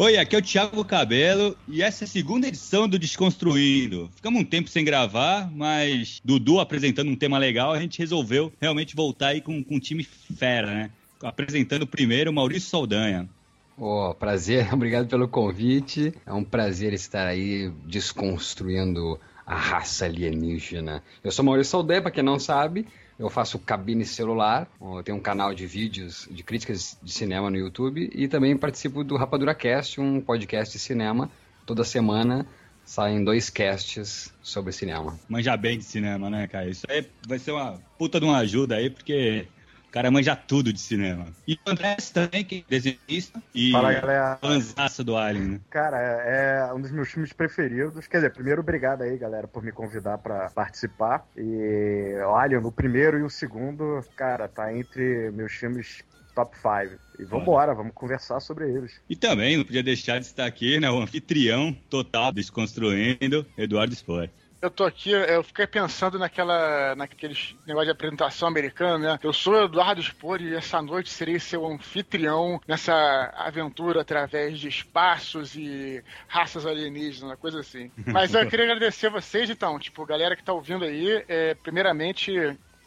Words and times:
Oi, 0.00 0.16
aqui 0.16 0.36
é 0.36 0.38
o 0.38 0.42
Thiago 0.42 0.84
Cabelo 0.84 1.56
e 1.66 1.82
essa 1.82 2.04
é 2.04 2.06
a 2.06 2.08
segunda 2.08 2.46
edição 2.46 2.88
do 2.88 3.00
Desconstruindo. 3.00 4.08
Ficamos 4.14 4.40
um 4.40 4.44
tempo 4.44 4.68
sem 4.68 4.84
gravar, 4.84 5.50
mas 5.50 6.20
Dudu 6.24 6.60
apresentando 6.60 7.10
um 7.10 7.16
tema 7.16 7.36
legal, 7.36 7.72
a 7.72 7.80
gente 7.80 7.98
resolveu 7.98 8.52
realmente 8.60 8.94
voltar 8.94 9.30
aí 9.30 9.40
com, 9.40 9.60
com 9.64 9.74
um 9.74 9.80
time 9.80 10.04
fera, 10.04 10.72
né? 10.72 10.90
Apresentando 11.20 11.84
primeiro 11.84 12.32
Maurício 12.32 12.70
Saldanha. 12.70 13.28
Oh, 13.76 14.14
prazer, 14.14 14.70
obrigado 14.72 15.08
pelo 15.08 15.26
convite. 15.26 16.14
É 16.24 16.32
um 16.32 16.44
prazer 16.44 16.92
estar 16.92 17.26
aí 17.26 17.68
desconstruindo 17.84 19.18
a 19.44 19.56
raça 19.56 20.04
alienígena. 20.04 21.02
Eu 21.24 21.32
sou 21.32 21.44
Maurício 21.44 21.72
Saldanha, 21.72 22.02
para 22.02 22.12
quem 22.12 22.22
não 22.22 22.38
sabe, 22.38 22.86
eu 23.18 23.28
faço 23.28 23.58
cabine 23.58 24.04
celular, 24.04 24.68
tenho 25.04 25.18
um 25.18 25.20
canal 25.20 25.52
de 25.52 25.66
vídeos 25.66 26.28
de 26.30 26.42
críticas 26.42 26.96
de 27.02 27.12
cinema 27.12 27.50
no 27.50 27.56
YouTube 27.56 28.08
e 28.14 28.28
também 28.28 28.56
participo 28.56 29.02
do 29.02 29.16
Rapadura 29.16 29.54
Cast, 29.54 30.00
um 30.00 30.20
podcast 30.20 30.72
de 30.72 30.78
cinema. 30.78 31.30
Toda 31.66 31.82
semana 31.82 32.46
saem 32.84 33.24
dois 33.24 33.50
casts 33.50 34.32
sobre 34.42 34.72
cinema. 34.72 35.18
Manja 35.28 35.56
bem 35.56 35.78
de 35.78 35.84
cinema, 35.84 36.30
né, 36.30 36.46
cara? 36.46 36.70
Isso 36.70 36.86
aí 36.88 37.04
vai 37.26 37.38
ser 37.38 37.50
uma 37.50 37.78
puta 37.98 38.20
de 38.20 38.24
uma 38.24 38.38
ajuda 38.38 38.76
aí, 38.76 38.88
porque 38.88 39.46
o 39.88 39.90
cara 39.90 40.10
manja 40.10 40.36
tudo 40.36 40.72
de 40.72 40.80
cinema. 40.80 41.26
E 41.46 41.54
o 41.54 41.70
André 41.70 41.96
também, 42.12 42.44
que 42.44 42.64
é 42.68 42.70
desenhista 42.70 43.42
e 43.54 43.72
Fala, 43.72 43.92
galera. 43.94 44.38
fanzaço 44.40 45.02
do 45.02 45.16
Alien, 45.16 45.44
né? 45.46 45.60
Cara, 45.70 45.98
é 45.98 46.72
um 46.74 46.80
dos 46.80 46.90
meus 46.90 47.08
filmes 47.08 47.32
preferidos. 47.32 48.06
Quer 48.06 48.18
dizer, 48.18 48.32
primeiro, 48.34 48.60
obrigado 48.60 49.02
aí, 49.02 49.16
galera, 49.16 49.48
por 49.48 49.62
me 49.62 49.72
convidar 49.72 50.18
pra 50.18 50.50
participar. 50.50 51.26
E 51.36 52.14
olha, 52.26 52.60
no 52.60 52.70
primeiro 52.70 53.18
e 53.18 53.22
o 53.22 53.30
segundo, 53.30 54.04
cara, 54.14 54.46
tá 54.46 54.72
entre 54.74 55.30
meus 55.30 55.52
filmes 55.52 56.04
top 56.34 56.56
5. 56.56 57.00
E 57.18 57.24
vambora, 57.24 57.74
vamos 57.74 57.92
conversar 57.94 58.38
sobre 58.40 58.70
eles. 58.70 59.00
E 59.08 59.16
também 59.16 59.56
não 59.56 59.64
podia 59.64 59.82
deixar 59.82 60.20
de 60.20 60.26
estar 60.26 60.46
aqui, 60.46 60.78
né? 60.78 60.88
O 60.90 61.00
anfitrião 61.00 61.76
total 61.90 62.30
Desconstruindo, 62.30 63.44
Eduardo 63.56 63.94
Sport. 63.94 64.30
Eu 64.60 64.70
tô 64.70 64.84
aqui, 64.84 65.10
eu 65.12 65.42
fiquei 65.44 65.66
pensando 65.68 66.18
naquela, 66.18 66.94
naqueles 66.96 67.54
negócio 67.64 67.86
de 67.86 67.92
apresentação 67.92 68.48
americana, 68.48 68.98
né? 68.98 69.18
Eu 69.22 69.32
sou 69.32 69.64
Eduardo 69.64 70.02
Spor 70.02 70.42
e 70.42 70.54
essa 70.54 70.82
noite 70.82 71.10
serei 71.10 71.38
seu 71.38 71.64
anfitrião 71.64 72.60
nessa 72.66 72.92
aventura 73.36 74.00
através 74.00 74.58
de 74.58 74.66
espaços 74.66 75.54
e 75.54 76.02
raças 76.26 76.66
alienígenas, 76.66 77.22
uma 77.22 77.36
coisa 77.36 77.60
assim. 77.60 77.90
Mas 78.06 78.34
eu 78.34 78.48
queria 78.48 78.64
agradecer 78.64 79.06
a 79.06 79.10
vocês, 79.10 79.48
então, 79.48 79.78
tipo, 79.78 80.04
galera 80.04 80.34
que 80.34 80.42
tá 80.42 80.52
ouvindo 80.52 80.84
aí, 80.84 81.24
é, 81.28 81.54
primeiramente, 81.54 82.32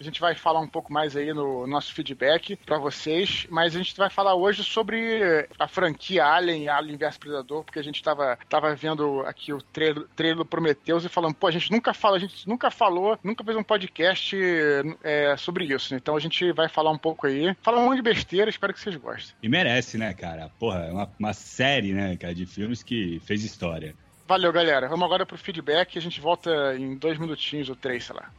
a 0.02 0.04
gente 0.04 0.20
vai 0.20 0.34
falar 0.34 0.60
um 0.60 0.68
pouco 0.68 0.92
mais 0.92 1.16
aí 1.16 1.32
no 1.32 1.68
nosso 1.68 1.94
feedback 1.94 2.56
para 2.56 2.80
vocês, 2.80 3.46
mas 3.50 3.76
a 3.76 3.78
gente 3.78 3.96
vai 3.96 4.10
falar 4.10 4.34
hoje 4.34 4.64
sobre 4.64 5.48
a 5.60 5.68
franquia 5.68 6.26
Alien, 6.26 6.68
Alien 6.70 6.98
vs 6.98 7.18
Predador, 7.18 7.64
porque 7.64 7.78
a 7.78 7.84
gente 7.84 8.02
tava, 8.02 8.38
tava 8.50 8.76
vendo 8.76 9.22
aqui 9.22 9.54
o 9.54 9.62
trailer, 9.62 10.08
trailer 10.16 10.38
do 10.38 10.46
Prometheus 10.46 11.06
e 11.06 11.10
falando, 11.10 11.36
pô, 11.36 11.48
a 11.48 11.52
gente 11.52 11.72
nunca 11.72 11.94
fala, 11.94 12.18
a 12.18 12.20
gente 12.20 12.48
nunca 12.50 12.72
falou, 12.72 13.18
nunca 13.24 13.44
fez 13.44 13.56
um 13.56 13.64
podcast 13.64 14.36
é, 15.04 15.36
sobre 15.38 15.66
isso. 15.66 15.94
Então 15.94 16.16
a 16.16 16.20
gente 16.20 16.52
vai 16.52 16.68
falar 16.68 16.90
um 16.90 16.98
pouco 16.98 17.28
aí. 17.28 17.56
Fala 17.62 17.80
um 17.80 17.86
monte 17.86 17.98
de 17.98 18.02
besteira, 18.02 18.50
espero 18.50 18.74
que 18.74 18.80
vocês 18.80 18.96
gostem. 18.96 19.36
E 19.44 19.48
merece, 19.48 20.00
né, 20.00 20.14
cara? 20.14 20.50
Porra, 20.60 20.80
é 20.80 20.92
uma, 20.92 21.10
uma 21.20 21.34
série, 21.34 21.94
né, 21.94 22.18
cara, 22.18 22.34
de 22.34 22.48
filmes 22.48 22.82
que 22.82 23.22
fez 23.24 23.44
história. 23.44 23.94
Valeu, 24.28 24.52
galera. 24.52 24.88
Vamos 24.88 25.06
agora 25.06 25.26
pro 25.26 25.38
feedback. 25.38 25.98
A 25.98 26.02
gente 26.02 26.20
volta 26.22 26.76
em 26.76 26.96
dois 26.96 27.20
minutinhos 27.20 27.70
ou 27.70 27.76
três, 27.76 28.06
sei 28.06 28.16
lá. 28.16 28.32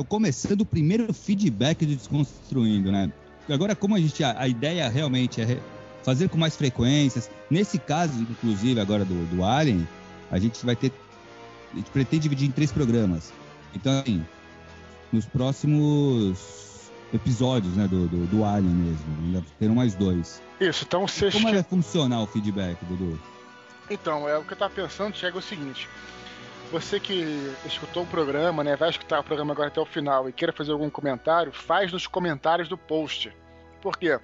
Então, 0.00 0.08
começando 0.08 0.62
o 0.62 0.64
primeiro 0.64 1.12
feedback 1.12 1.84
do 1.84 1.94
Desconstruindo, 1.94 2.90
né? 2.90 3.12
Agora, 3.50 3.76
como 3.76 3.94
a 3.94 4.00
gente, 4.00 4.24
a, 4.24 4.40
a 4.40 4.48
ideia 4.48 4.88
realmente 4.88 5.42
é 5.42 5.60
fazer 6.02 6.30
com 6.30 6.38
mais 6.38 6.56
frequências, 6.56 7.30
nesse 7.50 7.78
caso, 7.78 8.14
inclusive, 8.22 8.80
agora 8.80 9.04
do, 9.04 9.26
do 9.26 9.44
Alien, 9.44 9.86
a 10.30 10.38
gente 10.38 10.64
vai 10.64 10.74
ter, 10.74 10.90
a 11.74 11.76
gente 11.76 11.90
pretende 11.90 12.22
dividir 12.22 12.48
em 12.48 12.50
três 12.50 12.72
programas. 12.72 13.30
Então, 13.74 14.00
assim, 14.00 14.24
nos 15.12 15.26
próximos 15.26 16.90
episódios, 17.12 17.74
né, 17.74 17.86
do, 17.86 18.08
do, 18.08 18.26
do 18.26 18.42
Alien 18.42 18.72
mesmo, 18.72 19.04
ainda 19.22 19.44
terão 19.58 19.74
mais 19.74 19.94
dois. 19.94 20.40
Isso, 20.58 20.84
então 20.88 21.06
vocês. 21.06 21.34
Como 21.34 21.52
vai 21.52 21.62
funcionar 21.62 22.22
o 22.22 22.26
feedback, 22.26 22.78
Dudu? 22.86 23.20
Então, 23.90 24.26
é 24.26 24.38
o 24.38 24.44
que 24.44 24.54
eu 24.54 24.56
tava 24.56 24.72
pensando, 24.72 25.14
é 25.22 25.28
o 25.30 25.42
seguinte. 25.42 25.86
Você 26.70 27.00
que 27.00 27.24
escutou 27.66 28.04
o 28.04 28.06
programa, 28.06 28.62
né, 28.62 28.76
vai 28.76 28.90
escutar 28.90 29.18
o 29.18 29.24
programa 29.24 29.52
agora 29.52 29.68
até 29.68 29.80
o 29.80 29.84
final 29.84 30.28
e 30.28 30.32
queira 30.32 30.52
fazer 30.52 30.70
algum 30.70 30.88
comentário, 30.88 31.52
faz 31.52 31.92
nos 31.92 32.06
comentários 32.06 32.68
do 32.68 32.78
post. 32.78 33.36
Por 33.82 33.96
quê? 33.96 34.20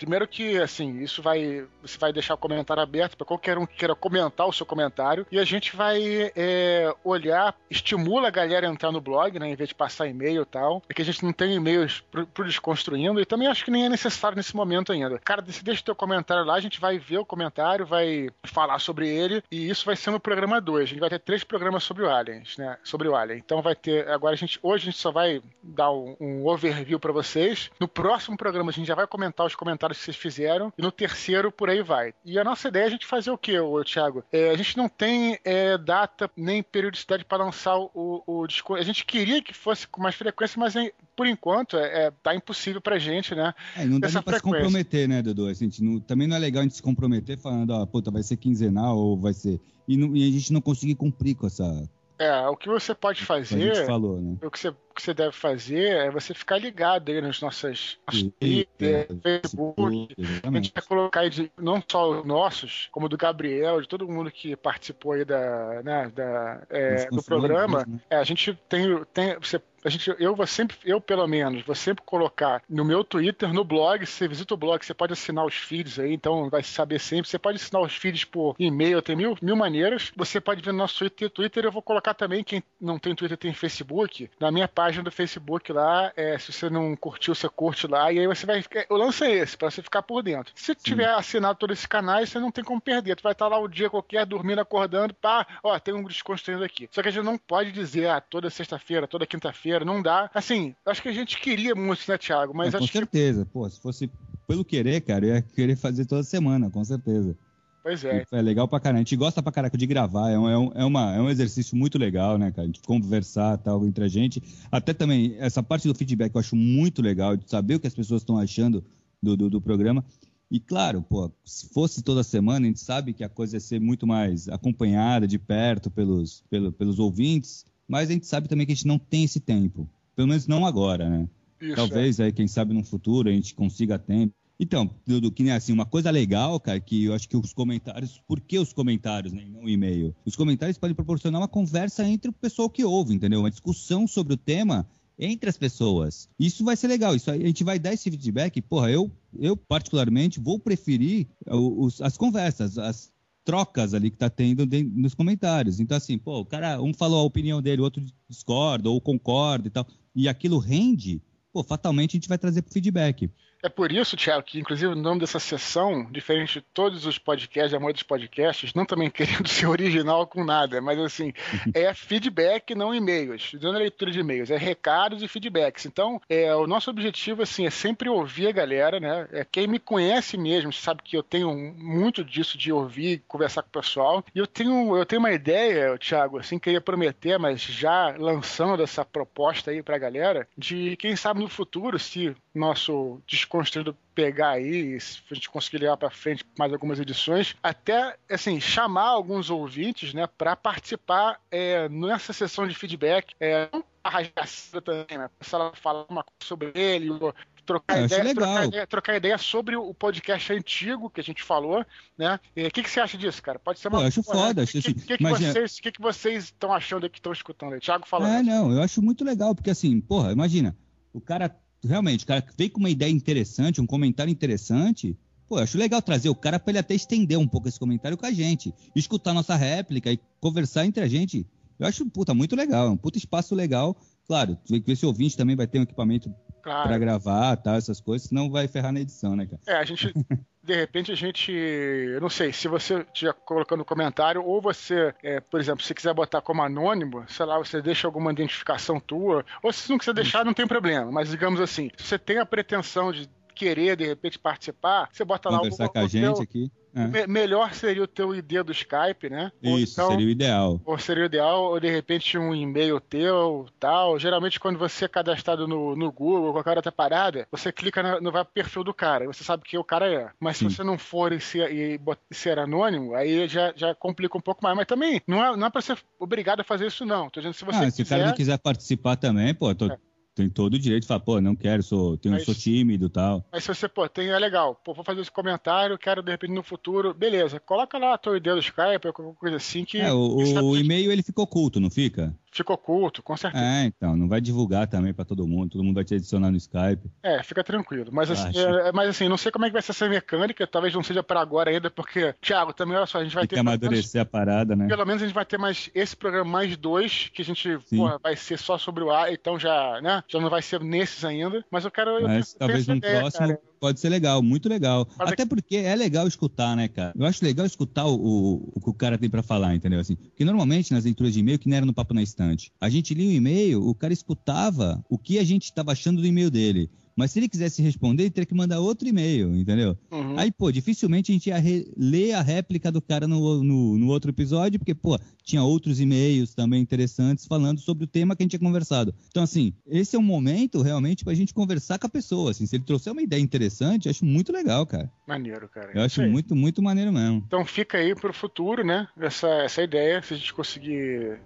Primeiro 0.00 0.26
que, 0.26 0.56
assim, 0.56 1.00
isso 1.00 1.20
vai. 1.20 1.66
Você 1.82 1.98
vai 1.98 2.10
deixar 2.10 2.32
o 2.32 2.38
comentário 2.38 2.82
aberto 2.82 3.18
para 3.18 3.26
qualquer 3.26 3.58
um 3.58 3.66
que 3.66 3.76
queira 3.76 3.94
comentar 3.94 4.46
o 4.46 4.52
seu 4.52 4.64
comentário. 4.64 5.26
E 5.30 5.38
a 5.38 5.44
gente 5.44 5.76
vai 5.76 6.32
é, 6.34 6.90
olhar, 7.04 7.54
estimula 7.68 8.28
a 8.28 8.30
galera 8.30 8.66
a 8.66 8.70
entrar 8.70 8.90
no 8.90 9.00
blog, 9.00 9.38
né? 9.38 9.50
Em 9.50 9.54
vez 9.54 9.68
de 9.68 9.74
passar 9.74 10.06
e-mail 10.06 10.40
e 10.40 10.46
tal. 10.46 10.82
É 10.88 10.94
que 10.94 11.02
a 11.02 11.04
gente 11.04 11.22
não 11.22 11.34
tem 11.34 11.54
e-mails 11.54 12.02
pro, 12.10 12.26
pro 12.26 12.46
Desconstruindo. 12.46 13.20
E 13.20 13.26
também 13.26 13.46
acho 13.46 13.62
que 13.62 13.70
nem 13.70 13.84
é 13.84 13.88
necessário 13.90 14.38
nesse 14.38 14.56
momento 14.56 14.90
ainda. 14.90 15.18
Cara, 15.18 15.44
se 15.46 15.62
deixa 15.62 15.82
o 15.82 15.84
teu 15.84 15.94
comentário 15.94 16.46
lá, 16.46 16.54
a 16.54 16.60
gente 16.60 16.80
vai 16.80 16.98
ver 16.98 17.18
o 17.18 17.26
comentário, 17.26 17.84
vai 17.84 18.30
falar 18.44 18.78
sobre 18.78 19.06
ele. 19.06 19.42
E 19.52 19.68
isso 19.68 19.84
vai 19.84 19.96
ser 19.96 20.10
no 20.12 20.18
programa 20.18 20.62
2. 20.62 20.82
A 20.82 20.86
gente 20.86 21.00
vai 21.00 21.10
ter 21.10 21.18
três 21.18 21.44
programas 21.44 21.84
sobre 21.84 22.04
o 22.04 22.10
Aliens, 22.10 22.56
né? 22.56 22.78
Sobre 22.82 23.06
o 23.06 23.14
Alien. 23.14 23.38
Então 23.38 23.60
vai 23.60 23.76
ter. 23.76 24.08
Agora 24.08 24.32
a 24.32 24.38
gente. 24.38 24.58
Hoje 24.62 24.84
a 24.84 24.90
gente 24.90 24.98
só 24.98 25.12
vai 25.12 25.42
dar 25.62 25.92
um, 25.92 26.16
um 26.18 26.46
overview 26.46 26.98
para 26.98 27.12
vocês. 27.12 27.70
No 27.78 27.86
próximo 27.86 28.34
programa 28.34 28.70
a 28.70 28.72
gente 28.72 28.86
já 28.86 28.94
vai 28.94 29.06
comentar 29.06 29.46
os 29.46 29.54
comentários 29.54 29.89
que 29.98 30.04
vocês 30.04 30.16
fizeram. 30.16 30.72
E 30.78 30.82
no 30.82 30.90
terceiro, 30.92 31.50
por 31.52 31.68
aí 31.70 31.82
vai. 31.82 32.12
E 32.24 32.38
a 32.38 32.44
nossa 32.44 32.68
ideia 32.68 32.84
é 32.84 32.86
a 32.86 32.90
gente 32.90 33.06
fazer 33.06 33.30
o 33.30 33.38
quê, 33.38 33.58
ô, 33.58 33.82
Thiago? 33.84 34.22
É, 34.32 34.50
a 34.50 34.56
gente 34.56 34.76
não 34.76 34.88
tem 34.88 35.38
é, 35.44 35.76
data 35.78 36.30
nem 36.36 36.62
periodicidade 36.62 37.24
para 37.24 37.44
lançar 37.44 37.76
o, 37.78 38.22
o 38.26 38.46
disco. 38.46 38.74
A 38.74 38.82
gente 38.82 39.04
queria 39.04 39.42
que 39.42 39.52
fosse 39.54 39.86
com 39.86 40.02
mais 40.02 40.14
frequência, 40.14 40.58
mas 40.58 40.74
por 41.16 41.26
enquanto 41.26 41.76
é, 41.76 42.06
é, 42.06 42.10
tá 42.22 42.34
impossível 42.34 42.80
pra 42.80 42.98
gente, 42.98 43.34
né? 43.34 43.52
É, 43.76 43.84
não 43.84 44.00
dá 44.00 44.06
Essa 44.08 44.22
pra 44.22 44.34
se 44.34 44.40
frequência. 44.40 44.64
comprometer, 44.66 45.08
né, 45.08 45.22
Dudu? 45.22 45.46
A 45.46 45.52
gente 45.54 45.82
não- 45.82 46.00
também 46.00 46.26
não 46.26 46.36
é 46.36 46.38
legal 46.38 46.60
a 46.60 46.62
gente 46.64 46.76
se 46.76 46.82
comprometer 46.82 47.36
falando, 47.38 47.70
ó, 47.70 47.84
puta, 47.86 48.10
vai 48.10 48.22
ser 48.22 48.36
quinzenal 48.36 48.96
ou 48.96 49.18
vai 49.18 49.32
ser. 49.34 49.60
E, 49.86 49.96
não- 49.96 50.16
e 50.16 50.26
a 50.28 50.32
gente 50.32 50.52
não 50.52 50.60
conseguir 50.60 50.94
cumprir 50.94 51.34
com 51.34 51.46
essa. 51.46 51.88
É, 52.20 52.46
o 52.48 52.54
que 52.54 52.68
você 52.68 52.94
pode 52.94 53.22
a 53.22 53.26
fazer. 53.26 53.86
falou, 53.86 54.20
né? 54.20 54.36
O 54.42 54.50
que 54.50 54.58
você, 54.58 54.70
que 55.00 55.02
você 55.02 55.14
deve 55.14 55.32
fazer 55.32 55.96
é 55.96 56.10
você 56.10 56.34
ficar 56.34 56.58
ligado 56.58 57.10
aí 57.10 57.20
nas 57.20 57.40
nossas 57.40 57.98
Twitter, 58.38 59.08
Facebook. 59.22 59.80
A 59.80 59.90
gente 59.90 60.20
Exatamente. 60.20 60.72
vai 60.74 60.84
colocar 60.84 61.20
aí 61.20 61.30
de, 61.30 61.50
não 61.56 61.82
só 61.90 62.10
os 62.10 62.26
nossos, 62.26 62.88
como 62.92 63.08
do 63.08 63.16
Gabriel, 63.16 63.80
de 63.80 63.88
todo 63.88 64.06
mundo 64.06 64.30
que 64.30 64.54
participou 64.54 65.12
aí 65.12 65.24
da, 65.24 65.82
né, 65.82 66.12
da, 66.14 66.62
é, 66.68 67.06
do 67.08 67.22
programa. 67.22 67.86
né? 67.86 68.00
É, 68.10 68.16
a 68.16 68.24
gente 68.24 68.52
tem, 68.68 69.02
tem 69.14 69.38
você, 69.38 69.60
a 69.84 69.88
gente, 69.88 70.14
eu 70.18 70.34
vou 70.34 70.46
sempre, 70.46 70.76
eu 70.84 71.00
pelo 71.00 71.26
menos, 71.26 71.62
vou 71.62 71.74
sempre 71.74 72.04
colocar 72.04 72.62
no 72.68 72.84
meu 72.84 73.02
Twitter, 73.04 73.52
no 73.52 73.64
blog, 73.64 74.04
você 74.06 74.28
visita 74.28 74.54
o 74.54 74.56
blog, 74.56 74.84
você 74.84 74.94
pode 74.94 75.12
assinar 75.12 75.44
os 75.44 75.54
feeds 75.54 75.98
aí, 75.98 76.12
então 76.12 76.48
vai 76.50 76.62
saber 76.62 76.98
sempre. 76.98 77.28
Você 77.28 77.38
pode 77.38 77.56
assinar 77.56 77.82
os 77.82 77.94
feeds 77.94 78.24
por 78.24 78.54
e-mail, 78.58 79.00
tem 79.02 79.16
mil, 79.16 79.36
mil 79.40 79.56
maneiras. 79.56 80.12
Você 80.16 80.40
pode 80.40 80.62
ver 80.62 80.72
no 80.72 80.78
nosso 80.78 80.98
Twitter, 80.98 81.30
Twitter 81.30 81.64
eu 81.64 81.72
vou 81.72 81.82
colocar 81.82 82.14
também, 82.14 82.44
quem 82.44 82.62
não 82.80 82.98
tem 82.98 83.14
Twitter 83.14 83.36
tem 83.36 83.52
Facebook, 83.52 84.30
na 84.38 84.50
minha 84.50 84.68
página 84.68 85.04
do 85.04 85.10
Facebook 85.10 85.72
lá, 85.72 86.12
é, 86.16 86.38
se 86.38 86.52
você 86.52 86.68
não 86.68 86.96
curtiu, 86.96 87.34
você 87.34 87.48
curte 87.48 87.86
lá, 87.86 88.12
e 88.12 88.18
aí 88.18 88.26
você 88.26 88.46
vai 88.46 88.62
ficar, 88.62 88.84
o 88.88 88.96
lance 88.96 89.24
é 89.24 89.30
esse, 89.30 89.56
pra 89.56 89.70
você 89.70 89.82
ficar 89.82 90.02
por 90.02 90.22
dentro. 90.22 90.52
Se 90.54 90.74
tiver 90.74 91.08
assinado 91.08 91.58
todos 91.58 91.78
esses 91.78 91.86
canais, 91.86 92.28
você 92.28 92.38
não 92.38 92.50
tem 92.50 92.64
como 92.64 92.80
perder, 92.80 93.16
tu 93.16 93.22
vai 93.22 93.32
estar 93.32 93.48
lá 93.48 93.58
o 93.58 93.68
dia 93.68 93.90
qualquer, 93.90 94.26
dormindo, 94.26 94.60
acordando, 94.60 95.14
pá, 95.14 95.46
ó, 95.62 95.78
tem 95.78 95.94
um 95.94 96.04
desconstruindo 96.04 96.64
aqui. 96.64 96.88
Só 96.90 97.02
que 97.02 97.08
a 97.08 97.12
gente 97.12 97.24
não 97.24 97.38
pode 97.38 97.72
dizer, 97.72 98.08
ah, 98.08 98.20
toda 98.20 98.50
sexta-feira, 98.50 99.06
toda 99.06 99.26
quinta-feira, 99.26 99.69
não 99.78 100.02
dá. 100.02 100.28
Assim, 100.34 100.74
acho 100.84 101.00
que 101.02 101.08
a 101.08 101.12
gente 101.12 101.38
queria 101.40 101.74
muito, 101.74 102.02
né, 102.08 102.18
Thiago, 102.18 102.52
mas 102.54 102.68
É, 102.74 102.78
com 102.78 102.84
acho 102.84 102.92
que, 102.92 102.98
certeza. 102.98 103.46
Pô, 103.46 103.68
se 103.68 103.80
fosse 103.80 104.10
pelo 104.48 104.64
querer, 104.64 105.00
cara, 105.02 105.24
eu 105.26 105.34
ia 105.36 105.42
querer 105.42 105.76
fazer 105.76 106.04
toda 106.06 106.22
semana, 106.24 106.68
com 106.70 106.82
certeza. 106.84 107.36
pois 107.82 108.04
é. 108.04 108.24
É 108.32 108.42
legal 108.42 108.66
pra 108.66 108.80
caralho. 108.80 108.98
A 108.98 109.04
gente 109.04 109.16
gosta 109.16 109.42
pra 109.42 109.52
caraca 109.52 109.78
de 109.78 109.86
gravar, 109.86 110.30
é 110.30 110.38
um, 110.38 110.48
é, 110.48 110.58
um, 110.58 110.72
é 110.74 110.84
uma, 110.84 111.14
é 111.14 111.20
um 111.20 111.30
exercício 111.30 111.76
muito 111.76 111.96
legal, 111.98 112.36
né, 112.36 112.50
cara? 112.50 112.62
A 112.62 112.66
gente 112.66 112.80
conversar 112.82 113.56
tal 113.58 113.86
entre 113.86 114.04
a 114.04 114.08
gente. 114.08 114.42
Até 114.72 114.92
também, 114.92 115.36
essa 115.38 115.62
parte 115.62 115.86
do 115.86 115.94
feedback 115.94 116.34
eu 116.34 116.40
acho 116.40 116.56
muito 116.56 117.00
legal, 117.00 117.36
de 117.36 117.48
saber 117.48 117.76
o 117.76 117.80
que 117.80 117.86
as 117.86 117.94
pessoas 117.94 118.22
estão 118.22 118.36
achando 118.38 118.84
do, 119.22 119.36
do, 119.36 119.48
do 119.48 119.60
programa. 119.60 120.04
E 120.50 120.58
claro, 120.58 121.00
pô, 121.00 121.30
se 121.44 121.68
fosse 121.68 122.02
toda 122.02 122.24
semana, 122.24 122.66
a 122.66 122.68
gente 122.68 122.80
sabe 122.80 123.12
que 123.12 123.22
a 123.22 123.28
coisa 123.28 123.54
ia 123.54 123.60
ser 123.60 123.80
muito 123.80 124.04
mais 124.04 124.48
acompanhada 124.48 125.24
de 125.24 125.38
perto 125.38 125.88
pelos, 125.92 126.42
pelo, 126.50 126.72
pelos 126.72 126.98
ouvintes, 126.98 127.64
mas 127.90 128.08
a 128.08 128.12
gente 128.12 128.26
sabe 128.26 128.48
também 128.48 128.64
que 128.66 128.72
a 128.72 128.74
gente 128.74 128.86
não 128.86 128.98
tem 128.98 129.24
esse 129.24 129.40
tempo. 129.40 129.88
Pelo 130.14 130.28
menos 130.28 130.46
não 130.46 130.64
agora, 130.64 131.08
né? 131.08 131.28
Isso, 131.60 131.74
Talvez 131.76 132.20
aí, 132.20 132.32
quem 132.32 132.46
sabe 132.48 132.72
no 132.72 132.84
futuro 132.84 133.28
a 133.28 133.32
gente 133.32 133.54
consiga 133.54 133.98
tempo. 133.98 134.32
Então, 134.58 134.90
Dudu, 135.06 135.32
que 135.32 135.42
nem 135.42 135.52
assim, 135.52 135.72
uma 135.72 135.86
coisa 135.86 136.10
legal, 136.10 136.60
cara, 136.60 136.78
que 136.80 137.04
eu 137.04 137.14
acho 137.14 137.28
que 137.28 137.36
os 137.36 137.52
comentários, 137.52 138.20
por 138.28 138.40
que 138.40 138.58
os 138.58 138.72
comentários, 138.72 139.32
né, 139.32 139.44
não 139.50 139.64
o 139.64 139.68
e-mail? 139.68 140.14
Os 140.24 140.36
comentários 140.36 140.76
podem 140.78 140.94
proporcionar 140.94 141.40
uma 141.40 141.48
conversa 141.48 142.06
entre 142.06 142.30
o 142.30 142.32
pessoal 142.32 142.68
que 142.68 142.84
ouve, 142.84 143.14
entendeu? 143.14 143.40
Uma 143.40 143.50
discussão 143.50 144.06
sobre 144.06 144.34
o 144.34 144.36
tema 144.36 144.86
entre 145.18 145.48
as 145.50 145.56
pessoas. 145.56 146.28
Isso 146.38 146.62
vai 146.64 146.76
ser 146.76 146.88
legal. 146.88 147.14
Isso 147.14 147.30
a 147.30 147.38
gente 147.38 147.64
vai 147.64 147.78
dar 147.78 147.92
esse 147.94 148.10
feedback. 148.10 148.60
Porra, 148.62 148.90
eu, 148.90 149.10
eu 149.38 149.56
particularmente 149.56 150.38
vou 150.40 150.58
preferir 150.58 151.26
os- 151.46 152.00
as 152.02 152.16
conversas, 152.16 152.78
as 152.78 153.10
trocas 153.44 153.94
ali 153.94 154.10
que 154.10 154.16
tá 154.16 154.30
tendo 154.30 154.66
nos 154.94 155.14
comentários. 155.14 155.80
Então, 155.80 155.96
assim, 155.96 156.18
pô, 156.18 156.40
o 156.40 156.44
cara, 156.44 156.80
um 156.80 156.92
falou 156.92 157.20
a 157.20 157.24
opinião 157.24 157.60
dele, 157.60 157.80
o 157.80 157.84
outro 157.84 158.02
discorda 158.28 158.88
ou 158.88 159.00
concorda 159.00 159.68
e 159.68 159.70
tal, 159.70 159.86
e 160.14 160.28
aquilo 160.28 160.58
rende, 160.58 161.22
pô, 161.52 161.62
fatalmente 161.62 162.10
a 162.10 162.18
gente 162.18 162.28
vai 162.28 162.38
trazer 162.38 162.62
pro 162.62 162.72
feedback. 162.72 163.30
É 163.62 163.68
por 163.68 163.92
isso, 163.92 164.16
Thiago, 164.16 164.42
que 164.42 164.58
inclusive 164.58 164.92
o 164.92 164.96
nome 164.96 165.20
dessa 165.20 165.38
sessão, 165.38 166.06
diferente 166.10 166.54
de 166.54 166.60
todos 166.72 167.04
os 167.04 167.18
podcasts, 167.18 167.74
a 167.74 167.78
maioria 167.78 167.94
dos 167.94 168.02
podcasts, 168.02 168.72
não 168.74 168.86
também 168.86 169.10
querendo 169.10 169.48
ser 169.48 169.66
original 169.66 170.26
com 170.26 170.44
nada, 170.44 170.80
mas 170.80 170.98
assim, 170.98 171.32
é 171.74 171.92
feedback, 171.92 172.74
não 172.74 172.94
e-mails. 172.94 173.52
Não 173.60 173.74
é 173.74 173.78
leitura 173.78 174.10
de 174.10 174.20
e-mails, 174.20 174.50
é 174.50 174.56
recados 174.56 175.22
e 175.22 175.28
feedbacks. 175.28 175.84
Então, 175.84 176.20
é, 176.28 176.54
o 176.54 176.66
nosso 176.66 176.90
objetivo, 176.90 177.42
assim, 177.42 177.66
é 177.66 177.70
sempre 177.70 178.08
ouvir 178.08 178.48
a 178.48 178.52
galera, 178.52 178.98
né? 178.98 179.28
É, 179.32 179.44
quem 179.44 179.66
me 179.66 179.78
conhece 179.78 180.38
mesmo 180.38 180.72
sabe 180.72 181.02
que 181.02 181.16
eu 181.16 181.22
tenho 181.22 181.54
muito 181.54 182.24
disso 182.24 182.56
de 182.56 182.72
ouvir, 182.72 183.22
conversar 183.28 183.62
com 183.62 183.68
o 183.68 183.82
pessoal. 183.82 184.24
E 184.34 184.38
eu 184.38 184.46
tenho, 184.46 184.96
eu 184.96 185.04
tenho 185.04 185.20
uma 185.20 185.32
ideia, 185.32 185.98
Thiago, 185.98 186.38
assim, 186.38 186.58
queria 186.58 186.80
prometer, 186.80 187.38
mas 187.38 187.60
já 187.60 188.14
lançando 188.16 188.82
essa 188.82 189.04
proposta 189.04 189.70
aí 189.70 189.82
pra 189.82 189.98
galera, 189.98 190.48
de 190.56 190.96
quem 190.96 191.14
sabe 191.14 191.40
no 191.40 191.48
futuro, 191.48 191.98
se 191.98 192.34
nosso 192.54 193.20
desconstruído 193.50 193.96
pegar 194.14 194.50
aí, 194.50 194.98
se 195.00 195.20
a 195.30 195.34
gente 195.34 195.50
conseguir 195.50 195.78
levar 195.78 195.96
para 195.96 196.10
frente 196.10 196.44
mais 196.56 196.72
algumas 196.72 197.00
edições, 197.00 197.56
até 197.60 198.16
assim 198.30 198.60
chamar 198.60 199.08
alguns 199.08 199.50
ouvintes, 199.50 200.14
né, 200.14 200.26
para 200.38 200.54
participar 200.54 201.40
é, 201.50 201.88
nessa 201.88 202.32
sessão 202.32 202.66
de 202.68 202.74
feedback, 202.74 203.34
é, 203.40 203.68
não 203.72 203.84
arrastar 204.04 204.80
também, 204.82 205.18
né, 205.18 205.28
se 205.40 205.54
ela 205.54 205.72
falar 205.74 206.06
uma 206.08 206.22
coisa 206.22 206.44
sobre 206.44 206.70
ele, 206.74 207.10
ou 207.10 207.34
trocar, 207.66 207.98
Ah, 207.98 208.04
acho 208.04 208.14
ideia, 208.14 208.34
trocar, 208.34 208.66
ideia, 208.66 208.86
trocar 208.86 209.16
ideia 209.16 209.38
sobre 209.38 209.76
o 209.76 209.92
podcast 209.92 210.52
antigo 210.52 211.10
que 211.10 211.20
a 211.20 211.24
gente 211.24 211.42
falou, 211.42 211.84
né? 212.18 212.40
O 212.56 212.70
que, 212.70 212.82
que 212.82 212.90
você 212.90 212.98
acha 213.00 213.16
disso, 213.16 213.40
cara? 213.42 213.58
Pode 213.60 213.78
ser 213.78 213.88
uma 213.88 214.00
eu 214.00 214.06
acho 214.08 214.22
boa, 214.22 214.34
né? 214.34 214.42
foda, 214.42 214.60
O 214.60 214.64
acho 214.64 214.72
que, 214.72 214.78
assim, 214.78 214.94
que, 214.94 215.16
que, 215.18 215.22
imagina- 215.22 215.52
vocês, 215.52 215.78
que, 215.80 215.92
que 215.92 216.00
vocês 216.00 216.44
estão 216.44 216.72
achando 216.72 217.08
que 217.08 217.18
estão 217.18 217.32
escutando? 217.32 217.78
Thiago 217.78 218.08
fala. 218.08 218.38
É, 218.38 218.42
não, 218.42 218.72
eu 218.72 218.82
acho 218.82 219.00
muito 219.00 219.24
legal, 219.24 219.54
porque 219.54 219.70
assim, 219.70 220.00
porra, 220.00 220.32
imagina, 220.32 220.76
o 221.12 221.20
cara, 221.20 221.54
realmente, 221.84 222.24
o 222.24 222.26
cara 222.26 222.44
veio 222.56 222.70
com 222.70 222.80
uma 222.80 222.90
ideia 222.90 223.10
interessante, 223.10 223.80
um 223.80 223.86
comentário 223.86 224.30
interessante, 224.30 225.16
pô, 225.48 225.58
eu 225.58 225.62
acho 225.62 225.78
legal 225.78 226.00
trazer 226.00 226.28
o 226.28 226.34
cara 226.34 226.58
pra 226.58 226.70
ele 226.72 226.78
até 226.78 226.94
estender 226.94 227.38
um 227.38 227.48
pouco 227.48 227.68
esse 227.68 227.78
comentário 227.78 228.16
com 228.16 228.26
a 228.26 228.32
gente, 228.32 228.72
escutar 228.94 229.32
nossa 229.34 229.56
réplica 229.56 230.12
e 230.12 230.20
conversar 230.40 230.86
entre 230.86 231.02
a 231.02 231.08
gente. 231.08 231.46
Eu 231.78 231.86
acho, 231.86 232.04
puta, 232.06 232.34
muito 232.34 232.54
legal, 232.54 232.86
é 232.86 232.90
um 232.90 232.96
puta 232.96 233.18
espaço 233.18 233.54
legal. 233.54 233.96
Claro, 234.26 234.58
esse 234.86 235.04
ouvinte 235.06 235.36
também 235.36 235.56
vai 235.56 235.66
ter 235.66 235.78
um 235.78 235.82
equipamento 235.82 236.32
Claro. 236.62 236.88
pra 236.88 236.98
gravar, 236.98 237.56
tal, 237.56 237.74
essas 237.76 238.00
coisas, 238.00 238.28
senão 238.28 238.50
vai 238.50 238.68
ferrar 238.68 238.92
na 238.92 239.00
edição, 239.00 239.34
né, 239.34 239.46
cara? 239.46 239.62
É, 239.66 239.74
a 239.80 239.84
gente. 239.84 240.12
De 240.62 240.74
repente 240.74 241.10
a 241.10 241.14
gente. 241.14 241.50
Eu 241.50 242.20
não 242.20 242.28
sei, 242.28 242.52
se 242.52 242.68
você 242.68 243.00
estiver 243.00 243.32
colocando 243.32 243.78
no 243.78 243.84
comentário, 243.84 244.44
ou 244.44 244.60
você, 244.60 245.14
é, 245.22 245.40
por 245.40 245.58
exemplo, 245.58 245.82
se 245.82 245.94
quiser 245.94 246.12
botar 246.12 246.42
como 246.42 246.62
anônimo, 246.62 247.24
sei 247.28 247.46
lá, 247.46 247.56
você 247.56 247.80
deixa 247.80 248.06
alguma 248.06 248.30
identificação 248.30 249.00
tua, 249.00 249.44
ou 249.62 249.72
se 249.72 249.88
não 249.90 249.98
quiser 249.98 250.12
deixar, 250.12 250.44
não 250.44 250.52
tem 250.52 250.66
problema. 250.66 251.10
Mas 251.10 251.30
digamos 251.30 251.60
assim, 251.60 251.90
se 251.96 252.04
você 252.06 252.18
tem 252.18 252.38
a 252.38 252.44
pretensão 252.46 253.10
de 253.10 253.28
querer, 253.54 253.96
de 253.96 254.06
repente, 254.06 254.38
participar, 254.38 255.08
você 255.12 255.24
bota 255.24 255.48
lá 255.50 255.58
Conversar 255.58 255.86
o, 255.86 255.88
com 255.90 255.98
a 255.98 256.02
gente 256.06 256.34
teu- 256.34 256.42
aqui. 256.42 256.70
É. 256.94 257.06
me- 257.06 257.26
melhor 257.26 257.72
seria 257.74 258.02
o 258.02 258.06
teu 258.06 258.34
ID 258.34 258.62
do 258.64 258.72
Skype, 258.72 259.30
né? 259.30 259.52
Isso, 259.62 259.92
então- 259.94 260.10
seria 260.10 260.26
o 260.26 260.30
ideal. 260.30 260.80
ou 260.84 260.98
seria 260.98 261.22
o 261.22 261.26
ideal, 261.26 261.62
ou 261.64 261.78
de 261.80 261.88
repente 261.90 262.36
um 262.36 262.54
e-mail 262.54 263.00
teu, 263.00 263.66
tal. 263.78 264.18
Geralmente 264.18 264.58
quando 264.58 264.78
você 264.78 265.04
é 265.04 265.08
cadastrado 265.08 265.68
no, 265.68 265.94
no 265.94 266.10
Google 266.10 266.44
ou 266.48 266.52
qualquer 266.52 266.76
outra 266.76 266.90
parada, 266.92 267.46
você 267.50 267.70
clica 267.72 268.20
no 268.20 268.32
pro 268.32 268.44
perfil 268.44 268.82
do 268.84 268.92
cara, 268.94 269.26
você 269.26 269.44
sabe 269.44 269.62
que 269.64 269.78
o 269.78 269.84
cara 269.84 270.08
é. 270.12 270.30
Mas 270.40 270.56
Sim. 270.56 270.68
se 270.68 270.76
você 270.76 270.82
não 270.84 270.98
for 270.98 271.32
e 271.32 271.40
ser, 271.40 271.72
e 271.72 272.00
ser 272.32 272.58
anônimo, 272.58 273.14
aí 273.14 273.46
já, 273.48 273.72
já 273.76 273.94
complica 273.94 274.36
um 274.36 274.40
pouco 274.40 274.62
mais. 274.62 274.76
Mas 274.76 274.86
também, 274.86 275.20
não 275.26 275.44
é, 275.44 275.56
não 275.56 275.66
é 275.66 275.70
pra 275.70 275.80
ser 275.82 275.98
obrigado 276.18 276.60
a 276.60 276.64
fazer 276.64 276.86
isso 276.86 277.04
não. 277.04 277.30
Tô 277.30 277.40
dizendo, 277.40 277.54
se 277.54 277.64
você 277.64 277.78
Ah, 277.84 277.90
se 277.90 278.02
o 278.02 278.04
quiser... 278.04 278.16
cara 278.16 278.28
não 278.30 278.36
quiser 278.36 278.58
participar 278.58 279.16
também, 279.16 279.54
pô, 279.54 279.74
tô- 279.74 279.86
É. 279.86 279.98
tem 280.40 280.48
todo 280.48 280.74
o 280.74 280.78
direito 280.78 281.02
de 281.02 281.08
falar, 281.08 281.20
pô, 281.20 281.40
não 281.40 281.54
quero, 281.54 281.82
sou, 281.82 282.16
tenho, 282.16 282.34
Mas- 282.34 282.44
sou 282.44 282.54
tímido 282.54 283.06
e 283.06 283.10
tal. 283.10 283.44
Mas 283.52 283.64
se 283.64 283.68
você, 283.68 283.88
pô, 283.88 284.08
tem, 284.08 284.28
é 284.28 284.38
legal, 284.38 284.74
pô, 284.84 284.94
vou 284.94 285.04
fazer 285.04 285.20
esse 285.20 285.30
comentário, 285.30 285.98
quero 285.98 286.22
de 286.22 286.30
repente 286.30 286.52
no 286.54 286.62
futuro, 286.62 287.12
beleza, 287.12 287.60
coloca 287.60 287.98
lá 287.98 288.14
a 288.14 288.18
tua 288.18 288.36
ideia 288.36 288.54
do 288.56 288.60
Skype, 288.60 289.12
qualquer 289.12 289.34
coisa 289.38 289.56
assim 289.56 289.84
que 289.84 289.98
É, 289.98 290.12
o, 290.12 290.36
o 290.38 290.72
que 290.74 290.80
e-mail 290.80 291.12
ele 291.12 291.22
ficou 291.22 291.44
oculto, 291.44 291.78
não 291.80 291.90
fica? 291.90 292.34
ficou 292.52 292.74
oculto, 292.74 293.22
com 293.22 293.36
certeza. 293.36 293.62
É, 293.64 293.84
então, 293.84 294.16
não 294.16 294.26
vai 294.28 294.40
divulgar 294.40 294.88
também 294.88 295.14
pra 295.14 295.24
todo 295.24 295.46
mundo, 295.46 295.70
todo 295.70 295.84
mundo 295.84 295.94
vai 295.94 296.04
te 296.04 296.16
adicionar 296.16 296.50
no 296.50 296.56
Skype. 296.56 297.08
É, 297.22 297.40
fica 297.44 297.62
tranquilo. 297.62 298.10
Mas 298.12 298.28
assim, 298.28 298.58
é, 298.58 298.90
mas 298.90 299.08
assim, 299.08 299.28
não 299.28 299.36
sei 299.36 299.52
como 299.52 299.66
é 299.66 299.68
que 299.68 299.72
vai 299.72 299.80
ser 299.82 299.92
essa 299.92 300.08
mecânica, 300.08 300.66
talvez 300.66 300.92
não 300.92 301.02
seja 301.02 301.22
para 301.22 301.40
agora 301.40 301.70
ainda, 301.70 301.88
porque, 301.88 302.34
Thiago, 302.42 302.72
também 302.72 302.96
olha 302.96 303.06
só, 303.06 303.18
a 303.18 303.22
gente 303.24 303.34
vai 303.34 303.42
Tem 303.46 303.50
que 303.50 303.54
ter. 303.54 303.62
menos- 303.62 303.80
amadurecer 303.80 304.20
a 304.20 304.24
parada, 304.24 304.74
né? 304.74 304.88
Pelo 304.88 305.06
menos 305.06 305.22
a 305.22 305.26
gente 305.26 305.34
vai 305.34 305.46
ter 305.46 305.58
mais 305.58 305.90
esse 305.94 306.16
programa 306.16 306.50
mais 306.50 306.76
dois, 306.76 307.30
que 307.32 307.40
a 307.40 307.44
gente 307.44 307.78
porra, 307.88 308.18
vai 308.20 308.34
ser 308.34 308.58
só 308.58 308.76
sobre 308.76 309.04
o 309.04 309.12
ar, 309.12 309.32
então 309.32 309.56
já, 309.56 310.00
né? 310.02 310.24
Já 310.30 310.40
não 310.40 310.48
vai 310.48 310.62
ser 310.62 310.80
nesses 310.82 311.24
ainda. 311.24 311.64
Mas 311.70 311.84
eu 311.84 311.90
quero. 311.90 312.10
eu 312.10 312.28
Mas 312.28 312.54
tenho- 312.54 312.58
talvez 312.58 312.86
ideia, 312.86 313.18
próximo 313.20 313.48
cara. 313.48 313.60
pode 313.80 313.98
ser 314.00 314.08
legal, 314.08 314.40
muito 314.42 314.68
legal. 314.68 315.08
Mas 315.18 315.32
Até 315.32 315.44
porque 315.44 315.76
é 315.76 315.94
legal 315.96 316.28
escutar, 316.28 316.76
né, 316.76 316.86
cara? 316.86 317.12
Eu 317.18 317.26
acho 317.26 317.44
legal 317.44 317.66
escutar 317.66 318.06
o, 318.06 318.14
o, 318.14 318.72
o 318.76 318.80
que 318.80 318.90
o 318.90 318.94
cara 318.94 319.18
tem 319.18 319.28
pra 319.28 319.42
falar, 319.42 319.74
entendeu? 319.74 319.98
Assim, 319.98 320.14
porque 320.14 320.44
normalmente 320.44 320.92
nas 320.92 321.04
leituras 321.04 321.32
de 321.34 321.40
e-mail, 321.40 321.58
que 321.58 321.68
não 321.68 321.76
era 321.76 321.84
no 321.86 321.92
papo 321.92 322.14
na 322.14 322.22
estante, 322.22 322.70
a 322.80 322.88
gente 322.88 323.12
lia 323.12 323.28
o 323.28 323.32
e-mail, 323.32 323.84
o 323.84 323.94
cara 323.94 324.12
escutava 324.12 325.04
o 325.10 325.18
que 325.18 325.38
a 325.38 325.44
gente 325.44 325.64
estava 325.64 325.90
achando 325.92 326.20
do 326.20 326.26
e-mail 326.26 326.50
dele. 326.50 326.88
Mas 327.16 327.30
se 327.30 327.38
ele 327.38 327.48
quisesse 327.48 327.82
responder, 327.82 328.24
ele 328.24 328.30
teria 328.30 328.46
que 328.46 328.54
mandar 328.54 328.80
outro 328.80 329.08
e-mail, 329.08 329.54
entendeu? 329.54 329.96
Uhum. 330.10 330.38
Aí, 330.38 330.50
pô, 330.50 330.70
dificilmente 330.70 331.30
a 331.30 331.34
gente 331.34 331.48
ia 331.48 331.56
ler 331.96 332.32
a 332.32 332.42
réplica 332.42 332.90
do 332.90 333.00
cara 333.00 333.26
no, 333.26 333.62
no, 333.62 333.98
no 333.98 334.08
outro 334.08 334.30
episódio, 334.30 334.78
porque, 334.78 334.94
pô, 334.94 335.18
tinha 335.42 335.62
outros 335.62 336.00
e-mails 336.00 336.54
também 336.54 336.80
interessantes 336.80 337.46
falando 337.46 337.80
sobre 337.80 338.04
o 338.04 338.06
tema 338.06 338.36
que 338.36 338.42
a 338.42 338.44
gente 338.44 338.50
tinha 338.50 338.66
conversado. 338.66 339.14
Então, 339.28 339.42
assim, 339.42 339.74
esse 339.86 340.16
é 340.16 340.18
um 340.18 340.22
momento 340.22 340.82
realmente 340.82 341.24
pra 341.24 341.34
gente 341.34 341.52
conversar 341.52 341.98
com 341.98 342.06
a 342.06 342.10
pessoa. 342.10 342.50
Assim, 342.50 342.66
se 342.66 342.76
ele 342.76 342.84
trouxer 342.84 343.12
uma 343.12 343.22
ideia 343.22 343.40
interessante, 343.40 344.06
eu 344.06 344.10
acho 344.10 344.24
muito 344.24 344.52
legal, 344.52 344.86
cara. 344.86 345.10
Maneiro, 345.26 345.68
cara. 345.68 345.90
Eu 345.94 346.02
acho 346.02 346.22
muito, 346.22 346.54
muito 346.54 346.82
maneiro 346.82 347.12
mesmo. 347.12 347.42
Então 347.46 347.64
fica 347.64 347.98
aí 347.98 348.14
pro 348.14 348.32
futuro, 348.32 348.84
né? 348.84 349.08
Essa, 349.18 349.48
essa 349.62 349.82
ideia, 349.82 350.22
se 350.22 350.34
a 350.34 350.36
gente 350.36 350.54
conseguir 350.54 351.38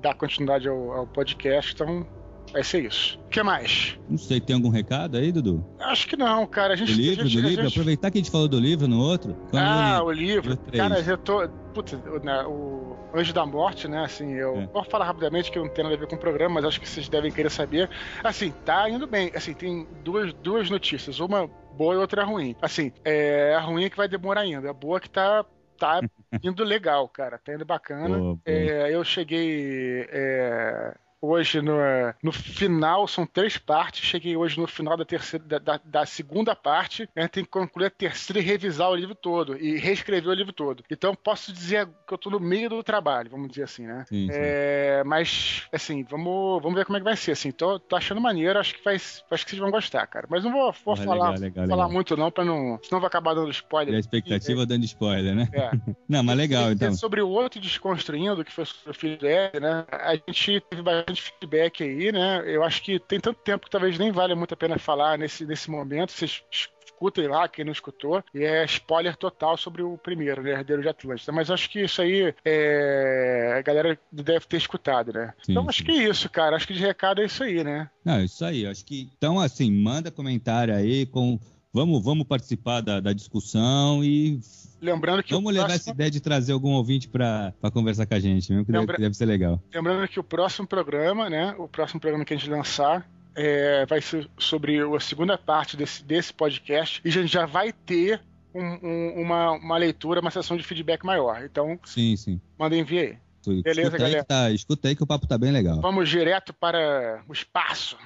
dar 0.00 0.14
continuidade 0.14 0.68
ao, 0.68 0.92
ao 0.92 1.06
podcast, 1.06 1.72
então 1.72 2.06
vai 2.52 2.62
ser 2.62 2.84
isso. 2.84 3.18
O 3.26 3.28
que 3.28 3.42
mais? 3.42 3.98
Não 4.08 4.18
sei, 4.18 4.40
tem 4.40 4.54
algum 4.54 4.68
recado 4.68 5.16
aí, 5.16 5.32
Dudu? 5.32 5.64
Acho 5.80 6.06
que 6.06 6.16
não, 6.16 6.46
cara. 6.46 6.74
A 6.74 6.76
Do 6.76 6.84
gente, 6.86 6.92
livro, 7.00 7.24
a 7.24 7.26
gente, 7.26 7.40
do 7.40 7.46
a 7.46 7.50
livro? 7.50 7.64
gente- 7.64 7.72
Aproveitar 7.74 8.10
que 8.10 8.18
a 8.18 8.20
gente 8.20 8.30
falou 8.30 8.48
do 8.48 8.58
livro 8.60 8.86
no 8.86 9.00
outro. 9.00 9.36
Ah, 9.52 9.96
eu 10.00 10.06
o 10.06 10.12
livro. 10.12 10.50
livro. 10.50 10.72
Cara, 10.76 11.00
eu 11.00 11.18
tô. 11.18 11.48
Putz, 11.72 11.94
o, 11.94 12.18
né, 12.22 12.44
o 12.46 12.96
Anjo 13.14 13.32
da 13.32 13.46
Morte, 13.46 13.88
né? 13.88 14.04
Assim, 14.04 14.32
eu 14.34 14.56
É. 14.56 14.66
vou 14.66 14.84
falar 14.84 15.06
rapidamente 15.06 15.50
que 15.50 15.58
não 15.58 15.68
tem 15.68 15.82
nada 15.82 15.96
a 15.96 15.98
ver 15.98 16.06
com 16.06 16.16
o 16.16 16.18
programa, 16.18 16.56
mas 16.56 16.64
acho 16.66 16.78
que 16.80 16.86
vocês 16.88 17.08
devem 17.08 17.32
querer 17.32 17.50
saber. 17.50 17.88
Assim, 18.22 18.52
tá 18.64 18.88
indo 18.90 19.06
bem. 19.06 19.32
Assim, 19.34 19.54
tem 19.54 19.86
duas, 20.04 20.32
duas 20.34 20.68
notícias. 20.68 21.18
Uma 21.18 21.46
boa 21.74 21.94
e 21.94 21.98
outra 21.98 22.24
ruim. 22.24 22.54
Assim, 22.60 22.92
é, 23.04 23.54
a 23.54 23.60
ruim 23.60 23.84
é 23.84 23.90
que 23.90 23.96
vai 23.96 24.06
demorar 24.08 24.42
ainda. 24.42 24.68
A 24.70 24.74
boa 24.74 24.98
é 24.98 25.00
que 25.00 25.08
tá. 25.10 25.44
Tá 25.78 26.00
indo 26.44 26.62
legal, 26.62 27.08
cara. 27.08 27.38
Tá 27.38 27.54
indo 27.54 27.64
bacana. 27.64 28.38
É, 28.44 28.94
eu 28.94 29.02
cheguei. 29.02 30.06
é, 30.10 30.94
Hoje 31.24 31.62
no, 31.62 31.76
no 32.20 32.32
final, 32.32 33.06
são 33.06 33.24
três 33.24 33.56
partes. 33.56 34.04
Cheguei 34.04 34.36
hoje 34.36 34.58
no 34.58 34.66
final 34.66 34.96
da 34.96 35.04
terceira, 35.04 35.44
da, 35.46 35.58
da- 35.58 35.80
da 35.84 36.04
segunda 36.04 36.56
parte. 36.56 37.08
A 37.14 37.20
gente 37.22 37.30
tem 37.30 37.44
que 37.44 37.50
concluir 37.50 37.86
a 37.86 37.90
terceira 37.90 38.40
e 38.40 38.42
revisar 38.44 38.90
o 38.90 38.96
livro 38.96 39.14
todo. 39.14 39.56
E 39.56 39.78
reescrever 39.78 40.28
o 40.30 40.34
livro 40.34 40.52
todo. 40.52 40.82
Então 40.90 41.14
posso 41.14 41.52
dizer 41.52 41.88
que 42.06 42.12
eu 42.12 42.18
tô 42.18 42.28
no 42.28 42.40
meio 42.40 42.68
do 42.68 42.82
trabalho, 42.82 43.30
vamos 43.30 43.48
dizer 43.50 43.62
assim, 43.62 43.86
né? 43.86 44.04
Sim, 44.08 44.26
sim. 44.32 44.38
É, 44.40 45.04
mas, 45.04 45.62
assim, 45.72 46.02
vamos, 46.02 46.60
vamos 46.60 46.76
ver 46.76 46.84
como 46.84 46.96
é 46.96 47.00
que 47.00 47.04
vai 47.04 47.16
ser. 47.16 47.32
Assim, 47.32 47.52
tô, 47.52 47.78
tô 47.78 47.94
achando 47.94 48.20
maneiro, 48.20 48.58
acho 48.58 48.74
que, 48.74 48.84
vai, 48.84 48.96
acho 48.96 49.22
que 49.44 49.50
vocês 49.50 49.60
vão 49.60 49.70
gostar, 49.70 50.04
cara. 50.08 50.26
Mas 50.28 50.42
não 50.42 50.50
vou, 50.50 50.72
vou 50.72 50.94
Porra, 50.96 51.04
falar, 51.04 51.30
legal, 51.30 51.40
legal, 51.40 51.68
falar 51.68 51.84
legal. 51.84 51.92
muito, 51.92 52.16
não, 52.16 52.30
pra 52.32 52.44
não. 52.44 52.80
Senão 52.82 53.00
vai 53.00 53.06
acabar 53.06 53.34
dando 53.34 53.50
spoiler. 53.52 53.94
E 53.94 53.96
a 53.96 54.00
expectativa 54.00 54.66
dando 54.66 54.84
spoiler, 54.84 55.34
né? 55.36 55.48
É. 55.52 55.70
Não, 56.08 56.22
mas 56.22 56.36
legal, 56.36 56.72
então. 56.72 56.92
Sobre 56.94 57.22
o 57.22 57.28
outro 57.28 57.58
desconstruindo, 57.60 58.44
que 58.44 58.52
foi 58.52 58.66
sobre 58.66 58.90
o 58.90 58.94
filho 58.94 59.18
dele, 59.18 59.60
né? 59.60 59.86
A 59.90 60.14
gente 60.14 60.60
teve 60.68 60.82
bastante 60.82 61.11
bastante 61.12 61.22
feedback 61.22 61.82
aí, 61.82 62.10
né? 62.10 62.42
Eu 62.46 62.64
acho 62.64 62.82
que 62.82 62.98
tem 62.98 63.20
tanto 63.20 63.38
tempo 63.40 63.66
que 63.66 63.70
talvez 63.70 63.98
nem 63.98 64.10
vale 64.10 64.34
muito 64.34 64.54
a 64.54 64.56
pena 64.56 64.78
falar 64.78 65.18
nesse, 65.18 65.44
nesse 65.44 65.70
momento. 65.70 66.12
Vocês 66.12 66.42
escutem 66.50 67.28
lá, 67.28 67.46
quem 67.48 67.64
não 67.64 67.72
escutou. 67.72 68.24
E 68.34 68.42
é 68.42 68.64
spoiler 68.64 69.16
total 69.16 69.56
sobre 69.56 69.82
o 69.82 69.98
primeiro, 69.98 70.42
né? 70.42 70.52
Herdeiro 70.52 70.82
de 70.82 70.88
Atlântida. 70.88 71.32
Mas 71.32 71.50
acho 71.50 71.68
que 71.70 71.80
isso 71.80 72.00
aí 72.00 72.34
é... 72.44 73.54
a 73.58 73.62
galera 73.62 73.98
deve 74.10 74.46
ter 74.46 74.56
escutado, 74.56 75.12
né? 75.12 75.34
Sim, 75.42 75.52
então 75.52 75.68
acho 75.68 75.78
sim. 75.78 75.84
que 75.84 75.90
é 75.92 76.08
isso, 76.08 76.28
cara. 76.30 76.56
Acho 76.56 76.66
que 76.66 76.74
de 76.74 76.80
recado 76.80 77.20
é 77.20 77.26
isso 77.26 77.42
aí, 77.44 77.62
né? 77.62 77.88
Não, 78.04 78.22
isso 78.22 78.44
aí. 78.44 78.66
Acho 78.66 78.84
que. 78.84 79.10
Então, 79.16 79.38
assim, 79.38 79.70
manda 79.70 80.10
comentário 80.10 80.74
aí 80.74 81.06
com. 81.06 81.38
Vamos, 81.74 82.04
vamos 82.04 82.26
participar 82.26 82.82
da, 82.82 83.00
da 83.00 83.12
discussão 83.14 84.04
e 84.04 84.38
Lembrando 84.80 85.22
que 85.22 85.32
vamos 85.32 85.52
levar 85.52 85.66
próximo... 85.68 85.80
essa 85.82 85.90
ideia 85.90 86.10
de 86.10 86.20
trazer 86.20 86.52
algum 86.52 86.72
ouvinte 86.72 87.08
para 87.08 87.54
conversar 87.72 88.04
com 88.04 88.14
a 88.14 88.20
gente, 88.20 88.50
mesmo 88.50 88.66
que 88.66 88.72
deve, 88.72 88.80
Lembra- 88.82 88.98
deve 88.98 89.14
ser 89.14 89.24
legal. 89.24 89.62
Lembrando 89.72 90.06
que 90.08 90.20
o 90.20 90.24
próximo 90.24 90.66
programa, 90.66 91.30
né? 91.30 91.54
O 91.58 91.66
próximo 91.66 91.98
programa 92.00 92.24
que 92.26 92.34
a 92.34 92.36
gente 92.36 92.50
lançar 92.50 93.08
é, 93.34 93.86
vai 93.86 94.02
ser 94.02 94.28
sobre 94.38 94.78
a 94.80 95.00
segunda 95.00 95.38
parte 95.38 95.74
desse, 95.76 96.04
desse 96.04 96.34
podcast 96.34 97.00
e 97.02 97.08
a 97.08 97.12
gente 97.12 97.32
já 97.32 97.46
vai 97.46 97.72
ter 97.72 98.20
um- 98.54 98.78
um- 98.86 99.22
uma, 99.22 99.52
uma 99.52 99.78
leitura, 99.78 100.20
uma 100.20 100.30
sessão 100.30 100.58
de 100.58 100.62
feedback 100.62 101.02
maior. 101.06 101.42
Então, 101.42 101.80
Sim, 101.86 102.14
sim. 102.16 102.38
mandem 102.58 102.80
enviar 102.80 103.04
aí. 103.04 103.18
Tu- 103.42 103.62
Beleza, 103.62 103.80
escuta, 103.82 103.96
aí 103.96 103.98
galera. 104.02 104.22
que 104.22 104.28
tá, 104.28 104.50
escuta 104.50 104.88
aí 104.88 104.94
que 104.96 105.02
o 105.02 105.06
papo 105.06 105.26
tá 105.26 105.38
bem 105.38 105.50
legal. 105.50 105.80
Vamos 105.80 106.06
direto 106.10 106.52
para 106.52 107.24
o 107.26 107.32
espaço. 107.32 107.96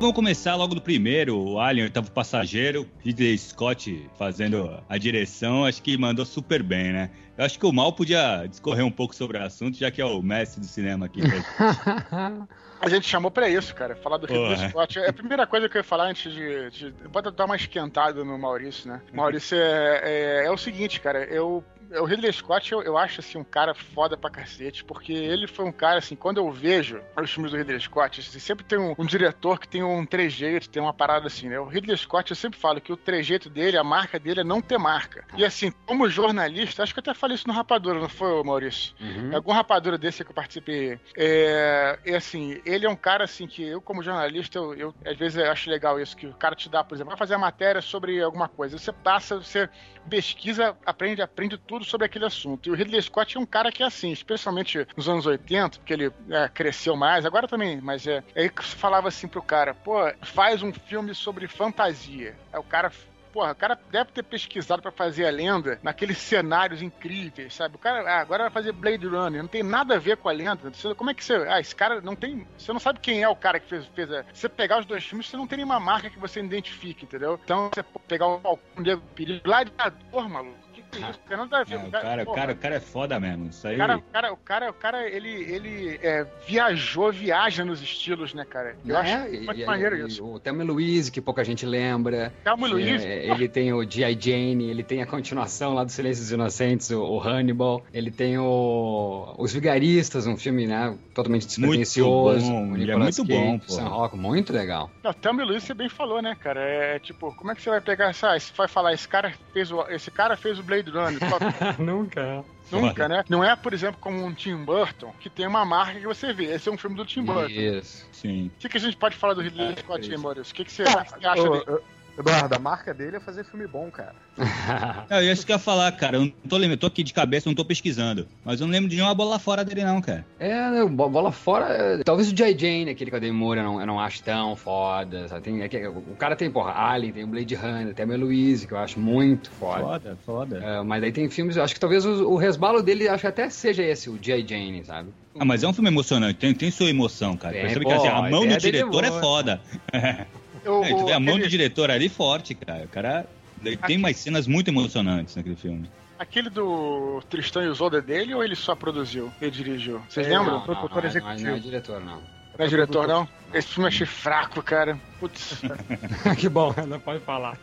Vamos 0.00 0.14
começar 0.14 0.54
logo 0.54 0.76
do 0.76 0.80
primeiro. 0.80 1.36
O 1.36 1.60
Alien, 1.60 1.86
oitavo 1.86 2.08
passageiro, 2.12 2.88
Ridley 3.04 3.36
Scott 3.36 4.08
fazendo 4.16 4.80
a 4.88 4.96
direção, 4.96 5.64
acho 5.64 5.82
que 5.82 5.98
mandou 5.98 6.24
super 6.24 6.62
bem, 6.62 6.92
né? 6.92 7.10
Eu 7.36 7.44
acho 7.44 7.58
que 7.58 7.66
o 7.66 7.72
Mal 7.72 7.92
podia 7.92 8.46
discorrer 8.46 8.84
um 8.84 8.92
pouco 8.92 9.12
sobre 9.12 9.38
o 9.38 9.42
assunto, 9.42 9.76
já 9.76 9.90
que 9.90 10.00
é 10.00 10.04
o 10.04 10.22
mestre 10.22 10.60
do 10.60 10.66
cinema 10.66 11.06
aqui. 11.06 11.20
A 12.80 12.88
gente 12.88 13.08
chamou 13.08 13.28
pra 13.28 13.48
isso, 13.48 13.74
cara. 13.74 13.96
Falar 13.96 14.18
do 14.18 14.26
Ridley 14.26 14.54
Porra. 14.54 14.68
Scott. 14.68 14.98
É 15.00 15.08
a 15.08 15.12
primeira 15.12 15.46
coisa 15.48 15.68
que 15.68 15.76
eu 15.76 15.80
ia 15.80 15.84
falar 15.84 16.04
antes 16.04 16.32
de. 16.32 16.70
de 16.70 17.08
pode 17.08 17.30
dar 17.32 17.44
uma 17.44 17.56
esquentada 17.56 18.24
no 18.24 18.38
Maurício, 18.38 18.88
né? 18.88 19.00
Maurício 19.12 19.58
é, 19.58 20.00
é, 20.04 20.46
é 20.46 20.50
o 20.50 20.56
seguinte, 20.56 21.00
cara. 21.00 21.24
Eu. 21.24 21.64
O 22.00 22.04
Ridley 22.04 22.32
Scott, 22.32 22.72
eu, 22.72 22.82
eu 22.82 22.98
acho 22.98 23.20
assim, 23.20 23.38
um 23.38 23.44
cara 23.44 23.74
foda 23.74 24.16
pra 24.16 24.30
cacete, 24.30 24.84
porque 24.84 25.12
ele 25.12 25.46
foi 25.46 25.64
um 25.64 25.72
cara, 25.72 25.98
assim, 25.98 26.14
quando 26.14 26.38
eu 26.38 26.50
vejo 26.50 27.00
os 27.16 27.30
filmes 27.30 27.52
do 27.52 27.58
Ridley 27.58 27.80
Scott, 27.80 28.20
assim, 28.20 28.38
sempre 28.38 28.64
tem 28.64 28.78
um, 28.78 28.94
um 28.98 29.06
diretor 29.06 29.58
que 29.58 29.68
tem 29.68 29.82
um 29.82 30.04
trejeito, 30.04 30.68
tem 30.68 30.82
uma 30.82 30.92
parada 30.92 31.26
assim, 31.26 31.48
né? 31.48 31.58
O 31.58 31.66
Ridley 31.66 31.96
Scott, 31.96 32.30
eu 32.30 32.36
sempre 32.36 32.58
falo 32.58 32.80
que 32.80 32.92
o 32.92 32.96
trejeito 32.96 33.48
dele, 33.48 33.76
a 33.76 33.84
marca 33.84 34.18
dele 34.18 34.40
é 34.40 34.44
não 34.44 34.60
ter 34.60 34.78
marca. 34.78 35.24
E 35.36 35.44
assim, 35.44 35.72
como 35.86 36.08
jornalista, 36.08 36.82
acho 36.82 36.92
que 36.92 37.00
eu 37.00 37.02
até 37.02 37.14
falei 37.14 37.34
isso 37.34 37.48
no 37.48 37.54
Rapadura, 37.54 38.00
não 38.00 38.08
foi, 38.08 38.42
Maurício? 38.42 38.94
Uhum. 39.00 39.34
Algum 39.34 39.52
rapadura 39.52 39.96
desse 39.96 40.24
que 40.24 40.30
eu 40.30 40.34
participei. 40.34 40.98
É, 41.16 41.98
e 42.04 42.14
assim, 42.14 42.60
ele 42.64 42.86
é 42.86 42.90
um 42.90 42.96
cara 42.96 43.24
assim 43.24 43.46
que 43.46 43.62
eu, 43.62 43.80
como 43.80 44.02
jornalista, 44.02 44.58
eu, 44.58 44.74
eu, 44.74 44.94
às 45.04 45.16
vezes 45.16 45.38
eu 45.38 45.50
acho 45.50 45.70
legal 45.70 46.00
isso, 46.00 46.16
que 46.16 46.26
o 46.26 46.34
cara 46.34 46.54
te 46.54 46.68
dá, 46.68 46.84
por 46.84 46.94
exemplo, 46.94 47.10
vai 47.10 47.18
fazer 47.18 47.34
a 47.34 47.38
matéria 47.38 47.80
sobre 47.80 48.20
alguma 48.22 48.48
coisa. 48.48 48.78
Você 48.78 48.92
passa, 48.92 49.36
você 49.36 49.68
pesquisa, 50.08 50.76
aprende, 50.86 51.20
aprende 51.20 51.58
tudo 51.58 51.77
sobre 51.84 52.06
aquele 52.06 52.24
assunto. 52.24 52.68
E 52.68 52.72
o 52.72 52.74
Ridley 52.74 53.00
Scott 53.02 53.36
é 53.36 53.40
um 53.40 53.46
cara 53.46 53.72
que 53.72 53.82
é 53.82 53.86
assim, 53.86 54.10
especialmente 54.12 54.86
nos 54.96 55.08
anos 55.08 55.26
80, 55.26 55.78
porque 55.78 55.92
ele 55.92 56.12
é, 56.30 56.48
cresceu 56.48 56.96
mais, 56.96 57.24
agora 57.24 57.46
também, 57.48 57.80
mas 57.80 58.06
é. 58.06 58.22
Aí 58.34 58.48
que 58.48 58.64
você 58.64 58.76
falava 58.76 59.08
assim 59.08 59.28
pro 59.28 59.42
cara, 59.42 59.74
pô, 59.74 59.94
faz 60.22 60.62
um 60.62 60.72
filme 60.72 61.14
sobre 61.14 61.46
fantasia. 61.46 62.36
Aí 62.52 62.58
o 62.58 62.64
cara 62.64 62.90
Porra, 63.32 63.52
o 63.52 63.54
cara 63.54 63.78
deve 63.90 64.10
ter 64.10 64.22
pesquisado 64.22 64.82
pra 64.82 64.90
fazer 64.90 65.26
a 65.26 65.30
lenda 65.30 65.78
naqueles 65.82 66.18
cenários 66.18 66.82
incríveis, 66.82 67.54
sabe? 67.54 67.76
O 67.76 67.78
cara 67.78 68.00
ah, 68.10 68.20
agora 68.20 68.44
vai 68.44 68.50
fazer 68.50 68.72
Blade 68.72 69.06
Runner, 69.06 69.42
não 69.42 69.48
tem 69.48 69.62
nada 69.62 69.94
a 69.94 69.98
ver 69.98 70.16
com 70.16 70.28
a 70.28 70.32
lenda. 70.32 70.70
Você- 70.70 70.94
como 70.94 71.10
é 71.10 71.14
que 71.14 71.24
você. 71.24 71.34
Ah, 71.48 71.60
esse 71.60 71.74
cara 71.74 72.00
não 72.00 72.16
tem. 72.16 72.46
Você 72.56 72.72
não 72.72 72.80
sabe 72.80 73.00
quem 73.00 73.22
é 73.22 73.28
o 73.28 73.36
cara 73.36 73.60
que 73.60 73.68
fez. 73.68 73.86
fez 73.94 74.10
a, 74.10 74.24
você 74.32 74.48
pegar 74.48 74.80
os 74.80 74.86
dois 74.86 75.04
filmes, 75.04 75.28
você 75.28 75.36
não 75.36 75.46
tem 75.46 75.58
nenhuma 75.58 75.78
marca 75.78 76.10
que 76.10 76.18
você 76.18 76.40
identifique, 76.40 77.04
entendeu? 77.04 77.38
Então 77.44 77.70
você 77.72 77.84
pegar 78.06 78.26
o 78.26 78.58
Negro 78.76 79.02
Perigo, 79.14 79.42
Gladiador, 79.44 80.28
maluco. 80.28 80.67
Que 80.90 81.02
é. 81.02 81.36
É, 81.74 81.76
o, 81.78 81.90
cara, 81.90 82.22
o, 82.22 82.24
porra, 82.26 82.36
cara, 82.36 82.52
o 82.52 82.56
cara 82.56 82.74
é 82.76 82.80
foda 82.80 83.20
mesmo. 83.20 83.46
Isso 83.48 83.66
aí. 83.68 83.74
o 83.74 83.78
cara, 83.78 83.96
o 83.96 84.02
cara, 84.02 84.32
o 84.32 84.36
cara, 84.36 84.70
o 84.70 84.74
cara, 84.74 85.08
ele, 85.08 85.28
ele 85.28 85.98
é, 86.02 86.26
viajou, 86.46 87.12
viaja 87.12 87.64
nos 87.64 87.80
estilos, 87.82 88.34
né, 88.34 88.44
cara? 88.44 88.76
Eu 88.86 88.96
É, 88.96 89.00
acho 89.00 89.34
e- 89.34 89.40
muito 89.46 89.60
e- 89.60 89.66
maneiro 89.66 89.96
e 89.96 90.06
isso. 90.08 90.24
O 90.24 90.38
Thelma 90.40 90.62
e 90.62 90.66
Louise, 90.66 91.10
que 91.10 91.20
pouca 91.20 91.44
gente 91.44 91.64
lembra. 91.66 92.32
Luiz. 92.58 93.04
É, 93.04 93.26
ele 93.30 93.48
tem 93.48 93.72
o 93.72 93.88
G.I. 93.88 94.18
Jane, 94.20 94.70
ele 94.70 94.82
tem 94.82 95.02
a 95.02 95.06
continuação 95.06 95.74
lá 95.74 95.84
do 95.84 95.90
Silêncio 95.92 96.22
dos 96.22 96.32
Inocentes, 96.32 96.90
o, 96.90 97.00
o 97.02 97.20
Hannibal, 97.20 97.84
ele 97.92 98.10
tem 98.10 98.38
o 98.38 99.34
Os 99.38 99.52
Vigaristas, 99.52 100.26
um 100.26 100.36
filme, 100.36 100.66
né, 100.66 100.96
totalmente 101.14 101.46
despretensioso. 101.46 102.46
bom, 102.50 102.72
o 102.72 102.76
ele 102.76 102.90
é 102.90 102.96
muito 102.96 103.24
Cage, 103.26 103.28
bom, 103.40 103.58
pô. 103.58 103.72
Sam 103.72 103.88
Rocco, 103.88 104.16
muito 104.16 104.52
legal. 104.52 104.90
Não, 105.02 105.12
Thelma 105.12 105.42
e 105.42 105.46
Luiz, 105.46 105.62
você 105.64 105.74
bem 105.74 105.88
falou, 105.88 106.20
né, 106.22 106.36
cara? 106.40 106.60
É 106.60 106.98
tipo, 106.98 107.34
como 107.34 107.50
é 107.50 107.54
que 107.54 107.62
você 107.62 107.70
vai 107.70 107.80
pegar 107.80 108.10
essa. 108.10 108.38
Você 108.38 108.52
vai 108.56 108.68
falar, 108.68 108.92
esse 108.92 109.08
cara 109.08 109.32
fez 109.52 109.70
o, 109.70 109.82
esse 109.88 110.10
cara 110.10 110.36
fez 110.36 110.58
o 110.58 110.62
Blade 110.62 110.77
Runner. 110.86 111.18
Só- 111.28 111.38
Nunca. 111.82 112.44
Nunca, 112.70 113.08
né? 113.08 113.24
Não 113.28 113.42
é, 113.42 113.56
por 113.56 113.72
exemplo, 113.72 113.98
como 114.00 114.22
um 114.24 114.32
Tim 114.34 114.56
Burton, 114.64 115.12
que 115.20 115.30
tem 115.30 115.46
uma 115.46 115.64
marca 115.64 115.98
que 115.98 116.06
você 116.06 116.32
vê. 116.32 116.46
Esse 116.54 116.68
é 116.68 116.72
um 116.72 116.76
filme 116.78 116.96
do 116.96 117.04
Tim 117.06 117.22
Burton. 117.22 117.48
Isso. 117.48 118.06
Sim. 118.12 118.50
O 118.56 118.58
que, 118.60 118.68
que 118.68 118.76
a 118.76 118.80
gente 118.80 118.96
pode 118.96 119.16
falar 119.16 119.34
do 119.34 119.40
Ridley 119.40 119.72
É, 119.72 119.76
Scott, 119.76 120.00
isso. 120.02 120.10
aí, 120.12 120.18
Maurício? 120.18 120.52
O 120.52 120.54
que, 120.54 120.64
que 120.64 120.72
você, 120.72 120.84
você 120.84 121.26
acha 121.26 121.42
Ô, 121.42 121.50
dele? 121.64 121.80
Eduardo, 122.18 122.54
a 122.56 122.58
marca 122.58 122.92
dele 122.92 123.16
é 123.16 123.20
fazer 123.20 123.44
filme 123.44 123.66
bom, 123.66 123.90
cara. 123.90 124.14
É, 125.10 125.26
eu 125.26 125.32
acho 125.32 125.46
que 125.46 125.52
eu 125.52 125.54
ia 125.54 125.58
falar, 125.58 125.90
cara. 125.92 126.16
Eu 126.16 126.20
não 126.22 126.30
tô 126.48 126.56
lembrando, 126.56 126.72
eu 126.72 126.78
tô 126.80 126.86
aqui 126.86 127.02
de 127.02 127.12
cabeça, 127.14 127.48
não 127.48 127.54
tô 127.54 127.64
pesquisando. 127.64 128.26
Mas 128.44 128.60
eu 128.60 128.66
não 128.66 128.72
lembro 128.72 128.88
de 128.90 128.96
nenhuma 128.96 129.14
bola 129.14 129.38
fora 129.38 129.64
dele, 129.64 129.82
não, 129.82 130.00
cara. 130.02 130.26
É, 130.38 130.84
bo- 130.84 131.08
bola 131.08 131.32
fora. 131.32 132.02
Talvez 132.04 132.28
o 132.30 132.34
J.J. 132.34 132.58
Jane, 132.58 132.90
aquele 132.90 133.10
com 133.10 133.16
a 133.16 133.20
Demi 133.20 133.32
Moore, 133.36 133.58
eu 133.60 133.64
não, 133.64 133.80
eu 133.80 133.86
não 133.86 133.98
acho 134.00 134.22
tão 134.22 134.54
foda. 134.54 135.26
sabe? 135.28 135.42
Tem, 135.42 135.62
é 135.62 135.68
que- 135.68 135.86
o 135.86 136.14
cara 136.18 136.36
tem, 136.36 136.50
porra, 136.50 136.72
Alien, 136.72 137.12
tem 137.12 137.24
o 137.24 137.26
Blade 137.26 137.54
Runner, 137.54 137.94
tem 137.94 138.04
a 138.04 138.16
Louise, 138.16 138.66
que 138.66 138.74
eu 138.74 138.78
acho 138.78 139.00
muito 139.00 139.50
foda. 139.50 139.82
Foda, 139.82 140.18
foda. 140.26 140.58
É, 140.62 140.82
mas 140.82 141.02
aí 141.02 141.12
tem 141.12 141.28
filmes, 141.30 141.56
eu 141.56 141.62
acho 141.64 141.72
que 141.74 141.80
talvez 141.80 142.04
o, 142.04 142.28
o 142.30 142.36
resbalo 142.36 142.82
dele, 142.82 143.08
acho 143.08 143.22
que 143.22 143.26
até 143.28 143.48
seja 143.48 143.82
esse, 143.82 144.10
o 144.10 144.18
J.J. 144.18 144.46
Jane, 144.46 144.84
sabe? 144.84 145.10
Ah, 145.38 145.44
mas 145.44 145.62
é 145.62 145.68
um 145.68 145.72
filme 145.72 145.88
emocionante, 145.88 146.38
tem, 146.38 146.52
tem 146.52 146.70
sua 146.70 146.90
emoção, 146.90 147.36
cara. 147.36 147.54
Tem, 147.54 147.62
Percebe 147.62 147.84
pô, 147.84 147.90
que 147.90 147.94
assim, 147.96 148.08
a 148.08 148.22
mão 148.22 148.46
do 148.46 148.52
é 148.52 148.56
diretor 148.58 149.04
é 149.04 149.10
foda. 149.10 149.60
Eu- 150.68 150.84
É, 150.84 150.88
tu 150.94 151.06
vê 151.06 151.12
a 151.12 151.18
mão 151.20 151.34
aquele- 151.34 151.44
do 151.46 151.50
diretor 151.50 151.90
ali 151.90 152.08
forte, 152.08 152.54
cara. 152.54 152.84
O 152.84 152.88
cara 152.88 153.26
ele 153.64 153.76
tem 153.76 153.96
umas 153.96 154.16
cenas 154.16 154.46
muito 154.46 154.68
emocionantes 154.68 155.34
naquele 155.34 155.56
filme. 155.56 155.88
Aquele 156.18 156.50
do 156.50 157.22
Tristão 157.30 157.62
e 157.62 157.70
Isolda 157.70 157.98
é 157.98 158.00
dele 158.02 158.34
ou 158.34 158.42
ele 158.44 158.56
só 158.56 158.74
produziu? 158.74 159.32
Ele 159.40 159.50
dirigiu? 159.50 160.00
Vocês 160.08 160.26
É, 160.26 160.30
lembram? 160.38 160.56
não. 160.58 160.60
produtor 160.62 161.02
não, 161.02 161.08
executivo. 161.08 161.42
Não, 161.42 161.50
não 161.50 161.56
é 161.56 161.60
diretor, 161.60 162.00
não. 162.04 162.20
Não 162.58 162.64
é 162.66 162.68
diretor, 162.68 163.06
não? 163.06 163.28
Esse 163.54 163.68
filme 163.68 163.84
eu 163.84 163.88
achei 163.88 164.06
fraco, 164.06 164.60
cara. 164.62 164.98
Putz. 165.20 165.60
que 166.36 166.48
bom, 166.48 166.74
não 166.88 166.98
pode 166.98 167.20
falar. 167.20 167.56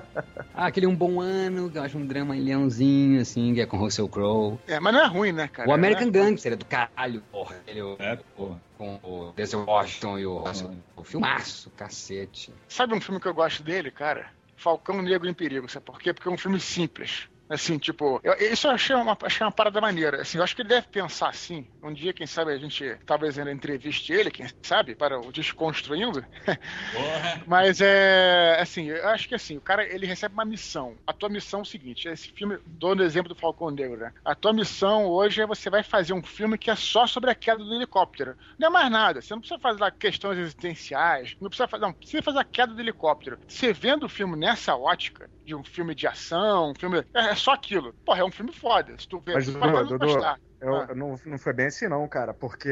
ah, 0.54 0.66
aquele 0.66 0.86
Um 0.86 0.94
Bom 0.94 1.20
Ano, 1.20 1.70
que 1.70 1.78
eu 1.78 1.82
acho 1.82 1.96
um 1.96 2.06
drama 2.06 2.34
leãozinho, 2.34 3.20
assim, 3.22 3.54
que 3.54 3.60
é 3.62 3.66
com 3.66 3.78
Russell 3.78 4.08
Crowe. 4.08 4.58
É, 4.68 4.78
mas 4.78 4.92
não 4.92 5.00
é 5.00 5.06
ruim, 5.06 5.32
né, 5.32 5.48
cara? 5.48 5.68
o 5.68 5.72
American 5.72 6.08
É- 6.08 6.10
Gangster 6.10 6.52
é 6.52 6.56
do 6.56 6.64
caralho, 6.66 7.22
porra. 7.32 7.56
Ele, 7.66 7.80
o- 7.82 7.96
É, 7.98 8.16
porra. 8.36 8.60
com 8.76 9.00
o 9.02 9.32
Denzel 9.34 9.64
Washington 9.64 10.18
e 10.18 10.26
o 10.26 10.36
Russell. 10.38 10.70
O 10.94 11.02
filmaço, 11.02 11.70
cacete. 11.70 12.52
Sabe 12.68 12.94
um 12.94 13.00
filme 13.00 13.18
que 13.20 13.26
eu 13.26 13.34
gosto 13.34 13.62
dele, 13.62 13.90
cara? 13.90 14.26
Falcão 14.56 15.00
Negro 15.02 15.28
em 15.28 15.34
Perigo. 15.34 15.68
Sabe 15.70 15.86
por 15.86 15.98
quê? 15.98 16.12
Porque 16.12 16.28
é 16.28 16.32
um 16.32 16.38
filme 16.38 16.60
simples. 16.60 17.28
Assim, 17.48 17.78
tipo, 17.78 18.20
eu- 18.24 18.34
isso 18.52 18.66
eu 18.66 18.70
achei 18.72 18.96
uma, 18.96 19.16
achei 19.22 19.44
uma 19.46 19.52
parada 19.52 19.80
maneira. 19.80 20.22
Assim, 20.22 20.38
eu 20.38 20.44
acho 20.44 20.56
que 20.56 20.62
ele 20.62 20.68
deve 20.70 20.86
pensar 20.88 21.28
assim. 21.28 21.68
Um 21.82 21.92
dia, 21.92 22.12
quem 22.12 22.26
sabe, 22.26 22.52
a 22.52 22.58
gente 22.58 22.98
talvez 23.04 23.38
ainda 23.38 23.52
entreviste 23.52 24.12
ele, 24.12 24.30
quem 24.30 24.46
sabe, 24.64 24.94
para 24.96 25.20
o 25.20 25.30
Desconstruindo. 25.30 26.24
Mas 27.46 27.80
é 27.80 28.58
assim, 28.60 28.86
eu 28.88 29.08
acho 29.08 29.28
que 29.28 29.34
assim, 29.34 29.56
o 29.56 29.60
cara 29.62 29.84
ele 29.84 30.06
recebe 30.06 30.34
uma 30.34 30.44
missão. 30.44 30.96
A 31.06 31.12
tua 31.12 31.28
missão 31.28 31.60
é 31.60 31.62
o 31.62 31.66
seguinte: 31.66 32.08
esse 32.08 32.30
filme, 32.34 32.58
dou 32.66 32.94
no 32.94 33.02
exemplo 33.02 33.28
do 33.28 33.38
Falcão 33.38 33.70
Negro, 33.70 33.98
né? 34.00 34.12
A 34.24 34.34
tua 34.34 34.52
missão 34.52 35.06
hoje 35.06 35.40
é 35.42 35.46
você 35.46 35.68
vai 35.70 35.82
fazer 35.82 36.12
um 36.12 36.22
filme 36.22 36.58
que 36.58 36.70
é 36.70 36.76
só 36.76 37.06
sobre 37.06 37.30
a 37.30 37.34
queda 37.34 37.62
do 37.62 37.74
helicóptero. 37.74 38.36
Não 38.58 38.68
é 38.68 38.70
mais 38.70 38.90
nada. 38.90 39.20
Você 39.20 39.34
não 39.34 39.40
precisa 39.40 39.60
fazer 39.60 39.80
lá 39.80 39.90
questões 39.90 40.38
existenciais, 40.38 41.34
não 41.40 41.48
precisa 41.48 41.68
fazer, 41.68 41.82
não, 41.82 41.92
precisa 41.92 42.22
fazer 42.22 42.38
a 42.38 42.44
queda 42.44 42.72
do 42.74 42.80
helicóptero. 42.80 43.38
Você 43.46 43.72
vendo 43.72 44.04
o 44.04 44.08
filme 44.08 44.36
nessa 44.36 44.74
ótica, 44.76 45.30
de 45.44 45.54
um 45.54 45.62
filme 45.64 45.94
de 45.94 46.06
ação, 46.06 46.70
um 46.70 46.74
filme. 46.74 47.04
É, 47.14 47.33
é 47.34 47.36
só 47.36 47.52
aquilo. 47.52 47.92
Porra, 48.04 48.20
é 48.20 48.24
um 48.24 48.30
filme 48.30 48.52
foda. 48.52 48.96
Se 48.98 49.08
tu 49.08 49.20
vê, 49.20 49.34
Mas, 49.34 49.44
tu 49.44 49.52
Dudu, 49.52 49.60
vai 49.60 49.72
não 49.72 49.86
Dudu, 49.86 50.06
gostar. 50.06 50.40
Eu, 50.60 50.74
Ah. 50.76 50.94
não, 50.94 51.14
não 51.26 51.38
foi 51.38 51.52
bem 51.52 51.66
assim, 51.66 51.86
não, 51.88 52.08
cara, 52.08 52.32
porque 52.32 52.70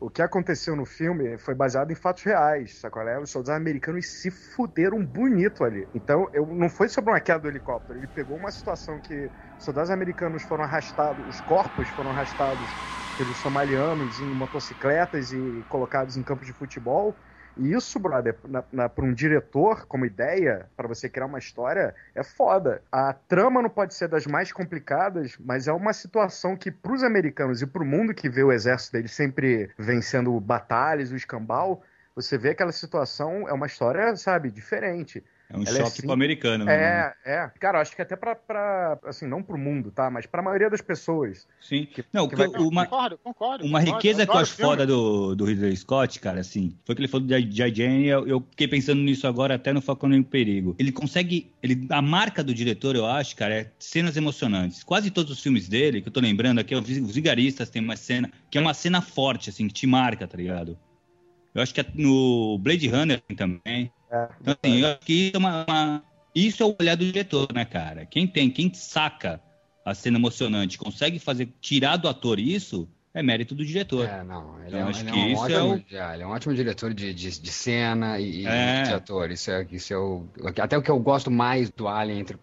o 0.00 0.10
que 0.10 0.20
aconteceu 0.20 0.74
no 0.74 0.84
filme 0.84 1.38
foi 1.38 1.54
baseado 1.54 1.90
em 1.92 1.94
fatos 1.94 2.24
reais, 2.24 2.80
sacou? 2.80 3.02
É? 3.02 3.20
Os 3.20 3.30
soldados 3.30 3.60
americanos 3.60 4.06
se 4.06 4.30
fuderam 4.30 5.04
bonito 5.06 5.62
ali. 5.62 5.88
Então, 5.94 6.28
eu, 6.32 6.46
não 6.46 6.68
foi 6.68 6.88
sobre 6.88 7.12
uma 7.12 7.20
queda 7.20 7.40
do 7.40 7.48
helicóptero. 7.48 7.98
Ele 7.98 8.08
pegou 8.08 8.36
uma 8.36 8.50
situação 8.50 9.00
que 9.00 9.30
os 9.58 9.64
soldados 9.64 9.90
americanos 9.90 10.42
foram 10.42 10.64
arrastados, 10.64 11.24
os 11.28 11.40
corpos 11.40 11.88
foram 11.90 12.10
arrastados 12.10 12.80
pelos 13.16 13.38
somalianos 13.38 14.18
em 14.20 14.34
motocicletas 14.34 15.30
e 15.32 15.64
colocados 15.68 16.16
em 16.16 16.24
campos 16.24 16.46
de 16.46 16.52
futebol. 16.52 17.16
E 17.56 17.72
isso, 17.72 17.98
brother, 17.98 18.34
pra 18.34 19.04
um 19.04 19.12
diretor, 19.12 19.86
como 19.86 20.06
ideia, 20.06 20.68
para 20.76 20.88
você 20.88 21.08
criar 21.08 21.26
uma 21.26 21.38
história, 21.38 21.94
é 22.14 22.22
foda. 22.22 22.82
A 22.90 23.12
trama 23.12 23.60
não 23.60 23.68
pode 23.68 23.94
ser 23.94 24.08
das 24.08 24.26
mais 24.26 24.52
complicadas, 24.52 25.36
mas 25.38 25.68
é 25.68 25.72
uma 25.72 25.92
situação 25.92 26.56
que, 26.56 26.70
pros 26.70 27.02
americanos 27.02 27.60
e 27.60 27.66
pro 27.66 27.84
mundo 27.84 28.14
que 28.14 28.28
vê 28.28 28.42
o 28.42 28.52
exército 28.52 28.92
deles 28.92 29.12
sempre 29.12 29.70
vencendo 29.76 30.38
batalhas, 30.40 31.10
o 31.10 31.16
escambau, 31.16 31.82
você 32.14 32.38
vê 32.38 32.50
aquela 32.50 32.72
situação, 32.72 33.48
é 33.48 33.52
uma 33.52 33.66
história, 33.66 34.14
sabe, 34.16 34.50
diferente. 34.50 35.24
É 35.52 35.56
um 35.58 35.64
Ela 35.66 35.78
é 35.78 35.84
choque 35.84 36.02
pro 36.02 36.12
americano. 36.12 36.64
né? 36.64 37.12
É, 37.26 37.32
é. 37.32 37.50
Cara, 37.58 37.80
acho 37.80 37.96
que 37.96 38.00
até 38.00 38.14
pra, 38.14 38.36
pra 38.36 38.96
assim, 39.04 39.26
não 39.26 39.42
pro 39.42 39.58
mundo, 39.58 39.90
tá? 39.90 40.08
Mas 40.08 40.24
pra 40.24 40.40
maioria 40.40 40.70
das 40.70 40.80
pessoas. 40.80 41.44
Sim. 41.60 41.86
Que- 41.92 42.04
Não, 42.12 42.28
que 42.28 42.36
que 42.36 42.46
vai- 42.46 42.46
eu- 42.46 42.68
uma, 42.68 42.84
Concordo, 42.86 43.18
concordo. 43.18 43.64
Uma 43.64 43.80
concordo. 43.80 43.96
riqueza 43.98 44.24
que 44.24 44.32
eu 44.32 44.38
acho 44.38 44.54
foda 44.54 44.86
do, 44.86 45.34
do 45.34 45.44
Ridley 45.44 45.76
Scott, 45.76 46.20
cara, 46.20 46.38
assim, 46.40 46.76
foi 46.84 46.94
que 46.94 47.00
ele 47.00 47.08
falou 47.08 47.26
do 47.26 47.30
J.J. 47.30 47.74
Jane, 47.74 48.06
eu, 48.06 48.28
eu 48.28 48.40
fiquei 48.50 48.68
pensando 48.68 49.00
nisso 49.02 49.26
agora 49.26 49.56
até 49.56 49.72
no 49.72 49.80
Falcão 49.82 50.12
em 50.14 50.22
Perigo. 50.22 50.76
Ele 50.78 50.92
consegue, 50.92 51.52
ele, 51.60 51.84
a 51.90 52.00
marca 52.00 52.44
do 52.44 52.54
diretor, 52.54 52.94
eu 52.94 53.04
acho, 53.04 53.34
cara, 53.34 53.54
é 53.54 53.72
cenas 53.78 54.16
emocionantes. 54.16 54.84
Quase 54.84 55.10
todos 55.10 55.32
os 55.32 55.42
filmes 55.42 55.68
dele, 55.68 56.00
que 56.00 56.06
eu 56.08 56.12
tô 56.12 56.20
lembrando 56.20 56.60
aqui, 56.60 56.76
os 56.76 56.86
Vigaristas 56.86 57.68
tem 57.68 57.82
uma 57.82 57.96
cena, 57.96 58.30
que 58.48 58.56
é 58.56 58.60
uma 58.60 58.72
cena 58.72 59.02
forte, 59.02 59.50
assim, 59.50 59.66
que 59.66 59.74
te 59.74 59.86
marca, 59.86 60.28
tá 60.28 60.36
ligado? 60.36 60.78
Eu 61.52 61.60
acho 61.60 61.74
que 61.74 61.80
é 61.80 61.86
no 61.94 62.56
Blade 62.58 62.86
Runner 62.86 63.20
tem 63.26 63.36
também. 63.36 63.92
É. 64.10 64.28
Então, 64.40 64.56
assim, 64.62 64.80
eu 64.80 64.88
acho 64.88 64.98
que 65.00 65.12
isso 65.12 65.36
é 65.36 65.38
uma, 65.38 65.64
uma- 65.68 66.02
isso 66.34 66.62
é 66.62 66.66
o 66.66 66.76
olhar 66.80 66.96
do 66.96 67.04
diretor, 67.04 67.48
né, 67.52 67.64
cara? 67.64 68.06
Quem 68.06 68.26
tem, 68.26 68.50
quem 68.50 68.72
saca 68.72 69.40
a 69.84 69.94
cena 69.94 70.18
emocionante, 70.18 70.78
consegue 70.78 71.18
fazer, 71.18 71.48
tirar 71.60 71.96
do 71.96 72.08
ator 72.08 72.38
isso, 72.38 72.88
é 73.14 73.22
mérito 73.22 73.54
do 73.54 73.64
diretor. 73.64 74.06
É, 74.08 74.22
não, 74.22 74.58
ele, 74.60 74.68
Então, 74.68 74.78
é, 74.78 74.82
acho 74.90 75.00
ele 75.00 75.08
é 75.08 75.12
que 75.12 75.18
um 75.18 75.32
isso 75.32 75.52
é 75.52 75.62
ótimo, 75.62 75.84
é, 75.90 76.14
ele 76.14 76.22
é 76.22 76.26
um 76.26 76.30
ótimo 76.30 76.54
diretor 76.54 76.94
de, 76.94 77.12
de, 77.14 77.40
de 77.40 77.50
cena 77.50 78.20
e, 78.20 78.42
e 78.42 78.46
É. 78.46 78.82
de 78.82 78.92
ator. 78.92 79.30
Isso 79.30 79.50
é, 79.50 79.66
isso 79.70 79.92
é 79.92 79.98
o, 79.98 80.26
até 80.60 80.76
o 80.78 80.82
que 80.82 80.90
eu 80.90 80.98
gosto 81.00 81.30
mais 81.30 81.70
do 81.70 81.88
Alien 81.88 82.20
entre 82.20 82.38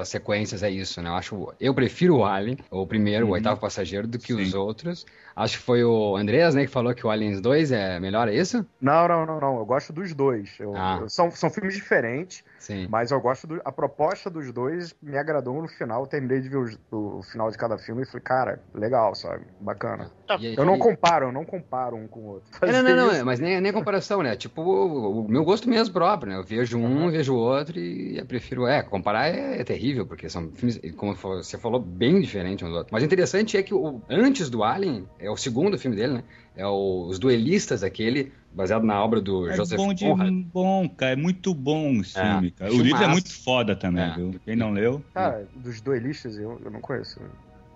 as 0.00 0.08
sequências 0.08 0.62
é 0.62 0.70
isso, 0.70 1.00
né? 1.02 1.08
Eu 1.10 1.14
acho, 1.14 1.54
eu 1.60 1.74
prefiro 1.74 2.16
o 2.18 2.24
Alien, 2.24 2.58
o 2.70 2.86
primeiro, 2.86 3.26
o 3.26 3.28
Uhum. 3.28 3.34
oitavo 3.34 3.60
passageiro, 3.60 4.06
do 4.06 4.18
que 4.18 4.32
os 4.34 4.50
Sim. 4.50 4.56
outros. 4.56 5.04
Acho 5.36 5.58
que 5.58 5.64
foi 5.64 5.82
o 5.84 6.16
Andreas, 6.16 6.54
né, 6.54 6.62
que 6.64 6.70
falou 6.70 6.94
que 6.94 7.06
o 7.06 7.10
Aliens 7.10 7.40
2 7.40 7.72
é 7.72 7.98
melhor, 8.00 8.28
é 8.28 8.34
isso? 8.34 8.64
Não, 8.80 9.08
não, 9.08 9.26
não, 9.26 9.40
não. 9.40 9.58
Eu 9.58 9.66
gosto 9.66 9.92
dos 9.92 10.14
dois. 10.14 10.58
Eu- 10.60 10.76
Ah. 10.76 10.98
eu- 11.02 11.08
são, 11.08 11.30
são 11.30 11.50
filmes 11.50 11.74
diferentes, 11.74 12.44
Sim. 12.64 12.86
mas 12.88 13.10
eu 13.10 13.20
gosto 13.20 13.46
do. 13.46 13.60
A 13.62 13.70
proposta 13.70 14.30
dos 14.30 14.50
dois 14.50 14.94
me 15.02 15.18
agradou 15.18 15.60
no 15.60 15.68
final. 15.68 16.00
Eu 16.02 16.06
terminei 16.06 16.40
de 16.40 16.48
ver 16.48 16.56
os- 16.56 16.78
o, 16.90 17.22
final 17.22 17.50
de 17.50 17.58
cada 17.58 17.76
filme 17.76 18.02
e 18.02 18.06
falei, 18.06 18.22
cara, 18.22 18.62
legal, 18.72 19.14
sabe? 19.14 19.44
Bacana. 19.60 20.10
E 20.40 20.46
aí- 20.46 20.54
Eu 20.56 20.64
não 20.64 20.78
comparo, 20.78 21.26
eu 21.26 21.32
não 21.32 21.44
comparo 21.44 21.94
um 21.94 22.08
com 22.08 22.20
o 22.20 22.24
outro. 22.26 22.48
É, 22.62 22.72
não, 22.72 22.82
não, 22.82 22.96
não, 22.96 23.10
é, 23.12 23.22
mas 23.22 23.38
nem, 23.38 23.60
nem 23.60 23.70
comparação, 23.70 24.22
né? 24.22 24.34
Tipo, 24.34 24.62
o, 24.62 25.20
o 25.20 25.28
meu 25.28 25.44
gosto 25.44 25.68
mesmo 25.68 25.92
próprio, 25.92 26.32
né? 26.32 26.38
Eu 26.38 26.42
vejo 26.42 26.78
um, 26.78 27.10
vejo 27.10 27.34
o 27.34 27.38
outro 27.38 27.78
e 27.78 28.16
eu 28.16 28.24
prefiro. 28.24 28.66
É, 28.66 28.82
comparar 28.82 29.28
é, 29.28 29.60
é 29.60 29.64
terrível, 29.64 30.06
porque 30.06 30.30
são 30.30 30.50
filmes, 30.52 30.80
como 30.96 31.14
você 31.14 31.58
falou, 31.58 31.78
bem 31.78 32.18
diferentes 32.18 32.66
um 32.66 32.70
do 32.70 32.78
outro. 32.78 32.88
Mas 32.92 33.02
o 33.02 33.06
interessante 33.06 33.58
é 33.58 33.62
que 33.62 33.74
o, 33.74 34.00
antes 34.08 34.48
do 34.48 34.64
Alien, 34.64 35.06
é 35.18 35.30
o 35.30 35.36
segundo 35.36 35.78
filme 35.78 35.96
dele, 35.96 36.14
né? 36.14 36.24
É 36.56 36.66
o, 36.66 37.06
Os 37.08 37.18
Duelistas, 37.18 37.82
aquele, 37.82 38.32
baseado 38.52 38.84
na 38.84 39.02
obra 39.02 39.20
do 39.20 39.48
É 39.50 39.56
Joseph 39.56 39.76
bom 39.76 39.92
de 39.92 40.04
Conrad. 40.04 40.32
bom, 40.52 40.88
cara. 40.88 41.12
É 41.12 41.16
muito 41.16 41.52
bom 41.52 41.92
esse 42.00 42.18
É, 42.18 42.22
filme, 42.32 42.50
cara. 42.52 42.72
O 42.72 42.80
livro 42.80 43.02
é 43.02 43.08
muito 43.08 43.32
foda 43.42 43.74
também, 43.74 44.04
É. 44.04 44.14
viu? 44.14 44.34
Quem 44.44 44.54
não 44.54 44.70
leu. 44.70 45.02
Cara, 45.12 45.48
dos 45.56 45.80
duelistas 45.80 46.36
eu, 46.38 46.60
eu 46.64 46.70
não 46.70 46.80
conheço. 46.80 47.20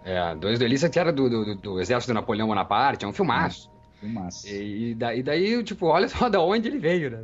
É, 0.05 0.35
dois 0.37 0.59
duelistas 0.59 0.91
que 0.91 0.99
era 0.99 1.13
do, 1.13 1.29
do, 1.29 1.45
do- 1.45 1.55
do 1.57 1.81
exército 1.81 2.13
do 2.13 2.15
Napoleão 2.15 2.47
Bonaparte, 2.47 3.05
é 3.05 3.09
um 3.09 3.13
filmaço. 3.13 3.69
Filmaço. 4.01 4.47
E, 4.47 4.91
e 4.91 4.95
daí, 4.95 5.23
daí, 5.23 5.63
tipo, 5.63 5.87
olha 5.87 6.09
só 6.09 6.29
da 6.31 6.41
onde 6.41 6.69
ele 6.69 6.79
veio, 6.79 7.11
né? 7.11 7.19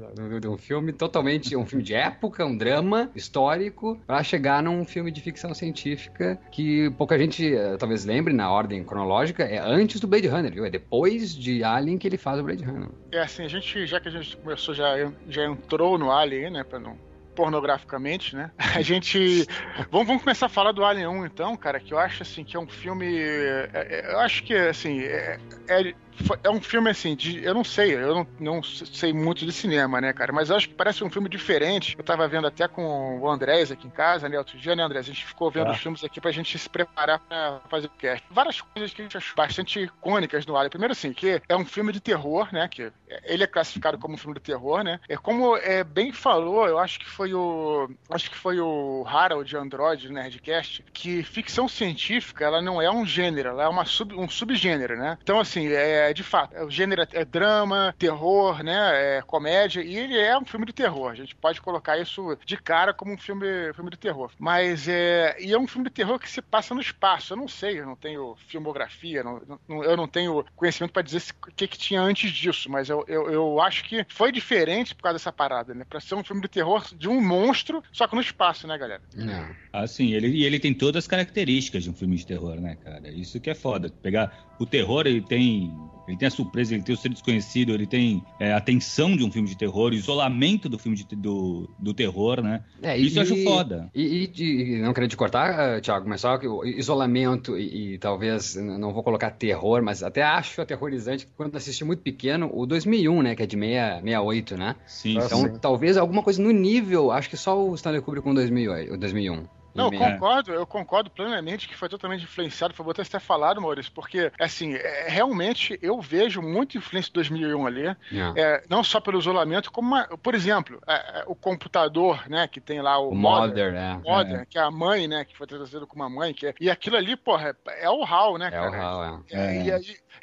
Um 0.48 0.56
filme 0.58 0.92
totalmente, 0.92 1.56
um 1.56 1.64
filme 1.64 1.84
de 1.84 1.94
época, 1.94 2.44
um 2.44 2.56
drama 2.56 3.10
histórico, 3.14 4.00
pra 4.06 4.22
chegar 4.22 4.62
num 4.62 4.84
filme 4.84 5.10
de 5.10 5.20
ficção 5.20 5.54
científica 5.54 6.38
que 6.50 6.90
pouca 6.98 7.18
gente 7.18 7.54
eh, 7.54 7.76
talvez 7.76 8.04
lembre 8.04 8.32
na 8.32 8.50
ordem 8.50 8.82
cronológica, 8.82 9.44
é 9.44 9.58
antes 9.58 10.00
do 10.00 10.06
Blade 10.06 10.28
Runner, 10.28 10.52
viu? 10.52 10.64
É 10.64 10.70
depois 10.70 11.34
de 11.34 11.62
Alien 11.62 11.98
que 11.98 12.06
ele 12.06 12.16
faz 12.16 12.40
o 12.40 12.42
Blade 12.42 12.64
Runner. 12.64 12.88
É 13.12 13.20
assim, 13.20 13.44
a 13.44 13.48
gente, 13.48 13.86
já 13.86 14.00
que 14.00 14.08
a 14.08 14.10
gente 14.10 14.36
começou, 14.36 14.74
já, 14.74 14.94
já 15.28 15.44
entrou 15.44 15.98
no 15.98 16.10
Alien, 16.10 16.50
né, 16.50 16.64
pra 16.64 16.78
não 16.78 16.96
pornograficamente, 17.34 18.34
né? 18.36 18.50
A 18.76 18.80
gente. 18.80 19.44
Vamos, 19.90 20.06
vamos 20.06 20.22
começar 20.22 20.46
a 20.46 20.48
falar 20.48 20.70
do 20.72 20.84
Alien 20.84 21.08
1, 21.08 21.26
então, 21.26 21.56
cara, 21.56 21.80
que 21.80 21.92
eu 21.92 21.98
acho 21.98 22.22
assim 22.22 22.44
que 22.44 22.56
é 22.56 22.60
um 22.60 22.66
filme. 22.68 23.06
é- 23.06 23.70
é- 23.72 24.12
eu 24.12 24.20
acho 24.20 24.44
que 24.44 24.54
assim. 24.54 25.00
É, 25.00 25.38
é, 25.68 25.94
é 26.42 26.50
um 26.50 26.60
filme 26.60 26.90
assim, 26.90 27.14
de, 27.14 27.42
eu 27.44 27.54
não 27.54 27.64
sei, 27.64 27.94
eu 27.94 28.14
não, 28.14 28.26
não 28.38 28.62
sei 28.62 29.12
muito 29.12 29.44
de 29.44 29.52
cinema, 29.52 30.00
né, 30.00 30.12
cara? 30.12 30.32
Mas 30.32 30.50
eu 30.50 30.56
acho 30.56 30.68
que 30.68 30.74
parece 30.74 31.02
um 31.04 31.10
filme 31.10 31.28
diferente. 31.28 31.94
Eu 31.98 32.04
tava 32.04 32.26
vendo 32.28 32.46
até 32.46 32.66
com 32.68 33.20
o 33.20 33.28
Andrés 33.28 33.70
aqui 33.70 33.86
em 33.86 33.90
casa, 33.90 34.28
né? 34.28 34.38
Outro 34.38 34.58
dia, 34.58 34.74
né, 34.76 34.82
Andrés? 34.82 35.04
A 35.06 35.08
gente 35.12 35.24
ficou 35.24 35.50
vendo 35.50 35.66
Tá. 35.66 35.72
os 35.72 35.78
filmes 35.78 36.04
aqui 36.04 36.20
pra 36.20 36.30
gente 36.30 36.58
se 36.58 36.68
preparar 36.68 37.18
pra 37.20 37.60
fazer 37.70 37.86
o 37.86 37.90
cast. 37.90 38.26
Várias 38.30 38.60
coisas 38.60 38.92
que 38.92 39.00
a 39.00 39.04
gente 39.04 39.16
achou 39.16 39.34
bastante 39.36 39.80
icônicas 39.80 40.44
no 40.46 40.56
Alien. 40.56 40.70
Primeiro, 40.70 40.92
assim, 40.92 41.12
que 41.12 41.40
é 41.48 41.56
um 41.56 41.64
filme 41.64 41.92
de 41.92 42.00
terror, 42.00 42.48
né? 42.52 42.68
Que 42.68 42.92
ele 43.24 43.42
é 43.44 43.46
classificado 43.46 43.98
como 43.98 44.14
um 44.14 44.18
filme 44.18 44.34
de 44.34 44.40
terror, 44.40 44.82
né? 44.82 45.00
É 45.08 45.16
como 45.16 45.56
é, 45.56 45.82
bem 45.84 46.12
falou, 46.12 46.66
eu 46.68 46.78
acho 46.78 46.98
que 46.98 47.08
foi 47.08 47.32
o. 47.34 47.88
Acho 48.10 48.30
que 48.30 48.36
foi 48.36 48.60
o 48.60 49.04
Harold 49.06 49.56
Android, 49.56 50.06
do 50.08 50.12
Nerdcast, 50.14 50.84
que 50.92 51.22
ficção 51.22 51.68
científica 51.68 52.44
ela 52.44 52.60
não 52.60 52.80
é 52.80 52.90
um 52.90 53.04
gênero, 53.06 53.50
ela 53.50 53.64
é 53.64 53.68
uma 53.68 53.84
sub, 53.84 54.14
um 54.14 54.28
subgênero, 54.28 54.96
né? 54.96 55.18
Então, 55.22 55.40
assim, 55.40 55.66
é 55.68 56.03
de 56.12 56.22
fato, 56.22 56.54
o 56.64 56.70
gênero 56.70 57.02
é- 57.02 57.08
é 57.12 57.24
drama, 57.24 57.94
terror, 57.98 58.62
né? 58.62 59.18
É 59.18 59.22
comédia, 59.22 59.80
e 59.82 59.96
ele 59.96 60.18
é 60.18 60.36
um 60.38 60.44
filme 60.44 60.66
de 60.66 60.72
terror. 60.72 61.10
A 61.10 61.14
gente 61.14 61.34
pode 61.34 61.60
colocar 61.60 61.96
isso 61.98 62.36
de 62.44 62.56
cara 62.56 62.92
como 62.92 63.12
um 63.12 63.18
filme, 63.18 63.46
filme 63.74 63.90
de 63.90 63.96
terror. 63.96 64.30
Mas 64.38 64.88
é. 64.88 65.36
E 65.40 65.52
é 65.52 65.58
um 65.58 65.66
filme 65.66 65.88
de 65.88 65.94
terror 65.94 66.18
que 66.18 66.28
se 66.30 66.42
passa 66.42 66.74
no 66.74 66.80
espaço. 66.80 67.32
Eu 67.32 67.36
não 67.36 67.48
sei, 67.48 67.80
eu 67.80 67.86
não 67.86 67.96
tenho 67.96 68.36
filmografia, 68.46 69.22
não- 69.22 69.40
não- 69.68 69.84
eu 69.84 69.96
não 69.96 70.08
tenho 70.08 70.44
conhecimento 70.56 70.92
para 70.92 71.02
dizer 71.02 71.22
o 71.46 71.52
que, 71.54 71.66
que 71.68 71.78
tinha 71.78 72.00
antes 72.00 72.30
disso, 72.30 72.70
mas 72.70 72.88
eu, 72.90 73.04
eu, 73.08 73.30
eu 73.30 73.60
acho 73.60 73.84
que 73.84 74.04
foi 74.08 74.32
diferente 74.32 74.94
por 74.94 75.02
causa 75.02 75.14
dessa 75.18 75.32
parada, 75.32 75.74
né? 75.74 75.84
Pra 75.88 76.00
ser 76.00 76.14
um 76.14 76.24
filme 76.24 76.42
de 76.42 76.48
terror 76.48 76.84
de 76.94 77.08
um 77.08 77.20
monstro, 77.20 77.82
só 77.92 78.06
que 78.06 78.14
no 78.14 78.20
espaço, 78.20 78.66
né, 78.66 78.76
galera? 78.76 79.02
Não. 79.14 79.54
Ah, 79.72 79.86
sim, 79.86 80.12
ele, 80.12 80.28
e 80.28 80.44
ele 80.44 80.58
tem 80.58 80.72
todas 80.74 81.04
as 81.04 81.08
características 81.08 81.84
de 81.84 81.90
um 81.90 81.94
filme 81.94 82.16
de 82.16 82.26
terror, 82.26 82.60
né, 82.60 82.76
cara? 82.82 83.08
Isso 83.10 83.40
que 83.40 83.50
é 83.50 83.54
foda. 83.54 83.88
Pegar 84.02 84.54
o 84.58 84.66
terror, 84.66 85.06
ele 85.06 85.20
tem. 85.20 85.72
Ele 86.06 86.16
tem 86.16 86.28
a 86.28 86.30
surpresa, 86.30 86.74
ele 86.74 86.82
tem 86.82 86.94
o 86.94 86.98
ser 86.98 87.08
desconhecido, 87.08 87.72
ele 87.72 87.86
tem 87.86 88.22
é, 88.38 88.52
a 88.52 88.60
tensão 88.60 89.16
de 89.16 89.24
um 89.24 89.30
filme 89.30 89.48
de 89.48 89.56
terror, 89.56 89.90
o 89.92 89.94
isolamento 89.94 90.68
do 90.68 90.78
filme 90.78 90.96
de, 90.96 91.04
do, 91.16 91.68
do 91.78 91.94
terror, 91.94 92.42
né? 92.42 92.62
É, 92.82 92.96
Isso 92.96 93.18
eu 93.18 93.22
acho 93.22 93.36
foda. 93.42 93.90
E, 93.94 94.30
e- 94.36 94.74
e 94.76 94.82
não 94.82 94.92
querendo 94.92 95.10
te 95.10 95.16
cortar, 95.16 95.76
eh, 95.76 95.80
Thiago, 95.80 96.08
mas 96.08 96.20
só 96.20 96.36
que 96.36 96.46
o 96.46 96.64
isolamento 96.64 97.56
e, 97.58 97.94
e 97.94 97.98
talvez, 97.98 98.54
não 98.56 98.92
vou 98.92 99.02
colocar 99.02 99.30
terror, 99.30 99.82
mas 99.82 100.02
até 100.02 100.22
acho 100.22 100.60
aterrorizante 100.60 101.26
que 101.26 101.32
quando 101.36 101.56
assisti 101.56 101.84
muito 101.84 102.02
pequeno, 102.02 102.50
o 102.52 102.66
2001, 102.66 103.22
né, 103.22 103.34
que 103.34 103.42
é 103.42 103.46
de 103.46 103.56
6, 103.56 103.70
68, 104.02 104.56
né? 104.56 104.76
Sim. 104.86 105.18
Então, 105.18 105.40
sim. 105.40 105.58
talvez 105.60 105.96
alguma 105.96 106.22
coisa 106.22 106.42
no 106.42 106.50
nível, 106.50 107.10
acho 107.10 107.30
que 107.30 107.36
só 107.36 107.58
o 107.66 107.74
Stanley 107.74 108.00
Kubrick 108.00 108.24
com 108.24 108.34
2008, 108.34 108.92
o 108.94 108.96
2001. 108.98 109.44
Não, 109.74 109.86
eu 109.92 109.98
concordo, 109.98 110.52
eu 110.52 110.66
concordo 110.66 111.10
plenamente 111.10 111.66
que 111.68 111.76
foi 111.76 111.88
totalmente 111.88 112.22
influenciado, 112.24 112.72
foi 112.74 112.84
você 112.84 113.04
ter 113.04 113.20
falado, 113.20 113.60
Maurício, 113.60 113.90
porque, 113.92 114.30
assim, 114.40 114.74
é, 114.74 115.06
realmente 115.08 115.78
eu 115.82 116.00
vejo 116.00 116.40
muita 116.40 116.78
influência 116.78 117.08
de 117.08 117.14
2001 117.14 117.66
ali, 117.66 117.86
É. 117.88 117.96
é, 118.36 118.64
não 118.68 118.84
só 118.84 119.00
pelo 119.00 119.18
isolamento, 119.18 119.72
como, 119.72 119.88
uma- 119.88 120.06
por 120.22 120.34
exemplo, 120.34 120.80
é, 120.86 120.94
é, 121.20 121.24
o 121.26 121.34
computador, 121.34 122.28
né, 122.28 122.46
que 122.46 122.60
tem 122.60 122.80
lá 122.80 122.98
o, 122.98 123.10
O 123.10 123.14
Mother, 123.14 123.72
Mother, 123.72 123.74
é. 123.74 123.94
Mother, 124.08 124.46
que 124.48 124.58
é 124.58 124.62
a 124.62 124.70
mãe, 124.70 125.08
né, 125.08 125.24
que 125.24 125.36
foi 125.36 125.46
traduzido 125.46 125.86
como 125.86 126.04
a 126.04 126.08
mãe, 126.10 126.32
que 126.32 126.46
é- 126.46 126.54
e 126.60 126.70
aquilo 126.70 126.96
ali, 126.96 127.16
porra, 127.16 127.56
é, 127.68 127.84
é 127.84 127.90
o 127.90 128.04
HAL, 128.04 128.38
né, 128.38 128.48
É 128.48 128.50
cara? 128.50 128.70
o 128.70 128.80
Hal, 128.82 129.04
é. 129.04 129.36
É, 129.36 129.56
É. 129.58 129.64
E, 129.64 129.72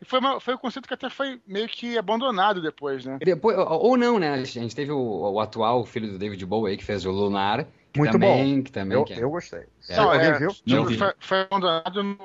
e 0.02 0.06
foi, 0.06 0.20
uma- 0.20 0.40
foi 0.40 0.56
um 0.56 0.58
conceito 0.58 0.88
que 0.88 0.94
até 0.94 1.10
foi 1.10 1.40
meio 1.46 1.68
que 1.68 1.98
abandonado 1.98 2.62
depois, 2.62 3.06
né? 3.06 3.18
Depois, 3.22 3.56
ou 3.58 3.96
não, 3.96 4.18
né? 4.20 4.32
A 4.34 4.44
gente 4.44 4.76
teve 4.76 4.92
o, 4.92 4.98
o 5.32 5.40
atual 5.40 5.86
filho 5.86 6.12
do 6.12 6.18
David 6.18 6.44
Bowie 6.46 6.72
aí, 6.72 6.78
que 6.78 6.84
fez 6.84 7.06
o 7.06 7.12
Lunar. 7.12 7.66
Que 7.94 8.00
Muito 8.00 8.14
também, 8.14 8.64
Que 8.64 8.72
também 8.72 8.98
Eu, 8.98 9.04
que 9.04 9.14
é- 9.14 9.22
eu 9.22 9.30
gostei. 9.30 9.66
É. 9.90 9.98
Não, 9.98 10.14
é, 10.14 10.40
viu? 10.40 10.56
Não 10.66 10.86
vi. 10.86 10.98
foi, 10.98 11.14
foi 11.20 11.42
abandonado 11.42 12.02
no. 12.04 12.18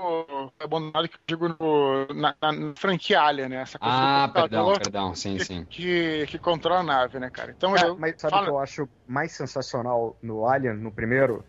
Foi 0.56 0.64
abandonado, 0.64 1.08
que 1.08 1.16
eu 1.16 1.20
digo, 1.26 1.48
no, 1.48 2.06
na, 2.14 2.34
na, 2.40 2.52
na 2.52 2.72
franquia 2.76 3.20
Alien, 3.20 3.48
né? 3.48 3.56
Essa 3.62 3.76
coisa 3.76 3.94
Ah, 3.96 4.30
perdão, 4.32 4.72
perdão, 4.74 5.14
sim, 5.16 5.36
que, 5.36 5.44
sim. 5.44 5.64
Que, 5.68 6.24
que 6.28 6.38
controla 6.38 6.80
a 6.80 6.84
nave, 6.84 7.18
né, 7.18 7.28
cara? 7.30 7.50
Então, 7.56 7.72
Cara, 7.74 7.88
eu, 7.88 7.98
mas 7.98 8.14
sabe 8.16 8.28
o 8.32 8.36
fala- 8.36 8.44
que 8.46 8.52
eu 8.52 8.58
acho 8.60 8.88
mais 9.08 9.32
sensacional 9.32 10.16
no 10.22 10.46
Alien, 10.48 10.74
no 10.74 10.92
primeiro? 10.92 11.44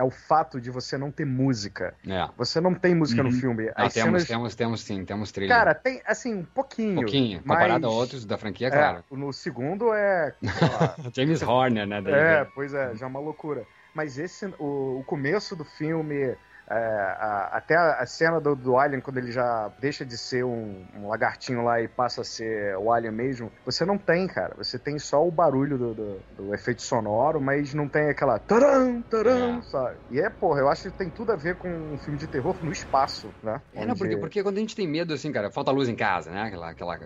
É 0.00 0.02
o 0.02 0.10
fato 0.10 0.58
de 0.58 0.70
você 0.70 0.96
não 0.96 1.10
ter 1.10 1.26
música. 1.26 1.94
É. 2.08 2.26
Você 2.38 2.58
não 2.58 2.74
tem 2.74 2.94
música 2.94 3.22
no 3.22 3.28
Uhum. 3.28 3.38
filme. 3.38 3.68
Ah, 3.76 3.84
As 3.84 3.92
temos, 3.92 4.10
cenas. 4.22 4.26
temos, 4.26 4.54
temos 4.54 4.80
sim, 4.80 5.04
temos 5.04 5.30
trilha. 5.30 5.54
Cara, 5.54 5.74
tem, 5.74 6.00
assim, 6.06 6.34
um 6.36 6.42
pouquinho. 6.42 6.94
pouquinho, 6.94 7.42
mas- 7.44 7.58
comparado 7.58 7.86
a 7.86 7.90
outros 7.90 8.24
da 8.24 8.38
franquia, 8.38 8.68
É, 8.68 8.70
claro. 8.70 9.04
no 9.10 9.30
segundo 9.30 9.92
é. 9.92 10.34
James 11.14 11.42
Horner, 11.42 11.86
né? 11.86 12.00
daí, 12.00 12.14
é, 12.14 12.44
pois 12.54 12.72
é, 12.72 12.94
já 12.96 13.04
é 13.04 13.08
uma 13.10 13.20
loucura. 13.20 13.66
Mas 13.94 14.18
esse, 14.18 14.46
o, 14.58 15.00
o 15.00 15.04
começo 15.04 15.54
do 15.54 15.64
filme, 15.66 16.34
É, 16.70 16.74
a- 16.74 17.50
até 17.52 17.74
a, 17.76 17.94
a 18.00 18.06
cena 18.06 18.40
do, 18.40 18.54
do 18.54 18.78
Alien, 18.78 19.00
quando 19.00 19.18
ele 19.18 19.32
já 19.32 19.72
deixa 19.80 20.04
de 20.06 20.16
ser 20.16 20.44
um, 20.44 20.86
um 20.94 21.08
lagartinho 21.08 21.62
lá 21.64 21.80
e 21.80 21.88
passa 21.88 22.20
a 22.20 22.24
ser 22.24 22.76
o 22.76 22.92
Alien 22.92 23.12
mesmo, 23.12 23.52
você 23.64 23.84
não 23.84 23.98
tem, 23.98 24.26
cara. 24.28 24.54
Você 24.56 24.78
tem 24.78 24.98
só 24.98 25.26
o 25.26 25.30
barulho 25.30 25.76
do, 25.76 25.94
do- 25.94 26.24
do 26.30 26.54
efeito 26.54 26.82
sonoro, 26.82 27.40
mas 27.40 27.74
não 27.74 27.88
tem 27.88 28.08
aquela 28.08 28.38
taram, 28.38 29.02
taram, 29.02 29.58
É. 29.58 29.62
sabe? 29.62 29.96
E 30.10 30.20
é, 30.20 30.30
porra, 30.30 30.60
eu 30.60 30.68
acho 30.68 30.90
que 30.90 30.96
tem 30.96 31.10
tudo 31.10 31.32
a 31.32 31.36
ver 31.36 31.56
com 31.56 31.68
um 31.68 31.98
filme 31.98 32.18
de 32.18 32.28
terror 32.28 32.56
no 32.62 32.70
espaço, 32.70 33.34
né? 33.42 33.60
É, 33.74 33.80
não, 33.84 33.90
Onde- 33.92 33.98
porque, 33.98 34.16
porque 34.16 34.42
quando 34.42 34.56
a 34.56 34.60
gente 34.60 34.76
tem 34.76 34.86
medo, 34.86 35.12
assim, 35.12 35.32
cara, 35.32 35.50
falta 35.50 35.70
luz 35.72 35.88
em 35.88 35.96
casa, 35.96 36.30
né? 36.30 36.42
Aquela, 36.42 36.70
aquela, 36.70 36.98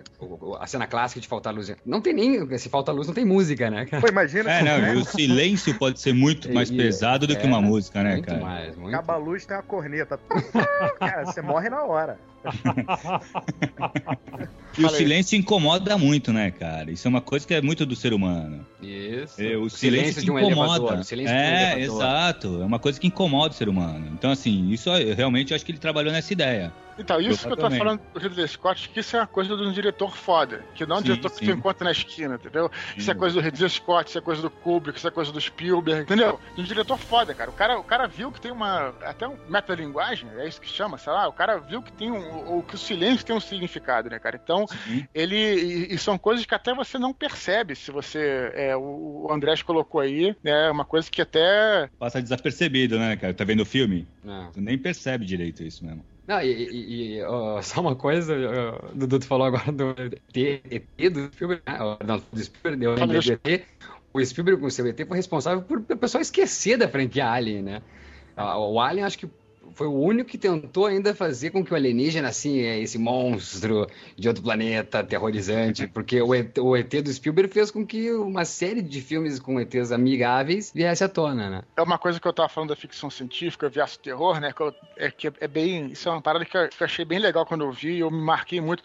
a 0.59 0.67
cena 0.67 0.85
clássica 0.87 1.19
de 1.21 1.27
faltar 1.27 1.53
luz. 1.53 1.69
em- 1.69 1.75
Não 1.85 2.01
tem 2.01 2.13
nem. 2.13 2.57
Se 2.57 2.69
falta 2.69 2.91
luz, 2.91 3.07
não 3.07 3.13
tem 3.15 3.25
música, 3.25 3.69
né, 3.71 3.85
cara? 3.85 4.01
Pô, 4.01 4.07
imagina 4.07 4.51
É, 4.51 4.63
não, 4.63 4.93
e 4.93 4.97
o 4.97 5.05
silêncio 5.05 5.77
pode 5.77 5.99
ser 5.99 6.13
muito 6.13 6.53
mais 6.53 6.69
pesado 6.69 7.25
do 7.27 7.35
que 7.35 7.43
é, 7.45 7.47
uma 7.47 7.61
música, 7.61 8.03
né, 8.03 8.13
muito 8.13 8.25
cara? 8.27 8.39
mais, 8.41 8.75
muito. 8.75 8.93
acaba 8.93 9.13
a 9.13 9.17
luz, 9.17 9.45
tem 9.45 9.54
uma 9.55 9.63
corneta. 9.63 10.19
cara, 10.99 11.25
você 11.25 11.41
morre 11.41 11.69
na 11.69 11.83
hora. 11.83 12.17
E 14.77 14.83
o 14.83 14.89
silêncio 14.89 15.37
incomoda 15.37 15.97
muito, 15.97 16.33
né, 16.33 16.51
cara? 16.51 16.91
Isso 16.91 17.07
é 17.07 17.09
uma 17.09 17.21
coisa 17.21 17.47
que 17.47 17.53
é 17.53 17.61
muito 17.61 17.85
do 17.85 17.95
ser 17.95 18.13
humano. 18.13 18.65
Isso. 18.81 19.41
É, 19.41 19.55
o 19.55 19.69
silêncio, 19.69 20.21
de 20.21 20.29
um 20.29 20.37
incomoda. 20.37 20.77
elevador. 20.77 20.99
o 20.99 21.03
silêncio 21.03 21.33
de 21.33 21.41
um 21.41 21.45
é, 21.45 21.73
elevador. 21.73 21.95
exato. 21.95 22.61
É 22.61 22.65
uma 22.65 22.79
coisa 22.79 22.99
que 22.99 23.07
incomoda 23.07 23.53
o 23.53 23.57
ser 23.57 23.69
humano. 23.69 24.09
Então, 24.13 24.31
assim, 24.31 24.69
isso 24.69 24.89
eu 24.89 25.15
realmente 25.15 25.53
acho 25.53 25.65
que 25.65 25.71
ele 25.71 25.79
trabalhou 25.79 26.11
nessa 26.11 26.33
ideia. 26.33 26.73
Então, 26.97 27.19
isso 27.19 27.45
que 27.45 27.51
eu 27.51 27.57
tô 27.57 27.69
falando 27.69 28.01
do 28.13 28.19
Ridley 28.19 28.47
Scott, 28.47 28.89
que 28.89 28.99
isso 29.01 29.15
é 29.15 29.19
uma 29.19 29.27
coisa 29.27 29.55
de 29.55 29.63
um 29.63 29.71
diretor 29.71 30.15
foda. 30.15 30.63
Que 30.73 30.85
não 30.85 30.95
é 30.95 30.99
um 30.99 31.01
Sim, 31.01 31.07
diretor 31.07 31.29
que 31.31 31.37
sim. 31.39 31.45
tu 31.45 31.51
encontra 31.51 31.83
na 31.83 31.91
esquina, 31.91 32.35
entendeu? 32.35 32.71
Isso 32.95 33.11
é 33.11 33.13
Sim. 33.13 33.19
coisa 33.19 33.35
do 33.35 33.41
Ridley 33.41 33.69
Scott, 33.69 34.09
isso 34.09 34.17
é 34.17 34.21
coisa 34.21 34.41
do 34.41 34.49
Kubrick, 34.49 34.97
isso 34.97 35.07
é 35.07 35.11
coisa 35.11 35.31
do 35.31 35.39
Spielberg, 35.41 36.03
entendeu? 36.03 36.39
De 36.55 36.61
um 36.61 36.63
diretor 36.63 36.97
foda, 36.97 37.33
cara. 37.33 37.49
O 37.49 37.53
cara, 37.53 37.79
o 37.79 37.83
cara 37.83 38.07
viu 38.07 38.31
que 38.31 38.39
tem 38.39 38.51
uma. 38.51 38.93
Até 39.03 39.27
um 39.27 39.35
metalinguagem, 39.49 40.29
é 40.37 40.47
isso 40.47 40.61
que 40.61 40.69
chama, 40.69 40.97
sei 40.97 41.11
lá. 41.11 41.27
O 41.27 41.33
cara 41.33 41.57
viu 41.57 41.81
que 41.81 41.91
tem 41.91 42.11
um. 42.11 42.34
Ou 42.47 42.63
que 42.63 42.75
o 42.75 42.77
silêncio 42.77 43.25
tem 43.25 43.35
um 43.35 43.39
significado, 43.39 44.09
né, 44.09 44.19
cara? 44.19 44.39
Então, 44.41 44.65
Sim. 44.67 45.05
ele. 45.13 45.35
E, 45.35 45.93
e 45.93 45.97
são 45.97 46.17
coisas 46.17 46.45
que 46.45 46.53
até 46.55 46.73
você 46.73 46.97
não 46.97 47.13
percebe 47.13 47.75
se 47.75 47.91
você. 47.91 48.51
É, 48.53 48.75
o, 48.75 49.27
o 49.27 49.31
Andrés 49.31 49.61
colocou 49.61 50.01
aí, 50.01 50.35
né? 50.43 50.69
Uma 50.69 50.85
coisa 50.85 51.09
que 51.09 51.21
até. 51.21 51.89
Passa 51.97 52.21
desapercebido, 52.21 52.97
né, 52.99 53.15
cara? 53.15 53.33
Tá 53.33 53.43
vendo 53.43 53.61
o 53.61 53.65
filme? 53.65 54.07
Não. 54.23 54.51
Tu 54.51 54.61
nem 54.61 54.77
percebe 54.77 55.25
direito 55.25 55.63
isso 55.63 55.85
mesmo. 55.85 56.05
Não, 56.27 56.41
e, 56.41 56.47
e- 56.47 57.17
e, 57.17 57.23
ó, 57.23 57.61
só 57.61 57.81
uma 57.81 57.95
coisa, 57.95 58.33
ó, 58.35 58.91
o 58.91 58.95
Dudu 58.95 59.23
falou 59.25 59.45
agora 59.45 59.71
do 59.71 59.89
ET, 59.91 60.61
ET 60.71 61.09
do 61.11 61.25
Spielberg, 61.31 61.61
né? 61.67 61.77
Não, 62.03 62.23
do 62.33 62.43
Spielberg, 62.43 62.83
eu 62.83 62.95
lembrei 62.95 63.21
do 63.21 63.31
ET. 63.45 63.63
O 64.11 64.25
Spielberg 64.25 64.59
com 64.61 64.67
o 64.67 64.71
seu 64.71 64.87
ET 64.87 65.07
foi 65.07 65.17
responsável 65.17 65.61
por 65.61 65.77
o 65.77 65.97
pessoal 65.97 66.21
esquecer 66.21 66.77
da 66.77 66.87
franquia 66.87 67.29
Alien, 67.29 67.61
né? 67.61 67.81
O 68.37 68.79
Alien 68.81 69.05
acho 69.05 69.19
que 69.19 69.29
foi 69.73 69.87
o 69.87 69.93
único 69.93 70.29
que 70.29 70.37
tentou 70.37 70.85
ainda 70.85 71.13
fazer 71.15 71.49
com 71.51 71.63
que 71.63 71.73
o 71.73 71.75
alienígena, 71.75 72.27
assim, 72.29 72.59
é 72.61 72.79
esse 72.79 72.97
monstro 72.97 73.87
de 74.15 74.27
outro 74.27 74.43
planeta 74.43 74.99
aterrorizante, 74.99 75.87
porque 75.87 76.21
o 76.21 76.33
ET, 76.33 76.57
o 76.59 76.75
ET 76.75 77.01
do 77.01 77.11
Spielberg 77.11 77.53
fez 77.53 77.71
com 77.71 77.85
que 77.85 78.11
uma 78.13 78.45
série 78.45 78.81
de 78.81 79.01
filmes 79.01 79.39
com 79.39 79.59
ETs 79.59 79.91
amigáveis 79.91 80.71
viesse 80.73 81.03
à 81.03 81.09
tona, 81.09 81.49
né? 81.49 81.61
É 81.75 81.81
uma 81.81 81.97
coisa 81.97 82.19
que 82.19 82.27
eu 82.27 82.33
tava 82.33 82.49
falando 82.49 82.69
da 82.69 82.75
ficção 82.75 83.09
científica 83.09 83.67
versus 83.69 83.97
terror, 83.97 84.39
né? 84.39 84.51
Que 84.53 84.61
eu- 84.61 84.75
é 84.97 85.09
que 85.11 85.27
é 85.39 85.47
bem. 85.47 85.87
Isso 85.87 86.07
é 86.07 86.11
uma 86.11 86.21
parada 86.21 86.45
que 86.45 86.55
eu, 86.55 86.67
que 86.69 86.81
eu 86.81 86.85
achei 86.85 87.05
bem 87.05 87.19
legal 87.19 87.45
quando 87.45 87.63
eu 87.65 87.71
vi 87.71 87.95
e 87.95 87.99
eu 87.99 88.11
me 88.11 88.21
marquei 88.21 88.61
muito. 88.61 88.83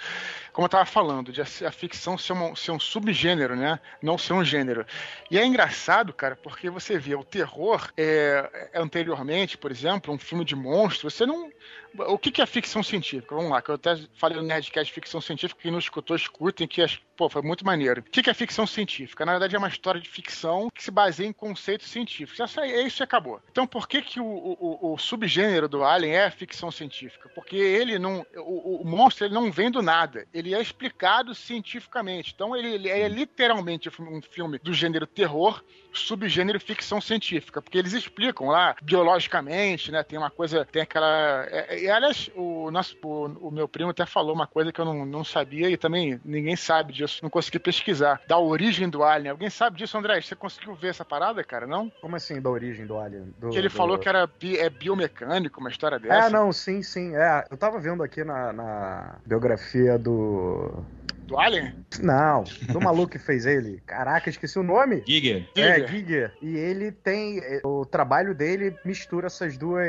Como 0.53 0.65
eu 0.65 0.69
tava 0.69 0.85
falando, 0.85 1.33
de 1.33 1.41
a, 1.41 1.45
a 1.45 1.71
ficção 1.71 2.19
ser, 2.19 2.33
uma- 2.33 2.55
ser 2.57 2.73
um 2.73 2.81
subgênero, 2.81 3.55
né? 3.55 3.79
Não 4.03 4.19
ser 4.19 4.33
um 4.33 4.45
gênero. 4.45 4.85
E 5.31 5.39
é 5.39 5.45
engraçado, 5.47 6.13
cara, 6.13 6.37
porque 6.37 6.69
você 6.69 6.99
vê 6.99 7.15
o 7.15 7.23
terror 7.25 7.89
é, 7.97 8.69
é, 8.73 8.81
anteriormente, 8.81 9.57
por 9.57 9.71
exemplo, 9.71 10.13
um 10.13 10.19
filme 10.19 10.45
de 10.45 10.57
monstro, 10.71 11.11
você 11.11 11.27
não. 11.27 11.51
O 11.99 12.19
que, 12.19 12.31
que 12.31 12.41
é 12.43 12.47
ficção 12.47 12.83
científica? 12.83 13.35
Vamos 13.35 13.51
lá, 13.51 13.61
que 13.61 13.71
eu 13.71 13.75
até 13.75 13.97
falei 14.17 14.37
no 14.39 14.43
Nerdcast 14.45 14.93
ficção 14.93 15.21
científica, 15.21 15.61
quem 15.61 15.71
não 15.73 15.79
escutou, 15.79 16.17
escutem, 16.17 16.67
que 16.69 16.85
pô, 17.17 17.29
foi 17.29 17.43
muito 17.43 17.65
maneiro. 17.67 18.01
O 18.01 18.05
que, 18.05 18.23
que 18.23 18.31
é 18.31 18.35
ficção 18.35 18.67
científica? 18.67 19.27
Na 19.27 19.33
verdade, 19.33 19.55
é 19.55 19.59
uma 19.59 19.69
história 19.69 20.01
de 20.01 20.09
ficção 20.09 20.69
que 20.75 20.83
se 20.83 20.91
baseia 20.91 21.27
em 21.27 21.33
conceitos 21.33 21.89
científicos. 21.89 22.41
Essa, 22.41 22.63
é 22.67 22.83
isso 22.87 23.03
e 23.03 23.05
acabou. 23.05 23.41
Então, 23.51 23.67
por 23.67 23.87
que, 23.89 24.01
que 24.03 24.21
o, 24.21 24.25
o- 24.25 24.93
o 24.95 24.99
subgênero 24.99 25.69
do 25.69 25.85
Alien 25.85 26.15
é 26.15 26.31
ficção 26.31 26.71
científica? 26.71 27.29
Porque 27.35 27.57
ele 27.57 27.99
não. 27.99 28.25
O, 28.37 28.83
o 28.83 28.87
monstro 28.87 29.27
ele 29.27 29.35
não 29.35 29.51
vem 29.51 29.71
do 29.71 29.83
nada. 29.83 30.27
Ele 30.33 30.55
é 30.55 30.61
explicado 30.61 31.35
cientificamente. 31.35 32.33
Então, 32.35 32.57
ele, 32.57 32.69
ele 32.69 32.89
é 32.89 33.09
literalmente 33.09 33.89
um 34.01 34.23
filme 34.23 34.59
do 34.59 34.73
gênero 34.73 35.07
terror, 35.07 35.63
subgênero 35.93 36.59
ficção 36.61 37.01
científica. 37.01 37.61
Porque 37.61 37.77
eles 37.79 37.93
explicam 37.93 38.47
lá, 38.49 38.75
biologicamente, 38.83 39.91
né? 39.93 40.03
Tem 40.03 40.19
uma 40.19 40.31
coisa. 40.31 40.65
Tem 40.65 40.83
aquela. 40.83 41.47
é- 41.51 41.80
E, 41.81 41.89
aliás, 41.91 42.31
o, 42.35 42.71
nosso, 42.71 42.97
o, 43.03 43.49
o 43.49 43.51
meu 43.51 43.69
primo 43.69 43.91
até 43.91 44.05
falou 44.07 44.35
uma 44.35 44.47
coisa 44.47 44.73
que 44.73 44.81
eu 44.81 44.85
não, 44.85 45.05
não 45.07 45.25
sabia 45.25 45.69
e 45.71 45.77
também 45.77 46.21
ninguém 46.25 46.57
sabe 46.57 46.93
disso. 46.93 47.21
Não 47.23 47.31
consegui 47.31 47.59
pesquisar. 47.59 48.21
Da 48.27 48.39
origem 48.39 48.89
do 48.89 49.03
Alien. 49.03 49.31
Alguém 49.31 49.51
sabe 49.51 49.79
disso, 49.79 49.97
André? 49.97 50.21
Você 50.21 50.35
conseguiu 50.35 50.75
ver 50.75 50.89
essa 50.89 51.05
parada, 51.05 51.43
cara? 51.45 51.67
Não? 51.67 51.91
Como 52.01 52.17
assim, 52.17 52.41
da 52.41 52.51
origem 52.51 52.87
do 52.87 52.99
Alien? 52.99 53.33
Do- 53.39 53.51
Que 53.51 53.59
ele 53.59 53.69
do- 53.69 53.75
falou 53.75 53.99
que 53.99 54.09
era 54.09 54.27
bi- 54.27 54.59
é 54.59 54.69
biomecânico, 54.69 55.61
uma 55.61 55.71
história 55.71 55.99
dessa. 55.99 56.27
É, 56.29 56.31
não, 56.31 56.53
sim, 56.53 56.83
sim. 56.83 57.15
É, 57.17 57.45
eu 57.51 57.57
tava 57.57 57.79
vendo 57.79 58.03
aqui 58.03 58.23
na, 58.25 58.53
na 58.53 59.15
biografia 59.25 59.99
do. 59.99 60.85
Do 61.31 61.39
Alien? 61.39 61.73
Não, 62.03 62.43
do 62.73 62.81
maluco 62.81 63.13
que 63.13 63.19
fez 63.19 63.47
ele. 63.47 63.81
Caraca, 63.87 64.29
esqueci 64.29 64.59
o 64.59 64.65
nome. 64.65 65.05
Giger. 65.07 65.49
É, 65.57 65.87
Giger. 65.87 66.33
E 66.43 66.57
ele 66.57 66.91
tem. 66.91 67.39
é, 67.39 67.61
O 67.65 67.87
trabalho 67.87 68.35
dele 68.35 68.75
mistura 68.85 69.29
essas 69.29 69.57
duas. 69.57 69.87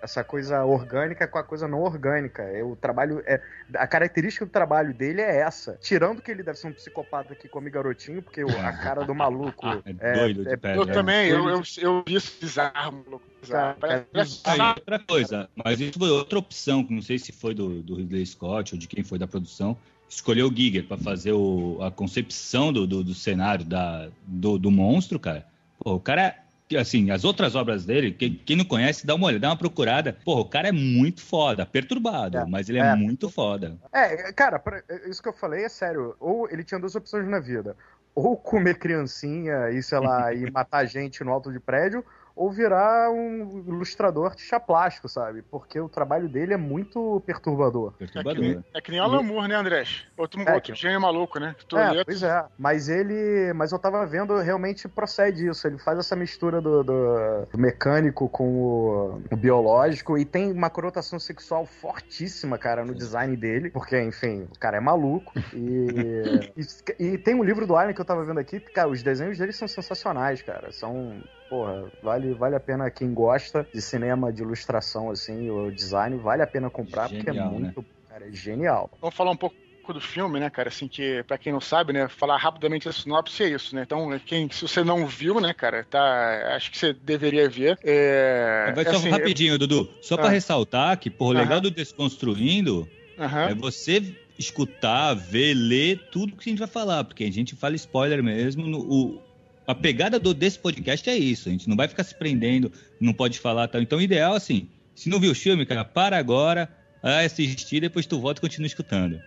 Essa 0.00 0.22
coisa 0.22 0.64
orgânica 0.64 1.26
com 1.26 1.38
a 1.38 1.42
coisa 1.42 1.66
não 1.66 1.80
orgânica. 1.82 2.42
É, 2.44 2.62
O 2.62 2.76
trabalho. 2.76 3.20
É, 3.26 3.40
a 3.74 3.86
característica 3.86 4.46
do 4.46 4.50
trabalho 4.52 4.94
dele 4.94 5.20
é 5.20 5.38
essa. 5.40 5.76
Tirando 5.80 6.22
que 6.22 6.30
ele 6.30 6.44
deve 6.44 6.56
ser 6.56 6.68
um 6.68 6.72
psicopata 6.72 7.34
que 7.34 7.48
come 7.48 7.68
garotinho, 7.68 8.22
porque 8.22 8.44
o- 8.44 8.48
a 8.60 8.72
cara 8.72 9.04
do 9.04 9.14
maluco. 9.14 9.66
É 10.00 10.12
doido 10.14 10.44
de 10.44 10.56
pedra. 10.56 10.76
Eu 10.76 10.84
né? 10.86 10.92
também, 10.92 11.28
eu, 11.28 11.48
eu, 11.48 11.62
eu 11.78 12.04
vi 12.06 12.14
isso 12.14 12.36
bizarro, 12.40 13.02
maluco. 13.04 13.22
Cara, 13.48 13.76
Parece- 13.80 14.40
é 14.46 14.50
Aí, 14.50 14.60
outra 14.60 14.98
coisa, 15.00 15.48
mas 15.64 15.80
isso 15.80 15.98
foi 15.98 16.10
outra 16.10 16.38
opção, 16.38 16.84
que 16.84 16.92
não 16.94 17.02
sei 17.02 17.18
se 17.18 17.32
foi 17.32 17.54
do, 17.54 17.82
do 17.82 17.96
Ridley 17.96 18.24
Scott 18.24 18.74
ou 18.74 18.78
de 18.78 18.86
quem 18.86 19.02
foi 19.02 19.18
da 19.18 19.26
produção, 19.26 19.76
escolheu 20.10 20.48
o 20.48 20.54
Giger 20.54 20.84
para 20.86 20.96
fazer 20.98 21.32
o- 21.32 21.78
a 21.80 21.90
concepção 21.90 22.72
do, 22.72 22.86
do, 22.86 23.04
do 23.04 23.14
cenário 23.14 23.64
da, 23.64 24.08
do, 24.26 24.58
do 24.58 24.70
monstro, 24.70 25.18
cara. 25.18 25.46
Pô, 25.78 25.94
o 25.94 26.00
cara, 26.00 26.34
assim, 26.78 27.10
as 27.10 27.24
outras 27.24 27.54
obras 27.54 27.86
dele, 27.86 28.10
quem, 28.12 28.34
quem 28.34 28.56
não 28.56 28.64
conhece, 28.64 29.06
dá 29.06 29.14
uma 29.14 29.28
olhada, 29.28 29.40
dá 29.40 29.48
uma 29.50 29.56
procurada. 29.56 30.18
Pô, 30.24 30.40
o 30.40 30.44
cara 30.44 30.68
é 30.68 30.72
muito 30.72 31.22
foda, 31.22 31.64
perturbado, 31.64 32.38
É, 32.38 32.44
mas 32.44 32.68
ele 32.68 32.78
é, 32.78 32.88
é. 32.88 32.94
muito 32.96 33.30
foda. 33.30 33.78
É, 33.92 34.32
cara, 34.32 34.58
pra- 34.58 34.82
isso 35.08 35.22
que 35.22 35.28
eu 35.28 35.32
falei 35.32 35.64
é 35.64 35.68
sério. 35.68 36.14
Ou 36.18 36.50
ele 36.50 36.64
tinha 36.64 36.80
duas 36.80 36.94
opções 36.96 37.26
na 37.28 37.38
vida. 37.38 37.76
Ou 38.12 38.36
comer 38.36 38.78
criancinha 38.78 39.70
e, 39.70 39.80
sei 39.82 40.00
lá, 40.00 40.34
e 40.34 40.50
matar 40.50 40.84
gente 40.86 41.22
no 41.22 41.30
alto 41.30 41.52
de 41.52 41.60
prédio, 41.60 42.04
ou 42.40 42.50
virar 42.50 43.10
um 43.10 43.62
ilustrador 43.68 44.34
de 44.34 44.42
plástico, 44.66 45.10
sabe? 45.10 45.42
Porque 45.42 45.78
o 45.78 45.90
trabalho 45.90 46.26
dele 46.26 46.54
é 46.54 46.56
muito 46.56 47.22
perturbador. 47.26 47.92
É 48.00 48.06
que, 48.06 48.12
Perturbador. 48.14 48.40
nem, 48.42 48.64
é 48.72 48.80
que 48.80 48.90
nem 48.90 48.98
o 49.00 49.04
Alan 49.04 49.22
Moore, 49.22 49.48
né, 49.48 49.56
Andrés? 49.56 50.06
Outro, 50.16 50.40
É, 50.48 50.54
outro 50.54 50.72
que- 50.72 50.80
gênio 50.80 50.98
maluco, 51.00 51.38
né? 51.38 51.54
É, 51.74 52.02
pois 52.02 52.22
é. 52.22 52.44
Mas 52.58 52.88
ele. 52.88 53.52
Mas 53.52 53.72
eu 53.72 53.78
tava 53.78 54.06
vendo, 54.06 54.38
realmente 54.38 54.88
procede 54.88 55.46
isso. 55.48 55.66
Ele 55.66 55.76
faz 55.78 55.98
essa 55.98 56.16
mistura 56.16 56.62
do, 56.62 56.82
do- 56.82 57.46
do 57.52 57.58
mecânico 57.58 58.26
com 58.28 58.48
o, 58.48 59.22
o 59.30 59.36
biológico 59.36 60.16
e 60.16 60.24
tem 60.24 60.50
uma 60.50 60.70
conotação 60.70 61.18
sexual 61.18 61.66
fortíssima, 61.66 62.56
cara, 62.56 62.86
no 62.86 62.94
design 62.94 63.36
dele. 63.36 63.70
Porque, 63.70 64.00
enfim, 64.00 64.48
o 64.50 64.58
cara 64.58 64.78
é 64.78 64.80
maluco. 64.80 65.32
E, 65.52 66.52
e, 66.98 67.04
e 67.04 67.18
tem 67.18 67.34
um 67.34 67.44
livro 67.44 67.66
do 67.66 67.76
Alien 67.76 67.94
que 67.94 68.00
eu 68.00 68.04
tava 68.04 68.24
vendo 68.24 68.40
aqui, 68.40 68.60
cara, 68.60 68.88
os 68.88 69.02
desenhos 69.02 69.36
dele 69.36 69.52
são 69.52 69.68
sensacionais, 69.68 70.40
cara. 70.40 70.72
São. 70.72 71.22
Porra, 71.50 71.90
vale, 72.00 72.32
vale 72.32 72.54
a 72.54 72.60
pena 72.60 72.88
quem 72.92 73.12
gosta 73.12 73.66
de 73.74 73.82
cinema, 73.82 74.32
de 74.32 74.40
ilustração, 74.40 75.10
assim, 75.10 75.50
o 75.50 75.68
design, 75.72 76.16
vale 76.16 76.42
a 76.44 76.46
pena 76.46 76.70
comprar, 76.70 77.08
porque 77.08 77.28
é 77.28 77.32
Genial, 77.32 77.50
né? 77.50 77.58
muito. 77.58 77.84
Cara, 78.08 78.28
é 78.28 78.32
genial. 78.32 78.88
Vamos 79.00 79.16
falar 79.16 79.32
um 79.32 79.36
pouco 79.36 79.56
do 79.92 80.00
filme, 80.00 80.38
né, 80.38 80.48
cara? 80.48 80.68
Assim, 80.68 80.86
que 80.86 81.24
pra 81.24 81.36
quem 81.36 81.52
não 81.52 81.60
sabe, 81.60 81.92
né, 81.92 82.08
falar 82.08 82.36
rapidamente 82.36 82.88
a 82.88 82.92
sinopse 82.92 83.42
é 83.42 83.48
isso, 83.48 83.74
né? 83.74 83.82
Então, 83.82 84.16
quem, 84.24 84.48
se 84.48 84.62
você 84.62 84.84
não 84.84 85.04
viu, 85.06 85.40
né, 85.40 85.52
cara, 85.52 85.84
tá, 85.90 86.54
acho 86.54 86.70
que 86.70 86.78
você 86.78 86.92
deveria 86.92 87.48
ver. 87.50 87.76
É, 87.82 88.72
Vai 88.72 88.84
só 88.84 88.90
assim, 88.92 89.08
rapidinho, 89.08 89.58
Dudu. 89.58 89.92
Só 90.00 90.16
para 90.16 90.28
Ah. 90.28 90.30
ressaltar 90.30 90.96
que, 91.00 91.12
o 91.18 91.32
legal 91.32 91.60
do 91.60 91.70
Desconstruindo 91.72 92.88
aham. 93.18 93.48
é 93.48 93.54
você 93.54 94.00
escutar, 94.38 95.14
ver, 95.14 95.54
ler 95.54 95.98
tudo 96.12 96.36
que 96.36 96.48
a 96.48 96.52
gente 96.52 96.60
vai 96.60 96.68
falar, 96.68 97.02
porque 97.02 97.24
a 97.24 97.32
gente 97.32 97.56
fala 97.56 97.74
spoiler 97.74 98.22
mesmo. 98.22 98.68
no- 98.68 98.78
o- 98.88 99.29
a 99.70 99.74
pegada 99.74 100.18
do, 100.18 100.34
desse 100.34 100.58
podcast 100.58 101.08
é 101.08 101.16
isso, 101.16 101.48
a 101.48 101.52
gente 101.52 101.68
não 101.68 101.76
vai 101.76 101.88
ficar 101.88 102.04
se 102.04 102.14
prendendo, 102.14 102.72
não 103.00 103.12
pode 103.12 103.38
falar 103.38 103.68
tal. 103.68 103.80
Então, 103.80 104.00
ideal, 104.00 104.34
assim, 104.34 104.68
se 104.94 105.08
não 105.08 105.20
viu 105.20 105.32
o 105.32 105.34
filme, 105.34 105.64
cara, 105.64 105.84
para 105.84 106.18
agora, 106.18 106.68
assistir, 107.02 107.80
depois 107.80 108.06
tu 108.06 108.20
volta 108.20 108.40
e 108.40 108.42
continua 108.42 108.66
escutando. 108.66 109.20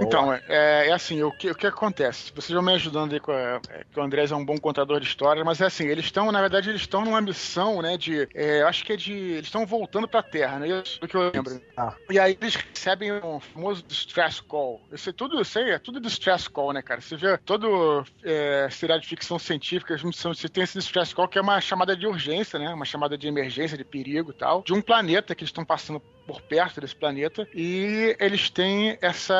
Então, 0.00 0.32
é, 0.32 0.88
é 0.88 0.92
assim, 0.92 1.22
o 1.22 1.32
que, 1.32 1.50
o 1.50 1.54
que 1.54 1.66
acontece? 1.66 2.32
Vocês 2.34 2.54
vão 2.54 2.62
me 2.62 2.72
ajudando 2.74 3.12
aí 3.12 3.20
com 3.20 3.32
a, 3.32 3.60
é, 3.70 3.84
que 3.90 3.98
o 3.98 4.02
Andrés 4.02 4.30
é 4.30 4.36
um 4.36 4.44
bom 4.44 4.58
contador 4.58 5.00
de 5.00 5.06
história, 5.06 5.44
mas 5.44 5.60
é 5.60 5.66
assim, 5.66 5.86
eles 5.86 6.06
estão, 6.06 6.30
na 6.30 6.40
verdade, 6.40 6.70
eles 6.70 6.82
estão 6.82 7.04
numa 7.04 7.20
missão, 7.20 7.80
né, 7.82 7.96
de, 7.96 8.28
é, 8.34 8.62
acho 8.62 8.84
que 8.84 8.92
é 8.92 8.96
de, 8.96 9.12
eles 9.12 9.46
estão 9.46 9.66
voltando 9.66 10.08
pra 10.08 10.22
Terra, 10.22 10.58
né, 10.58 10.82
isso 10.82 11.00
do 11.00 11.08
que 11.08 11.16
eu 11.16 11.30
lembro. 11.30 11.60
Ah. 11.76 11.94
E 12.10 12.18
aí 12.18 12.36
eles 12.40 12.56
recebem 12.56 13.12
um 13.12 13.40
famoso 13.40 13.82
distress 13.82 14.42
call. 14.42 14.80
Isso 14.92 15.10
é 15.10 15.12
tudo, 15.12 15.40
isso 15.40 15.58
aí 15.58 15.70
é 15.70 15.78
tudo 15.78 16.00
distress 16.00 16.48
call, 16.48 16.72
né, 16.72 16.82
cara? 16.82 17.00
Você 17.00 17.16
vê 17.16 17.36
todo 17.38 18.04
é, 18.24 18.68
seriado 18.70 19.02
de 19.02 19.08
ficção 19.08 19.38
científica, 19.38 19.96
você 19.96 20.48
tem 20.48 20.64
esse 20.64 20.78
distress 20.78 21.14
call 21.14 21.28
que 21.28 21.38
é 21.38 21.42
uma 21.42 21.60
chamada 21.60 21.96
de 21.96 22.06
urgência, 22.06 22.58
né, 22.58 22.72
uma 22.72 22.84
chamada 22.84 23.16
de 23.16 23.26
emergência, 23.26 23.76
de 23.76 23.84
perigo 23.84 24.30
e 24.30 24.34
tal, 24.34 24.62
de 24.62 24.72
um 24.72 24.82
planeta 24.82 25.34
que 25.34 25.42
eles 25.42 25.50
estão 25.50 25.64
passando 25.64 26.00
por 26.26 26.42
perto 26.42 26.80
desse 26.80 26.94
planeta 26.96 27.48
e 27.54 28.16
eles 28.18 28.50
têm 28.50 28.98
essa, 29.00 29.34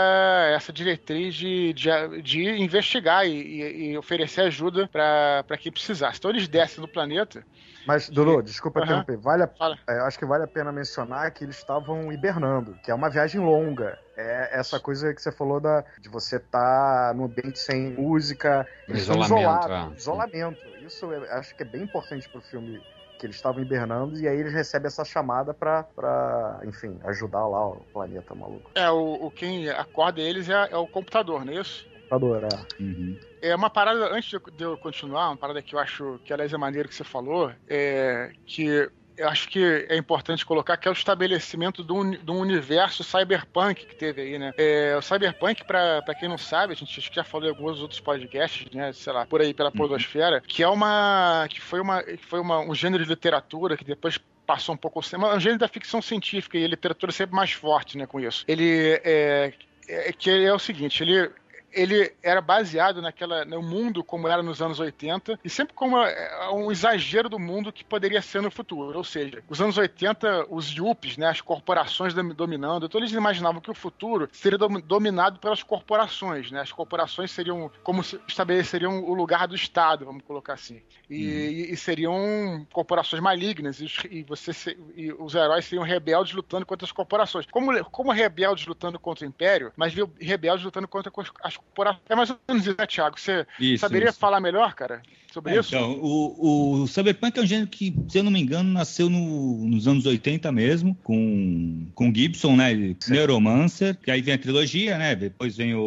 essa 0.54 0.72
diretriz 0.72 1.34
de, 1.34 1.72
de, 1.72 2.22
de 2.22 2.42
investigar 2.62 3.26
e, 3.26 3.30
e- 3.32 3.90
e 3.92 3.98
oferecer 3.98 4.42
ajuda 4.42 4.88
para 4.88 5.58
quem 5.58 5.72
precisasse. 5.72 6.18
Então 6.18 6.30
eles 6.30 6.48
descem 6.48 6.80
do 6.82 6.88
planeta. 6.88 7.44
Mas, 7.86 8.08
Dudu, 8.08 8.42
desculpa 8.42 8.80
Aham. 8.80 8.86
interromper. 8.86 9.16
Vale 9.18 9.44
a, 9.44 9.50
é, 9.88 10.00
acho 10.00 10.18
que 10.18 10.26
vale 10.26 10.44
a 10.44 10.48
pena 10.48 10.72
mencionar 10.72 11.32
que 11.32 11.44
eles 11.44 11.56
estavam 11.56 12.12
hibernando, 12.12 12.78
que 12.82 12.90
é 12.90 12.94
uma 12.94 13.08
viagem 13.10 13.40
longa. 13.40 13.98
É 14.16 14.58
essa 14.58 14.80
coisa 14.80 15.14
que 15.14 15.20
você 15.20 15.30
falou 15.30 15.60
da, 15.60 15.84
de 16.00 16.08
você 16.08 16.36
estar 16.36 17.14
no 17.14 17.24
ambiente 17.24 17.58
sem 17.58 17.92
música, 17.94 18.66
Isolamento, 18.88 19.68
isolados. 19.68 19.92
é. 19.94 19.98
Isolamento. 20.00 20.76
Isso 20.78 21.12
eu 21.12 21.22
acho 21.32 21.54
que 21.54 21.62
é 21.62 21.66
bem 21.66 21.82
importante 21.82 22.28
pro 22.28 22.40
filme 22.40 22.82
que 23.18 23.26
eles 23.26 23.36
estavam 23.36 23.62
hibernando 23.62 24.18
e 24.18 24.28
aí 24.28 24.38
eles 24.38 24.52
recebem 24.52 24.86
essa 24.88 25.04
chamada 25.04 25.54
pra, 25.54 25.82
pra 25.82 26.60
enfim, 26.64 26.98
ajudar 27.04 27.46
lá 27.46 27.66
o 27.68 27.86
planeta 27.92 28.34
maluco. 28.34 28.70
É, 28.74 28.90
o, 28.90 29.26
o 29.26 29.30
quem 29.30 29.68
acorda 29.70 30.20
eles 30.20 30.48
é, 30.48 30.68
é 30.70 30.76
o 30.76 30.86
computador, 30.86 31.44
não 31.44 31.52
é 31.52 31.60
isso? 31.60 31.88
Computador, 31.92 32.44
é. 32.44 32.82
Uhum. 32.82 33.18
É 33.40 33.54
uma 33.54 33.70
parada, 33.70 34.12
antes 34.12 34.28
de 34.30 34.36
eu- 34.36 34.42
de 34.52 34.64
eu 34.64 34.78
continuar, 34.78 35.28
uma 35.28 35.36
parada 35.36 35.62
que 35.62 35.74
eu 35.74 35.78
acho 35.78 36.18
que, 36.24 36.32
aliás, 36.32 36.52
é 36.52 36.56
maneiro 36.56 36.88
que 36.88 36.94
você 36.94 37.04
falou, 37.04 37.52
é 37.68 38.32
que 38.44 38.90
eu 39.16 39.28
acho 39.28 39.48
que 39.48 39.86
é 39.88 39.96
importante 39.96 40.44
colocar 40.44 40.76
que 40.76 40.86
é 40.86 40.90
o 40.90 40.92
estabelecimento 40.92 41.82
de 41.82 41.92
um, 41.92 42.10
de 42.10 42.30
um 42.30 42.38
universo 42.38 43.02
cyberpunk 43.02 43.86
que 43.86 43.94
teve 43.94 44.22
aí, 44.22 44.38
né? 44.38 44.52
É, 44.58 44.96
o 44.96 45.02
cyberpunk, 45.02 45.64
pra, 45.64 46.02
pra 46.02 46.14
quem 46.14 46.28
não 46.28 46.38
sabe, 46.38 46.72
a 46.72 46.76
gente 46.76 46.98
acho 46.98 47.08
que 47.08 47.16
já 47.16 47.24
falou 47.24 47.46
em 47.46 47.50
alguns 47.50 47.80
outros 47.80 48.00
podcasts, 48.00 48.66
né? 48.72 48.92
Sei 48.92 49.12
lá, 49.12 49.26
por 49.26 49.40
aí 49.40 49.54
pela 49.54 49.72
podosfera, 49.72 50.40
que 50.40 50.62
é 50.62 50.68
uma. 50.68 51.46
que 51.48 51.60
foi, 51.60 51.80
uma, 51.80 52.02
que 52.02 52.24
foi 52.26 52.40
uma, 52.40 52.60
um 52.60 52.74
gênero 52.74 53.04
de 53.04 53.10
literatura 53.10 53.76
que 53.76 53.84
depois 53.84 54.18
passou 54.46 54.74
um 54.74 54.78
pouco 54.78 55.00
é 55.00 55.18
um 55.18 55.40
gênero 55.40 55.58
da 55.58 55.68
ficção 55.68 56.00
científica 56.00 56.56
e 56.56 56.64
a 56.64 56.68
literatura 56.68 57.10
é 57.10 57.12
sempre 57.12 57.34
mais 57.34 57.50
forte, 57.50 57.98
né, 57.98 58.06
com 58.06 58.20
isso. 58.20 58.44
Ele 58.46 59.00
é, 59.02 59.52
é 59.88 60.12
que 60.12 60.30
ele 60.30 60.44
é 60.44 60.52
o 60.52 60.58
seguinte, 60.58 61.02
ele 61.02 61.30
ele 61.76 62.12
era 62.22 62.40
baseado 62.40 63.00
naquela 63.02 63.44
no 63.44 63.62
mundo 63.62 64.02
como 64.02 64.26
era 64.26 64.42
nos 64.42 64.60
anos 64.62 64.80
80 64.80 65.38
e 65.44 65.50
sempre 65.50 65.74
como 65.74 65.98
é, 65.98 66.50
um 66.52 66.72
exagero 66.72 67.28
do 67.28 67.38
mundo 67.38 67.72
que 67.72 67.84
poderia 67.84 68.22
ser 68.22 68.40
no 68.42 68.50
futuro. 68.50 68.96
Ou 68.96 69.04
seja, 69.04 69.42
os 69.48 69.60
anos 69.60 69.76
80, 69.78 70.46
os 70.48 70.70
yuppies, 70.70 71.16
né, 71.16 71.28
as 71.28 71.40
corporações 71.40 72.14
dom- 72.14 72.30
dominando, 72.34 72.86
então 72.86 73.00
eles 73.00 73.12
imaginavam 73.12 73.60
que 73.60 73.70
o 73.70 73.74
futuro 73.74 74.28
seria 74.32 74.58
dom- 74.58 74.80
dominado 74.80 75.38
pelas 75.38 75.62
corporações, 75.62 76.50
né? 76.50 76.60
As 76.62 76.72
corporações 76.72 77.30
seriam 77.30 77.70
como 77.82 78.02
se 78.02 78.18
estabeleceriam 78.26 79.04
o 79.04 79.14
lugar 79.14 79.46
do 79.46 79.54
Estado, 79.54 80.04
vamos 80.04 80.22
colocar 80.24 80.54
assim. 80.54 80.80
E, 81.10 81.24
e- 81.24 81.72
e 81.72 81.76
seriam 81.76 82.66
corporações 82.72 83.22
malignas 83.22 83.80
e, 83.80 83.86
e 84.10 84.22
você 84.22 84.52
se- 84.52 84.76
e 84.94 85.12
os 85.12 85.34
heróis 85.34 85.64
seriam 85.64 85.84
rebeldes 85.84 86.32
lutando 86.34 86.64
contra 86.64 86.84
as 86.86 86.92
corporações. 86.92 87.46
Como, 87.50 87.84
como 87.90 88.12
rebeldes 88.12 88.66
lutando 88.66 88.98
contra 88.98 89.24
o 89.24 89.28
Império, 89.28 89.72
mas 89.76 89.92
rebeldes 90.18 90.64
lutando 90.64 90.88
contra 90.88 91.12
as 91.42 91.58
corporações. 91.66 92.02
É 92.08 92.14
mais 92.14 92.30
ou 92.30 92.38
menos 92.48 92.66
isso, 92.66 92.76
né, 92.78 92.86
Thiago? 92.86 93.18
Você 93.20 93.46
Isso, 93.60 93.80
saberia 93.80 94.08
isso. 94.10 94.18
falar 94.18 94.40
melhor, 94.40 94.74
cara, 94.74 95.02
sobre 95.32 95.54
É, 95.54 95.60
isso? 95.60 95.74
Então, 95.74 95.92
o, 96.00 96.82
o 96.82 96.86
Cyberpunk 96.86 97.38
é 97.38 97.42
um 97.42 97.46
gênero 97.46 97.68
que, 97.68 97.94
se 98.08 98.18
eu 98.18 98.24
não 98.24 98.30
me 98.30 98.40
engano, 98.40 98.70
nasceu 98.72 99.10
no- 99.10 99.66
nos 99.66 99.86
anos 99.86 100.06
80 100.06 100.50
mesmo, 100.52 100.94
com, 101.02 101.86
com 101.94 102.14
Gibson, 102.14 102.56
né? 102.56 102.72
Neuromancer, 103.08 103.96
que 104.02 104.10
aí 104.10 104.22
vem 104.22 104.34
a 104.34 104.38
trilogia, 104.38 104.96
né? 104.98 105.14
Depois 105.14 105.56
vem 105.56 105.74
o, 105.74 105.80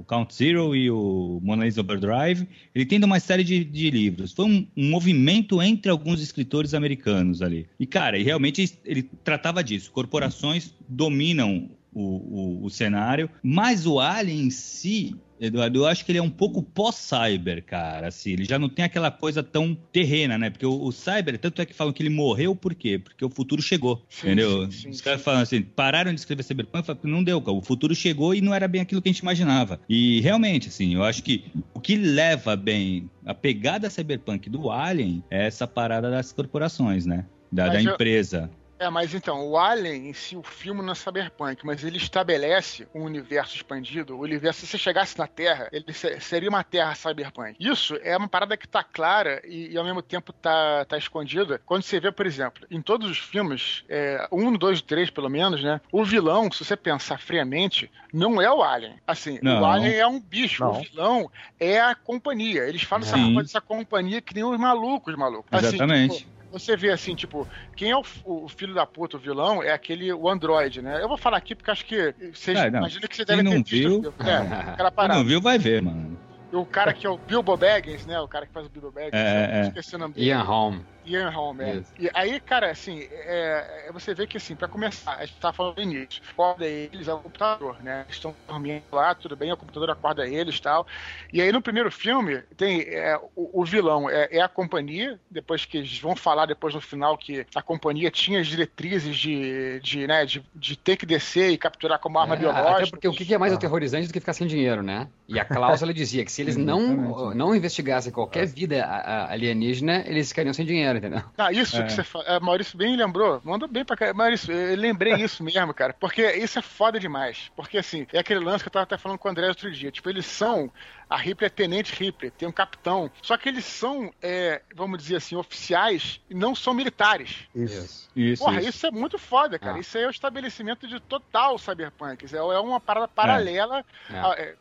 o 0.00 0.04
Count 0.06 0.34
Zero 0.34 0.74
e 0.76 0.90
o 0.90 1.40
Mona 1.42 1.64
Lisa 1.64 1.80
Overdrive. 1.80 2.46
Ele 2.74 2.86
tem 2.86 3.02
uma 3.02 3.18
série 3.20 3.44
de, 3.44 3.64
de 3.64 3.90
livros. 3.90 4.32
Foi 4.32 4.44
um, 4.44 4.66
um 4.76 4.90
movimento 4.90 5.60
entre 5.62 5.90
alguns 5.90 6.20
escritores 6.20 6.74
americanos 6.74 7.42
ali. 7.42 7.66
E, 7.78 7.86
cara, 7.86 8.18
e 8.18 8.22
realmente 8.22 8.78
ele 8.84 9.02
tratava 9.02 9.62
disso. 9.64 9.90
Corporações 9.90 10.72
dominam 10.88 11.68
o, 11.94 12.60
o, 12.62 12.64
o 12.64 12.70
cenário, 12.70 13.30
mas 13.42 13.86
o 13.86 14.00
Alien 14.00 14.46
em 14.46 14.50
si, 14.50 15.14
Eduardo, 15.40 15.80
eu 15.80 15.86
acho 15.86 16.04
que 16.04 16.12
ele 16.12 16.18
é 16.18 16.22
um 16.22 16.30
pouco 16.30 16.62
pós-cyber, 16.62 17.62
cara. 17.64 18.08
Assim, 18.08 18.30
ele 18.30 18.44
já 18.44 18.58
não 18.58 18.68
tem 18.68 18.84
aquela 18.84 19.10
coisa 19.10 19.42
tão 19.42 19.74
terrena, 19.92 20.38
né? 20.38 20.48
Porque 20.50 20.64
o, 20.64 20.82
o 20.84 20.92
cyber, 20.92 21.38
tanto 21.38 21.60
é 21.60 21.66
que 21.66 21.74
falam 21.74 21.92
que 21.92 22.02
ele 22.02 22.10
morreu, 22.10 22.54
por 22.54 22.74
quê? 22.74 22.98
Porque 22.98 23.24
o 23.24 23.28
futuro 23.30 23.60
chegou, 23.60 24.04
Sim, 24.08 24.26
entendeu? 24.28 24.70
sim, 24.70 24.78
sim, 24.82 24.88
Os 24.90 25.00
caras 25.00 25.22
falam 25.22 25.40
assim, 25.42 25.60
pararam 25.62 26.12
de 26.14 26.20
escrever 26.20 26.42
cyberpunk, 26.44 26.86
falaram 26.86 27.02
que 27.02 27.08
não 27.10 27.22
deu, 27.24 27.40
cara. 27.42 27.52
O 27.56 27.62
futuro 27.62 27.94
chegou 27.94 28.34
e 28.34 28.40
não 28.40 28.54
era 28.54 28.68
bem 28.68 28.80
aquilo 28.80 29.02
que 29.02 29.08
a 29.08 29.12
gente 29.12 29.20
imaginava. 29.20 29.80
E 29.88 30.20
realmente, 30.20 30.68
assim, 30.68 30.94
eu 30.94 31.02
acho 31.04 31.22
que 31.22 31.44
o 31.74 31.80
que 31.80 31.96
leva 31.96 32.54
bem 32.56 33.10
a 33.26 33.34
pegada 33.34 33.90
cyberpunk 33.90 34.48
do 34.48 34.70
Alien 34.70 35.22
é 35.30 35.46
essa 35.46 35.66
parada 35.66 36.10
das 36.10 36.32
corporações, 36.32 37.04
né? 37.06 37.26
Da, 37.52 37.66
da 37.68 37.74
Mas 37.74 37.84
eu- 37.84 37.92
empresa. 37.92 38.50
É, 38.78 38.90
mas 38.90 39.14
então, 39.14 39.46
o 39.48 39.56
Alien 39.56 40.08
em 40.08 40.12
si, 40.12 40.36
o 40.36 40.42
filme 40.42 40.82
não 40.82 40.92
é 40.92 40.94
cyberpunk, 40.94 41.64
mas 41.64 41.84
ele 41.84 41.96
estabelece 41.96 42.88
um 42.94 43.02
universo 43.04 43.54
expandido. 43.54 44.16
O 44.16 44.20
universo, 44.20 44.60
se 44.60 44.66
você 44.66 44.78
chegasse 44.78 45.16
na 45.16 45.26
Terra, 45.26 45.68
ele 45.72 45.92
se- 45.92 46.18
seria 46.20 46.48
uma 46.48 46.64
Terra 46.64 46.94
cyberpunk. 46.94 47.54
Isso 47.60 47.96
é 48.02 48.16
uma 48.16 48.26
parada 48.28 48.56
que 48.56 48.66
tá 48.66 48.82
clara 48.82 49.40
e, 49.44 49.72
e, 49.72 49.78
ao 49.78 49.84
mesmo 49.84 50.02
tempo 50.02 50.32
tá, 50.32 50.84
tá 50.86 50.98
escondida. 50.98 51.60
Quando 51.64 51.82
você 51.82 52.00
vê, 52.00 52.10
por 52.10 52.26
exemplo, 52.26 52.66
em 52.70 52.82
todos 52.82 53.08
os 53.08 53.18
filmes, 53.18 53.84
é, 53.88 54.26
um, 54.32 54.52
dois, 54.52 54.82
três, 54.82 55.08
pelo 55.08 55.28
menos, 55.28 55.62
né? 55.62 55.80
O 55.92 56.04
vilão, 56.04 56.50
se 56.50 56.64
você 56.64 56.76
pensar 56.76 57.18
friamente, 57.20 57.90
não 58.12 58.42
é 58.42 58.50
o 58.52 58.62
Alien. 58.62 58.96
Assim, 59.06 59.38
Não. 59.40 59.62
o 59.62 59.66
Alien 59.66 59.94
é 59.94 60.06
um 60.06 60.20
bicho. 60.20 60.64
Não. 60.64 60.72
O 60.72 60.82
vilão 60.82 61.30
é 61.60 61.80
a 61.80 61.94
companhia. 61.94 62.62
Eles 62.66 62.82
falam 62.82 63.06
essa, 63.06 63.16
dessa 63.42 63.60
companhia 63.60 64.20
que 64.20 64.34
nem 64.34 64.44
os 64.44 64.58
malucos, 64.58 65.14
maluco. 65.16 65.46
Assim, 65.50 65.66
Exatamente. 65.68 66.18
tipo, 66.18 66.34
você 66.58 66.76
vê 66.76 66.90
assim, 66.90 67.14
tipo, 67.14 67.46
quem 67.76 67.90
é 67.90 67.96
o, 67.96 68.02
o 68.24 68.48
filho 68.48 68.74
da 68.74 68.86
puta, 68.86 69.16
o 69.16 69.20
vilão, 69.20 69.62
é 69.62 69.72
aquele, 69.72 70.12
o 70.12 70.28
Android, 70.28 70.80
né? 70.80 71.02
Eu 71.02 71.08
vou 71.08 71.16
falar 71.16 71.36
aqui 71.36 71.54
porque 71.54 71.70
acho 71.70 71.84
que 71.84 72.14
vocês 72.32 72.58
É, 72.58 72.70
não. 72.70 72.78
imagina 72.80 73.08
que 73.08 73.16
você 73.16 73.24
Quem 73.24 73.36
deve 73.36 73.48
ter 73.48 73.54
não 73.56 73.62
visto 73.64 74.00
viu. 74.00 74.14
É, 74.20 74.76
Quem 74.96 75.08
não 75.08 75.24
viu, 75.24 75.40
vai 75.40 75.58
ver, 75.58 75.82
mano. 75.82 76.18
E 76.52 76.56
o 76.56 76.64
cara 76.64 76.92
que 76.92 77.06
é 77.06 77.10
o 77.10 77.18
Bilbo 77.18 77.56
Baggins, 77.56 78.06
né? 78.06 78.20
O 78.20 78.28
cara 78.28 78.46
que 78.46 78.52
faz 78.52 78.66
o 78.66 78.70
Bilbo 78.70 78.92
Baggins. 78.92 79.12
É, 79.12 79.50
é. 79.52 79.60
Esqueci 79.68 79.96
o 79.96 79.98
nome 79.98 80.14
dele. 80.14 80.28
Ian 80.28 80.42
Holm. 80.42 80.80
Ian 81.04 81.30
Holm, 81.30 81.60
é. 81.60 81.82
E 81.98 82.10
aí, 82.14 82.40
cara, 82.40 82.70
assim, 82.70 83.00
é, 83.10 83.86
é, 83.88 83.92
você 83.92 84.14
vê 84.14 84.26
que, 84.26 84.36
assim, 84.36 84.56
pra 84.56 84.68
começar, 84.68 85.16
a 85.16 85.26
gente 85.26 85.38
tá 85.38 85.52
falando 85.52 85.76
do 85.76 85.82
início, 85.82 86.22
acorda 86.32 86.66
eles 86.66 87.08
é 87.08 87.12
o 87.14 87.20
computador, 87.20 87.82
né? 87.82 88.02
Eles 88.06 88.16
estão 88.16 88.34
dormindo 88.48 88.84
lá, 88.92 89.14
tudo 89.14 89.36
bem, 89.36 89.52
o 89.52 89.56
computador 89.56 89.90
acorda 89.90 90.26
eles 90.26 90.56
e 90.56 90.62
tal. 90.62 90.86
E 91.32 91.42
aí, 91.42 91.52
no 91.52 91.60
primeiro 91.62 91.90
filme, 91.90 92.42
tem 92.56 92.82
é, 92.82 93.16
o, 93.36 93.60
o 93.60 93.64
vilão 93.64 94.08
é, 94.08 94.28
é 94.30 94.40
a 94.40 94.48
companhia, 94.48 95.20
depois 95.30 95.64
que 95.64 95.78
eles 95.78 95.98
vão 95.98 96.16
falar 96.16 96.46
depois 96.46 96.74
no 96.74 96.80
final 96.80 97.18
que 97.18 97.46
a 97.54 97.62
companhia 97.62 98.10
tinha 98.10 98.40
as 98.40 98.46
diretrizes 98.46 99.16
de, 99.16 99.80
de, 99.80 100.06
né, 100.06 100.24
de, 100.24 100.42
de 100.54 100.76
ter 100.76 100.96
que 100.96 101.06
descer 101.06 101.50
e 101.50 101.58
capturar 101.58 101.98
como 101.98 102.18
arma 102.18 102.34
É, 102.34 102.38
biológica. 102.38 102.72
Até 102.72 102.86
porque 102.86 103.08
o 103.08 103.12
que 103.12 103.34
é 103.34 103.38
mais 103.38 103.52
aterrorizante 103.52 104.06
do 104.06 104.12
que 104.12 104.20
ficar 104.20 104.32
sem 104.32 104.46
dinheiro, 104.46 104.82
né? 104.82 105.08
E 105.28 105.38
a 105.38 105.44
cláusula 105.44 105.92
dizia 105.92 106.24
que 106.24 106.32
se 106.32 106.42
eles 106.42 106.56
não, 106.56 107.34
não 107.34 107.54
investigassem 107.54 108.12
qualquer 108.12 108.46
vida 108.46 108.84
alienígena, 109.28 110.04
eles 110.06 110.28
ficariam 110.28 110.52
sem 110.52 110.64
dinheiro, 110.64 110.93
entendeu? 110.98 111.22
Ah, 111.36 111.52
isso 111.52 111.76
É. 111.76 111.82
que 111.84 111.92
você 111.92 112.02
fala. 112.04 112.40
Maurício 112.40 112.76
bem 112.76 112.96
lembrou. 112.96 113.40
Mandou 113.44 113.68
bem 113.68 113.84
pra 113.84 113.96
caralho. 113.96 114.16
Maurício, 114.16 114.52
eu 114.52 114.76
lembrei 114.76 115.14
isso 115.14 115.42
mesmo, 115.42 115.72
cara. 115.74 115.94
Porque 115.98 116.22
isso 116.32 116.58
é 116.58 116.62
foda 116.62 116.98
demais. 116.98 117.50
Porque, 117.56 117.78
assim, 117.78 118.06
é 118.12 118.18
aquele 118.18 118.40
lance 118.40 118.62
que 118.64 118.68
eu 118.68 118.72
tava 118.72 118.84
até 118.84 118.96
falando 118.98 119.18
com 119.18 119.28
o 119.28 119.30
André 119.30 119.48
outro 119.48 119.70
dia. 119.70 119.90
Tipo, 119.90 120.08
eles 120.10 120.26
são. 120.26 120.70
A 121.08 121.18
Ripley 121.18 121.46
é 121.46 121.50
tenente 121.50 121.94
Ripley, 121.94 122.30
tem 122.30 122.48
um 122.48 122.52
capitão. 122.52 123.10
Só 123.22 123.36
que 123.36 123.48
eles 123.48 123.64
são, 123.66 124.10
é, 124.22 124.62
vamos 124.74 124.98
dizer 124.98 125.16
assim, 125.16 125.36
oficiais 125.36 126.18
e 126.30 126.34
não 126.34 126.54
são 126.54 126.72
militares. 126.72 127.40
Isso. 127.54 128.08
Isso, 128.16 128.42
Porra, 128.42 128.58
isso. 128.60 128.68
isso. 128.70 128.86
é 128.86 128.90
muito 128.90 129.18
foda, 129.18 129.58
cara. 129.58 129.76
Ah. 129.76 129.80
Isso 129.80 129.96
aí 129.98 130.04
é 130.04 130.06
o 130.06 130.10
estabelecimento 130.10 130.88
de 130.88 130.98
total 131.00 131.58
cyberpunk. 131.58 132.24
É, 132.34 132.38
é 132.38 132.58
uma 132.58 132.80
parada 132.80 133.06
paralela 133.06 133.84
É. 134.10 134.18
a 134.18 134.34
é, 134.38 134.54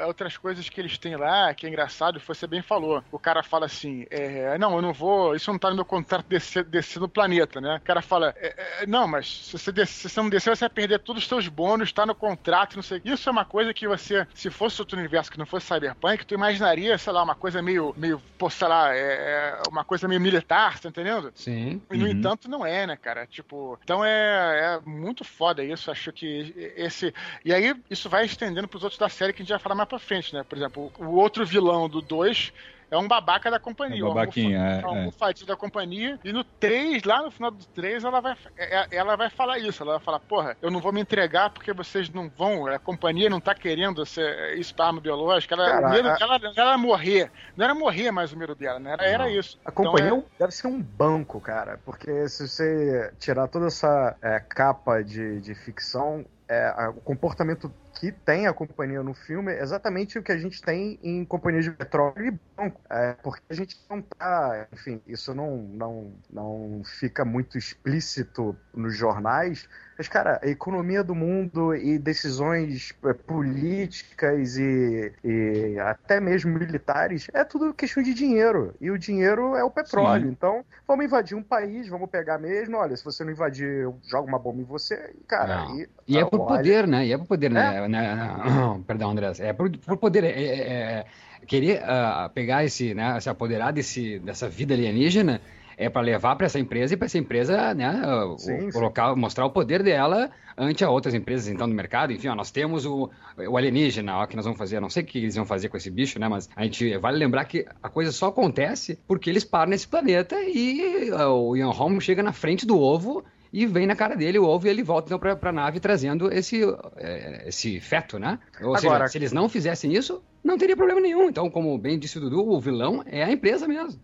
é, 0.00 0.06
outras 0.06 0.36
coisas 0.36 0.68
que 0.68 0.80
eles 0.80 0.96
têm 0.98 1.16
lá, 1.16 1.52
que 1.54 1.66
é 1.66 1.68
engraçado, 1.68 2.18
você 2.20 2.46
bem 2.46 2.62
falou. 2.62 3.04
O 3.12 3.18
cara 3.18 3.42
fala 3.42 3.66
assim: 3.66 4.06
é, 4.10 4.56
não, 4.58 4.74
eu 4.76 4.82
não 4.82 4.92
vou, 4.92 5.31
isso 5.34 5.50
não 5.50 5.58
tá 5.58 5.70
no 5.70 5.76
meu 5.76 5.84
contrato 5.84 6.26
descer, 6.28 6.64
descer 6.64 7.00
no 7.00 7.08
planeta, 7.08 7.60
né? 7.60 7.76
O 7.76 7.80
cara 7.80 8.02
fala: 8.02 8.32
é, 8.36 8.82
é, 8.82 8.86
não, 8.86 9.06
mas 9.06 9.46
se 9.46 9.52
você, 9.58 9.72
descer, 9.72 10.08
se 10.08 10.14
você 10.14 10.20
não 10.20 10.28
descer, 10.30 10.56
você 10.56 10.60
vai 10.64 10.70
perder 10.70 10.98
todos 11.00 11.22
os 11.22 11.28
seus 11.28 11.48
bônus, 11.48 11.92
tá 11.92 12.04
no 12.06 12.14
contrato, 12.14 12.76
não 12.76 12.82
sei. 12.82 13.00
Isso 13.04 13.28
é 13.28 13.32
uma 13.32 13.44
coisa 13.44 13.72
que 13.74 13.86
você, 13.88 14.26
se 14.34 14.50
fosse 14.50 14.80
outro 14.80 14.98
universo 14.98 15.30
que 15.30 15.38
não 15.38 15.46
fosse 15.46 15.66
cyberpunk, 15.66 16.24
tu 16.26 16.34
imaginaria, 16.34 16.96
sei 16.98 17.12
lá, 17.12 17.22
uma 17.22 17.34
coisa 17.34 17.60
meio, 17.62 17.94
meio 17.96 18.20
pô, 18.38 18.48
sei 18.50 18.68
lá, 18.68 18.94
é, 18.94 19.58
é 19.60 19.62
uma 19.68 19.84
coisa 19.84 20.06
meio 20.08 20.20
militar, 20.20 20.78
tá 20.80 20.88
entendendo? 20.88 21.32
Sim. 21.34 21.80
E, 21.90 21.96
no 21.96 22.04
Uhum. 22.04 22.10
entanto, 22.10 22.48
não 22.48 22.64
é, 22.66 22.86
né, 22.86 22.96
cara? 22.96 23.26
Tipo, 23.26 23.78
então 23.82 24.04
é, 24.04 24.76
é 24.76 24.80
muito 24.88 25.24
foda 25.24 25.62
isso. 25.64 25.90
Acho 25.90 26.12
que 26.12 26.52
esse. 26.76 27.12
E 27.44 27.52
aí, 27.52 27.74
isso 27.90 28.08
vai 28.08 28.24
estendendo 28.24 28.68
pros 28.68 28.82
outros 28.82 28.98
da 28.98 29.08
série 29.08 29.32
que 29.32 29.42
a 29.42 29.44
gente 29.44 29.50
vai 29.50 29.58
falar 29.58 29.74
mais 29.74 29.88
pra 29.88 29.98
frente, 29.98 30.34
né? 30.34 30.42
Por 30.44 30.56
exemplo, 30.56 30.92
o 30.98 31.14
outro 31.16 31.44
vilão 31.46 31.88
do 31.88 32.00
2 32.00 32.52
é 32.92 32.98
um 32.98 33.08
babaca 33.08 33.50
da 33.50 33.58
companhia. 33.58 34.02
É 34.02 34.04
um 34.04 34.08
babaquinha, 34.08 34.58
um 34.58 34.62
é, 34.62 34.66
almofa- 34.68 34.86
é. 34.86 34.90
um 34.90 34.98
almofadinho 34.98 35.46
da 35.46 35.56
companhia. 35.56 36.20
E 36.22 36.32
no 36.32 36.44
3, 36.44 37.02
lá 37.04 37.22
no 37.22 37.30
final 37.30 37.50
do 37.50 37.64
3, 37.66 38.04
ela 38.04 38.20
vai, 38.20 38.36
é- 38.56 38.86
ela 38.96 39.16
vai 39.16 39.30
falar 39.30 39.58
isso. 39.58 39.82
Ela 39.82 39.92
vai 39.94 40.00
falar, 40.04 40.20
porra, 40.20 40.56
eu 40.60 40.70
não 40.70 40.80
vou 40.80 40.92
me 40.92 41.00
entregar 41.00 41.50
porque 41.50 41.72
vocês 41.72 42.08
não 42.10 42.28
vão, 42.28 42.66
a 42.66 42.78
companhia 42.78 43.30
não 43.30 43.40
tá 43.40 43.54
querendo 43.54 44.04
ser, 44.04 44.56
isso 44.58 44.74
pra 44.74 44.86
arma 44.86 45.00
biológica. 45.00 45.54
Ela, 45.54 45.66
Cara, 45.70 45.86
o 45.86 45.90
medo 45.90 46.08
a- 46.08 46.14
dela 46.16 46.38
não 46.38 46.52
era 46.56 46.78
morrer. 46.78 47.30
Não 47.56 47.64
era 47.64 47.74
morrer 47.74 48.10
mais 48.10 48.32
o 48.32 48.36
medo 48.38 48.54
dela, 48.54 48.78
né? 48.78 48.92
Era, 48.92 49.04
era 49.06 49.30
isso. 49.30 49.58
A 49.64 49.70
companhia 49.72 50.08
Então, 50.08 50.24
deve 50.38 50.52
ser 50.52 50.66
um 50.66 50.80
banco, 50.80 51.40
cara, 51.40 51.80
porque 51.84 52.28
se 52.28 52.46
você 52.46 53.12
tirar 53.18 53.48
toda 53.48 53.66
essa 53.68 54.16
é, 54.20 54.38
capa 54.40 55.02
de, 55.02 55.40
de 55.40 55.54
ficção, 55.54 56.24
é, 56.48 56.66
a- 56.76 56.90
o 56.90 57.00
comportamento 57.00 57.72
que 58.02 58.10
tem 58.10 58.48
a 58.48 58.52
companhia 58.52 59.00
no 59.00 59.14
filme 59.14 59.52
é 59.52 59.62
exatamente 59.62 60.18
o 60.18 60.24
que 60.24 60.32
a 60.32 60.36
gente 60.36 60.60
tem 60.60 60.98
em 61.04 61.24
companhias 61.24 61.66
de 61.66 61.70
petróleo 61.70 62.26
e 62.26 62.38
banco. 62.56 62.80
É, 62.90 63.12
porque 63.22 63.40
a 63.48 63.54
gente 63.54 63.78
não 63.88 64.02
tá, 64.02 64.66
enfim, 64.72 65.00
isso 65.06 65.32
não, 65.32 65.58
não, 65.58 66.12
não 66.28 66.82
fica 66.84 67.24
muito 67.24 67.56
explícito 67.56 68.56
nos 68.74 68.96
jornais, 68.96 69.68
mas, 70.02 70.08
cara, 70.08 70.40
a 70.42 70.48
economia 70.48 71.04
do 71.04 71.14
mundo 71.14 71.76
e 71.76 71.96
decisões 71.96 72.92
é, 73.04 73.12
políticas 73.12 74.58
e, 74.58 75.12
e 75.22 75.78
até 75.78 76.18
mesmo 76.18 76.58
militares 76.58 77.28
é 77.32 77.44
tudo 77.44 77.72
questão 77.72 78.02
de 78.02 78.12
dinheiro. 78.12 78.74
E 78.80 78.90
o 78.90 78.98
dinheiro 78.98 79.54
é 79.54 79.62
o 79.62 79.70
petróleo. 79.70 80.26
Sim. 80.26 80.32
Então, 80.32 80.64
vamos 80.88 81.04
invadir 81.04 81.36
um 81.36 81.42
país, 81.42 81.86
vamos 81.86 82.10
pegar 82.10 82.36
mesmo. 82.36 82.78
Olha, 82.78 82.96
se 82.96 83.04
você 83.04 83.22
não 83.22 83.30
invadir, 83.30 83.68
eu 83.68 83.96
jogo 84.02 84.26
uma 84.26 84.40
bomba 84.40 84.60
em 84.60 84.64
você. 84.64 85.14
E, 85.20 85.24
cara, 85.24 85.68
e, 85.70 85.88
E 86.08 86.18
é 86.18 86.24
por 86.24 86.40
olha, 86.40 86.56
poder, 86.56 86.88
né? 86.88 87.06
E 87.06 87.12
é 87.12 87.18
por 87.18 87.26
poder, 87.26 87.50
né? 87.52 87.86
né? 87.86 88.42
Perdão, 88.84 89.12
André. 89.12 89.30
É 89.38 89.52
por, 89.52 89.70
por 89.70 89.96
poder. 89.98 90.24
é- 90.24 90.30
é- 90.30 90.72
é- 90.72 91.04
querer 91.46 91.80
ah, 91.84 92.28
pegar 92.34 92.64
esse, 92.64 92.92
né? 92.92 93.20
Se 93.20 93.30
apoderar 93.30 93.72
desse, 93.72 94.18
dessa 94.18 94.48
vida 94.48 94.74
alienígena 94.74 95.40
é 95.84 95.90
para 95.90 96.02
levar 96.02 96.36
para 96.36 96.46
essa 96.46 96.58
empresa 96.58 96.94
e 96.94 96.96
para 96.96 97.06
essa 97.06 97.18
empresa, 97.18 97.74
né? 97.74 98.02
ah, 98.04 98.26
o- 98.26 98.38
Sim, 98.38 98.60
sim. 98.60 98.70
colocar, 98.72 99.14
mostrar 99.16 99.44
o 99.46 99.50
poder 99.50 99.82
dela 99.82 100.30
ante 100.56 100.84
a 100.84 100.90
outras 100.90 101.14
empresas 101.14 101.48
então 101.48 101.68
do 101.68 101.74
mercado. 101.74 102.12
Enfim, 102.12 102.28
ó, 102.28 102.34
nós 102.34 102.50
temos 102.50 102.84
o, 102.86 103.10
o 103.48 103.56
alienígena, 103.56 104.18
ó, 104.18 104.26
que 104.26 104.36
nós 104.36 104.44
vamos 104.44 104.58
fazer. 104.58 104.80
Não 104.80 104.90
sei 104.90 105.02
o 105.02 105.06
que 105.06 105.18
eles 105.18 105.34
vão 105.34 105.44
fazer 105.44 105.68
com 105.68 105.76
esse 105.76 105.90
bicho, 105.90 106.18
né? 106.18 106.28
Mas 106.28 106.48
a 106.54 106.62
gente 106.64 106.96
vale 106.98 107.18
lembrar 107.18 107.44
que 107.46 107.66
a 107.82 107.88
coisa 107.88 108.12
só 108.12 108.28
acontece 108.28 108.98
porque 109.06 109.28
eles 109.30 109.44
param 109.44 109.70
nesse 109.70 109.88
planeta 109.88 110.36
e 110.42 111.10
ah, 111.12 111.28
o 111.30 111.56
Ian 111.56 111.70
Holm 111.70 111.98
chega 112.00 112.22
na 112.22 112.32
frente 112.32 112.66
do 112.66 112.78
ovo 112.78 113.24
e 113.52 113.66
vem 113.66 113.86
na 113.86 113.94
cara 113.94 114.14
dele 114.16 114.38
o 114.38 114.44
ovo 114.46 114.66
e 114.66 114.70
ele 114.70 114.82
volta 114.82 115.08
então 115.08 115.18
pra, 115.18 115.36
pra 115.36 115.52
nave 115.52 115.78
trazendo 115.78 116.32
esse, 116.32 116.62
eh, 116.96 117.44
esse 117.46 117.80
feto, 117.80 118.18
né? 118.18 118.38
Ou 118.62 118.74
seja, 118.76 118.88
Agora- 118.88 119.08
se 119.08 119.18
eles 119.18 119.30
não 119.32 119.46
fizessem 119.48 119.92
isso, 119.94 120.22
não 120.42 120.56
teria 120.56 120.74
problema 120.76 121.00
nenhum. 121.02 121.28
Então, 121.28 121.50
como 121.50 121.76
bem 121.76 121.98
disse 121.98 122.16
o 122.16 122.20
Dudu, 122.20 122.48
o 122.50 122.58
vilão 122.60 123.02
é 123.04 123.22
a 123.22 123.30
empresa 123.30 123.68
mesmo. 123.68 124.00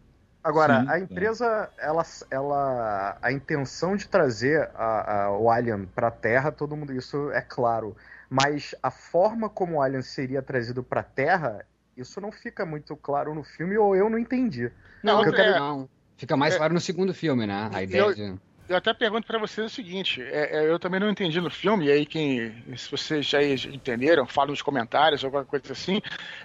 Agora, 0.48 0.80
Sim, 0.80 0.88
a 0.88 0.98
é. 0.98 1.02
empresa, 1.02 1.70
ela, 1.78 2.02
ela, 2.30 3.18
a 3.20 3.30
intenção 3.30 3.94
de 3.96 4.08
trazer 4.08 4.70
a, 4.74 5.24
a- 5.26 5.38
o 5.38 5.50
Alien 5.50 5.84
para 5.94 6.08
a 6.08 6.10
Terra, 6.10 6.50
todo 6.50 6.74
mundo 6.74 6.90
isso 6.92 7.30
é 7.32 7.42
claro. 7.42 7.94
Mas 8.30 8.74
a 8.82 8.90
forma 8.90 9.50
como 9.50 9.76
o 9.76 9.82
Alien 9.82 10.00
seria 10.00 10.40
trazido 10.40 10.82
para 10.82 11.00
a 11.00 11.04
Terra, 11.04 11.66
isso 11.94 12.18
não 12.18 12.32
fica 12.32 12.64
muito 12.64 12.96
claro 12.96 13.34
no 13.34 13.44
filme 13.44 13.76
ou 13.76 13.94
eu 13.94 14.08
não 14.08 14.18
entendi. 14.18 14.70
Não, 15.02 15.22
eu 15.22 15.32
quero- 15.32 15.58
não. 15.58 15.88
Fica 16.16 16.34
mais 16.34 16.54
É. 16.54 16.56
claro 16.56 16.72
no 16.72 16.80
segundo 16.80 17.12
filme, 17.12 17.46
né? 17.46 17.68
A 17.72 17.82
ideia 17.82 18.00
eu- 18.02 18.14
de... 18.14 18.34
Eu 18.68 18.76
até 18.76 18.92
pergunto 18.92 19.26
pra 19.26 19.38
vocês 19.38 19.66
o 19.66 19.74
seguinte: 19.74 20.20
é, 20.22 20.58
é, 20.58 20.68
eu 20.70 20.78
também 20.78 21.00
não 21.00 21.08
entendi 21.08 21.40
no 21.40 21.50
filme, 21.50 21.86
e 21.86 21.90
aí 21.90 22.04
quem, 22.04 22.52
se 22.76 22.90
vocês 22.90 23.24
já 23.24 23.42
entenderam, 23.42 24.26
falam 24.26 24.50
nos 24.50 24.60
comentários, 24.60 25.24
alguma 25.24 25.44
coisa 25.44 25.72
assim, 25.72 26.02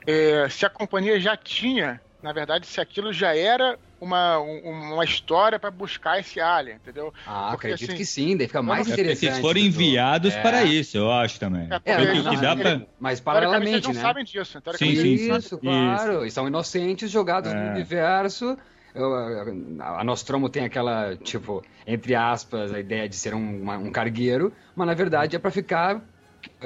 é, 0.07 0.47
se 0.47 0.65
a 0.65 0.69
companhia 0.69 1.19
já 1.19 1.35
tinha, 1.35 2.01
na 2.21 2.31
verdade, 2.31 2.65
se 2.65 2.79
aquilo 2.79 3.11
já 3.11 3.35
era 3.35 3.77
uma, 4.03 4.39
um- 4.39 4.93
uma 4.93 5.03
história 5.03 5.57
pra 5.57 5.71
buscar 5.71 6.19
esse 6.19 6.39
alien, 6.39 6.75
entendeu? 6.75 7.13
Ah, 7.25 7.49
Porque, 7.51 7.67
acredito 7.67 7.89
assim, 7.89 7.97
que 7.97 8.05
sim, 8.05 8.37
daí 8.37 8.47
fica 8.47 8.61
mais 8.61 8.81
É 8.81 8.83
porque 8.91 9.01
interessante. 9.01 9.29
vocês 9.31 9.39
foram 9.41 9.59
enviados 9.59 10.33
É. 10.33 10.41
para 10.41 10.63
isso, 10.63 10.97
eu 10.97 11.11
acho 11.11 11.39
também. 11.39 11.67
É, 11.85 11.91
É, 11.91 11.97
não, 11.97 12.13
que 12.13 12.21
não, 12.35 12.41
dá 12.41 12.55
não, 12.55 12.61
pra. 12.61 12.81
Mas 12.99 13.19
paralelamente, 13.19 13.71
eles 13.73 13.87
não 13.87 13.93
né? 13.93 14.01
sabem 14.01 14.23
disso. 14.23 14.61
Sim, 14.73 14.77
sim, 14.77 14.85
eles 14.99 15.21
sim. 15.21 15.35
Isso, 15.37 15.57
claro. 15.57 16.25
E 16.25 16.31
são 16.31 16.47
inocentes 16.47 17.09
jogados 17.09 17.53
no 17.53 17.59
É. 17.59 17.71
universo. 17.71 18.57
Eu, 18.95 19.11
A 19.81 20.03
Nostromo 20.03 20.49
tem 20.49 20.65
aquela, 20.65 21.15
tipo, 21.15 21.63
entre 21.87 22.13
aspas, 22.13 22.71
a 22.71 22.79
ideia 22.79 23.09
de 23.09 23.15
ser 23.15 23.33
um, 23.33 23.61
uma- 23.63 23.77
um 23.77 23.91
cargueiro, 23.91 24.53
mas 24.75 24.85
na 24.85 24.93
verdade 24.93 25.35
é 25.35 25.39
pra 25.39 25.49
ficar 25.49 25.99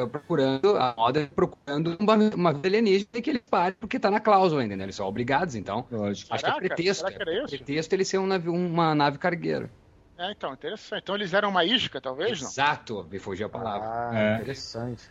procurando, 0.06 0.76
a 0.78 0.94
moda 0.98 1.30
procurando 1.36 1.96
uma, 2.00 2.16
uma 2.36 2.54
vida 2.54 2.68
alienígena 2.68 3.22
que 3.22 3.30
ele 3.30 3.40
pare 3.40 3.74
porque 3.80 3.98
tá 3.98 4.12
na 4.12 4.20
cláusula, 4.20 4.64
entendeu? 4.64 4.86
Eles 4.86 4.96
são 4.96 5.08
obrigados, 5.08 5.56
então. 5.56 5.86
Lógico. 5.90 6.34
Acho 6.34 6.44
que 6.44 6.50
é 6.52 6.54
pretexto. 6.56 7.06
será 7.08 7.12
que 7.16 7.22
era 7.22 7.32
é 7.34 7.38
isso? 7.44 7.48
pretexto 7.56 7.96
ele 7.96 8.06
ser 8.06 8.18
um 8.18 8.28
navio- 8.28 8.54
uma 8.54 8.94
nave 8.94 9.18
cargueiro. 9.18 9.70
É, 10.18 10.32
então, 10.32 10.52
interessante. 10.54 11.02
Então 11.04 11.16
eles 11.16 11.34
eram 11.34 11.50
uma 11.50 11.64
isca, 11.64 12.02
talvez, 12.02 12.42
não? 12.42 12.50
Exato, 12.50 13.08
me 13.10 13.18
fugiu 13.20 13.48
a 13.48 13.50
palavra. 13.50 13.88
Ah, 13.88 14.12
É. 14.14 14.36
interessante. 14.42 15.04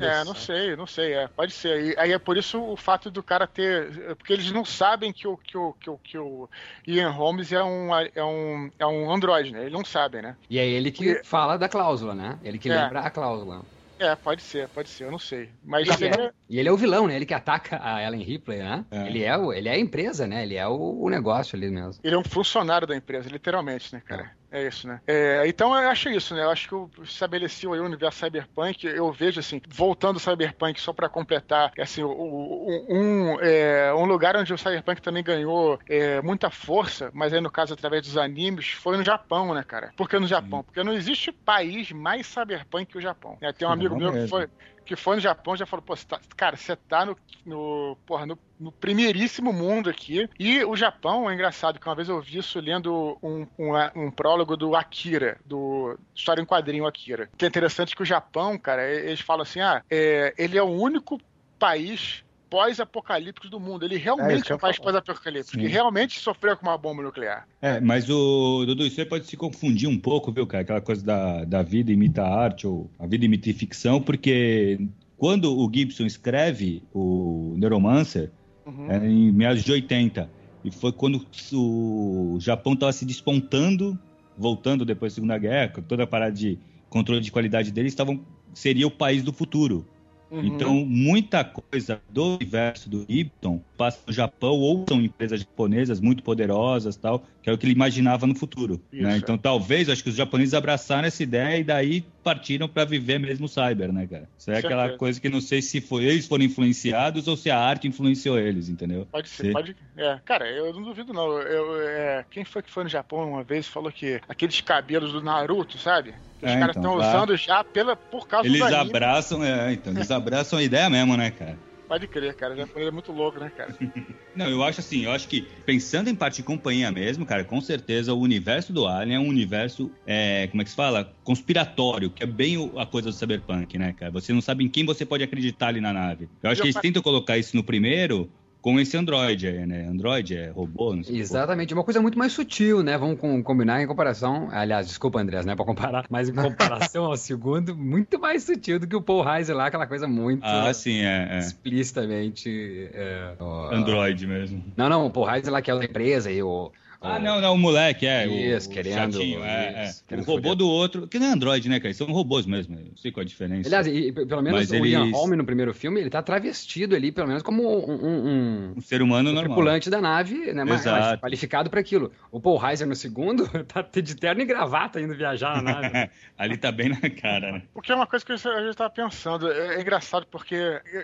É, 0.00 0.22
não 0.22 0.32
sei, 0.34 0.76
não 0.76 0.86
sei, 0.86 1.12
é, 1.14 1.26
pode 1.26 1.52
ser. 1.52 1.86
E 1.86 1.98
aí 1.98 2.12
é 2.12 2.18
por 2.20 2.36
isso 2.36 2.62
o 2.62 2.76
fato 2.76 3.10
do 3.10 3.20
cara 3.20 3.48
ter. 3.48 4.14
Porque 4.14 4.32
eles 4.32 4.52
não 4.52 4.64
sabem 4.64 5.12
que 5.12 5.26
o, 5.26 5.36
que 5.36 5.58
o, 5.58 5.72
que 5.72 5.90
o, 5.90 5.98
que 5.98 6.16
o 6.16 6.48
Ian 6.86 7.10
Holmes 7.10 7.50
é 7.50 7.62
um, 7.64 7.92
é, 7.92 8.22
um, 8.24 8.70
é 8.78 8.86
um 8.86 9.10
androide, 9.12 9.50
né? 9.52 9.62
Eles 9.62 9.72
não 9.72 9.84
sabem, 9.84 10.22
né? 10.22 10.36
E 10.48 10.56
é 10.60 10.64
ele 10.66 10.92
que 10.92 11.14
Porque- 11.14 11.24
fala 11.24 11.58
da 11.58 11.68
cláusula, 11.68 12.14
né? 12.14 12.38
Ele 12.44 12.58
que 12.58 12.70
É. 12.70 12.80
lembra 12.80 13.00
a 13.00 13.10
cláusula. 13.10 13.62
É, 13.98 14.14
pode 14.14 14.42
ser, 14.42 14.68
pode 14.68 14.88
ser, 14.90 15.04
eu 15.04 15.10
não 15.10 15.18
sei. 15.18 15.48
Mas 15.64 15.88
E 15.88 15.92
seria- 15.94 16.26
é, 16.26 16.30
e 16.48 16.58
ele 16.58 16.68
é 16.68 16.72
o 16.72 16.76
vilão, 16.76 17.06
né? 17.06 17.16
Ele 17.16 17.24
que 17.26 17.32
ataca 17.34 17.80
a 17.82 18.02
Ellen 18.02 18.22
Ripley, 18.22 18.58
né? 18.58 18.84
É. 18.90 19.06
Ele, 19.06 19.22
é 19.24 19.36
o, 19.36 19.52
ele 19.52 19.68
é 19.68 19.72
a 19.72 19.78
empresa, 19.78 20.26
né? 20.26 20.42
Ele 20.42 20.54
é 20.56 20.66
o, 20.66 21.02
o 21.02 21.08
negócio 21.08 21.56
ali 21.56 21.70
mesmo. 21.70 22.00
ele 22.04 22.14
é 22.14 22.18
um 22.18 22.24
funcionário 22.24 22.86
da 22.86 22.94
empresa, 22.96 23.28
literalmente, 23.28 23.92
né, 23.94 24.02
cara? 24.04 24.30
É 24.45 24.45
isso, 24.52 24.86
né? 24.86 25.00
É, 25.06 25.46
então 25.46 25.74
eu 25.74 25.88
acho 25.90 26.08
isso, 26.08 26.34
né? 26.34 26.42
Eu 26.42 26.50
acho 26.50 26.68
que 26.68 26.74
eu 26.74 26.90
estabeleci 27.02 27.66
aí 27.66 27.80
o 27.80 27.84
universo 27.84 28.18
cyberpunk. 28.20 28.86
Eu 28.86 29.12
vejo, 29.12 29.40
assim, 29.40 29.60
voltando 29.68 30.16
ao 30.16 30.20
cyberpunk 30.20 30.80
só 30.80 30.92
pra 30.92 31.08
completar, 31.08 31.72
assim, 31.78 32.02
o- 32.02 32.10
o- 32.10 32.86
um, 32.88 33.40
é, 33.40 33.92
um 33.94 34.04
lugar 34.04 34.36
onde 34.36 34.52
o 34.52 34.58
cyberpunk 34.58 35.02
também 35.02 35.22
ganhou 35.22 35.78
é, 35.88 36.22
muita 36.22 36.50
força, 36.50 37.10
mas 37.12 37.32
aí 37.32 37.40
no 37.40 37.50
caso 37.50 37.74
através 37.74 38.02
dos 38.02 38.16
animes, 38.16 38.68
foi 38.70 38.96
no 38.96 39.04
Japão, 39.04 39.52
né, 39.54 39.62
cara? 39.62 39.92
Por 39.96 40.08
que 40.08 40.18
no 40.18 40.26
Japão? 40.26 40.62
Porque 40.62 40.82
não 40.82 40.92
existe 40.92 41.32
país 41.32 41.90
mais 41.92 42.26
cyberpunk 42.26 42.86
que 42.92 42.98
o 42.98 43.00
Japão. 43.02 43.36
É, 43.40 43.52
tem 43.52 43.66
um 43.66 43.70
Não 43.70 43.74
amigo 43.76 43.96
meu 43.96 44.12
que 44.12 44.28
foi, 44.28 44.48
que 44.86 44.96
foi 44.96 45.16
no 45.16 45.20
Japão 45.22 45.56
já 45.56 45.66
falou, 45.66 45.82
pô, 45.84 45.96
tá- 45.96 46.20
cara, 46.36 46.56
você 46.56 46.76
tá 46.76 47.04
no, 47.04 47.16
no, 47.44 47.96
porra, 48.06 48.24
no, 48.24 48.38
no 48.58 48.72
primeiríssimo 48.72 49.52
mundo 49.52 49.90
aqui. 49.90 50.28
E 50.38 50.64
o 50.64 50.76
Japão 50.76 51.28
é 51.28 51.34
engraçado, 51.34 51.78
que 51.78 51.86
uma 51.86 51.94
vez 51.94 52.08
eu 52.08 52.20
vi 52.20 52.38
isso 52.38 52.60
lendo 52.60 53.18
um, 53.22 53.46
um, 53.58 53.72
um 53.96 54.10
prólogo 54.10 54.56
do 54.56 54.74
Akira, 54.76 55.38
do 55.44 55.98
História 56.14 56.40
em 56.40 56.46
Quadrinho 56.46 56.86
Akira. 56.86 57.28
Que 57.36 57.44
é 57.44 57.48
interessante 57.48 57.94
que 57.94 58.02
o 58.02 58.06
Japão, 58.06 58.56
cara, 58.58 58.88
eles 58.88 59.20
falam 59.20 59.42
assim, 59.42 59.60
ah, 59.60 59.82
é, 59.90 60.32
ele 60.38 60.56
é 60.56 60.62
o 60.62 60.70
único 60.70 61.20
país 61.58 62.24
pós-apocalíptico 62.48 63.48
do 63.48 63.58
mundo. 63.60 63.84
Ele 63.84 63.96
realmente 63.96 64.50
é 64.50 64.54
um 64.54 64.58
falar. 64.58 64.74
pós-apocalíptico. 64.76 65.58
Que 65.58 65.66
realmente 65.66 66.18
sofreu 66.18 66.56
com 66.56 66.66
uma 66.66 66.78
bomba 66.78 67.02
nuclear. 67.02 67.46
É, 67.60 67.80
mas 67.80 68.08
o 68.08 68.64
Dudu, 68.66 68.86
isso 68.86 69.00
aí 69.00 69.06
pode 69.06 69.26
se 69.26 69.36
confundir 69.36 69.88
um 69.88 69.98
pouco, 69.98 70.32
viu, 70.32 70.46
cara? 70.46 70.62
Aquela 70.62 70.80
coisa 70.80 71.04
da, 71.04 71.44
da 71.44 71.62
vida 71.62 71.92
imita 71.92 72.22
a 72.22 72.34
arte, 72.34 72.66
ou 72.66 72.90
a 72.98 73.06
vida 73.06 73.24
imita 73.24 73.50
a 73.50 73.54
ficção, 73.54 74.00
porque 74.00 74.78
quando 75.16 75.56
o 75.56 75.70
Gibson 75.72 76.06
escreve 76.06 76.82
o 76.92 77.54
Neuromancer, 77.56 78.30
Uhum. 78.66 78.90
é 78.90 78.96
em 79.08 79.30
meados 79.30 79.62
de 79.62 79.70
80, 79.70 80.28
e 80.64 80.72
foi 80.72 80.90
quando 80.90 81.24
o 81.52 82.36
Japão 82.40 82.72
estava 82.72 82.92
se 82.92 83.04
despontando, 83.06 83.96
voltando 84.36 84.84
depois 84.84 85.12
da 85.12 85.14
Segunda 85.14 85.38
Guerra, 85.38 85.68
com 85.68 85.82
toda 85.82 86.02
a 86.02 86.06
parada 86.06 86.32
de 86.32 86.58
controle 86.90 87.20
de 87.20 87.30
qualidade 87.30 87.70
deles, 87.70 87.92
estavam 87.92 88.20
seria 88.52 88.86
o 88.86 88.90
país 88.90 89.22
do 89.22 89.32
futuro. 89.32 89.86
Uhum. 90.30 90.44
Então, 90.44 90.74
muita 90.86 91.44
coisa 91.44 92.00
do 92.08 92.34
universo 92.34 92.88
do 92.88 93.06
Gibson 93.08 93.60
passa 93.76 93.98
no 94.06 94.12
Japão 94.12 94.54
ou 94.58 94.84
são 94.88 95.00
empresas 95.00 95.40
japonesas 95.40 96.00
muito 96.00 96.22
poderosas 96.22 96.96
tal, 96.96 97.24
que 97.42 97.50
é 97.50 97.52
o 97.52 97.58
que 97.58 97.66
ele 97.66 97.72
imaginava 97.74 98.26
no 98.26 98.34
futuro. 98.34 98.80
Né? 98.92 99.16
Então, 99.16 99.36
talvez, 99.36 99.88
acho 99.88 100.02
que 100.02 100.08
os 100.08 100.16
japoneses 100.16 100.54
abraçaram 100.54 101.06
essa 101.06 101.22
ideia 101.22 101.58
e 101.58 101.64
daí 101.64 102.04
partiram 102.24 102.68
para 102.68 102.84
viver 102.84 103.18
mesmo 103.20 103.46
o 103.46 103.48
cyber, 103.48 103.92
né, 103.92 104.06
cara? 104.06 104.28
Isso 104.36 104.50
é 104.50 104.58
aquela 104.58 104.82
Certeza. 104.82 104.98
coisa 104.98 105.20
que 105.20 105.28
não 105.28 105.40
sei 105.40 105.62
se 105.62 105.80
foi, 105.80 106.04
eles 106.04 106.26
foram 106.26 106.44
influenciados 106.44 107.28
ou 107.28 107.36
se 107.36 107.50
a 107.50 107.58
arte 107.58 107.86
influenciou 107.86 108.38
eles, 108.38 108.68
entendeu? 108.68 109.06
Pode 109.12 109.28
ser, 109.28 109.46
Sim. 109.46 109.52
pode. 109.52 109.76
É, 109.96 110.18
cara, 110.24 110.48
eu 110.50 110.72
não 110.72 110.82
duvido, 110.82 111.12
não. 111.12 111.38
Eu, 111.38 111.80
é, 111.82 112.24
quem 112.30 112.44
foi 112.44 112.62
que 112.62 112.70
foi 112.70 112.82
no 112.84 112.90
Japão 112.90 113.30
uma 113.30 113.44
vez 113.44 113.66
e 113.66 113.70
falou 113.70 113.92
que 113.92 114.20
aqueles 114.28 114.60
cabelos 114.60 115.12
do 115.12 115.22
Naruto, 115.22 115.78
sabe? 115.78 116.14
Que 116.40 116.46
os 116.46 116.52
É, 116.52 116.58
caras 116.58 116.76
então, 116.76 116.98
estão 116.98 116.98
tá. 116.98 117.16
usando 117.18 117.36
já 117.36 117.62
pela, 117.64 117.94
por 117.94 118.26
causa 118.26 118.46
Eles 118.48 118.58
do 118.58 118.64
anime. 118.64 118.90
abraçam, 118.90 119.44
é, 119.44 119.72
então, 119.72 119.92
eles 119.92 120.10
abraçam 120.10 120.58
a 120.58 120.62
ideia 120.62 120.90
mesmo, 120.90 121.16
né, 121.16 121.30
cara? 121.30 121.56
Pode 121.88 122.06
crer, 122.08 122.34
cara. 122.34 122.54
O 122.54 122.56
japonês 122.56 122.88
é 122.88 122.90
muito 122.90 123.12
louco, 123.12 123.38
né, 123.38 123.50
cara? 123.56 123.74
Não, 124.34 124.48
eu 124.48 124.62
acho 124.62 124.80
assim, 124.80 125.04
eu 125.04 125.12
acho 125.12 125.28
que 125.28 125.48
pensando 125.64 126.10
em 126.10 126.14
parte 126.14 126.36
de 126.36 126.42
companhia 126.42 126.90
mesmo, 126.92 127.24
cara, 127.24 127.44
com 127.44 127.60
certeza 127.60 128.12
o 128.12 128.20
universo 128.20 128.72
do 128.72 128.86
Alien 128.86 129.16
é 129.16 129.20
um 129.20 129.28
universo, 129.28 129.90
é, 130.06 130.46
como 130.48 130.60
é 130.60 130.64
que 130.64 130.70
se 130.70 130.76
fala? 130.76 131.14
Conspiratório, 131.24 132.10
que 132.10 132.22
é 132.22 132.26
bem 132.26 132.72
a 132.76 132.84
coisa 132.84 133.10
do 133.10 133.14
cyberpunk, 133.14 133.78
né, 133.78 133.92
cara? 133.92 134.12
Você 134.12 134.32
não 134.32 134.42
sabe 134.42 134.64
em 134.64 134.68
quem 134.68 134.84
você 134.84 135.06
pode 135.06 135.24
acreditar 135.24 135.68
ali 135.68 135.80
na 135.80 135.92
nave. 135.92 136.28
Eu 136.42 136.50
acho 136.50 136.60
que 136.60 136.68
eles 136.68 136.80
tentam 136.80 137.02
colocar 137.02 137.38
isso 137.38 137.56
no 137.56 137.64
primeiro 137.64 138.30
com 138.66 138.80
esse 138.80 138.96
Android 138.96 139.46
aí, 139.46 139.64
né? 139.64 139.86
Android 139.86 140.36
é 140.36 140.48
robô, 140.50 140.92
não 140.92 141.04
sei. 141.04 141.20
Exatamente, 141.20 141.72
uma 141.72 141.84
coisa 141.84 142.00
muito 142.02 142.18
mais 142.18 142.32
sutil, 142.32 142.82
né? 142.82 142.98
Vamos 142.98 143.20
com- 143.20 143.40
combinar 143.40 143.80
em 143.80 143.86
comparação. 143.86 144.48
Aliás, 144.50 144.88
desculpa, 144.88 145.20
Andrés, 145.20 145.46
não 145.46 145.52
é 145.52 145.56
pra 145.56 145.64
comparar, 145.64 146.04
mas 146.10 146.28
em 146.28 146.32
comparação 146.90 147.04
ao 147.04 147.16
segundo, 147.16 147.76
muito 147.76 148.18
mais 148.18 148.42
sutil 148.42 148.80
do 148.80 148.88
que 148.88 148.96
o 148.96 149.00
Paul 149.00 149.22
Reiser 149.22 149.54
lá, 149.54 149.66
aquela 149.66 149.86
coisa 149.86 150.08
muito 150.08 150.42
Ah, 150.44 150.74
sim, 150.74 150.98
é, 151.02 151.28
é. 151.30 151.38
explicitamente. 151.38 152.90
é, 152.92 153.34
Android 153.70 154.26
mesmo. 154.26 154.64
Não, 154.76 154.88
não, 154.88 155.06
o 155.06 155.10
Paul 155.10 155.26
Reiser 155.26 155.52
lá 155.52 155.62
que 155.62 155.70
é 155.70 155.78
da 155.78 155.84
empresa 155.84 156.28
e 156.32 156.42
o. 156.42 156.72
Ah, 157.06 157.16
o- 157.16 157.20
não, 157.20 157.40
não, 157.40 157.54
o 157.54 157.58
moleque, 157.58 158.06
é. 158.06 158.26
Isso, 158.26 158.68
o, 158.68 158.72
querendo- 158.72 158.94
chatinho, 158.94 159.44
é, 159.44 159.84
isso, 159.88 160.02
é. 160.04 160.08
querendo 160.08 160.24
O 160.24 160.30
robô 160.30 160.42
foder. 160.50 160.56
do 160.56 160.68
outro, 160.68 161.06
que 161.08 161.18
não 161.18 161.26
é 161.26 161.30
Android, 161.32 161.68
né, 161.68 161.80
cara? 161.80 161.92
São 161.94 162.06
robôs 162.08 162.46
mesmo. 162.46 162.74
Eu 162.76 162.84
não 162.86 162.96
sei 162.96 163.10
qual 163.12 163.22
a 163.22 163.24
diferença. 163.26 163.68
Aliás, 163.68 163.86
e, 163.86 164.12
pelo 164.12 164.42
menos 164.42 164.60
Mas 164.60 164.70
o 164.80 164.84
Ian 164.86 165.10
Holm 165.10 165.30
no 165.36 165.44
primeiro 165.44 165.72
filme, 165.74 166.00
ele 166.00 166.10
tá 166.10 166.22
travestido 166.22 166.94
ali, 166.94 167.10
pelo 167.12 167.28
menos 167.28 167.42
como 167.42 167.62
um, 167.62 167.90
um- 167.90 168.26
um- 168.28 168.74
um 168.76 168.80
ser 168.80 169.02
humano 169.02 169.30
um 169.30 169.32
normal. 169.32 169.54
tripulante 169.54 169.90
da 169.90 170.00
nave, 170.00 170.52
né? 170.52 170.64
Mas, 170.64 170.84
qualificado 171.20 171.70
para 171.70 171.80
aquilo. 171.80 172.12
O 172.30 172.40
Paul 172.40 172.56
Reiser 172.58 172.86
no 172.86 172.94
segundo 172.96 173.46
tá 173.66 173.82
de 174.02 174.14
terno 174.16 174.42
e 174.42 174.44
gravata 174.44 175.00
indo 175.00 175.14
viajar 175.14 175.62
na 175.62 175.80
nave. 175.80 176.10
Ali 176.36 176.56
tá 176.56 176.70
bem 176.70 176.88
na 176.90 177.08
cara, 177.10 177.52
né? 177.52 177.62
Porque 177.72 177.90
é 177.90 177.94
uma 177.94 178.06
coisa 178.06 178.24
que 178.24 178.32
a 178.32 178.36
gente 178.36 178.68
estava 178.70 178.90
pensando. 178.90 179.50
É, 179.50 179.76
é 179.76 179.80
engraçado 179.80 180.26
porque 180.30 180.54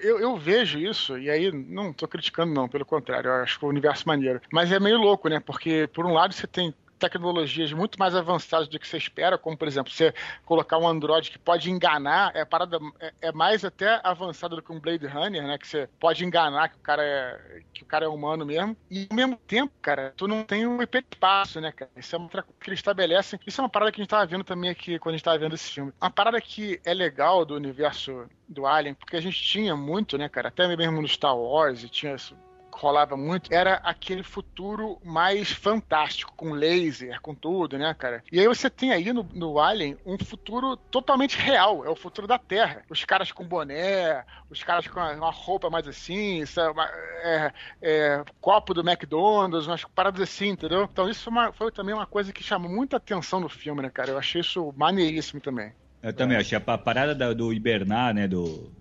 eu, 0.03 0.21
eu 0.21 0.37
vejo 0.37 0.79
isso, 0.79 1.19
e 1.19 1.31
aí 1.31 1.51
não 1.53 1.93
tô 1.93 2.07
criticando, 2.09 2.53
não, 2.53 2.69
pelo 2.69 2.85
contrário, 2.85 3.29
eu 3.29 3.35
acho 3.43 3.59
que 3.59 3.65
o 3.65 3.69
universo 3.69 4.07
maneiro. 4.07 4.41
Mas 4.53 4.71
é 4.73 4.79
meio 4.79 4.99
louco, 4.99 5.29
né? 5.29 5.41
Porque, 5.41 5.87
por 5.93 6.07
um 6.07 6.13
lado, 6.13 6.35
você 6.35 6.47
tem 6.47 6.75
tecnologias 7.09 7.73
muito 7.73 7.99
mais 7.99 8.15
avançadas 8.15 8.69
do 8.69 8.79
que 8.79 8.87
você 8.87 8.97
espera, 8.97 9.37
como 9.37 9.57
por 9.57 9.67
exemplo, 9.67 9.93
você 9.93 10.15
colocar 10.45 10.79
um 10.79 10.87
Android 10.87 11.31
que 11.31 11.39
pode 11.39 11.71
enganar, 11.71 12.31
é 12.35 12.45
parada 12.45 12.79
é, 13.01 13.13
é 13.23 13.33
mais 13.33 13.65
até 13.65 14.01
avançada 14.05 14.55
do 14.55 14.63
que 14.63 14.73
um 14.73 14.79
Blade 14.79 15.07
Runner, 15.07 15.43
né? 15.43 15.59
Que 15.59 15.67
você 15.67 15.89
pode 15.99 16.25
enganar 16.25 16.69
que 16.69 16.77
o 16.77 16.81
cara 16.81 17.03
é 17.03 17.63
que 17.75 17.83
o 17.83 17.87
cara 17.87 18.05
é 18.05 18.09
humano 18.09 18.47
mesmo. 18.47 18.77
E 18.91 19.09
ao 19.11 19.17
mesmo 19.17 19.37
tempo, 19.37 19.73
cara, 19.83 20.13
tu 20.17 20.29
não 20.29 20.45
tem 20.45 20.67
um 20.67 20.81
hiperespaço, 20.81 21.61
né, 21.61 21.73
cara? 21.73 21.91
Isso 21.97 22.15
é 22.15 22.19
uma 22.19 22.29
coisa 22.29 22.47
que 22.61 22.71
eles 22.71 22.79
estabelecem. 22.79 23.41
Isso 23.47 23.61
é 23.61 23.65
uma 23.65 23.71
parada 23.71 23.91
que 23.91 24.01
a 24.01 24.03
gente 24.03 24.11
tava 24.11 24.27
vendo 24.27 24.45
também 24.45 24.71
aqui 24.71 24.99
quando 24.99 25.15
a 25.15 25.17
gente 25.17 25.25
tava 25.25 25.39
vendo 25.39 25.55
esse 25.55 25.71
filme. 25.71 25.93
Uma 26.01 26.11
parada 26.11 26.41
que 26.41 26.81
é 26.85 26.95
legal 26.95 27.45
do 27.45 27.55
universo 27.55 28.29
do 28.49 28.67
Alien, 28.67 28.95
porque 28.95 29.17
a 29.17 29.21
gente 29.21 29.43
tinha 29.43 29.75
muito, 29.75 30.17
né, 30.17 30.29
cara? 30.29 30.49
Até 30.49 30.69
mesmo 30.77 31.03
no 31.03 31.09
Star 31.09 31.37
Wars 31.37 31.83
e 31.83 31.89
tinha 31.89 32.15
isso 32.15 32.37
rolava 32.73 33.17
muito, 33.17 33.53
era 33.53 33.75
aquele 33.77 34.23
futuro 34.23 34.99
mais 35.05 35.51
fantástico, 35.51 36.33
com 36.37 36.53
laser, 36.53 37.21
com 37.21 37.35
tudo, 37.35 37.79
né, 37.79 37.95
cara? 37.95 38.23
E 38.31 38.41
aí 38.41 38.47
você 38.47 38.69
tem 38.71 38.93
aí 38.93 39.13
no, 39.13 39.27
no 39.35 39.59
Alien 39.59 39.97
um 40.05 40.19
futuro 40.19 40.77
totalmente 40.77 41.37
real, 41.39 41.85
é 41.85 41.89
o 41.91 41.97
futuro 41.97 42.27
da 42.27 42.39
Terra. 42.39 42.83
Os 42.89 43.05
caras 43.05 43.31
com 43.33 43.45
boné, 43.45 44.25
os 44.51 44.63
caras 44.63 44.87
com 44.87 44.99
uma, 45.01 45.31
roupa 45.31 45.71
mais 45.71 45.87
assim, 45.87 46.43
é 46.43 46.69
uma- 46.71 46.89
é- 47.23 47.53
é, 47.81 48.25
copo 48.41 48.75
do 48.75 48.81
McDonald's, 48.81 49.67
umas 49.67 49.85
paradas 49.85 50.21
assim, 50.23 50.49
entendeu? 50.49 50.89
Então 50.91 51.09
isso 51.09 51.25
foi, 51.25 51.33
uma- 51.33 51.53
foi 51.53 51.73
também 51.73 51.95
uma 51.95 52.07
coisa 52.07 52.33
que 52.33 52.43
chamou 52.43 52.71
muita 52.71 52.97
atenção 52.97 53.41
no 53.41 53.49
filme, 53.49 53.83
né, 53.83 53.91
cara? 53.91 54.11
Eu 54.11 54.19
achei 54.19 54.41
isso 54.41 54.73
maneiríssimo 54.77 55.41
também. 55.41 55.73
Eu 56.03 56.13
também 56.13 56.37
achei 56.37 56.59
a 56.59 56.61
pa- 56.61 56.77
parada 56.79 57.15
da- 57.15 57.33
do 57.33 57.53
hibernar, 57.53 58.13
né, 58.13 58.27
do, 58.27 58.73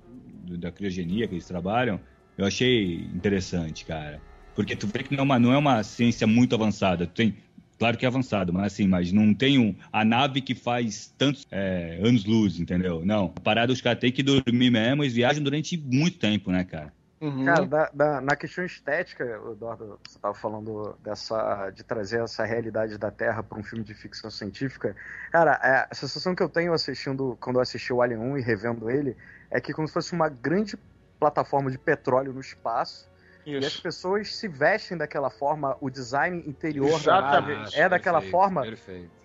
do- 0.44 0.58
da 0.58 0.72
criogenia 0.72 1.28
que 1.28 1.36
eles 1.36 1.46
trabalham, 1.48 2.00
eu 2.38 2.46
achei 2.46 3.06
interessante, 3.14 3.86
cara. 3.86 4.22
Porque 4.56 4.76
tu 4.76 4.88
vê 4.88 5.04
que 5.04 5.12
não 5.16 5.20
é 5.20 5.24
uma, 5.24 5.40
não 5.40 5.54
é 5.54 5.58
uma 5.58 5.84
ciência 5.84 6.28
muito 6.28 6.54
avançada. 6.56 7.08
Tu 7.08 7.14
tem, 7.14 7.38
claro 7.80 7.98
que 7.98 8.06
é 8.06 8.08
avançado, 8.08 8.52
mas 8.52 8.74
assim, 8.74 8.88
mas 8.88 9.12
não 9.12 9.34
tem 9.34 9.58
um, 9.58 9.76
a 9.92 10.04
nave 10.04 10.42
que 10.42 10.54
faz 10.54 11.14
tantos 11.18 11.46
é, 11.52 12.00
anos-luz, 12.04 12.60
entendeu? 12.60 13.04
Não. 13.06 13.34
A 13.38 13.40
parada 13.42 13.72
os 13.72 13.82
caras 13.82 14.00
têm 14.00 14.12
que 14.12 14.24
dormir 14.24 14.70
mesmo, 14.70 15.04
eles 15.04 15.14
viajam 15.14 15.44
durante 15.44 15.78
muito 15.78 16.20
tempo, 16.20 16.52
né, 16.52 16.64
cara? 16.64 16.94
Uhum. 17.22 17.46
Cara, 17.46 17.66
da- 17.68 17.90
da- 17.94 18.22
na 18.22 18.36
questão 18.36 18.66
estética, 18.66 19.24
Eduardo, 19.24 20.00
você 20.04 20.18
estava 20.18 20.34
falando 20.34 20.98
dessa, 21.04 21.70
de 21.70 21.84
trazer 21.84 22.24
essa 22.24 22.44
realidade 22.44 22.98
da 22.98 23.12
Terra 23.12 23.44
para 23.44 23.60
um 23.60 23.64
filme 23.64 23.84
de 23.86 23.94
ficção 23.94 24.32
científica. 24.32 24.96
Cara, 25.32 25.60
é, 25.64 25.88
a 25.92 25.94
sensação 25.96 26.34
que 26.34 26.42
eu 26.42 26.50
tenho 26.50 26.74
assistindo, 26.74 27.38
quando 27.40 27.58
eu 27.58 27.62
assisti 27.62 27.94
o 27.94 28.02
Alien 28.02 28.20
1 28.20 28.38
e 28.40 28.42
revendo 28.42 28.90
ele, 28.90 29.16
é 29.52 29.62
que 29.62 29.72
como 29.72 29.88
se 29.88 29.94
fosse 29.94 30.14
uma 30.14 30.30
grande 30.30 30.76
plataforma 31.22 31.70
de 31.70 31.78
petróleo 31.78 32.34
no 32.34 32.42
espaço. 32.42 33.08
E 33.46 33.56
as 33.56 33.66
Isso. 33.66 33.84
pessoas 33.84 34.36
se 34.36 34.48
vestem 34.48 34.98
daquela 34.98 35.30
forma, 35.30 35.78
o 35.80 35.90
design 35.90 36.44
interior 36.48 36.90
da 36.90 36.96
Exatamente. 36.98 37.80
é 37.80 37.88
daquela 37.88 38.20
Perfeito, 38.20 38.32
forma 38.32 38.64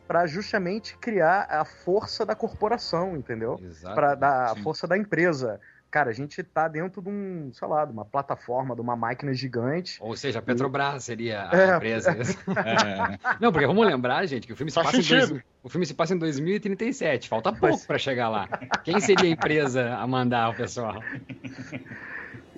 para 0.07 0.27
justamente 0.27 0.97
criar 0.99 1.47
a 1.51 1.65
força 1.65 2.25
da 2.25 2.35
corporação, 2.35 3.17
entendeu? 3.17 3.59
Exato. 3.63 3.95
Para 3.95 4.51
a 4.53 4.57
força 4.57 4.87
da 4.87 4.97
empresa. 4.97 5.59
Cara, 5.97 6.11
a 6.11 6.13
gente 6.13 6.43
tá 6.43 6.69
dentro 6.69 7.01
de 7.01 7.09
um, 7.09 7.51
sei 7.55 7.67
lá, 7.67 7.87
de 7.87 7.91
uma 7.91 8.05
plataforma, 8.05 8.75
de 8.75 8.83
uma 8.83 8.95
máquina 8.95 9.33
gigante. 9.33 9.97
Ou 9.99 10.15
seja, 10.15 10.41
a 10.41 10.43
Petrobras 10.43 11.05
seria 11.05 11.49
a 11.49 11.57
É. 11.57 11.75
empresa. 11.77 12.11
É, 12.55 13.19
Não, 13.41 13.51
porque 13.51 13.67
vamos 13.67 13.87
lembrar, 13.87 14.27
gente, 14.27 14.47
que 14.47 14.53
o 14.53 14.57
filme 14.57 14.71
se 14.71 14.75
Faz 14.75 14.89
passa 14.89 14.99
em 14.99 15.03
sentido. 15.03 15.29
dois- 15.31 15.43
o 15.63 15.71
filme 15.71 15.87
se 15.87 15.95
passa 15.95 16.13
em 16.15 16.19
2037. 16.19 17.31
Falta 17.31 17.51
pouco 17.51 17.87
para 17.87 17.97
chegar 17.97 18.29
lá. 18.29 18.47
Quem 18.85 19.01
seria 19.01 19.25
a 19.27 19.33
empresa 19.33 19.95
a 19.97 20.07
mandar 20.07 20.51
o 20.51 20.55
pessoal? 20.55 21.03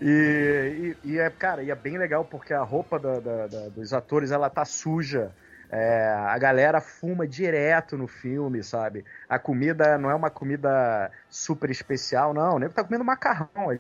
E, 0.01 0.97
e, 1.05 1.11
e 1.13 1.19
é, 1.19 1.31
cara, 1.31 1.63
e 1.63 1.71
é 1.71 1.77
bem 1.77 1.97
legal 1.97 2.25
porque 2.25 2.53
a 2.53 2.63
roupa 2.65 2.99
da- 2.99 3.21
da- 3.21 3.47
da- 3.47 3.69
dos 3.69 3.93
atores, 3.93 4.33
ela 4.33 4.51
tá 4.51 4.65
suja. 4.65 5.33
É, 5.71 6.15
a 6.27 6.39
galera 6.39 6.81
fuma 6.81 7.27
direto 7.27 7.97
no 7.97 8.07
filme, 8.07 8.63
sabe? 8.63 9.05
A 9.29 9.39
comida 9.39 9.99
não 9.99 10.11
é 10.11 10.15
uma 10.15 10.31
comida 10.31 11.11
super 11.29 11.71
especial, 11.71 12.33
não. 12.33 12.57
O 12.57 12.59
nego 12.59 12.73
tá 12.73 12.83
comendo 12.83 13.05
macarrão. 13.05 13.79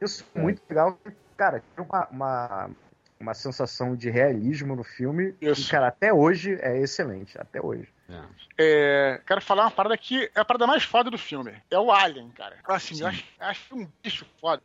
Isso 0.00 0.26
é 0.34 0.38
muito 0.38 0.62
legal. 0.68 0.98
Cara, 1.36 1.62
tem 1.74 1.84
uma, 1.84 2.08
uma, 2.08 2.70
uma 3.20 3.34
sensação 3.34 3.94
de 3.94 4.08
realismo 4.08 4.74
no 4.74 4.84
filme. 4.84 5.34
Isso. 5.40 5.68
E, 5.68 5.70
cara, 5.70 5.88
até 5.88 6.12
hoje 6.12 6.58
é 6.60 6.78
excelente. 6.78 7.38
Até 7.38 7.60
hoje. 7.60 7.88
É, 8.58 9.20
quero 9.26 9.40
falar 9.40 9.64
uma 9.64 9.70
parada 9.70 9.96
que 9.96 10.30
é 10.34 10.40
a 10.40 10.44
parada 10.44 10.66
mais 10.66 10.84
foda 10.84 11.10
do 11.10 11.18
filme. 11.18 11.54
É 11.70 11.78
o 11.78 11.90
Alien, 11.90 12.30
cara. 12.30 12.56
Assim, 12.64 13.00
eu 13.00 13.06
acho, 13.06 13.24
acho 13.40 13.74
um 13.74 13.88
bicho 14.02 14.26
foda. 14.40 14.62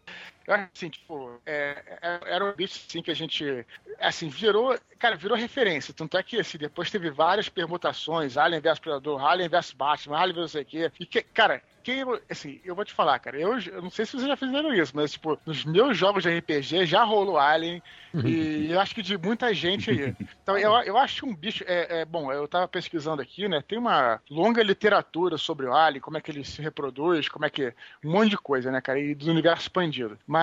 Eu 0.48 0.54
acho 0.54 0.70
assim, 0.74 0.90
tipo, 0.90 1.42
é, 1.46 1.84
é- 2.02 2.20
era 2.34 2.46
um 2.46 2.54
bicho 2.54 2.80
assim 2.88 3.02
que 3.02 3.12
a 3.12 3.14
gente. 3.14 3.66
Assim, 4.00 4.30
virou. 4.30 4.80
Cara, 4.98 5.18
virou 5.18 5.38
referência. 5.38 5.94
Tanto 5.94 6.18
é 6.18 6.24
que 6.24 6.40
assim, 6.40 6.58
depois 6.58 6.90
teve 6.90 7.10
várias 7.12 7.50
permutações: 7.50 8.38
Alien 8.38 8.62
vs 8.62 8.80
Predador, 8.80 9.24
Alien 9.24 9.50
vs 9.50 9.74
Batman, 9.74 10.18
Alien 10.18 10.36
vs 10.36 10.42
não 10.42 10.48
sei 10.48 10.62
o 10.62 10.66
quê. 10.66 10.92
E 11.00 11.06
que, 11.06 11.22
cara. 11.22 11.62
Quem, 11.84 12.04
assim, 12.30 12.60
eu 12.66 12.76
vou 12.76 12.84
te 12.84 12.92
falar, 12.92 13.18
cara, 13.18 13.40
eu, 13.40 13.58
eu 13.60 13.82
não 13.82 13.90
sei 13.90 14.06
se 14.06 14.12
vocês 14.12 14.28
já 14.28 14.36
fizeram 14.36 14.74
isso, 14.74 14.92
mas, 14.94 15.14
tipo, 15.14 15.40
nos 15.46 15.64
meus 15.64 15.98
jogos 15.98 16.22
de 16.22 16.38
RPG 16.38 16.86
já 16.86 17.02
rolou 17.06 17.38
Alien, 17.38 17.82
e 18.26 18.70
eu 18.70 18.78
acho 18.82 18.94
que 18.94 19.02
de 19.02 19.18
muita 19.18 19.54
gente 19.54 19.90
aí. 19.92 20.14
Então, 20.44 20.58
eu, 20.58 20.74
eu 20.82 20.98
acho 20.98 21.26
um 21.26 21.34
bicho. 21.34 21.64
É, 21.66 22.02
é, 22.02 22.06
bom, 22.06 22.30
eu 22.30 22.46
tava 22.46 22.68
pesquisando 22.68 23.22
aqui, 23.22 23.48
né? 23.48 23.64
Tem 23.66 23.78
uma 23.78 24.22
longa 24.30 24.62
literatura 24.62 25.38
sobre 25.38 25.66
o 25.66 25.74
Alien, 25.74 26.02
como 26.02 26.18
é 26.18 26.22
que 26.22 26.30
ele 26.30 26.44
se 26.44 26.62
reproduz, 26.62 27.30
como 27.30 27.46
é 27.46 27.50
que. 27.50 27.74
Um 28.04 28.12
monte 28.12 28.32
de 28.32 28.38
coisa, 28.38 28.70
né, 28.70 28.82
cara? 28.82 29.00
E 29.00 29.16
do 29.16 29.32
universo 29.32 29.62
expandido. 29.64 30.20
Mas. 30.28 30.37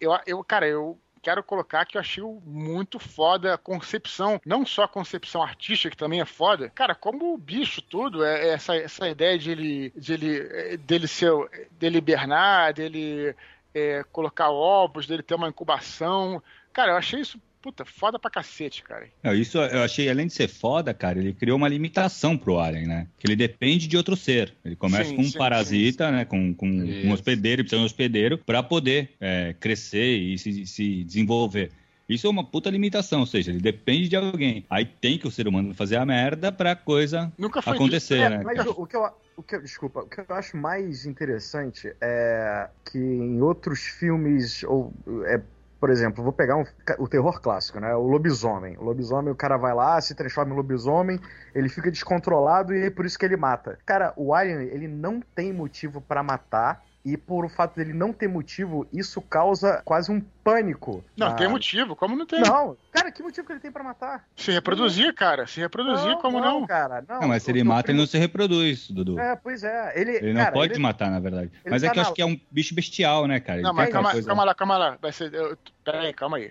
Eu, 0.00 0.18
eu 0.26 0.44
cara, 0.44 0.68
eu. 0.68 0.98
Quero 1.22 1.42
colocar 1.42 1.84
que 1.84 1.96
eu 1.96 2.00
achei 2.00 2.22
muito 2.44 3.00
foda 3.00 3.54
a 3.54 3.58
concepção, 3.58 4.40
não 4.46 4.64
só 4.64 4.84
a 4.84 4.88
concepção 4.88 5.42
artística, 5.42 5.90
que 5.90 5.96
também 5.96 6.20
é 6.20 6.24
foda, 6.24 6.70
cara, 6.70 6.94
como 6.94 7.34
o 7.34 7.36
bicho 7.36 7.82
tudo, 7.82 8.24
é, 8.24 8.46
é 8.46 8.48
essa, 8.50 8.76
essa 8.76 9.08
ideia 9.08 9.36
de 9.36 9.50
ele, 9.50 9.92
de 9.96 10.12
ele, 10.12 10.38
é, 10.38 10.76
dele 10.76 11.08
ser, 11.08 11.32
dele 11.72 11.98
hibernar, 11.98 12.72
dele 12.74 13.34
é, 13.74 14.04
colocar 14.12 14.50
ovos, 14.50 15.08
dele 15.08 15.20
ter 15.20 15.34
uma 15.34 15.48
incubação. 15.48 16.40
Cara, 16.72 16.92
eu 16.92 16.96
achei 16.96 17.20
isso, 17.20 17.40
puta, 17.66 17.84
foda 17.84 18.16
pra 18.16 18.30
cacete, 18.30 18.84
cara. 18.84 19.08
Não, 19.24 19.34
isso 19.34 19.58
eu 19.58 19.82
achei, 19.82 20.08
além 20.08 20.28
de 20.28 20.32
ser 20.32 20.46
foda, 20.46 20.94
cara, 20.94 21.18
ele 21.18 21.32
criou 21.32 21.56
uma 21.56 21.66
limitação 21.66 22.38
pro 22.38 22.60
Alien, 22.60 22.86
né? 22.86 23.08
Que 23.18 23.26
ele 23.26 23.34
depende 23.34 23.88
de 23.88 23.96
outro 23.96 24.14
ser. 24.14 24.54
Ele 24.64 24.76
começa 24.76 25.10
Sim, 25.10 25.16
com 25.16 25.22
um 25.22 25.24
sim, 25.24 25.36
parasita, 25.36 26.12
né? 26.12 26.24
Com, 26.24 26.54
com 26.54 26.68
um 26.68 27.10
hospedeiro, 27.10 27.64
precisa 27.64 27.78
de 27.78 27.82
um 27.82 27.86
hospedeiro, 27.86 28.38
pra 28.38 28.62
poder 28.62 29.10
é, 29.20 29.52
crescer 29.58 30.16
e 30.16 30.38
se, 30.38 30.64
se 30.64 31.02
desenvolver. 31.02 31.72
Isso 32.08 32.28
é 32.28 32.30
uma 32.30 32.44
puta 32.44 32.70
limitação, 32.70 33.20
ou 33.20 33.26
seja, 33.26 33.50
ele 33.50 33.58
depende 33.58 34.08
de 34.08 34.14
alguém. 34.14 34.64
Aí 34.70 34.84
tem 34.84 35.18
que 35.18 35.26
o 35.26 35.30
ser 35.30 35.48
humano 35.48 35.74
fazer 35.74 35.96
a 35.96 36.06
merda 36.06 36.52
pra 36.52 36.76
coisa 36.76 37.32
acontecer, 37.64 38.20
É, 38.20 38.30
né? 38.30 38.42
mas 38.44 38.58
cara? 38.58 38.70
o, 38.70 38.86
que 38.86 38.96
eu, 38.96 39.10
o 39.36 39.42
que 39.42 39.58
desculpa, 39.58 40.02
o 40.02 40.08
que 40.08 40.20
eu 40.20 40.26
acho 40.28 40.56
mais 40.56 41.04
interessante 41.04 41.92
é 42.00 42.68
que 42.88 42.98
em 42.98 43.42
outros 43.42 43.80
filmes, 43.80 44.62
ou 44.62 44.94
é, 45.24 45.42
por 45.86 45.92
exemplo, 45.92 46.24
vou 46.24 46.32
pegar 46.32 46.56
um- 46.56 46.64
o 46.98 47.06
terror 47.06 47.40
clássico, 47.40 47.78
né? 47.78 47.94
O 47.94 48.08
lobisomem. 48.08 48.76
O 48.76 48.82
lobisomem, 48.82 49.32
o 49.32 49.36
cara 49.36 49.56
vai 49.56 49.72
lá, 49.72 50.00
se 50.00 50.16
transforma 50.16 50.52
em 50.52 50.56
lobisomem, 50.56 51.20
ele 51.54 51.68
fica 51.68 51.92
descontrolado 51.92 52.74
e 52.74 52.86
é 52.86 52.90
por 52.90 53.06
isso 53.06 53.16
que 53.16 53.24
ele 53.24 53.36
mata. 53.36 53.78
Cara, 53.86 54.12
o 54.16 54.34
Alien, 54.34 54.62
ele 54.62 54.88
não 54.88 55.20
tem 55.20 55.52
motivo 55.52 56.00
pra 56.00 56.24
matar 56.24 56.82
e 57.06 57.16
por 57.16 57.44
o 57.44 57.48
fato 57.48 57.76
dele 57.76 57.92
não 57.92 58.12
ter 58.12 58.28
motivo, 58.28 58.84
isso 58.92 59.22
causa 59.22 59.80
quase 59.84 60.10
um 60.10 60.20
pânico. 60.42 61.04
Não, 61.16 61.28
na- 61.28 61.34
tem 61.34 61.48
motivo, 61.48 61.94
como 61.94 62.16
não 62.16 62.26
tem? 62.26 62.40
Não, 62.40 62.76
cara, 62.90 63.12
que 63.12 63.22
motivo 63.22 63.46
que 63.46 63.52
ele 63.52 63.60
tem 63.60 63.70
pra 63.70 63.84
matar? 63.84 64.24
Se 64.34 64.50
reproduzir, 64.50 65.14
cara. 65.14 65.46
Se 65.46 65.60
reproduzir, 65.60 66.16
como 66.18 66.40
não? 66.40 66.66
cara, 66.66 67.04
não. 67.08 67.20
Não, 67.20 67.28
mas 67.28 67.44
se 67.44 67.50
ele 67.52 67.62
mata, 67.62 67.82
ele 67.82 67.84
primo- 67.94 68.00
não 68.00 68.06
se 68.06 68.18
reproduz, 68.18 68.90
Dudu. 68.90 69.18
É, 69.20 69.36
pois 69.36 69.62
é. 69.62 69.92
Ele, 69.94 70.16
Ele 70.16 70.32
não 70.32 70.40
cara, 70.40 70.52
pode 70.52 70.72
ele- 70.72 70.82
matar, 70.82 71.08
na 71.10 71.20
verdade. 71.20 71.50
ele 71.64 71.70
Mas 71.70 71.82
é 71.84 71.86
tá 71.86 71.92
que 71.92 71.98
eu 71.98 72.02
na- 72.02 72.06
acho 72.08 72.14
que 72.16 72.22
é 72.22 72.26
um 72.26 72.40
bicho 72.50 72.74
bestial, 72.74 73.26
né, 73.28 73.38
cara? 73.38 73.58
Ele 73.60 73.66
Não, 73.68 73.72
mas 73.72 73.88
calma, 73.90 74.10
coisa- 74.10 74.26
calma 74.26 74.44
lá, 74.44 74.54
calma 74.54 74.76
lá. 74.76 74.98
Vai 75.00 75.12
ser, 75.12 75.32
eu, 75.32 75.56
pera 75.84 76.00
aí, 76.00 76.12
calma 76.12 76.38
aí. 76.38 76.50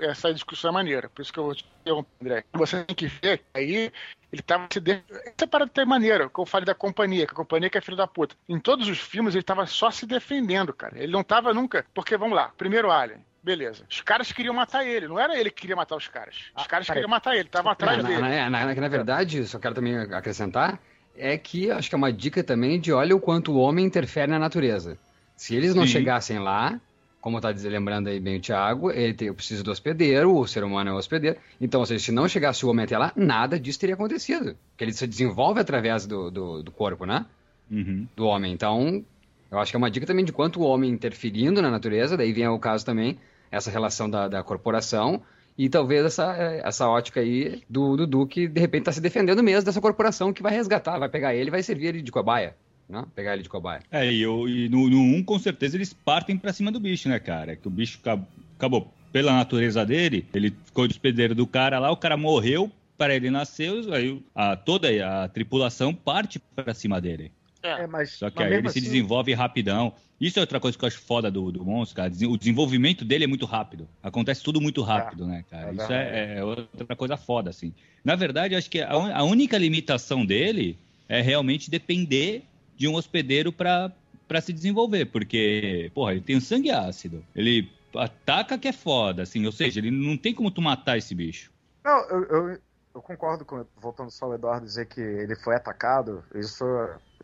Essa 0.00 0.32
discussão 0.32 0.70
é 0.70 0.74
maneira, 0.74 1.08
por 1.08 1.22
isso 1.22 1.32
que 1.32 1.38
eu 1.38 1.44
vou 1.44 1.54
te 1.54 1.64
perguntar, 1.84 2.08
André. 2.22 2.44
Você 2.52 2.84
tem 2.84 2.96
que 2.96 3.06
ver 3.06 3.38
que 3.38 3.44
aí 3.54 3.92
ele 4.32 4.42
tava 4.42 4.66
se. 4.72 4.80
De... 4.80 5.02
Essa 5.24 5.46
parada 5.46 5.70
tem 5.72 5.86
maneira, 5.86 6.28
que 6.28 6.38
eu 6.40 6.46
falei 6.46 6.64
da 6.66 6.74
companhia, 6.74 7.26
que 7.26 7.32
a 7.32 7.36
companhia 7.36 7.70
que 7.70 7.78
é 7.78 7.80
filho 7.80 7.96
da 7.96 8.06
puta. 8.06 8.34
Em 8.48 8.58
todos 8.58 8.88
os 8.88 8.98
filmes 8.98 9.34
ele 9.34 9.42
tava 9.44 9.66
só 9.66 9.90
se 9.90 10.06
defendendo, 10.06 10.72
cara. 10.72 10.98
Ele 10.98 11.12
não 11.12 11.22
tava 11.22 11.54
nunca. 11.54 11.84
Porque, 11.94 12.16
vamos 12.16 12.36
lá, 12.36 12.50
primeiro 12.56 12.90
Alien. 12.90 13.24
Beleza. 13.42 13.84
Os 13.88 14.00
caras 14.00 14.32
queriam 14.32 14.52
matar 14.52 14.84
ele. 14.84 15.06
Não 15.06 15.20
era 15.20 15.38
ele 15.38 15.50
que 15.50 15.60
queria 15.60 15.76
matar 15.76 15.94
os 15.96 16.08
caras. 16.08 16.34
Os 16.56 16.64
Ah, 16.64 16.66
caras 16.66 16.86
queriam 16.88 17.08
matar 17.08 17.34
ele. 17.36 17.46
Estavam 17.46 17.70
atrás 17.70 18.02
Na, 18.02 18.08
dele. 18.08 18.20
na, 18.20 18.50
na, 18.50 18.66
na- 18.66 18.74
na 18.74 18.88
verdade, 18.88 19.46
só 19.46 19.58
quero 19.60 19.72
também 19.76 19.96
acrescentar, 19.96 20.80
é 21.16 21.38
que 21.38 21.70
acho 21.70 21.88
que 21.88 21.94
é 21.94 21.98
uma 21.98 22.12
dica 22.12 22.42
também 22.42 22.80
de 22.80 22.92
olha 22.92 23.14
o 23.14 23.20
quanto 23.20 23.52
o 23.52 23.58
homem 23.58 23.84
interfere 23.86 24.30
na 24.32 24.38
natureza. 24.40 24.98
Se 25.36 25.54
eles 25.54 25.74
não 25.76 25.84
Sim. 25.86 25.92
chegassem 25.92 26.40
lá, 26.40 26.80
como 27.26 27.40
tá 27.40 27.50
dizendo, 27.50 27.72
lembrando 27.72 28.06
aí 28.06 28.20
bem 28.20 28.36
o 28.36 28.40
Thiago, 28.40 28.88
ele 28.92 29.12
tem, 29.12 29.26
eu 29.26 29.34
preciso 29.34 29.64
do 29.64 29.72
hospedeiro, 29.72 30.32
o 30.32 30.46
ser 30.46 30.62
humano 30.62 30.90
é 30.90 30.92
o 30.92 30.96
hospedeiro. 30.96 31.36
Então, 31.60 31.80
ou 31.80 31.86
seja, 31.86 32.04
se 32.04 32.12
não 32.12 32.28
chegasse 32.28 32.64
o 32.64 32.68
homem 32.68 32.84
até 32.84 32.96
lá, 32.96 33.12
nada 33.16 33.58
disso 33.58 33.80
teria 33.80 33.96
acontecido. 33.96 34.56
Porque 34.70 34.84
ele 34.84 34.92
se 34.92 35.04
desenvolve 35.08 35.58
através 35.58 36.06
do, 36.06 36.30
do, 36.30 36.62
do 36.62 36.70
corpo, 36.70 37.04
né? 37.04 37.26
Uhum. 37.68 38.06
do 38.14 38.26
homem. 38.26 38.52
Então, 38.52 39.04
eu 39.50 39.58
acho 39.58 39.72
que 39.72 39.76
é 39.76 39.78
uma 39.78 39.90
dica 39.90 40.06
também 40.06 40.24
de 40.24 40.30
quanto 40.30 40.60
o 40.60 40.62
homem 40.62 40.88
interferindo 40.88 41.60
na 41.60 41.68
natureza, 41.68 42.16
daí 42.16 42.32
vem 42.32 42.46
o 42.46 42.60
caso 42.60 42.86
também, 42.86 43.18
essa 43.50 43.72
relação 43.72 44.08
da, 44.08 44.28
da 44.28 44.44
corporação, 44.44 45.20
e 45.58 45.68
talvez 45.68 46.04
essa, 46.04 46.32
essa 46.62 46.88
ótica 46.88 47.18
aí 47.18 47.60
do 47.68 47.96
Dudu 47.96 48.24
que 48.28 48.46
de 48.46 48.60
repente 48.60 48.82
está 48.82 48.92
se 48.92 49.00
defendendo 49.00 49.42
mesmo 49.42 49.64
dessa 49.64 49.80
corporação 49.80 50.32
que 50.32 50.44
vai 50.44 50.52
resgatar, 50.52 50.96
vai 50.96 51.08
pegar 51.08 51.34
ele 51.34 51.48
e 51.48 51.50
vai 51.50 51.64
servir 51.64 51.88
ele 51.88 52.02
de 52.02 52.12
cobaia. 52.12 52.54
Né? 52.88 53.04
Pegar 53.14 53.34
ele 53.34 53.42
de 53.42 53.48
cobaia. 53.48 53.80
É, 53.90 54.10
e, 54.10 54.22
eu- 54.22 54.48
e 54.48 54.68
no, 54.68 54.88
no 54.88 55.00
1, 55.00 55.22
com 55.24 55.38
certeza, 55.38 55.76
eles 55.76 55.92
partem 55.92 56.36
pra 56.36 56.52
cima 56.52 56.70
do 56.70 56.78
bicho, 56.78 57.08
né, 57.08 57.18
cara? 57.18 57.56
Que 57.56 57.66
o 57.66 57.70
bicho 57.70 57.98
ca- 58.00 58.18
acabou, 58.56 58.92
pela 59.12 59.32
natureza 59.32 59.84
dele, 59.84 60.26
ele 60.32 60.54
ficou 60.64 60.86
de 60.86 60.92
hospedeiro 60.94 61.34
do 61.34 61.46
cara 61.46 61.78
lá, 61.78 61.90
o 61.90 61.96
cara 61.96 62.16
morreu, 62.16 62.70
para 62.96 63.14
ele 63.14 63.28
nasceu, 63.30 63.92
aí 63.92 64.22
a, 64.34 64.56
toda 64.56 64.88
a 65.24 65.28
tripulação 65.28 65.92
parte 65.92 66.38
pra 66.38 66.72
cima 66.72 67.00
dele. 67.00 67.32
É, 67.62 67.86
mas, 67.88 68.12
Só 68.12 68.30
que 68.30 68.38
mas 68.38 68.52
aí 68.52 68.58
ele 68.58 68.68
se 68.70 68.78
assim- 68.78 68.86
desenvolve 68.86 69.34
rapidão. 69.34 69.92
Isso 70.20 70.38
é 70.38 70.40
outra 70.42 70.60
coisa 70.60 70.78
que 70.78 70.84
eu 70.84 70.86
acho 70.86 71.00
foda 71.00 71.30
do, 71.30 71.50
do 71.50 71.64
monstro, 71.64 71.96
cara. 71.96 72.10
O 72.28 72.38
desenvolvimento 72.38 73.04
dele 73.04 73.24
é 73.24 73.26
muito 73.26 73.44
rápido. 73.44 73.88
Acontece 74.02 74.42
tudo 74.42 74.60
muito 74.60 74.80
rápido, 74.80 75.26
né, 75.26 75.44
cara? 75.50 75.70
é 75.70 75.74
Isso 75.74 75.92
é, 75.92 76.38
é 76.38 76.44
outra 76.44 76.94
coisa 76.96 77.16
foda, 77.16 77.50
assim. 77.50 77.74
Na 78.04 78.14
verdade, 78.14 78.54
eu 78.54 78.58
acho 78.58 78.70
que 78.70 78.80
a, 78.80 78.92
a 78.92 79.24
única 79.24 79.58
limitação 79.58 80.24
dele 80.24 80.78
é 81.08 81.20
realmente 81.20 81.68
depender 81.68 82.44
de 82.76 82.86
um 82.88 82.94
hospedeiro 82.94 83.52
pra 83.52 83.92
pra 84.26 84.40
se 84.40 84.52
desenvolver. 84.52 85.06
Porque, 85.06 85.90
porra, 85.94 86.12
ele 86.12 86.20
tem 86.20 86.36
um 86.36 86.40
sangue 86.40 86.70
ácido. 86.70 87.24
Ele 87.34 87.70
ataca 87.94 88.58
que 88.58 88.68
é 88.68 88.72
foda, 88.72 89.22
assim. 89.22 89.44
Ou 89.46 89.52
seja, 89.52 89.80
ele 89.80 89.90
não 89.90 90.16
tem 90.16 90.34
como 90.34 90.50
tu 90.50 90.60
matar 90.60 90.98
esse 90.98 91.14
bicho. 91.14 91.50
Não, 91.84 92.00
eu, 92.08 92.24
eu, 92.24 92.58
eu 92.96 93.02
concordo 93.02 93.44
com, 93.44 93.64
voltando 93.76 94.10
só 94.10 94.26
ao 94.26 94.34
Eduardo 94.34 94.66
dizer 94.66 94.86
que 94.86 95.00
ele 95.00 95.36
foi 95.36 95.54
atacado, 95.54 96.24
isso, 96.34 96.64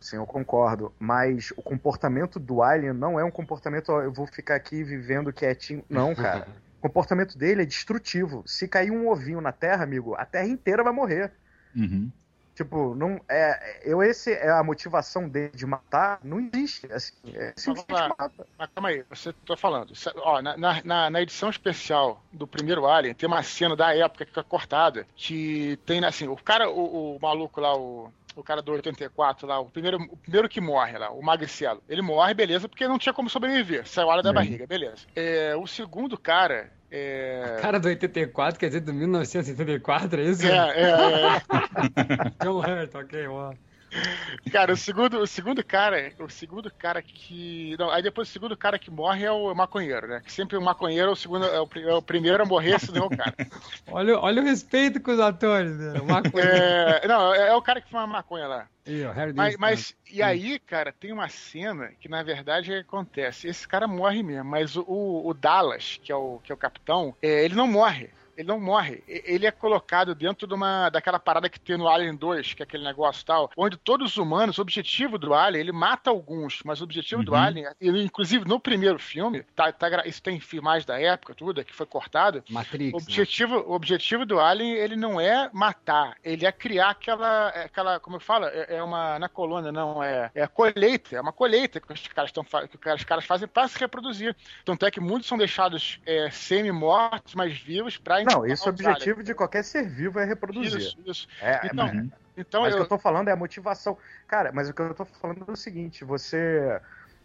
sim, 0.01 0.17
eu 0.17 0.27
concordo, 0.27 0.93
mas 1.01 1.51
o 1.57 1.63
comportamento 1.63 2.39
do 2.39 2.63
Alien 2.63 2.93
não 2.93 3.19
é 3.19 3.25
um 3.25 3.31
comportamento, 3.31 3.91
ó, 3.91 4.03
eu 4.03 4.13
vou 4.13 4.27
ficar 4.27 4.55
aqui 4.55 4.85
vivendo 4.85 5.33
quietinho, 5.33 5.85
não, 5.89 6.15
cara. 6.15 6.47
O 6.79 6.89
comportamento 6.89 7.39
dele 7.39 7.63
é 7.63 7.65
destrutivo. 7.65 8.43
Se 8.45 8.67
cair 8.67 8.91
um 8.91 9.09
ovinho 9.09 9.41
na 9.41 9.53
Terra, 9.53 9.85
amigo, 9.85 10.17
a 10.17 10.25
Terra 10.25 10.49
inteira 10.49 10.83
vai 10.83 10.93
morrer. 10.93 11.31
Uhum. 11.77 12.11
Tipo, 12.63 12.95
não 12.95 13.21
é, 13.29 13.81
eu 13.85 14.03
esse 14.03 14.33
é 14.33 14.51
a 14.51 14.63
motivação 14.63 15.29
dele 15.29 15.51
de 15.55 15.67
matar, 15.67 16.21
não 16.23 16.39
existe, 16.39 16.87
assim, 16.93 17.13
é 17.35 17.53
simplesmente 17.57 17.93
lá. 17.93 18.09
mata. 18.09 18.47
Mas 18.59 18.71
calma 18.75 18.89
aí, 18.91 19.05
você 19.11 19.33
tá 19.33 19.57
falando. 19.57 19.93
Isso- 19.93 20.13
Ó, 20.17 20.41
na, 20.41 20.57
na- 20.57 21.11
na, 21.11 21.23
edição 21.23 21.51
especial 21.51 22.23
do 22.33 22.47
primeiro 22.47 22.87
Alien, 22.87 23.15
tem 23.15 23.27
uma 23.27 23.43
cena 23.43 23.75
da 23.75 23.95
época 23.95 24.25
que 24.25 24.33
foi 24.33 24.45
cortada, 24.45 25.07
que 25.17 25.77
tem, 25.85 26.05
assim, 26.05 26.29
o 26.29 26.37
cara, 26.37 26.71
o, 26.71 27.17
o 27.17 27.19
maluco 27.21 27.61
lá, 27.61 27.77
o, 27.77 28.13
o 28.37 28.43
cara 28.43 28.63
do 28.63 28.73
84 28.73 29.47
lá, 29.47 29.59
o 29.61 29.67
primeiro, 29.67 29.99
o 29.99 30.17
primeiro 30.17 30.49
que 30.49 30.61
morre 30.61 30.97
lá, 30.99 31.11
o 31.11 31.23
Magricelo, 31.23 31.83
ele 31.89 32.03
morre, 32.03 32.35
beleza, 32.35 32.69
porque 32.69 32.87
não 32.89 32.99
tinha 32.99 33.13
como 33.13 33.29
sobreviver, 33.31 33.87
saiu 33.87 34.09
a 34.09 34.13
hora 34.15 34.23
da 34.23 34.31
Uhum. 34.31 34.35
barriga, 34.35 34.67
beleza. 34.67 35.07
É, 35.15 35.55
o 35.57 35.67
segundo 35.67 36.17
cara, 36.19 36.73
é... 36.91 37.59
Cara 37.61 37.79
do 37.79 37.89
84, 37.89 38.59
quer 38.59 38.67
dizer, 38.67 38.81
do 38.81 38.93
1984, 38.95 40.21
é 40.21 40.25
isso? 40.25 40.47
É, 40.47 40.51
é, 40.51 40.91
é, 40.91 41.43
John 42.45 42.59
Hurt, 42.61 42.95
ok, 42.95 43.27
ó. 43.29 43.53
Cara, 44.51 44.73
o 44.73 44.77
segundo, 44.77 45.19
o 45.21 45.27
segundo 45.27 45.63
cara, 45.65 46.13
o 46.19 46.29
segundo 46.29 46.71
cara 46.71 47.03
que. 47.03 47.77
Não, 47.79 47.91
aí 47.91 48.03
depois 48.03 48.29
o 48.29 48.33
segundo 48.33 48.57
cara 48.57 48.79
que 48.79 48.91
morre 48.91 49.25
é 49.25 49.31
o 49.31 49.55
maconheiro, 49.55 50.07
né? 50.07 50.23
Que 50.25 50.33
sempre 50.33 50.57
o 50.57 50.63
maconheiro 50.63 51.11
é 51.11 51.13
o 51.13 51.17
segundo, 51.17 51.45
é 51.45 51.61
o, 51.61 51.69
é 51.77 51.95
o 51.95 52.03
primeiro 52.03 52.43
a 52.43 52.47
morrer, 52.47 52.79
se 52.81 52.91
não 52.93 53.05
é 53.05 53.07
o 53.07 53.11
cara. 53.11 53.35
Olha, 53.91 54.19
olha 54.19 54.41
o 54.41 54.45
respeito 54.45 55.01
com 55.01 55.11
os 55.13 55.21
atores, 55.21 55.77
né? 55.77 56.01
O 56.01 56.07
Maconha. 56.07 56.45
É, 56.45 57.07
não, 57.09 57.35
é, 57.35 57.49
é 57.49 57.55
o 57.55 57.61
cara 57.61 57.81
que 57.81 57.91
fuma 57.91 58.07
maconha 58.07 58.47
lá. 58.47 58.67
Ó, 58.87 59.13
Harry 59.13 59.33
Mas, 59.35 59.57
mas 59.59 59.95
e 60.11 60.23
aí, 60.23 60.59
cara, 60.59 60.93
tem 60.93 61.13
uma 61.13 61.29
cena 61.29 61.91
que 62.01 62.09
na 62.09 62.23
verdade 62.23 62.73
acontece. 62.75 63.47
Esse 63.49 63.69
cara 63.69 63.87
morre 63.87 64.23
mesmo, 64.23 64.45
mas 64.49 64.75
o, 64.77 64.83
o- 64.87 65.29
o 65.29 65.35
Dallas, 65.35 66.01
que 66.03 66.11
é 66.11 66.17
o, 66.17 66.41
que 66.43 66.51
é 66.51 66.55
o 66.55 66.59
capitão, 66.59 67.15
é, 67.21 67.45
ele 67.45 67.55
não 67.55 67.67
morre. 67.67 68.09
Ele 68.37 68.49
não 68.49 68.61
morre. 68.61 69.03
Ele 69.07 69.47
é 69.47 69.51
colocado 69.51 70.15
dentro 70.15 70.47
de 70.47 70.55
uma 70.55 70.89
daquela 70.91 71.19
parada 71.19 71.49
que 71.49 71.61
tem 71.61 71.77
no 71.77 71.89
Alien 71.89 72.15
2, 72.15 72.55
que 72.55 72.63
é 72.63 72.65
aquele 72.65 72.85
negócio 72.85 73.25
tal, 73.25 73.51
onde 73.57 73.77
todos 73.77 74.13
os 74.13 74.17
humanos, 74.17 74.59
o 74.59 74.63
objetivo 74.63 75.19
do 75.19 75.35
Alien, 75.35 75.61
ele 75.61 75.73
mata 75.73 76.11
alguns, 76.11 76.61
mas 76.65 76.81
o 76.81 76.85
objetivo 76.85 77.23
do 77.23 77.33
Uhum. 77.33 77.39
Alien, 77.39 77.67
e, 77.81 77.89
inclusive 78.03 78.45
no 78.45 78.61
primeiro 78.61 78.99
filme, 78.99 79.43
tá, 79.55 79.73
tá 79.73 80.07
isso 80.07 80.23
tem 80.23 80.39
filmagem 80.41 80.87
da 80.87 81.01
época, 81.01 81.35
tudo, 81.35 81.61
é 81.61 81.65
que 81.65 81.75
foi 81.75 81.87
cortado, 81.87 82.43
Matrix, 82.49 82.93
o 82.93 82.97
né? 82.97 83.03
objetivo, 83.03 83.57
o 83.59 83.73
objetivo 83.73 84.25
do 84.25 84.41
Alien, 84.41 84.75
ele 84.75 84.97
não 84.97 85.21
é 85.21 85.51
matar, 85.53 86.17
ele 86.23 86.47
é 86.47 86.53
criar 86.53 86.91
aquela, 86.91 87.49
aquela 87.49 88.01
como 88.01 88.17
eu 88.17 88.21
falo, 88.21 88.47
é, 88.47 88.77
é 88.77 88.83
uma, 88.83 89.19
na 89.19 89.29
colônia, 89.29 89.73
não, 89.73 90.03
é, 90.03 90.31
é 90.35 90.43
a 90.43 90.49
colheita, 90.49 91.17
é 91.17 91.21
uma 91.21 91.33
colheita 91.33 91.81
que 91.81 91.93
os 91.93 92.07
caras, 92.09 92.33
tão, 92.33 92.45
que 92.45 92.89
os 92.89 93.05
caras 93.05 93.25
fazem 93.25 93.49
para 93.49 93.69
se 93.69 93.79
reproduzir. 93.79 94.37
Tanto 94.65 94.87
é 94.87 94.91
que 94.91 95.01
muitos 95.01 95.29
são 95.29 95.39
deixados 95.39 96.01
é, 96.07 96.31
semi-mortos, 96.31 97.35
mas 97.35 97.57
vivos, 97.57 97.97
para 97.97 98.22
Não, 98.25 98.47
esse 98.47 98.63
é 98.63 98.67
o 98.67 98.73
objetivo 98.73 99.23
de 99.23 99.35
qualquer 99.35 99.65
ser 99.65 99.89
vivo 99.89 100.19
é 100.19 100.25
reproduzir. 100.25 100.79
Isso, 100.79 100.97
isso. 101.07 101.27
É, 101.41 101.67
Então, 101.67 101.87
mas- 101.87 101.97
Uhum. 101.97 102.11
Então, 102.35 102.63
Mas 102.63 102.73
o 102.73 102.77
eu, 102.79 102.87
que 102.87 102.93
eu 102.93 102.97
tô 102.97 103.03
falando 103.03 103.29
é 103.29 103.33
a 103.33 103.37
motivação. 103.37 103.99
Cara, 104.27 104.51
mas 104.53 104.69
o 104.71 104.73
que 104.73 104.81
eu 104.81 104.95
tô 104.95 105.05
falando 105.05 105.45
é 105.47 105.53
o 105.53 105.57
seguinte: 105.57 106.03
você. 106.05 106.81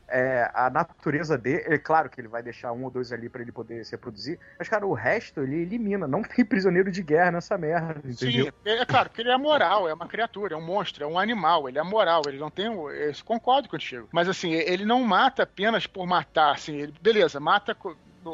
é, 0.10 0.50
a 0.54 0.70
natureza 0.70 1.38
dele, 1.38 1.64
é 1.66 1.78
claro 1.78 2.10
que 2.10 2.22
ele 2.22 2.30
vai 2.30 2.42
deixar 2.42 2.72
um 2.72 2.86
ou 2.86 2.90
dois 2.90 3.12
ali 3.12 3.28
pra 3.30 3.42
ele 3.42 3.52
poder 3.52 3.84
se 3.86 3.92
reproduzir, 3.92 4.40
mas, 4.58 4.70
cara, 4.70 4.86
o 4.88 4.94
resto 4.94 5.42
ele 5.42 5.58
elimina. 5.58 6.08
Não 6.08 6.22
tem 6.24 6.46
prisioneiro 6.46 6.90
de 6.92 7.04
guerra 7.04 7.32
nessa 7.32 7.58
merda, 7.58 8.00
entendeu? 8.10 8.46
Sim, 8.46 8.52
é, 8.66 8.80
é 8.80 8.86
claro 8.86 9.10
que 9.10 9.22
ele 9.22 9.32
é 9.32 9.38
moral, 9.38 9.88
é 9.88 9.94
uma 9.94 10.08
criatura, 10.08 10.54
é 10.56 10.58
um 10.58 10.66
monstro, 10.66 11.04
é 11.04 11.08
um 11.08 11.20
animal, 11.20 11.68
ele 11.68 11.78
é 11.78 11.84
moral, 11.84 12.22
ele 12.28 12.38
não 12.38 12.50
tem. 12.50 12.70
o- 12.70 12.90
Eu 12.90 13.14
concordo 13.26 13.68
contigo. 13.68 14.08
Mas 14.14 14.30
assim, 14.30 14.54
ele 14.54 14.86
não 14.86 15.04
mata 15.04 15.44
apenas 15.44 15.86
por 15.86 16.06
matar, 16.08 16.54
assim, 16.54 16.76
ele, 16.78 16.94
beleza, 17.02 17.40
mata. 17.40 17.76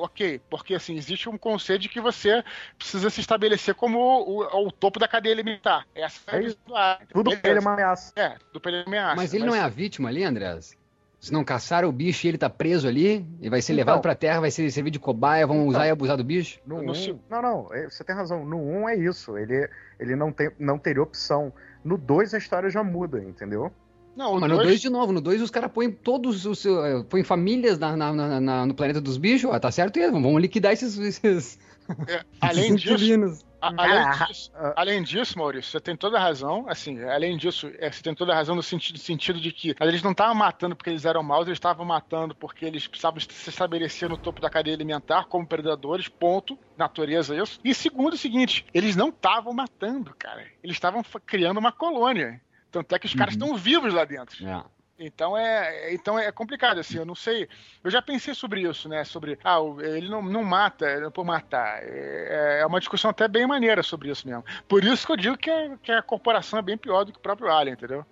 Ok, 0.01 0.41
porque 0.49 0.75
assim, 0.75 0.95
existe 0.97 1.29
um 1.29 1.37
conceito 1.37 1.81
de 1.83 1.89
que 1.89 2.01
você 2.01 2.43
precisa 2.77 3.09
se 3.09 3.21
estabelecer 3.21 3.75
como 3.75 3.99
o, 3.99 4.41
o- 4.41 4.67
o 4.67 4.71
topo 4.71 4.99
da 4.99 5.07
cadeia 5.07 5.33
alimentar. 5.33 5.85
Essa 5.95 6.19
é 6.27 6.35
a 6.35 6.37
É 6.37 6.41
visão 6.41 6.57
isso. 6.65 6.75
Alien. 6.75 7.07
Tudo 7.13 7.23
Beleza. 7.25 7.41
pra 7.41 7.49
ele 7.51 7.59
é 7.59 7.61
uma 7.61 7.73
ameaça. 7.73 8.13
É, 8.15 8.29
tudo 8.47 8.59
pra 8.61 8.71
ele 8.71 8.81
é 8.81 8.85
ameaça. 8.85 9.15
Mas 9.15 9.33
ele 9.33 9.45
não 9.45 9.55
é 9.55 9.59
a 9.59 9.67
vítima 9.69 10.09
ali, 10.09 10.23
Andrés? 10.23 10.77
Se 11.19 11.31
não 11.31 11.43
caçaram 11.45 11.87
o 11.87 11.91
bicho 11.91 12.25
e 12.25 12.29
ele 12.29 12.37
tá 12.37 12.49
preso 12.49 12.85
ali, 12.85 13.25
e 13.39 13.49
vai 13.49 13.61
ser 13.61 13.71
Então. 13.71 13.85
levado 13.85 14.01
pra 14.01 14.13
terra, 14.13 14.41
vai 14.41 14.51
ser 14.51 14.69
servir 14.71 14.91
de 14.91 14.99
cobaia, 14.99 15.47
vão 15.47 15.55
Então. 15.57 15.67
usar 15.69 15.87
e 15.87 15.89
abusar 15.89 16.17
do 16.17 16.23
bicho? 16.23 16.59
No 16.65 16.81
No 16.83 16.91
1, 16.91 16.95
se- 16.95 17.15
não, 17.29 17.41
não, 17.41 17.73
é, 17.73 17.89
você 17.89 18.03
tem 18.03 18.13
razão. 18.13 18.43
No 18.45 18.57
1 18.57 18.89
é 18.89 18.95
isso. 18.97 19.37
Ele, 19.37 19.69
ele 19.99 20.15
não, 20.17 20.33
tem, 20.33 20.51
não 20.59 20.77
teria 20.77 21.01
opção. 21.01 21.53
No 21.81 21.97
2 21.97 22.33
a 22.33 22.37
história 22.37 22.69
já 22.69 22.83
muda, 22.83 23.23
entendeu? 23.23 23.71
Não, 24.15 24.33
Mas 24.39 24.49
no 24.49 24.55
dois- 24.57 24.67
2 24.69 24.81
de 24.81 24.89
novo, 24.89 25.11
no 25.11 25.21
2 25.21 25.41
os 25.41 25.49
caras 25.49 25.71
põem 25.71 25.91
todos 25.91 26.45
os 26.45 26.59
seus. 26.59 26.77
eh, 26.85 27.03
põem 27.09 27.23
famílias 27.23 27.79
na, 27.79 27.95
na- 27.97 28.13
na- 28.13 28.39
na- 28.41 28.65
no 28.65 28.73
planeta 28.75 29.01
dos 29.01 29.17
bichos, 29.17 29.49
ó, 29.49 29.59
tá 29.59 29.71
certo 29.71 29.97
mesmo, 29.99 30.21
vamos 30.21 30.41
liquidar 30.41 30.71
esses, 30.73 30.97
esses, 30.97 31.59
é, 32.07 32.23
além 32.39 32.75
esses 32.75 32.81
disso, 32.81 33.45
a- 33.59 33.69
Ah, 33.69 33.73
além 33.77 34.27
disso, 34.27 34.51
ah. 34.55 34.73
Além 34.75 35.03
disso, 35.03 35.39
Maurício, 35.39 35.71
você 35.71 35.79
tem 35.79 35.95
toda 35.95 36.17
a 36.17 36.21
razão. 36.21 36.65
Assim, 36.67 37.01
além 37.05 37.37
disso, 37.37 37.71
é, 37.79 37.89
você 37.89 38.03
tem 38.03 38.13
toda 38.13 38.33
a 38.33 38.35
razão 38.35 38.55
no 38.55 38.61
sentido, 38.61 38.99
sentido 38.99 39.39
de 39.39 39.53
que 39.53 39.73
eles 39.79 40.03
não 40.03 40.11
estavam 40.11 40.35
matando 40.35 40.75
porque 40.75 40.89
eles 40.89 41.05
eram 41.05 41.23
maus, 41.23 41.47
eles 41.47 41.55
estavam 41.55 41.85
matando 41.85 42.35
porque 42.35 42.65
eles 42.65 42.85
precisavam 42.87 43.21
se 43.21 43.49
estabelecer 43.49 44.09
no 44.09 44.17
topo 44.17 44.41
da 44.41 44.49
cadeia 44.49 44.75
alimentar 44.75 45.25
como 45.27 45.47
predadores, 45.47 46.09
ponto. 46.09 46.59
Natureza 46.77 47.35
isso. 47.41 47.57
E 47.63 47.73
segundo, 47.73 48.13
o 48.15 48.17
seguinte, 48.17 48.65
eles 48.73 48.97
não 48.97 49.07
estavam 49.09 49.53
matando, 49.53 50.13
cara. 50.19 50.43
Eles 50.61 50.75
estavam 50.75 51.01
criando 51.25 51.57
uma 51.57 51.71
colônia. 51.71 52.41
Tanto 52.73 52.93
é 52.95 52.99
que 52.99 53.05
os 53.05 53.13
caras 53.13 53.35
Uhum. 53.35 53.41
estão 53.43 53.57
vivos 53.57 53.93
lá 53.93 54.03
dentro. 54.03 54.45
É. 54.45 54.63
Então 54.99 55.35
é, 55.37 55.93
então 55.93 56.17
é 56.19 56.31
complicado, 56.31 56.79
assim, 56.79 56.97
eu 56.97 57.05
não 57.05 57.15
sei. 57.15 57.47
Eu 57.83 57.89
já 57.89 58.01
pensei 58.01 58.33
sobre 58.33 58.61
isso, 58.61 58.87
né? 58.89 59.03
Sobre. 59.03 59.37
Ah, 59.43 59.57
ele 59.79 60.07
não, 60.09 60.21
não 60.21 60.43
mata 60.43 60.85
é 60.85 61.09
por 61.09 61.23
matar. 61.25 61.79
É, 61.83 62.59
é 62.61 62.65
uma 62.65 62.79
discussão 62.79 63.09
até 63.11 63.27
bem 63.27 63.45
maneira 63.47 63.81
sobre 63.83 64.09
isso 64.11 64.27
mesmo. 64.27 64.43
Por 64.67 64.83
isso 64.83 65.05
que 65.05 65.11
eu 65.13 65.17
digo 65.17 65.37
que, 65.37 65.49
a- 65.49 65.77
que 65.81 65.91
a 65.91 66.01
corporação 66.01 66.59
é 66.59 66.61
bem 66.61 66.77
pior 66.77 67.03
do 67.05 67.11
que 67.11 67.17
o 67.17 67.21
próprio 67.21 67.51
Alien, 67.51 67.73
entendeu? 67.73 68.05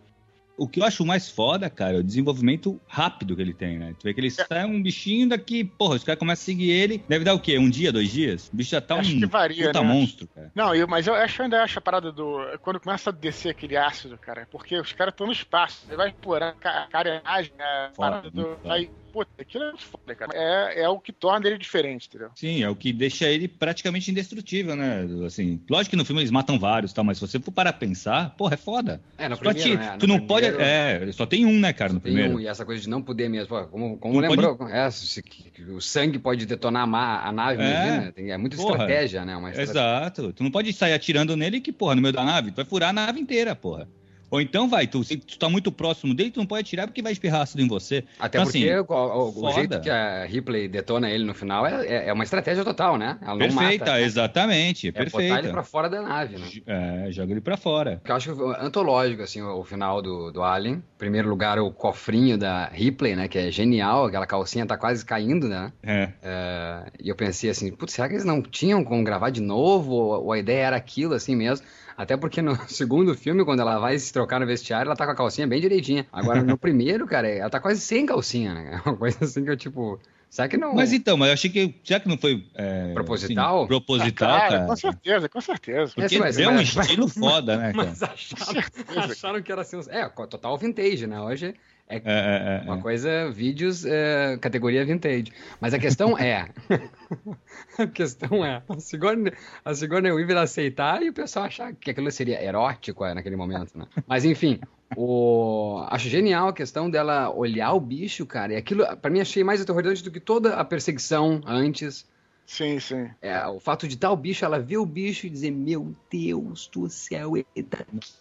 O 0.57 0.67
que 0.67 0.79
eu 0.79 0.85
acho 0.85 1.05
mais 1.05 1.29
foda, 1.29 1.69
cara, 1.69 1.97
é 1.97 1.99
o 1.99 2.03
desenvolvimento 2.03 2.79
rápido 2.87 3.35
que 3.35 3.41
ele 3.41 3.53
tem, 3.53 3.79
né? 3.79 3.95
Tu 3.99 4.03
vê 4.03 4.13
que 4.13 4.19
ele 4.19 4.29
sai 4.29 4.65
um 4.65 4.81
bichinho 4.81 5.29
daqui, 5.29 5.63
porra, 5.63 5.95
os 5.95 6.03
caras 6.03 6.19
começam 6.19 6.43
a 6.43 6.45
seguir 6.45 6.69
ele. 6.69 7.03
Deve 7.07 7.25
dar 7.25 7.33
o 7.33 7.39
quê? 7.39 7.57
Um 7.57 7.69
dia, 7.69 7.91
dois 7.91 8.11
dias? 8.11 8.49
O 8.49 8.55
bicho 8.55 8.71
já 8.71 8.81
tá 8.81 8.95
Acho 8.95 9.15
um 9.15 9.19
que 9.19 9.25
varia, 9.25 9.67
puta 9.67 9.81
né? 9.81 9.87
monstro, 9.87 10.27
cara. 10.27 10.51
Não, 10.53 10.75
eu, 10.75 10.87
mas 10.87 11.07
eu 11.07 11.13
acho 11.13 11.41
ainda 11.41 11.63
acho 11.63 11.79
a 11.79 11.81
parada 11.81 12.11
do. 12.11 12.39
Quando 12.61 12.79
começa 12.79 13.09
a 13.09 13.13
descer 13.13 13.49
aquele 13.49 13.75
ácido, 13.77 14.17
cara, 14.17 14.47
porque 14.51 14.77
os 14.79 14.91
caras 14.93 15.13
estão 15.13 15.27
no 15.27 15.33
espaço. 15.33 15.85
Ele 15.87 15.97
vai 15.97 16.09
explorar 16.09 16.55
a 16.63 16.87
carenagem, 16.87 17.53
a 17.59 17.91
parada 17.95 18.29
do. 18.29 18.57
Vai, 18.63 18.89
puta, 19.11 19.29
aquilo 19.39 19.63
é 19.65 19.67
muito 19.67 19.83
foda, 19.85 20.15
cara. 20.15 20.31
É, 20.33 20.81
é 20.83 20.89
o 20.89 20.99
que 20.99 21.11
torna 21.11 21.47
ele 21.47 21.57
diferente, 21.57 22.07
entendeu? 22.07 22.29
Sim, 22.35 22.63
é 22.63 22.69
o 22.69 22.75
que 22.75 22.91
deixa 22.93 23.27
ele 23.27 23.47
praticamente 23.47 24.09
indestrutível, 24.11 24.75
né? 24.75 25.05
Assim, 25.25 25.61
lógico 25.69 25.91
que 25.91 25.95
no 25.95 26.05
filme 26.05 26.21
eles 26.21 26.31
matam 26.31 26.57
vários, 26.59 26.91
e 26.91 26.95
tal, 26.95 27.03
mas 27.03 27.17
se 27.17 27.27
você 27.27 27.39
for 27.39 27.51
parar 27.51 27.71
a 27.71 27.73
pensar, 27.73 28.35
porra, 28.35 28.53
é 28.53 28.57
foda. 28.57 29.01
É, 29.17 29.27
no 29.29 29.37
Tu, 29.37 29.49
ati- 29.49 29.61
primeiro, 29.61 29.83
né? 29.83 29.97
tu 29.99 30.07
No 30.07 30.17
não 30.17 30.27
pode. 30.27 30.47
primeiro- 30.47 30.63
É, 30.63 31.11
só 31.11 31.25
tem 31.25 31.45
um, 31.45 31.59
né, 31.59 31.73
cara, 31.73 31.93
no 31.93 31.99
Tem 31.99 32.13
primeiro. 32.13 32.37
um, 32.37 32.39
e 32.39 32.47
essa 32.47 32.65
coisa 32.65 32.81
de 32.81 32.89
não 32.89 33.01
poder 33.01 33.29
mesmo. 33.29 33.47
Pô, 33.49 33.65
como 33.67 33.97
como 33.97 34.21
Não 34.21 34.29
lembrou, 34.29 34.57
é, 34.69 34.89
se- 34.91 35.21
que- 35.21 35.51
que 35.51 35.63
o 35.63 35.81
sangue 35.81 36.17
pode 36.19 36.45
detonar 36.45 36.87
a, 36.87 37.27
a 37.27 37.31
nave, 37.31 37.61
É. 37.61 37.65
imagina. 37.69 38.11
Tem- 38.11 38.31
é 38.31 38.37
muita 38.37 38.55
Porra. 38.57 38.71
estratégia, 38.73 39.25
né? 39.25 39.35
Uma 39.35 39.49
estratégia. 39.49 39.71
Exato. 39.79 40.33
Tu 40.33 40.43
não 40.43 40.51
pode 40.51 40.71
sair 40.73 40.93
atirando 40.93 41.35
nele 41.35 41.59
que, 41.61 41.71
porra, 41.71 41.95
no 41.95 42.01
meio 42.01 42.13
da 42.13 42.23
nave, 42.23 42.51
tu 42.51 42.55
vai 42.55 42.65
furar 42.65 42.89
a 42.89 42.93
nave 42.93 43.19
inteira, 43.19 43.55
porra. 43.55 43.87
Ou 44.31 44.39
então 44.41 44.69
vai, 44.69 44.87
tu, 44.87 45.03
se 45.03 45.17
tu 45.17 45.37
tá 45.37 45.49
muito 45.49 45.71
próximo 45.71 46.13
dele, 46.15 46.31
tu 46.31 46.39
não 46.39 46.45
pode 46.47 46.61
atirar 46.61 46.87
porque 46.87 47.01
vai 47.01 47.11
espirrar 47.11 47.41
ácido 47.41 47.61
em 47.61 47.67
você. 47.67 48.05
Até 48.17 48.37
Então, 48.39 48.49
porque 48.49 48.69
assim, 48.69 48.79
o, 48.79 48.93
o- 48.93 49.45
o 49.47 49.51
jeito 49.51 49.79
que 49.81 49.89
a 49.89 50.23
Ripley 50.25 50.69
detona 50.69 51.09
ele 51.09 51.25
no 51.25 51.33
final 51.33 51.67
é, 51.67 51.85
é- 51.85 52.07
é 52.07 52.13
uma 52.13 52.23
estratégia 52.23 52.63
total, 52.63 52.97
né? 52.97 53.17
Ela 53.21 53.37
Perfeita, 53.37 53.85
mata. 53.85 54.01
exatamente, 54.01 54.87
É 54.87 54.91
botar 54.91 55.03
ele 55.23 55.29
perfeita. 55.29 55.49
pra 55.51 55.63
fora 55.63 55.89
da 55.89 56.01
nave, 56.01 56.37
né? 56.37 56.47
É, 56.65 57.11
joga 57.11 57.31
ele 57.33 57.41
pra 57.41 57.57
fora. 57.57 57.97
Porque 57.97 58.11
eu 58.11 58.15
acho 58.15 58.31
antológico, 58.59 59.21
assim, 59.21 59.41
o, 59.41 59.59
o 59.59 59.63
final 59.65 60.01
do, 60.01 60.31
do 60.31 60.41
Alien. 60.41 60.75
Em 60.75 60.83
primeiro 60.97 61.27
lugar, 61.29 61.59
o 61.59 61.69
cofrinho 61.71 62.37
da 62.37 62.67
Ripley, 62.67 63.15
né? 63.15 63.27
Que 63.27 63.37
é 63.37 63.51
genial, 63.51 64.05
aquela 64.05 64.25
calcinha 64.25 64.65
tá 64.65 64.77
quase 64.77 65.03
caindo, 65.05 65.49
né? 65.49 65.73
É. 65.83 66.09
É, 66.23 66.83
e 67.03 67.09
eu 67.09 67.15
pensei 67.15 67.49
assim, 67.49 67.71
putz, 67.71 67.93
será 67.93 68.07
que 68.07 68.13
eles 68.13 68.25
não 68.25 68.41
tinham 68.41 68.83
como 68.83 69.03
gravar 69.03 69.29
de 69.29 69.41
novo? 69.41 69.91
Ou, 69.91 70.25
ou 70.25 70.31
a 70.31 70.39
ideia 70.39 70.67
era 70.67 70.75
aquilo, 70.77 71.13
assim 71.13 71.35
mesmo? 71.35 71.65
Até 71.97 72.15
porque 72.17 72.41
no 72.41 72.55
segundo 72.67 73.13
filme, 73.15 73.43
quando 73.45 73.59
ela 73.61 73.77
vai 73.79 73.97
se 73.97 74.11
trocar 74.11 74.39
no 74.39 74.45
vestiário, 74.45 74.87
ela 74.89 74.95
tá 74.95 75.05
com 75.05 75.11
a 75.11 75.15
calcinha 75.15 75.47
bem 75.47 75.61
direitinha. 75.61 76.05
Agora, 76.11 76.41
no 76.43 76.57
primeiro, 76.59 77.05
cara, 77.07 77.27
ela 77.27 77.49
tá 77.49 77.59
quase 77.59 77.81
sem 77.81 78.05
calcinha, 78.05 78.53
né? 78.53 78.79
É 78.85 78.87
uma 78.89 78.97
coisa 78.97 79.23
assim 79.25 79.43
que 79.43 79.49
eu, 79.51 79.57
tipo... 79.57 79.99
Será 80.29 80.47
que 80.47 80.55
não... 80.55 80.73
Mas 80.73 80.93
então, 80.93 81.17
mas 81.17 81.27
eu 81.27 81.33
achei 81.33 81.49
que. 81.49 81.75
Será 81.83 81.99
que 81.99 82.07
não 82.07 82.17
foi. 82.17 82.45
é, 82.55 82.93
Proposital? 82.93 83.59
assim, 83.59 83.67
proposital, 83.67 84.29
Ah, 84.33 84.39
cara. 84.39 84.65
com 84.65 84.75
certeza, 84.77 85.27
com 85.27 85.41
certeza. 85.41 85.91
Porque 85.93 86.15
É, 86.15 86.19
mas- 86.19 86.37
um 86.37 86.45
mas- 86.53 86.69
estilo 86.77 87.07
foda, 87.09 87.57
né, 87.57 87.73
cara? 87.73 87.87
Mas 87.89 88.01
acharam, 88.01 89.11
acharam 89.11 89.41
que 89.41 89.51
era 89.51 89.61
assim... 89.63 89.81
É, 89.89 90.07
total 90.07 90.57
vintage, 90.57 91.05
né? 91.05 91.19
Hoje 91.19 91.53
é 91.91 91.97
É, 91.97 92.01
é, 92.05 92.61
é, 92.61 92.61
Uma 92.65 92.77
é. 92.77 92.81
coisa, 92.81 93.31
vídeos, 93.31 93.85
é, 93.85 94.37
categoria 94.39 94.85
vintage. 94.85 95.31
Mas 95.59 95.73
a 95.73 95.79
questão 95.79 96.17
é. 96.17 96.49
a 97.77 97.87
questão 97.87 98.43
é. 98.45 98.63
A 98.67 98.79
Sigourney, 98.79 99.33
a 99.63 99.73
Sigourney 99.73 100.11
Weaver 100.11 100.37
aceitar 100.37 101.03
e 101.03 101.09
o 101.09 101.13
pessoal 101.13 101.45
achar 101.45 101.73
que 101.73 101.91
aquilo 101.91 102.09
seria 102.11 102.41
erótico 102.41 103.03
é, 103.05 103.13
naquele 103.13 103.35
momento, 103.35 103.77
né? 103.77 103.85
Mas 104.07 104.23
enfim. 104.25 104.59
O... 104.95 105.85
Acho 105.89 106.09
genial 106.09 106.49
a 106.49 106.53
questão 106.53 106.89
dela 106.89 107.29
olhar 107.29 107.73
o 107.73 107.79
bicho, 107.79 108.25
cara. 108.25 108.53
E 108.53 108.55
aquilo, 108.55 108.85
pra 108.97 109.11
mim, 109.11 109.21
achei 109.21 109.43
mais 109.43 109.61
aterrorizante 109.61 110.03
do 110.03 110.11
que 110.11 110.19
toda 110.19 110.55
a 110.55 110.65
perseguição 110.65 111.41
antes. 111.45 112.05
Sim, 112.45 112.79
sim. 112.79 113.09
É, 113.21 113.47
o 113.47 113.59
fato 113.59 113.87
de 113.87 113.97
o 114.05 114.15
bicho, 114.15 114.43
ela 114.43 114.59
ver 114.59 114.77
o 114.77 114.85
bicho 114.85 115.25
e 115.25 115.29
dizer: 115.29 115.51
Meu 115.51 115.95
Deus 116.11 116.67
do 116.67 116.89
céu, 116.89 117.37
ele 117.37 117.45
tá 117.63 117.85
É 117.85 117.85
foda. 117.85 118.20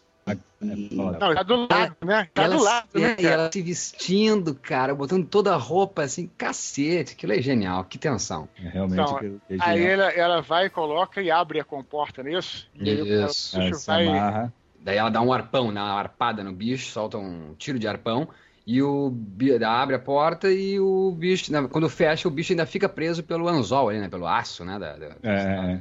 Não, 0.61 1.13
tá 1.35 1.43
do 1.43 1.67
lado, 1.67 1.97
né? 2.05 2.29
Tá 2.35 2.43
ela, 2.43 2.57
do 2.57 2.63
lado, 2.63 2.89
é, 2.95 3.01
né, 3.01 3.17
e 3.19 3.27
ela 3.27 3.51
se 3.51 3.63
vestindo, 3.63 4.55
cara, 4.55 4.95
botando 4.95 5.27
toda 5.27 5.55
a 5.55 5.57
roupa 5.57 6.03
assim, 6.03 6.31
cacete, 6.37 7.15
aquilo 7.15 7.33
é 7.33 7.41
genial, 7.41 7.85
que 7.85 7.99
tensão. 7.99 8.49
É 8.63 8.69
realmente 8.69 9.01
Então, 9.01 9.19
é 9.51 9.57
Aí 9.59 9.83
ela, 9.83 10.11
ela 10.11 10.43
vai 10.43 10.67
e 10.67 10.71
coloca 10.71 11.23
e 11.23 11.31
abre 11.31 11.61
a 11.61 11.65
comporta, 11.65 12.23
não 12.23 12.31
é 12.31 12.39
isso? 12.39 12.69
E 12.79 12.91
aí 12.91 13.01
É, 13.01 13.71
vai. 13.87 14.07
amarra. 14.07 14.53
Daí 14.83 14.97
ela 14.97 15.11
dá 15.11 15.21
um 15.21 15.33
arpão, 15.33 15.73
dá 15.73 15.83
uma 15.83 15.95
arpada 15.95 16.43
no 16.43 16.53
bicho, 16.53 16.91
solta 16.91 17.19
um 17.19 17.55
tiro 17.55 17.79
de 17.79 17.87
arpão, 17.87 18.29
e 18.67 18.83
o 18.83 19.13
ela 19.41 19.83
abre 19.83 19.97
a 19.97 19.99
porta 19.99 20.51
e 20.51 20.79
o 20.79 21.13
bicho, 21.13 21.53
né, 21.53 21.67
quando 21.71 21.89
fecha, 21.89 22.29
o 22.29 22.31
bicho 22.31 22.53
ainda 22.53 22.67
fica 22.67 22.89
preso 22.89 23.23
pelo 23.23 23.49
anzol 23.49 23.89
ali, 23.89 23.99
né, 23.99 24.09
pelo 24.09 24.27
aço, 24.27 24.65
né, 24.65 24.79
da, 24.79 24.97
da- 24.97 25.17
É, 25.23 25.81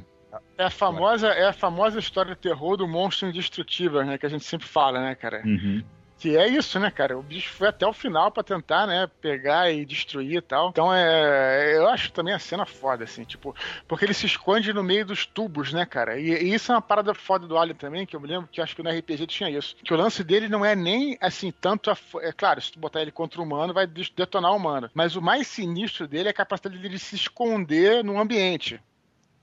é, 0.58 0.64
a 0.64 0.70
famosa, 0.70 1.28
é 1.28 1.48
a 1.48 1.52
famosa 1.52 1.98
história 1.98 2.34
de 2.34 2.40
terror 2.40 2.76
do 2.76 2.86
monstro 2.86 3.28
indestrutível, 3.28 4.04
né? 4.04 4.18
Que 4.18 4.26
a 4.26 4.28
gente 4.28 4.44
sempre 4.44 4.66
fala, 4.66 5.00
né, 5.00 5.14
cara? 5.14 5.42
Uhum. 5.44 5.82
Que 6.20 6.36
é 6.36 6.46
isso, 6.46 6.78
né, 6.78 6.90
cara? 6.90 7.18
O 7.18 7.22
bicho 7.22 7.50
foi 7.50 7.68
até 7.68 7.86
o 7.86 7.94
final 7.94 8.30
pra 8.30 8.42
tentar, 8.42 8.86
né, 8.86 9.08
pegar 9.22 9.72
e 9.72 9.86
destruir 9.86 10.36
e 10.36 10.42
tal. 10.42 10.68
Então 10.68 10.94
é. 10.94 11.74
Eu 11.74 11.88
acho 11.88 12.12
também 12.12 12.34
a 12.34 12.38
cena 12.38 12.66
foda, 12.66 13.04
assim, 13.04 13.24
tipo, 13.24 13.56
porque 13.88 14.04
ele 14.04 14.12
se 14.12 14.26
esconde 14.26 14.70
no 14.74 14.84
meio 14.84 15.06
dos 15.06 15.24
tubos, 15.24 15.72
né, 15.72 15.86
cara? 15.86 16.20
E, 16.20 16.28
e 16.28 16.52
isso 16.52 16.70
é 16.70 16.74
uma 16.74 16.82
parada 16.82 17.14
foda 17.14 17.46
do 17.46 17.56
Alien 17.56 17.74
também, 17.74 18.04
que 18.04 18.14
eu 18.14 18.20
me 18.20 18.28
lembro 18.28 18.50
que 18.52 18.60
acho 18.60 18.76
que 18.76 18.82
no 18.82 18.90
RPG 18.90 19.26
tinha 19.28 19.48
isso. 19.48 19.74
Que 19.82 19.94
o 19.94 19.96
lance 19.96 20.22
dele 20.22 20.46
não 20.46 20.62
é 20.62 20.76
nem 20.76 21.16
assim, 21.22 21.50
tanto 21.50 21.90
a. 21.90 21.96
É 22.20 22.32
claro, 22.32 22.60
se 22.60 22.70
tu 22.70 22.78
botar 22.78 23.00
ele 23.00 23.10
contra 23.10 23.40
o 23.40 23.44
humano, 23.44 23.72
vai 23.72 23.86
detonar 23.86 24.52
o 24.52 24.56
humano. 24.56 24.90
Mas 24.92 25.16
o 25.16 25.22
mais 25.22 25.46
sinistro 25.46 26.06
dele 26.06 26.28
é 26.28 26.32
a 26.32 26.34
capacidade 26.34 26.76
dele 26.76 26.98
se 26.98 27.14
esconder 27.14 28.04
num 28.04 28.20
ambiente. 28.20 28.78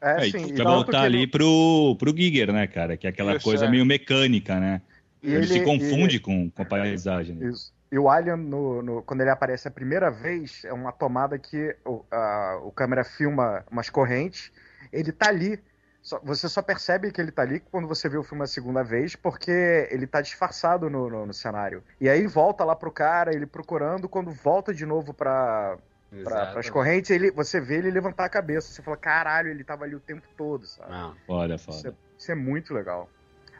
É, 0.01 0.27
É, 0.27 0.31
sim. 0.31 0.53
pra 0.53 0.63
voltar 0.63 1.01
ali 1.03 1.23
ele- 1.23 1.27
pro, 1.31 1.95
pro 1.97 2.15
Giger, 2.15 2.51
né, 2.53 2.67
cara? 2.67 2.95
Que 2.97 3.07
é 3.07 3.09
aquela 3.09 3.35
Isso, 3.35 3.43
coisa 3.43 3.65
é. 3.65 3.69
meio 3.69 3.85
mecânica, 3.85 4.59
né? 4.59 4.81
e 5.23 5.33
ele, 5.33 5.47
se 5.47 5.55
ele- 5.57 5.65
confunde 5.65 6.19
com, 6.19 6.49
com 6.51 6.61
a 6.61 6.65
paisagem. 6.65 7.35
né? 7.35 7.49
Isso. 7.49 7.73
E 7.91 7.97
o 7.97 8.07
Alien, 8.09 8.35
no, 8.37 8.81
no- 8.83 9.01
quando 9.01 9.21
ele 9.21 9.29
aparece 9.29 9.67
a 9.67 9.71
primeira 9.71 10.11
vez, 10.11 10.63
é 10.65 10.71
uma 10.73 10.91
tomada 10.91 11.39
que 11.39 11.75
o, 11.85 12.03
a, 12.11 12.59
o 12.63 12.71
câmera 12.71 13.03
filma 13.03 13.65
umas 13.71 13.89
correntes. 13.89 14.51
Ele 14.93 15.11
tá 15.11 15.29
ali. 15.29 15.59
Só- 16.01 16.21
você 16.23 16.47
só 16.47 16.61
percebe 16.61 17.11
que 17.11 17.19
ele 17.19 17.31
tá 17.31 17.41
ali 17.41 17.59
quando 17.59 17.87
você 17.87 18.07
vê 18.07 18.17
o 18.17 18.23
filme 18.23 18.43
a 18.43 18.47
segunda 18.47 18.83
vez, 18.83 19.15
porque 19.15 19.87
ele 19.89 20.05
tá 20.05 20.21
disfarçado 20.21 20.89
no, 20.89 21.09
no- 21.09 21.25
no 21.25 21.33
cenário. 21.33 21.83
E 21.99 22.07
aí 22.07 22.27
volta 22.27 22.63
lá 22.63 22.75
pro 22.75 22.91
cara, 22.91 23.33
ele 23.33 23.45
procurando, 23.47 24.07
quando 24.07 24.31
volta 24.31 24.73
de 24.73 24.85
novo 24.85 25.13
pra, 25.13 25.77
pra, 26.09 26.19
Exato. 26.19 26.53
pras 26.53 26.69
correntes, 26.69 27.09
ele, 27.11 27.31
você 27.31 27.59
vê 27.59 27.77
ele 27.77 27.91
levantar 27.91 28.25
a 28.25 28.29
cabeça. 28.29 28.71
Você 28.71 28.81
fala, 28.81 28.97
caralho, 28.97 29.49
ele 29.49 29.63
tava 29.63 29.83
ali 29.85 29.95
o 29.95 29.99
tempo 29.99 30.23
todo, 30.37 30.65
sabe? 30.65 30.91
Não. 30.91 31.15
Foda, 31.25 31.55
Isso, 31.55 31.87
é, 31.87 31.93
isso 32.17 32.31
é 32.31 32.35
muito 32.35 32.73
legal. 32.73 33.09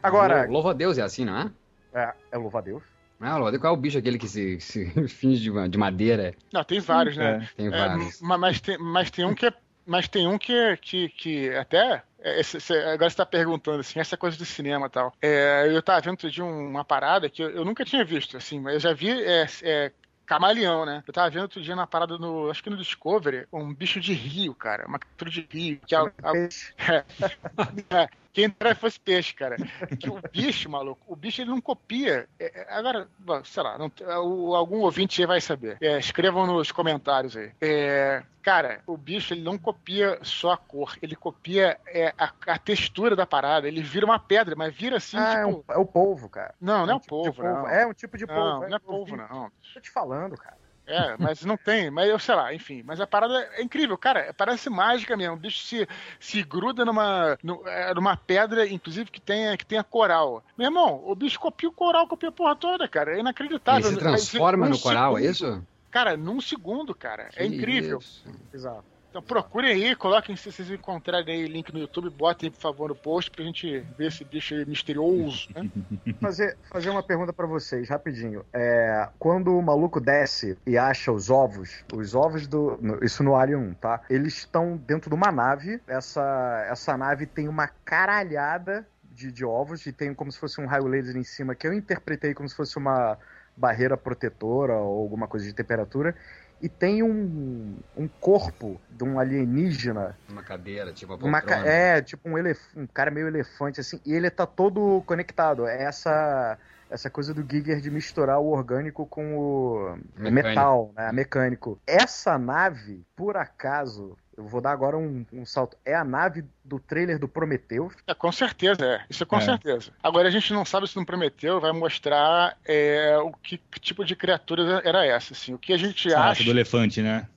Agora, 0.02 0.42
Lou- 0.42 0.52
Louva 0.52 0.70
a 0.70 0.74
Deus 0.74 0.98
é 0.98 1.02
assim, 1.02 1.24
não 1.24 1.36
é? 1.38 1.50
é, 1.94 2.12
é 2.32 2.36
louva 2.38 2.58
a 2.58 2.62
Deus. 2.62 2.82
Ah, 3.20 3.34
louva 3.34 3.48
a 3.48 3.50
Deus, 3.50 3.60
qual 3.60 3.74
é 3.74 3.76
o 3.76 3.80
bicho 3.80 3.98
aquele 3.98 4.18
que 4.18 4.28
se, 4.28 4.60
se 4.60 4.86
finge 5.08 5.42
de, 5.42 5.68
de 5.68 5.78
madeira? 5.78 6.34
Não, 6.52 6.62
tem 6.64 6.80
vários, 6.80 7.16
né? 7.16 7.42
É. 7.42 7.56
Tem 7.56 7.66
É, 7.66 7.70
vários. 7.70 8.20
ma- 8.20 8.38
mas, 8.38 8.60
tem, 8.60 8.78
mas 8.78 9.10
tem 9.10 9.24
um 9.24 9.34
que 9.34 9.46
é, 9.46 9.52
mas 9.84 10.06
tem 10.08 10.26
um 10.28 10.38
que, 10.38 10.76
que, 10.76 11.08
que 11.08 11.50
até 11.56 12.02
é, 12.20 12.40
esse- 12.40 12.58
esse- 12.58 12.72
agora 12.74 13.10
você 13.10 13.16
tá 13.16 13.26
perguntando 13.26 13.80
assim 13.80 13.98
essa 13.98 14.16
coisa 14.16 14.36
do 14.36 14.44
cinema 14.44 14.86
e 14.86 14.90
tal 14.90 15.12
É, 15.20 15.66
eu 15.68 15.82
tava 15.82 16.00
vendo 16.00 16.30
de 16.30 16.42
uma 16.42 16.84
parada 16.84 17.28
que 17.28 17.42
eu, 17.42 17.50
eu 17.50 17.64
nunca 17.64 17.84
tinha 17.84 18.04
visto 18.04 18.36
assim 18.36 18.60
mas 18.60 18.74
eu 18.74 18.80
já 18.80 18.92
vi 18.92 19.10
é, 19.10 19.46
é, 19.62 19.92
camaleão 20.28 20.84
né? 20.84 21.02
Eu 21.06 21.12
tava 21.12 21.30
vendo 21.30 21.42
outro 21.42 21.62
dia 21.62 21.74
na 21.74 21.86
parada 21.86 22.18
no 22.18 22.50
acho 22.50 22.62
que 22.62 22.70
no 22.70 22.76
Discovery 22.76 23.48
um 23.52 23.74
bicho 23.74 23.98
de 23.98 24.12
rio 24.12 24.54
cara 24.54 24.86
uma 24.86 24.98
criatura 24.98 25.30
de 25.30 25.48
rio 25.50 25.80
que 25.86 25.94
é, 25.94 25.98
Peixe. 26.32 26.74
é, 27.90 28.08
quem 28.38 28.44
entrar 28.44 28.76
fosse 28.76 29.00
peixe, 29.00 29.34
cara. 29.34 29.56
Que 29.98 30.08
o 30.08 30.20
bicho, 30.30 30.70
maluco, 30.70 31.02
o 31.12 31.16
bicho 31.16 31.40
ele 31.42 31.50
não 31.50 31.60
copia. 31.60 32.28
É, 32.38 32.60
é, 32.60 32.66
agora, 32.72 33.08
bom, 33.18 33.42
sei 33.42 33.62
lá, 33.64 33.76
não- 33.76 33.90
é, 34.00 34.16
o- 34.18 34.54
algum 34.54 34.78
ouvinte 34.82 35.20
aí 35.20 35.26
vai 35.26 35.40
saber. 35.40 35.76
É, 35.80 35.98
escrevam 35.98 36.46
nos 36.46 36.70
comentários 36.70 37.36
aí. 37.36 37.50
É, 37.60 38.22
cara, 38.40 38.80
o 38.86 38.96
bicho 38.96 39.34
ele 39.34 39.42
não 39.42 39.58
copia 39.58 40.18
só 40.22 40.52
a 40.52 40.56
cor, 40.56 40.96
ele 41.02 41.16
copia 41.16 41.80
é, 41.88 42.14
a, 42.16 42.32
a 42.46 42.58
textura 42.58 43.16
da 43.16 43.26
parada. 43.26 43.66
Ele 43.66 43.82
vira 43.82 44.06
uma 44.06 44.20
pedra, 44.20 44.54
mas 44.54 44.72
vira 44.72 44.98
assim, 44.98 45.16
ah, 45.18 45.32
é, 45.32 45.44
tipo. 45.44 45.48
um- 45.68 45.74
é 45.74 45.78
o 45.78 45.84
polvo, 45.86 46.28
cara. 46.28 46.54
Não, 46.60 46.86
não 46.86 46.92
é 46.92 46.94
um 46.94 46.98
o 46.98 47.00
tipo 47.00 47.08
polvo, 47.10 47.42
não. 47.42 47.68
É 47.68 47.86
um 47.88 47.92
tipo 47.92 48.16
de 48.16 48.26
polvo. 48.26 48.40
Não, 48.40 48.68
não 48.68 48.76
é 48.76 48.78
polvo, 48.78 49.16
vi. 49.16 49.22
não. 49.22 49.50
Tô 49.74 49.80
te 49.80 49.90
falando, 49.90 50.36
cara. 50.36 50.56
É, 50.88 51.16
mas 51.18 51.44
não 51.44 51.56
tem, 51.58 51.90
mas 51.90 52.08
eu 52.08 52.18
sei 52.18 52.34
lá, 52.34 52.54
enfim. 52.54 52.82
Mas 52.82 52.98
a 52.98 53.06
parada 53.06 53.38
é 53.52 53.62
incrível, 53.62 53.98
cara. 53.98 54.32
Parece 54.34 54.70
mágica 54.70 55.16
mesmo. 55.18 55.34
O 55.34 55.38
bicho 55.38 55.58
se, 55.58 55.86
se 56.18 56.42
gruda 56.42 56.82
numa, 56.82 57.36
nu- 57.42 57.62
é, 57.66 57.92
numa 57.92 58.16
pedra, 58.16 58.66
inclusive 58.66 59.10
que 59.10 59.20
tenha, 59.20 59.54
que 59.56 59.66
tenha 59.66 59.84
coral. 59.84 60.42
Meu 60.56 60.68
irmão, 60.68 61.02
o 61.04 61.14
bicho 61.14 61.38
copia 61.38 61.68
o 61.68 61.72
coral, 61.72 62.08
copia 62.08 62.30
a 62.30 62.32
porra 62.32 62.56
toda, 62.56 62.88
cara. 62.88 63.10
É 63.10 63.14
Ele 63.14 63.20
inacreditável. 63.20 63.82
se 63.90 63.96
transforma 63.98 64.66
Mas, 64.66 64.78
no 64.78 64.82
coral, 64.82 65.18
é 65.18 65.20
segundo, 65.20 65.30
isso? 65.30 65.66
Cara, 65.90 66.16
num 66.16 66.40
segundo, 66.40 66.94
cara. 66.94 67.28
É 67.36 67.46
Que 67.46 67.54
incrível. 67.54 67.98
isso. 67.98 68.24
Exato. 68.52 68.97
Então 69.10 69.22
procurem 69.22 69.72
aí, 69.72 69.96
coloquem 69.96 70.36
se 70.36 70.52
vocês 70.52 70.70
encontrarem 70.70 71.34
aí 71.34 71.48
link 71.48 71.72
no 71.72 71.78
YouTube, 71.78 72.10
botem 72.10 72.50
por 72.50 72.60
favor 72.60 72.88
no 72.90 72.94
post 72.94 73.30
pra 73.30 73.42
gente 73.42 73.80
ver 73.96 74.08
esse 74.08 74.22
bicho 74.22 74.54
aí 74.54 74.66
misterioso, 74.66 75.48
né? 75.54 75.70
fazer, 76.20 76.58
fazer 76.70 76.90
uma 76.90 77.02
pergunta 77.02 77.32
pra 77.32 77.46
vocês, 77.46 77.88
rapidinho. 77.88 78.44
É, 78.52 79.08
quando 79.18 79.56
o 79.56 79.62
maluco 79.62 79.98
desce 79.98 80.58
e 80.66 80.76
acha 80.76 81.10
os 81.10 81.30
ovos, 81.30 81.84
os 81.92 82.14
ovos 82.14 82.46
do. 82.46 82.78
Isso 83.02 83.22
no 83.22 83.34
Alien 83.34 83.58
1, 83.70 83.74
tá? 83.74 84.02
Eles 84.10 84.34
estão 84.38 84.76
dentro 84.76 85.08
de 85.08 85.16
uma 85.16 85.32
nave. 85.32 85.80
Essa, 85.86 86.66
essa 86.70 86.96
nave 86.96 87.24
tem 87.24 87.48
uma 87.48 87.66
caralhada 87.66 88.86
de, 89.10 89.32
de 89.32 89.44
ovos 89.44 89.86
e 89.86 89.92
tem 89.92 90.12
como 90.12 90.30
se 90.30 90.38
fosse 90.38 90.60
um 90.60 90.66
raio 90.66 90.86
laser 90.86 91.16
em 91.16 91.24
cima, 91.24 91.54
que 91.54 91.66
eu 91.66 91.72
interpretei 91.72 92.34
como 92.34 92.48
se 92.48 92.54
fosse 92.54 92.76
uma 92.76 93.18
barreira 93.56 93.96
protetora 93.96 94.74
ou 94.74 95.00
alguma 95.00 95.26
coisa 95.26 95.46
de 95.46 95.52
temperatura. 95.52 96.14
E 96.60 96.68
tem 96.68 97.02
um, 97.02 97.76
um 97.96 98.08
corpo 98.20 98.80
de 98.90 99.04
um 99.04 99.18
alienígena 99.18 100.16
Uma 100.28 100.42
cadeira, 100.42 100.92
tipo 100.92 101.14
uma 101.14 101.28
uma 101.28 101.40
ca- 101.40 101.66
é, 101.66 102.02
tipo 102.02 102.28
um, 102.28 102.34
um 102.76 102.86
cara 102.86 103.10
meio 103.10 103.28
elefante, 103.28 103.80
assim, 103.80 104.00
e 104.04 104.12
ele 104.12 104.30
tá 104.30 104.46
todo 104.46 105.02
conectado. 105.06 105.66
É 105.66 105.84
essa, 105.84 106.58
essa 106.90 107.08
coisa 107.08 107.32
do 107.32 107.42
Giger 107.48 107.80
de 107.80 107.90
misturar 107.90 108.40
o 108.40 108.46
orgânico 108.48 109.06
com 109.06 109.38
o 109.38 109.96
Mecânico. 110.16 110.30
metal, 110.32 110.92
né? 110.96 111.12
Mecânico. 111.12 111.80
Essa 111.86 112.36
nave, 112.38 113.04
por 113.14 113.36
acaso, 113.36 114.16
eu 114.38 114.46
vou 114.46 114.60
dar 114.60 114.70
agora 114.70 114.96
um, 114.96 115.26
um 115.32 115.44
salto, 115.44 115.76
é 115.84 115.94
a 115.94 116.04
nave 116.04 116.44
do 116.64 116.78
trailer 116.78 117.18
do 117.18 117.26
Prometheus. 117.26 117.92
É, 118.06 118.14
com 118.14 118.30
certeza, 118.30 118.84
é. 118.86 119.04
Isso 119.10 119.24
é 119.24 119.26
com 119.26 119.36
É. 119.36 119.40
certeza. 119.40 119.90
Agora 120.00 120.28
a 120.28 120.30
gente 120.30 120.52
não 120.52 120.64
sabe 120.64 120.86
se 120.88 120.96
não 120.96 121.04
prometeu, 121.04 121.60
vai 121.60 121.72
mostrar 121.72 122.56
é, 122.64 123.18
o 123.18 123.32
que, 123.32 123.58
que 123.58 123.80
tipo 123.80 124.04
de 124.04 124.14
criatura 124.14 124.80
era 124.84 125.04
essa, 125.04 125.32
assim. 125.32 125.52
O 125.54 125.58
que 125.58 125.72
a 125.72 125.76
gente 125.76 126.12
Ah, 126.14 126.30
acha. 126.30 126.44
do 126.44 126.50
elefante, 126.50 127.02
né? 127.02 127.28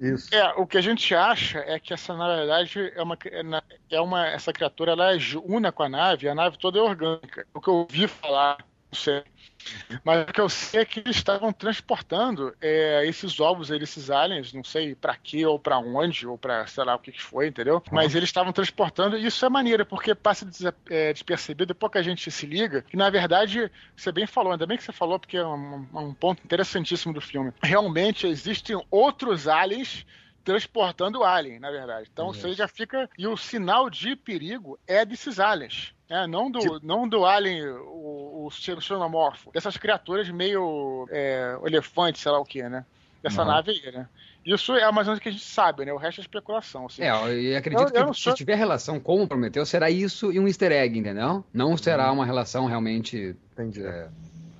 Isso. 0.00 0.34
É, 0.34 0.54
o 0.54 0.66
que 0.66 0.78
a 0.78 0.80
gente 0.80 1.14
acha 1.14 1.58
é 1.60 1.78
que 1.78 1.92
essa, 1.92 2.16
na 2.16 2.26
verdade, 2.34 2.90
é 2.96 3.02
uma, 3.02 3.16
é 3.26 3.96
é 3.96 4.00
uma 4.00 4.26
essa 4.26 4.52
criatura, 4.52 4.92
ela 4.92 5.14
é 5.14 5.18
una 5.44 5.70
com 5.70 5.82
a 5.82 5.88
nave, 5.88 6.28
a 6.28 6.34
nave 6.34 6.58
toda 6.58 6.78
é 6.78 6.82
orgânica. 6.82 7.46
O 7.54 7.60
que 7.60 7.68
eu 7.68 7.74
ouvi 7.74 8.08
falar, 8.08 8.58
sei. 8.92 9.22
Mas 10.04 10.22
o 10.22 10.32
que 10.32 10.40
eu 10.40 10.48
sei 10.48 10.80
é 10.80 10.84
que 10.84 11.00
eles 11.00 11.16
estavam 11.16 11.52
transportando 11.52 12.54
é, 12.60 13.06
esses 13.06 13.38
ovos, 13.40 13.70
esses 13.70 14.10
aliens, 14.10 14.52
não 14.52 14.64
sei 14.64 14.94
pra 14.94 15.16
quê 15.16 15.44
ou 15.44 15.58
pra 15.58 15.78
onde, 15.78 16.26
ou 16.26 16.38
pra 16.38 16.66
sei 16.66 16.84
lá 16.84 16.94
o 16.94 16.98
que 16.98 17.12
que 17.12 17.22
foi, 17.22 17.48
entendeu? 17.48 17.82
Mas 17.90 18.14
eles 18.14 18.28
estavam 18.28 18.52
transportando, 18.52 19.18
e 19.18 19.26
isso 19.26 19.44
é 19.44 19.48
maneiro, 19.48 19.84
porque 19.84 20.14
passa 20.14 20.48
é, 20.88 21.12
despercebido, 21.12 21.74
pouca 21.74 22.02
gente 22.02 22.30
se 22.30 22.46
liga, 22.46 22.82
que 22.82 22.96
na 22.96 23.10
verdade, 23.10 23.70
você 23.96 24.10
bem 24.10 24.26
falou, 24.26 24.52
ainda 24.52 24.66
bem 24.66 24.78
que 24.78 24.84
você 24.84 24.92
falou, 24.92 25.18
porque 25.18 25.36
é 25.36 25.46
um, 25.46 25.86
um 25.94 26.14
ponto 26.14 26.42
interessantíssimo 26.44 27.12
do 27.12 27.20
filme. 27.20 27.52
Realmente 27.62 28.26
existem 28.26 28.80
outros 28.90 29.46
aliens 29.46 30.06
transportando 30.44 31.20
o 31.20 31.24
alien, 31.24 31.58
na 31.60 31.70
verdade. 31.70 32.08
Então 32.12 32.32
você 32.32 32.52
já 32.54 32.66
fica. 32.68 33.08
E 33.18 33.26
o 33.26 33.36
sinal 33.36 33.88
de 33.90 34.16
perigo 34.16 34.78
é 34.86 35.04
desses 35.04 35.38
aliens. 35.38 35.94
né? 36.08 36.26
não, 36.26 36.50
do, 36.50 36.80
não 36.82 37.08
do 37.08 37.24
alien, 37.24 37.68
o, 37.68 38.46
o 38.46 38.50
xenomorfo. 38.50 39.50
Dessas 39.52 39.76
criaturas 39.76 40.28
meio 40.30 41.06
é, 41.10 41.56
elefante, 41.64 42.18
sei 42.18 42.32
lá 42.32 42.38
o 42.40 42.44
que, 42.44 42.62
né? 42.62 42.84
Dessa 43.22 43.42
Uhum. 43.42 43.48
nave 43.48 43.70
aí, 43.72 43.92
né? 43.92 44.08
Isso 44.44 44.74
é 44.74 44.90
mais 44.90 45.06
ou 45.06 45.12
menos 45.12 45.18
o 45.18 45.22
que 45.22 45.28
a 45.28 45.32
gente 45.32 45.44
sabe, 45.44 45.84
né? 45.84 45.92
O 45.92 45.98
resto 45.98 46.20
é 46.20 46.22
especulação. 46.22 46.86
Assim. 46.86 47.02
É, 47.02 47.34
e 47.38 47.54
acredito 47.54 47.94
Eu- 47.94 48.00
eu 48.06 48.10
que 48.10 48.16
se 48.16 48.22
sou- 48.22 48.34
tiver 48.34 48.54
relação 48.54 48.98
com 48.98 49.22
o 49.22 49.28
Prometeu, 49.28 49.66
será 49.66 49.90
isso 49.90 50.32
e 50.32 50.40
um 50.40 50.48
easter 50.48 50.72
egg, 50.72 50.98
entendeu? 50.98 51.44
Não 51.52 51.76
será 51.76 52.10
uma 52.10 52.24
relação 52.24 52.64
realmente, 52.64 53.36
Entendi. 53.52 53.84
é, 53.84 54.08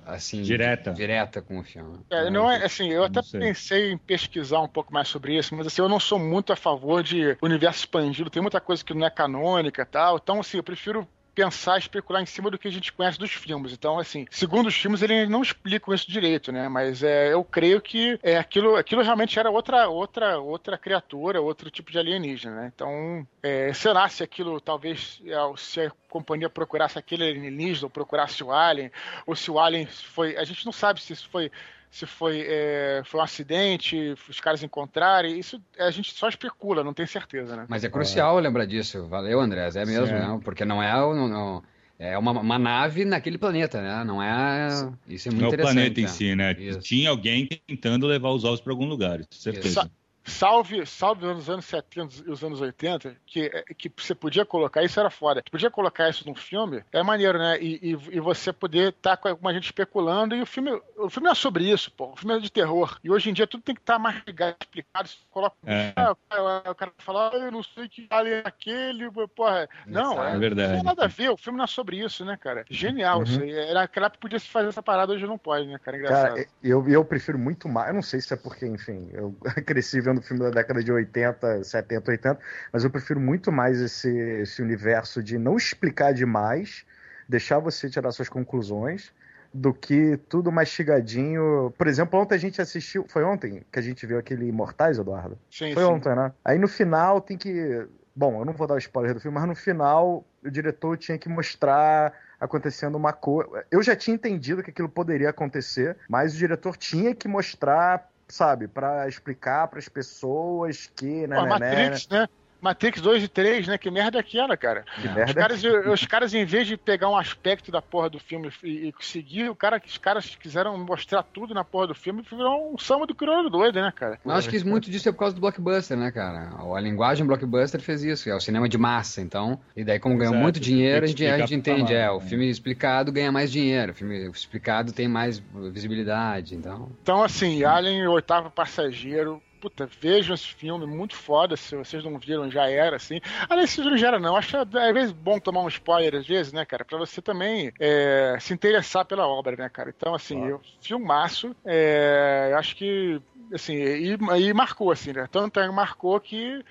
assim... 0.05 0.41
Direta. 0.41 0.91
Direta 0.91 1.41
com 1.41 1.59
o 1.59 1.63
filme. 1.63 1.99
É, 2.09 2.29
não 2.29 2.49
é 2.49 2.65
assim, 2.65 2.89
eu 2.89 3.03
até 3.03 3.21
pensei 3.21 3.91
em 3.91 3.97
pesquisar 3.97 4.61
um 4.61 4.67
pouco 4.67 4.93
mais 4.93 5.07
sobre 5.07 5.37
isso, 5.37 5.55
mas 5.55 5.67
assim, 5.67 5.81
eu 5.81 5.89
não 5.89 5.99
sou 5.99 6.19
muito 6.19 6.51
a 6.51 6.55
favor 6.55 7.03
de 7.03 7.37
universo 7.41 7.79
expandido, 7.79 8.29
tem 8.29 8.41
muita 8.41 8.61
coisa 8.61 8.83
que 8.83 8.93
não 8.93 9.05
é 9.05 9.09
canônica 9.09 9.81
e 9.81 9.85
tal, 9.85 10.17
então 10.17 10.39
assim, 10.39 10.57
eu 10.57 10.63
prefiro 10.63 11.07
pensar, 11.33 11.77
especular 11.77 12.21
em 12.21 12.25
cima 12.25 12.49
do 12.49 12.57
que 12.57 12.67
a 12.67 12.71
gente 12.71 12.91
conhece 12.91 13.17
dos 13.17 13.31
filmes. 13.31 13.73
Então, 13.73 13.97
assim, 13.97 14.25
segundo 14.29 14.67
os 14.67 14.75
filmes, 14.75 15.01
eles 15.01 15.29
não 15.29 15.41
explicam 15.41 15.93
isso 15.93 16.09
direito, 16.09 16.51
né? 16.51 16.67
Mas 16.67 17.03
é, 17.03 17.33
eu 17.33 17.43
creio 17.43 17.81
que 17.81 18.19
é, 18.21 18.37
aquilo, 18.37 18.75
aquilo 18.75 19.01
realmente 19.01 19.39
era 19.39 19.49
outra, 19.49 19.87
outra, 19.87 20.39
outra 20.39 20.77
criatura, 20.77 21.41
outro 21.41 21.69
tipo 21.69 21.91
de 21.91 21.99
alienígena, 21.99 22.55
né? 22.55 22.71
Então, 22.73 23.25
é, 23.41 23.73
será 23.73 24.07
se 24.09 24.23
aquilo 24.23 24.59
talvez 24.59 25.21
é, 25.25 25.35
se 25.57 25.81
a 25.81 25.91
companhia 26.09 26.49
procurasse 26.49 26.99
aquele 26.99 27.23
alienígena 27.23 27.85
ou 27.85 27.89
procurasse 27.89 28.43
o 28.43 28.51
alien, 28.51 28.91
ou 29.25 29.35
se 29.35 29.49
o 29.49 29.59
alien 29.59 29.85
foi. 29.85 30.37
A 30.37 30.43
gente 30.43 30.65
não 30.65 30.73
sabe 30.73 31.01
se 31.01 31.13
isso 31.13 31.29
foi 31.29 31.51
se 31.91 32.05
foi, 32.05 32.45
é, 32.47 33.01
foi 33.05 33.19
um 33.19 33.23
acidente, 33.23 34.15
os 34.29 34.39
caras 34.39 34.63
encontrarem, 34.63 35.37
isso 35.37 35.61
a 35.77 35.91
gente 35.91 36.13
só 36.13 36.29
especula, 36.29 36.83
não 36.83 36.93
tem 36.93 37.05
certeza, 37.05 37.55
né? 37.55 37.65
Mas 37.67 37.83
é 37.83 37.89
crucial 37.89 38.39
lembrar 38.39 38.65
disso. 38.65 39.05
Valeu, 39.07 39.39
Andrés. 39.41 39.75
É 39.75 39.85
mesmo, 39.85 40.05
né? 40.05 40.39
Porque 40.43 40.63
não 40.63 40.81
é, 40.81 40.93
não, 40.93 41.27
não- 41.27 41.63
é 41.99 42.17
uma, 42.17 42.31
uma 42.31 42.57
nave 42.57 43.05
naquele 43.05 43.37
planeta, 43.37 43.81
né? 43.81 44.03
Não 44.03 44.23
é. 44.23 44.69
Isso 45.07 45.27
é 45.27 45.31
muito 45.31 45.41
Não 45.41 45.47
é 45.49 45.51
o 45.51 45.53
interessante. 45.53 45.73
planeta 45.75 45.99
em 45.99 46.03
né? 46.03 46.09
si, 46.09 46.35
né? 46.35 46.51
Isso. 46.53 46.79
Tinha 46.79 47.09
alguém 47.09 47.47
tentando 47.67 48.07
levar 48.07 48.29
os 48.31 48.43
ovos 48.43 48.61
para 48.61 48.71
algum 48.73 48.85
lugar, 48.87 49.19
isso, 49.19 49.41
certeza. 49.41 49.81
Sa- 49.81 49.89
Salve, 50.23 50.85
salve 50.85 51.25
os 51.25 51.49
anos 51.49 51.65
70 51.65 52.15
e 52.27 52.29
os 52.31 52.43
anos 52.43 52.61
80, 52.61 53.15
que, 53.25 53.49
que 53.77 53.91
você 53.97 54.13
podia 54.13 54.45
colocar, 54.45 54.83
isso 54.83 54.99
era 54.99 55.09
foda. 55.09 55.41
Você 55.43 55.49
podia 55.49 55.71
colocar 55.71 56.09
isso 56.09 56.27
num 56.27 56.35
filme, 56.35 56.83
é 56.91 57.01
maneiro, 57.01 57.37
né? 57.39 57.57
E, 57.59 57.79
e, 57.81 57.89
e 58.17 58.19
você 58.19 58.53
poder 58.53 58.89
estar 58.89 59.17
com 59.17 59.27
alguma 59.27 59.53
gente 59.53 59.65
especulando, 59.65 60.35
e 60.35 60.41
o 60.41 60.45
filme, 60.45 60.71
o 60.97 61.09
filme 61.09 61.29
é 61.29 61.33
sobre 61.35 61.69
isso, 61.71 61.91
pô. 61.91 62.11
O 62.11 62.15
filme 62.15 62.35
é 62.35 62.39
de 62.39 62.51
terror. 62.51 62.99
E 63.03 63.09
hoje 63.09 63.29
em 63.29 63.33
dia 63.33 63.47
tudo 63.47 63.63
tem 63.63 63.73
que 63.75 63.81
estar 63.81 63.97
mastigado, 63.97 64.55
explicado. 64.59 65.07
Você 65.09 65.17
coloca. 65.31 65.55
É. 65.65 65.93
Ah, 65.95 66.11
o 66.11 66.15
cara- 66.29 66.71
o 66.71 66.75
cara 66.75 66.91
fala, 66.99 67.31
ah, 67.33 67.37
eu 67.37 67.51
não 67.51 67.63
sei 67.63 67.87
que 67.89 68.07
alien 68.09 68.35
é 68.35 68.43
aquele, 68.45 69.09
porra. 69.35 69.67
Não, 69.87 70.23
é, 70.23 70.35
É 70.35 70.37
verdade. 70.37 70.69
Não 70.69 70.75
tem 70.77 70.83
nada 70.85 71.05
a 71.05 71.07
ver, 71.07 71.29
o 71.29 71.37
filme 71.37 71.57
não 71.57 71.65
é 71.65 71.67
sobre 71.67 71.97
isso, 71.97 72.23
né, 72.25 72.37
cara? 72.37 72.65
Genial 72.69 73.23
isso 73.23 73.41
aí. 73.41 73.51
Era 73.51 73.81
naquela 73.81 74.07
época 74.07 74.21
podia 74.21 74.39
se 74.39 74.47
fazer 74.47 74.69
essa 74.69 74.83
parada, 74.83 75.13
hoje 75.13 75.25
não 75.25 75.37
pode, 75.37 75.67
né, 75.67 75.79
cara? 75.79 75.97
Engraçado. 75.97 76.35
Cara, 76.35 76.47
eu, 76.63 76.87
eu 76.87 77.03
prefiro 77.05 77.39
muito 77.39 77.67
mais. 77.67 77.87
Eu 77.89 77.95
não 77.95 78.01
sei 78.01 78.21
se 78.21 78.33
é 78.33 78.37
porque, 78.37 78.65
enfim, 78.65 79.09
eu 79.13 79.35
cresci 79.65 80.01
vendo 80.01 80.10
filme 80.19 80.41
da 80.41 80.49
década 80.49 80.83
de 80.83 80.91
80, 80.91 81.63
70, 81.63 82.09
80, 82.09 82.39
mas 82.73 82.83
eu 82.83 82.89
prefiro 82.89 83.19
muito 83.19 83.51
mais 83.51 83.79
esse, 83.79 84.09
esse 84.09 84.63
universo 84.63 85.21
de 85.21 85.37
não 85.37 85.55
explicar 85.55 86.11
demais, 86.11 86.83
deixar 87.29 87.59
você 87.59 87.87
tirar 87.87 88.11
suas 88.11 88.27
conclusões, 88.27 89.13
do 89.53 89.73
que 89.73 90.17
tudo 90.29 90.51
mastigadinho. 90.51 91.73
Por 91.77 91.87
exemplo, 91.87 92.19
ontem 92.19 92.35
a 92.35 92.37
gente 92.37 92.61
assistiu. 92.61 93.05
Foi 93.07 93.23
ontem 93.23 93.63
que 93.71 93.79
a 93.79 93.81
gente 93.81 94.05
viu 94.05 94.17
aquele 94.17 94.47
Imortais, 94.47 94.97
Eduardo? 94.97 95.37
sim, 95.49 95.73
Foi 95.73 95.83
sim. 95.83 95.89
ontem, 95.89 96.15
né? 96.15 96.31
Aí 96.43 96.57
no 96.57 96.67
final 96.67 97.21
tem 97.21 97.37
que. 97.37 97.85
Bom, 98.15 98.39
eu 98.39 98.45
não 98.45 98.53
vou 98.53 98.67
dar 98.67 98.75
o 98.75 98.77
spoiler 98.77 99.13
do 99.13 99.19
filme, 99.19 99.37
mas 99.37 99.47
no 99.47 99.55
final 99.55 100.25
o 100.43 100.49
diretor 100.49 100.97
tinha 100.97 101.17
que 101.17 101.29
mostrar 101.29 102.13
acontecendo 102.39 102.95
uma 102.95 103.13
coisa. 103.13 103.65
Eu 103.69 103.83
já 103.83 103.95
tinha 103.95 104.15
entendido 104.15 104.63
que 104.63 104.71
aquilo 104.71 104.89
poderia 104.89 105.29
acontecer, 105.29 105.95
mas 106.09 106.33
o 106.33 106.37
diretor 106.37 106.75
tinha 106.75 107.13
que 107.13 107.27
mostrar, 107.27 108.09
sabe, 108.31 108.67
Pra 108.67 109.07
explicar 109.07 109.67
pras 109.67 109.87
pessoas 109.87 110.91
que, 110.95 111.27
né, 111.27 111.35
Pô, 111.35 111.45
né, 111.45 111.59
né, 111.59 111.75
Matrix, 111.75 112.07
né? 112.09 112.27
Matrix 112.61 113.01
2 113.01 113.23
e 113.23 113.27
3, 113.27 113.67
né? 113.67 113.77
Que 113.77 113.89
merda 113.89 114.19
é 114.19 114.21
aquela, 114.21 114.55
cara? 114.55 114.85
que 115.01 115.07
É. 115.07 115.09
Os 115.09 115.15
merda. 115.15 115.33
caras, 115.33 115.63
os 115.63 116.05
caras, 116.05 116.33
em 116.33 116.45
vez 116.45 116.67
de 116.67 116.77
pegar 116.77 117.09
um 117.09 117.17
aspecto 117.17 117.71
da 117.71 117.81
porra 117.81 118.09
do 118.09 118.19
filme 118.19 118.51
e, 118.63 118.89
e 118.89 118.93
seguir, 118.99 119.49
o 119.49 119.55
cara, 119.55 119.81
os 119.85 119.97
caras 119.97 120.35
quiseram 120.35 120.77
mostrar 120.77 121.23
tudo 121.23 121.53
na 121.53 121.63
porra 121.63 121.87
do 121.87 121.95
filme, 121.95 122.21
virou 122.21 122.73
um 122.73 122.77
samba 122.77 123.07
do 123.07 123.15
crioulo 123.15 123.49
doido, 123.49 123.81
né, 123.81 123.91
cara? 123.95 124.19
Eu 124.23 124.31
acho 124.31 124.49
que 124.49 124.63
muito 124.63 124.89
disso 124.89 125.09
é 125.09 125.11
por 125.11 125.19
causa 125.19 125.35
do 125.35 125.41
blockbuster, 125.41 125.97
né, 125.97 126.11
cara? 126.11 126.51
A 126.75 126.79
linguagem 126.79 127.25
blockbuster 127.25 127.81
fez 127.81 128.03
isso, 128.03 128.29
é 128.29 128.35
o 128.35 128.39
cinema 128.39 128.69
de 128.69 128.77
massa, 128.77 129.21
então. 129.21 129.59
E 129.75 129.83
daí, 129.83 129.99
como 129.99 130.15
ganhou 130.15 130.33
Exato, 130.33 130.43
muito 130.43 130.59
dinheiro, 130.59 131.03
a 131.03 131.07
gente, 131.07 131.25
a 131.25 131.39
gente 131.39 131.55
entende, 131.55 131.93
é, 131.93 132.09
o 132.11 132.19
né? 132.19 132.25
filme 132.25 132.49
explicado 132.49 133.11
ganha 133.11 133.31
mais 133.31 133.51
dinheiro, 133.51 133.91
o 133.91 133.95
filme 133.95 134.29
explicado 134.29 134.91
tem 134.91 135.07
mais 135.07 135.41
visibilidade, 135.71 136.55
então. 136.55 136.89
Então, 137.01 137.23
assim, 137.23 137.63
Alien, 137.63 138.07
o 138.07 138.11
oitavo 138.11 138.49
passageiro. 138.51 139.41
Puta, 139.61 139.87
vejam 140.01 140.33
esse 140.33 140.47
filme, 140.47 140.87
muito 140.87 141.15
foda. 141.15 141.55
Se 141.55 141.75
vocês 141.75 142.03
não 142.03 142.17
viram, 142.17 142.49
já 142.49 142.67
era, 142.67 142.95
assim. 142.95 143.21
Aliás, 143.47 143.69
se 143.69 143.79
não 143.81 143.95
já 143.95 144.07
era, 144.07 144.19
não. 144.19 144.35
Acho 144.35 144.57
às 144.57 144.93
vezes 144.93 145.11
bom 145.11 145.39
tomar 145.39 145.61
um 145.61 145.67
spoiler, 145.67 146.15
às 146.15 146.27
vezes, 146.27 146.51
né, 146.51 146.65
cara? 146.65 146.83
Pra 146.83 146.97
você 146.97 147.21
também 147.21 147.71
é, 147.79 148.35
se 148.39 148.53
interessar 148.55 149.05
pela 149.05 149.27
obra, 149.27 149.55
né, 149.55 149.69
cara? 149.69 149.93
Então, 149.95 150.15
assim, 150.15 150.35
Claro. 150.35 150.51
eu, 150.53 150.61
filmaço. 150.81 151.55
É, 151.63 152.49
eu 152.51 152.57
acho 152.57 152.75
que, 152.75 153.21
assim, 153.53 153.75
e, 153.75 154.17
e 154.39 154.53
marcou, 154.53 154.91
assim, 154.91 155.13
né? 155.13 155.27
Tanto 155.31 155.59
é 155.59 155.69
marcou 155.69 156.19
que 156.19 156.65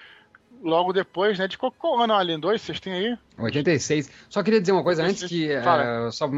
logo 0.62 0.92
depois, 0.92 1.38
né? 1.38 1.48
De 1.48 1.56
qual, 1.56 1.72
qual 1.72 2.00
ano 2.00 2.14
Alien 2.14 2.38
2 2.38 2.60
vocês 2.60 2.80
têm 2.80 2.92
aí? 2.92 3.18
86. 3.38 4.10
Só 4.28 4.42
queria 4.42 4.60
dizer 4.60 4.72
uma 4.72 4.82
coisa 4.82 5.02
antes 5.02 5.24
que 5.24 5.50
é, 5.50 5.62
só 6.10 6.30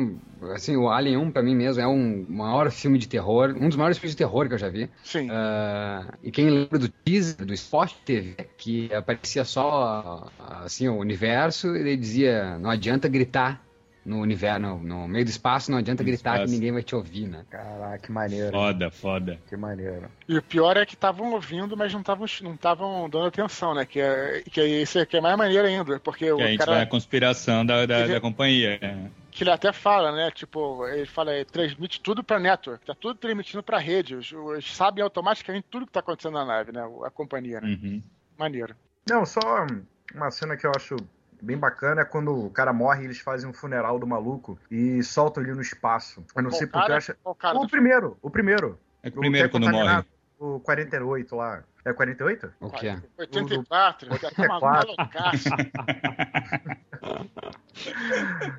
assim, 0.54 0.76
o 0.76 0.88
Alien 0.88 1.16
1 1.16 1.30
pra 1.32 1.42
mim 1.42 1.54
mesmo 1.54 1.82
é 1.82 1.86
um 1.86 2.24
maior 2.28 2.70
filme 2.70 2.98
de 2.98 3.08
terror, 3.08 3.54
um 3.58 3.68
dos 3.68 3.76
maiores 3.76 3.98
filmes 3.98 4.12
de 4.12 4.18
terror 4.18 4.48
que 4.48 4.54
eu 4.54 4.58
já 4.58 4.68
vi. 4.68 4.88
Sim. 5.02 5.28
Ah, 5.30 6.14
e 6.22 6.30
quem 6.30 6.48
lembra 6.48 6.78
do 6.78 6.88
teaser 6.88 7.44
do 7.44 7.52
Spot 7.54 7.92
TV, 8.04 8.36
que 8.56 8.92
aparecia 8.94 9.44
só 9.44 10.30
assim 10.38 10.88
o 10.88 10.96
universo 10.96 11.74
e 11.76 11.80
ele 11.80 11.96
dizia 11.96 12.58
não 12.58 12.70
adianta 12.70 13.08
gritar 13.08 13.60
no 14.05 14.18
universo, 14.20 14.61
no, 14.61 14.78
no 14.78 15.07
meio 15.09 15.24
do 15.24 15.28
espaço, 15.30 15.70
não 15.70 15.78
adianta 15.78 16.03
No 16.03 16.07
gritar 16.09 16.32
espaço. 16.34 16.46
que 16.46 16.50
ninguém 16.59 16.72
vai 16.72 16.82
te 16.82 16.94
ouvir, 16.94 17.28
né? 17.28 17.44
Caraca, 17.48 17.98
que 17.98 18.11
maneiro. 18.12 18.50
Foda, 18.50 18.90
foda. 18.90 19.38
Que 19.48 19.57
maneiro. 19.57 20.11
E 20.28 20.36
o 20.36 20.42
pior 20.42 20.76
é 20.76 20.84
que 20.84 20.94
estavam 20.94 21.32
ouvindo, 21.32 21.76
mas 21.76 21.92
não 21.92 22.00
estavam 22.00 22.26
não 22.42 22.55
estavam 22.55 23.09
dando 23.09 23.26
atenção, 23.26 23.74
né? 23.74 23.84
Que 23.86 24.00
é, 24.00 24.42
que 24.50 24.61
é 24.61 24.66
isso 24.82 25.05
que 25.07 25.16
é 25.16 25.20
mais 25.20 25.36
maneiro 25.36 25.66
ainda, 25.68 26.00
porque 26.00 26.24
Que 26.24 26.30
a 26.30 26.34
o 26.34 26.38
gente 26.40 26.59
cara 26.59 26.72
vai 26.72 26.82
à 26.82 26.86
conspiração 26.86 27.64
da, 27.64 27.86
da, 27.86 28.00
Ele- 28.00 28.14
da 28.14 28.20
companhia. 28.20 28.78
né? 28.82 29.11
que 29.30 29.44
ele 29.44 29.50
até 29.50 29.72
fala, 29.72 30.12
né? 30.12 30.30
Tipo, 30.30 30.86
ele 30.88 31.07
fala, 31.07 31.32
ele 31.34 31.46
transmite 31.46 31.98
tudo 32.03 32.22
pra 32.22 32.38
network, 32.38 32.84
tá 32.84 32.94
tudo 32.94 33.14
transmitindo 33.18 33.62
pra 33.62 33.78
rede. 33.78 34.14
Os, 34.14 34.30
os 34.30 34.76
sabem 34.76 35.03
automaticamente 35.03 35.66
tudo 35.70 35.86
que 35.86 35.92
tá 35.92 36.00
acontecendo 36.00 36.34
na 36.34 36.44
nave, 36.44 36.70
né? 36.70 36.82
A 37.03 37.09
companhia, 37.11 37.59
né? 37.61 37.68
Uhum. 37.82 38.03
Maneiro. 38.38 38.74
Não, 39.09 39.24
só 39.24 39.40
uma 40.14 40.30
cena 40.30 40.55
que 40.55 40.66
eu 40.66 40.72
acho 40.76 40.96
bem 41.43 41.59
bacana 41.59 42.03
é 42.03 42.05
quando 42.05 42.47
o 42.47 42.51
cara 42.51 42.72
morre 42.72 43.03
e 43.03 43.07
eles 43.07 43.18
fazem 43.18 43.51
um 43.51 43.53
funeral 43.53 43.99
do 43.99 44.07
maluco 44.07 44.59
e 44.70 45.03
soltam 45.03 45.43
ele 45.43 45.53
no 45.55 45.61
espaço. 45.61 46.24
Eu 46.34 46.43
não 46.43 46.51
Qual 46.51 46.59
sei 46.59 46.66
porque 46.68 46.78
eu 46.78 46.82
cara? 46.82 46.97
acho. 46.97 47.14
Qual 47.22 47.34
cara? 47.34 47.59
O 47.59 47.66
primeiro, 47.68 48.16
o 48.22 48.30
primeiro. 48.30 48.78
É 49.03 49.11
que 49.11 49.18
O 49.18 49.20
primeiro 49.20 49.51
que 49.51 49.57
é 49.57 49.61
quando 49.61 49.70
morre. 49.70 49.78
contaminado, 49.82 50.07
O 50.38 50.61
48 50.61 51.36
lá. 51.36 51.64
É 51.84 51.93
48? 51.93 52.53
O 52.61 52.70
que 52.70 52.86
é? 52.86 53.03
84, 53.18 54.09
tá 54.18 54.30
maluco, 54.49 54.97
malucaço. 54.97 55.49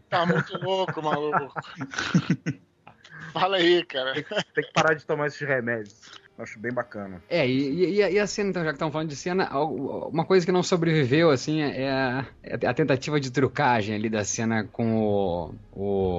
Tá 0.10 0.26
muito 0.26 0.58
louco, 0.58 1.02
maluco. 1.02 1.54
Fala 3.32 3.56
aí, 3.58 3.86
cara. 3.86 4.14
Tem 4.14 4.64
que 4.64 4.74
parar 4.74 4.94
de 4.96 5.06
tomar 5.06 5.28
esses 5.28 5.40
remédios. 5.48 6.12
Acho 6.38 6.60
bem 6.60 6.72
bacana. 6.74 7.22
É, 7.30 7.48
e, 7.48 7.86
e- 8.02 8.14
e 8.14 8.20
a 8.20 8.26
cena, 8.26 8.50
então, 8.50 8.64
já 8.64 8.70
que 8.70 8.76
estamos 8.76 8.92
falando 8.92 9.10
de 9.10 9.16
cena, 9.16 9.50
uma 9.56 10.26
coisa 10.26 10.44
que 10.46 10.52
não 10.52 10.64
sobreviveu, 10.64 11.30
assim, 11.30 11.62
é 11.62 11.92
a, 11.92 12.26
é 12.42 12.68
a 12.68 12.74
tentativa 12.74 13.20
de 13.20 13.30
trucagem 13.32 13.94
ali 13.96 14.10
da 14.10 14.24
cena 14.26 14.64
com 14.72 14.98
o, 14.98 15.54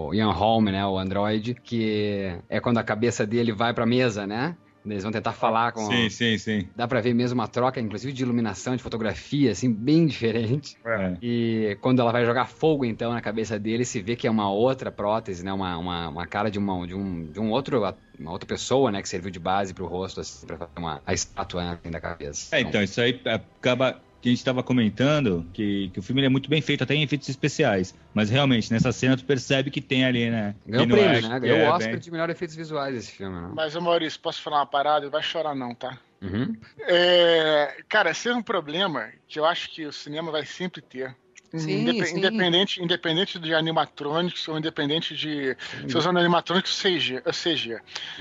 o 0.09 0.15
Ian 0.15 0.31
Holm, 0.31 0.67
né, 0.67 0.87
o 0.87 0.97
android, 0.97 1.55
que 1.55 2.33
é 2.49 2.61
quando 2.61 2.79
a 2.79 2.85
cabeça 2.85 3.27
dele 3.27 3.53
vai 3.53 3.75
pra 3.75 3.85
mesa, 3.85 4.25
né? 4.25 4.57
Eles 4.85 5.03
vão 5.03 5.13
tentar 5.13 5.33
falar 5.33 5.73
com... 5.73 5.87
Sim, 5.87 6.11
sim, 6.11 6.37
sim. 6.37 6.69
Dá 6.77 6.87
pra 6.87 7.01
ver 7.01 7.15
mesmo 7.15 7.41
uma 7.41 7.49
troca, 7.49 7.81
inclusive 7.81 8.13
de 8.13 8.23
iluminação, 8.23 8.77
de 8.77 8.83
fotografia, 8.83 9.53
assim, 9.53 9.73
bem 9.73 10.07
diferente. 10.07 10.77
É. 10.85 11.17
E 11.23 11.79
quando 11.81 12.01
ela 12.01 12.13
vai 12.13 12.25
jogar 12.25 12.47
fogo, 12.47 12.85
então, 12.85 13.13
na 13.13 13.21
cabeça 13.21 13.59
dele, 13.59 13.85
se 13.85 14.03
vê 14.03 14.15
que 14.15 14.27
é 14.27 14.31
uma 14.31 14.51
outra 14.51 14.93
prótese, 14.93 15.45
né? 15.45 15.53
Uma, 15.53 15.79
uma, 15.79 16.09
uma 16.09 16.27
cara 16.27 16.51
de, 16.51 16.59
uma, 16.59 16.87
de, 16.87 16.95
um, 16.95 17.25
de 17.25 17.41
um 17.41 17.51
outro, 17.51 17.83
uma 18.19 18.31
outra 18.31 18.47
pessoa, 18.47 18.91
né? 18.91 19.01
Que 19.01 19.09
serviu 19.09 19.31
de 19.31 19.39
base 19.39 19.73
pro 19.73 19.87
rosto, 19.87 20.21
assim, 20.21 20.47
pra 20.47 20.59
fazer 20.59 20.79
uma, 20.79 21.01
a 21.07 21.15
estátua 21.15 21.65
né, 21.65 21.91
da 21.91 22.01
cabeça. 22.01 22.55
É, 22.55 22.61
então, 22.61 22.83
isso 22.83 23.01
aí 23.01 23.21
acaba. 23.25 24.01
Que 24.25 24.31
a 24.31 24.33
gente 24.33 24.39
estava 24.39 24.63
comentando 24.63 25.47
que, 25.53 25.91
que 25.93 25.99
o 26.01 26.03
filme 26.03 26.23
ele 26.23 26.29
é 26.29 26.31
muito 26.31 26.49
bem 26.49 26.63
feito, 26.63 26.83
até 26.83 26.95
em 26.95 27.03
efeitos 27.03 27.29
especiais. 27.29 27.95
Mas 28.15 28.31
realmente, 28.31 28.73
nessa 28.73 28.91
cena, 28.91 29.19
tu 29.19 29.25
percebe 29.27 29.71
que 29.71 29.83
tem 29.83 30.03
ali, 30.03 30.31
né? 30.31 30.55
Ganhou 30.67 30.89
prêmio, 30.89 31.19
é- 31.19 31.21
né? 31.21 31.41
que 31.41 31.47
Ganhou 31.47 31.59
é 31.59 31.69
o 31.69 31.73
Oscar 31.75 31.91
bem- 31.91 32.01
de 32.01 32.11
melhor 32.11 32.31
efeitos 32.31 32.57
visuais 32.57 32.97
esse 32.97 33.13
filme, 33.13 33.39
né? 33.39 33.53
Mas, 33.55 33.77
Maurício, 33.77 34.19
posso 34.19 34.41
falar 34.41 34.61
uma 34.61 34.67
parada? 34.67 35.05
Não 35.05 35.13
vai 35.13 35.23
chorar 35.23 35.55
não, 35.55 35.75
tá? 35.75 35.99
Uhum. 36.23 36.57
É, 36.89 37.77
cara, 37.87 38.13
esse 38.13 38.27
é 38.27 38.35
um 38.35 38.43
problema 38.43 39.11
que 39.29 39.39
eu 39.39 39.45
acho 39.45 39.71
que 39.71 39.85
o 39.85 39.93
cinema 39.93 40.33
vai 40.33 40.47
sempre 40.47 40.81
ter. 40.81 41.15
Sim, 41.57 41.83
Indepe- 41.83 42.07
sim. 42.07 42.19
Independente, 42.19 42.83
independente 42.83 43.39
de 43.39 43.55
animatronics 43.55 44.49
ou 44.49 44.59
independente 44.59 45.15
de 45.17 45.57
se 45.89 45.97
usando 45.97 46.19
animatronics 46.19 46.85
ou 46.85 46.91
CG. 46.91 47.23
CG. 47.33 47.75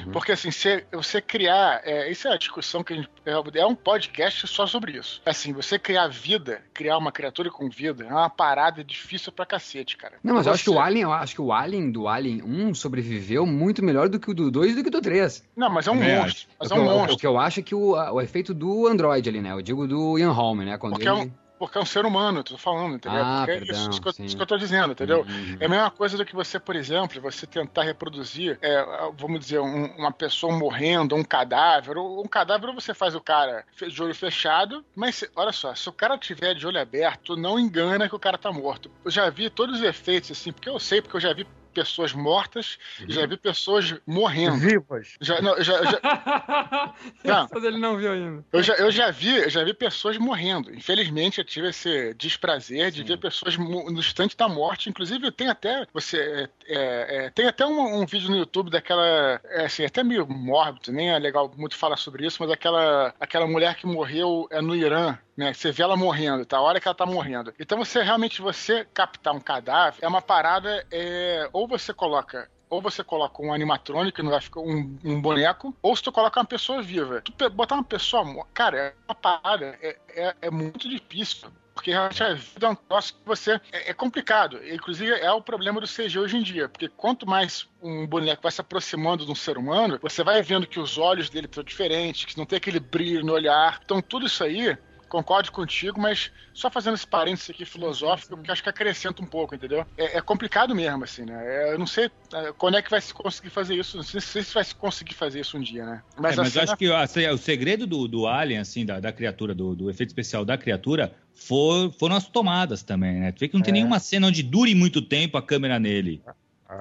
Uhum. 0.05 0.11
Porque 0.11 0.31
assim, 0.31 0.51
se 0.51 0.85
você 0.91 1.21
criar. 1.21 1.81
É, 1.83 2.11
isso 2.11 2.27
é 2.27 2.33
a 2.33 2.37
discussão 2.37 2.83
que 2.83 2.93
a 2.93 2.95
gente. 2.95 3.09
É, 3.25 3.59
é 3.59 3.65
um 3.65 3.75
podcast 3.75 4.47
só 4.47 4.67
sobre 4.67 4.97
isso. 4.97 5.21
Assim, 5.25 5.53
você 5.53 5.79
criar 5.79 6.07
vida, 6.07 6.61
criar 6.73 6.97
uma 6.97 7.11
criatura 7.11 7.49
com 7.49 7.69
vida, 7.69 8.03
é 8.05 8.11
uma 8.13 8.29
parada 8.29 8.83
difícil 8.83 9.31
pra 9.31 9.45
cacete, 9.45 9.97
cara. 9.97 10.15
Não, 10.23 10.35
mas 10.35 10.45
eu 10.47 10.53
acho 10.53 10.63
que 10.63 10.69
o 10.69 10.73
Você- 10.73 10.79
Alien, 10.79 11.03
eu 11.03 11.13
acho 11.13 11.35
que 11.35 11.41
o 11.41 11.51
Alien 11.53 11.91
do 11.91 12.07
Alien 12.07 12.43
1 12.43 12.73
sobreviveu 12.75 13.45
muito 13.45 13.83
melhor 13.83 14.09
do 14.09 14.19
que 14.19 14.29
o 14.29 14.33
do 14.33 14.51
2 14.51 14.73
e 14.73 14.75
do 14.75 14.81
que 14.83 14.89
o 14.89 14.91
do 14.91 15.01
3. 15.01 15.43
Não, 15.55 15.69
mas 15.69 15.87
é 15.87 15.91
um 15.91 15.97
Também 15.97 16.17
monstro. 16.17 16.47
Mas 16.59 16.71
o, 16.71 16.73
é 16.73 16.77
um 16.77 16.83
que 16.83 16.89
eu- 16.89 16.93
monstro. 16.97 17.13
o 17.15 17.17
que 17.19 17.27
eu 17.27 17.37
acho 17.39 17.59
é 17.59 17.63
que 17.63 17.75
o, 17.75 17.91
o 17.93 18.21
efeito 18.21 18.53
do 18.53 18.87
Android 18.87 19.27
ali, 19.27 19.41
né? 19.41 19.51
Eu 19.51 19.61
digo 19.61 19.87
do 19.87 20.17
Ian 20.19 20.31
Holm, 20.31 20.59
né? 20.63 20.77
Quando 20.77 20.93
Porque 20.93 21.07
é 21.07 21.11
ele... 21.11 21.21
um- 21.21 21.42
Porque 21.65 21.77
é 21.77 21.81
um 21.81 21.85
ser 21.85 22.05
humano, 22.05 22.39
eu 22.39 22.43
tô 22.43 22.57
falando, 22.57 22.95
entendeu? 22.95 23.23
Ah, 23.23 23.43
Porque 23.45 23.51
é 23.51 23.59
perdão, 23.59 23.79
isso, 23.79 23.89
isso, 23.91 24.01
que 24.01 24.07
eu, 24.07 24.25
isso 24.25 24.35
que 24.35 24.41
eu 24.41 24.45
tô 24.45 24.57
dizendo, 24.57 24.91
entendeu? 24.91 25.21
Uhum. 25.21 25.57
É 25.59 25.65
a 25.65 25.69
mesma 25.69 25.89
coisa 25.91 26.17
do 26.17 26.25
que 26.25 26.35
você, 26.35 26.59
por 26.59 26.75
exemplo, 26.75 27.21
você 27.21 27.47
tentar 27.47 27.83
reproduzir, 27.83 28.57
é, 28.61 28.85
vamos 29.17 29.39
dizer, 29.39 29.59
um- 29.59 29.85
uma 29.97 30.11
pessoa 30.11 30.53
morrendo, 30.57 31.15
um 31.15 31.23
cadáver. 31.23 31.97
Um 31.97 32.27
cadáver 32.27 32.73
você 32.73 32.93
faz 32.93 33.15
o 33.15 33.21
cara 33.21 33.63
de 33.87 34.03
olho 34.03 34.13
fechado, 34.13 34.83
mas 34.93 35.15
se- 35.15 35.29
olha 35.35 35.53
só, 35.53 35.73
se 35.73 35.87
o 35.87 35.93
cara 35.93 36.17
tiver 36.17 36.53
de 36.53 36.67
olho 36.67 36.79
aberto, 36.79 37.37
não 37.37 37.57
engana 37.57 38.09
que 38.09 38.15
o 38.15 38.19
cara 38.19 38.37
tá 38.37 38.51
morto. 38.51 38.91
Eu 39.05 39.11
já 39.11 39.29
vi 39.29 39.49
todos 39.49 39.77
os 39.77 39.83
efeitos 39.83 40.31
assim, 40.31 40.51
porque 40.51 40.69
eu 40.69 40.79
sei, 40.79 41.01
porque 41.01 41.15
eu 41.15 41.21
já 41.21 41.33
vi 41.33 41.47
pessoas 41.73 42.13
mortas 42.13 42.77
Uhum. 42.99 43.05
e 43.09 43.13
já 43.13 43.25
vi 43.25 43.37
pessoas 43.37 43.95
morrendo. 44.05 44.57
Vivas. 44.57 45.15
Já, 45.19 45.41
não, 45.41 45.55
eu 45.57 45.63
já, 45.63 45.83
já- 45.83 45.99
Não. 47.23 47.47
Não 47.79 47.97
viu 47.97 48.11
ainda. 48.11 48.45
eu 48.53 48.61
já, 48.63 48.73
eu 48.75 48.91
já 48.91 49.11
vi, 49.11 49.49
já 49.49 49.63
vi 49.63 49.73
pessoas 49.73 50.17
morrendo. 50.17 50.73
Infelizmente, 50.73 51.39
eu 51.39 51.45
tive 51.45 51.69
esse 51.69 52.13
desprazer 52.13 52.91
de 52.91 53.03
ver 53.03 53.17
pessoas 53.17 53.57
no 53.57 53.91
instante 53.99 54.35
da 54.37 54.47
morte. 54.47 54.89
Inclusive, 54.89 55.31
tem 55.31 55.47
até 55.49 55.85
você 55.93 56.17
é, 56.19 56.49
é, 56.67 57.25
é, 57.25 57.29
tem 57.31 57.47
até 57.47 57.65
um, 57.65 58.01
um 58.01 58.05
vídeo 58.05 58.29
no 58.29 58.37
YouTube 58.37 58.69
daquela, 58.69 59.05
é, 59.45 59.65
assim, 59.65 59.83
até 59.85 60.03
meio 60.03 60.27
mórbido, 60.27 60.91
nem 60.91 61.11
é 61.11 61.19
legal 61.19 61.51
muito 61.57 61.75
falar 61.75 61.97
sobre 61.97 62.25
isso, 62.25 62.37
mas 62.39 62.51
aquela 62.51 63.13
aquela 63.19 63.47
mulher 63.47 63.75
que 63.75 63.85
morreu 63.85 64.47
é, 64.51 64.61
no 64.61 64.75
Irã. 64.75 65.17
Né, 65.35 65.53
você 65.53 65.71
vê 65.71 65.81
ela 65.81 65.97
morrendo, 65.97 66.45
tá? 66.45 66.57
A 66.57 66.61
hora 66.61 66.79
que 66.79 66.87
ela 66.87 66.95
tá 66.95 67.05
morrendo. 67.05 67.53
Então 67.59 67.77
você 67.77 68.03
realmente 68.03 68.41
você 68.41 68.85
captar 68.93 69.33
um 69.33 69.39
cadáver 69.39 69.97
é 70.01 70.07
uma 70.07 70.21
parada. 70.21 70.85
É, 70.91 71.49
ou 71.51 71.67
você 71.67 71.93
coloca 71.93 72.49
ou 72.73 72.81
você 72.81 73.03
coloca 73.03 73.39
um 73.39 73.53
animatrônico, 73.53 74.23
não 74.23 74.31
vai 74.31 74.41
ficar 74.41 74.59
um, 74.59 74.97
um 75.03 75.21
boneco, 75.21 75.75
ou 75.79 75.95
se 75.95 76.01
tu 76.01 76.11
coloca 76.11 76.39
uma 76.39 76.45
pessoa 76.45 76.81
viva. 76.81 77.21
Tu 77.21 77.49
botar 77.51 77.75
uma 77.75 77.83
pessoa, 77.83 78.25
cara, 78.51 78.77
é 78.77 78.93
uma 79.07 79.13
parada, 79.13 79.77
é, 79.79 79.95
é, 80.09 80.35
é 80.41 80.49
muito 80.49 80.89
difícil. 80.89 81.51
Porque 81.73 81.91
realmente 81.91 82.23
a 82.23 82.33
vida 82.33 82.67
é 82.67 82.69
um 82.69 82.75
troço 82.75 83.13
que 83.13 83.25
você. 83.25 83.53
É, 83.71 83.89
é 83.89 83.93
complicado. 83.93 84.59
Inclusive, 84.67 85.11
é 85.11 85.31
o 85.31 85.41
problema 85.41 85.81
do 85.81 85.87
CG 85.87 86.19
hoje 86.19 86.37
em 86.37 86.43
dia. 86.43 86.69
Porque 86.69 86.87
quanto 86.87 87.27
mais 87.27 87.67
um 87.81 88.05
boneco 88.05 88.43
vai 88.43 88.51
se 88.51 88.61
aproximando 88.61 89.25
de 89.25 89.31
um 89.31 89.35
ser 89.35 89.57
humano, 89.57 89.99
você 90.01 90.23
vai 90.23 90.41
vendo 90.43 90.67
que 90.67 90.79
os 90.79 90.97
olhos 90.97 91.29
dele 91.29 91.47
estão 91.47 91.63
diferentes, 91.63 92.25
que 92.25 92.37
não 92.37 92.45
tem 92.45 92.57
aquele 92.57 92.79
brilho 92.79 93.25
no 93.25 93.33
olhar. 93.33 93.79
Então, 93.83 94.01
tudo 94.01 94.27
isso 94.27 94.43
aí 94.43 94.77
concordo 95.13 95.51
contigo, 95.51 96.01
mas 96.01 96.31
só 96.55 96.71
fazendo 96.71 96.95
esse 96.95 97.05
parênteses 97.05 97.47
aqui 97.51 97.65
filosófico, 97.65 98.35
porque 98.35 98.51
acho 98.51 98.63
que 98.63 98.69
acrescenta 98.69 99.21
um 99.21 99.27
pouco, 99.27 99.53
entendeu? 99.53 99.85
É, 99.95 100.17
é 100.17 100.21
complicado 100.21 100.73
mesmo, 100.75 101.03
assim, 101.03 101.23
né? 101.23 101.35
É, 101.45 101.73
eu 101.73 101.77
não 101.77 101.85
sei 101.85 102.09
é, 102.33 102.51
quando 102.57 102.77
é 102.77 102.81
que 102.81 102.89
vai 102.89 102.99
se 102.99 103.13
conseguir 103.13 103.51
fazer 103.51 103.75
isso, 103.75 103.95
não 103.95 104.03
sei 104.03 104.19
se 104.41 104.51
vai 104.53 104.63
se 104.63 104.73
conseguir 104.73 105.13
fazer 105.13 105.39
isso 105.41 105.55
um 105.55 105.61
dia, 105.61 105.85
né? 105.85 106.01
Mas, 106.17 106.39
a 106.39 106.41
mas 106.41 106.53
cena- 106.53 106.63
acho 106.63 106.77
que 106.77 106.91
assim, 106.91 107.27
o 107.27 107.37
segredo 107.37 107.85
do, 107.85 108.07
do 108.07 108.25
Alien, 108.25 108.59
assim, 108.59 108.83
da, 108.83 108.99
da 108.99 109.11
criatura, 109.11 109.53
do, 109.53 109.75
do 109.75 109.87
efeito 109.87 110.09
especial 110.09 110.43
da 110.43 110.57
criatura, 110.57 111.15
for- 111.31 111.91
foram 111.99 112.15
as 112.15 112.27
tomadas 112.27 112.81
também, 112.81 113.19
né? 113.19 113.31
Tu 113.31 113.41
vê 113.41 113.47
que 113.47 113.53
não 113.55 113.61
tem 113.61 113.71
É. 113.71 113.75
nenhuma 113.75 113.99
cena 113.99 114.25
onde 114.27 114.41
dure 114.41 114.73
muito 114.73 114.99
tempo 114.99 115.37
a 115.37 115.43
câmera 115.43 115.79
nele. 115.79 116.23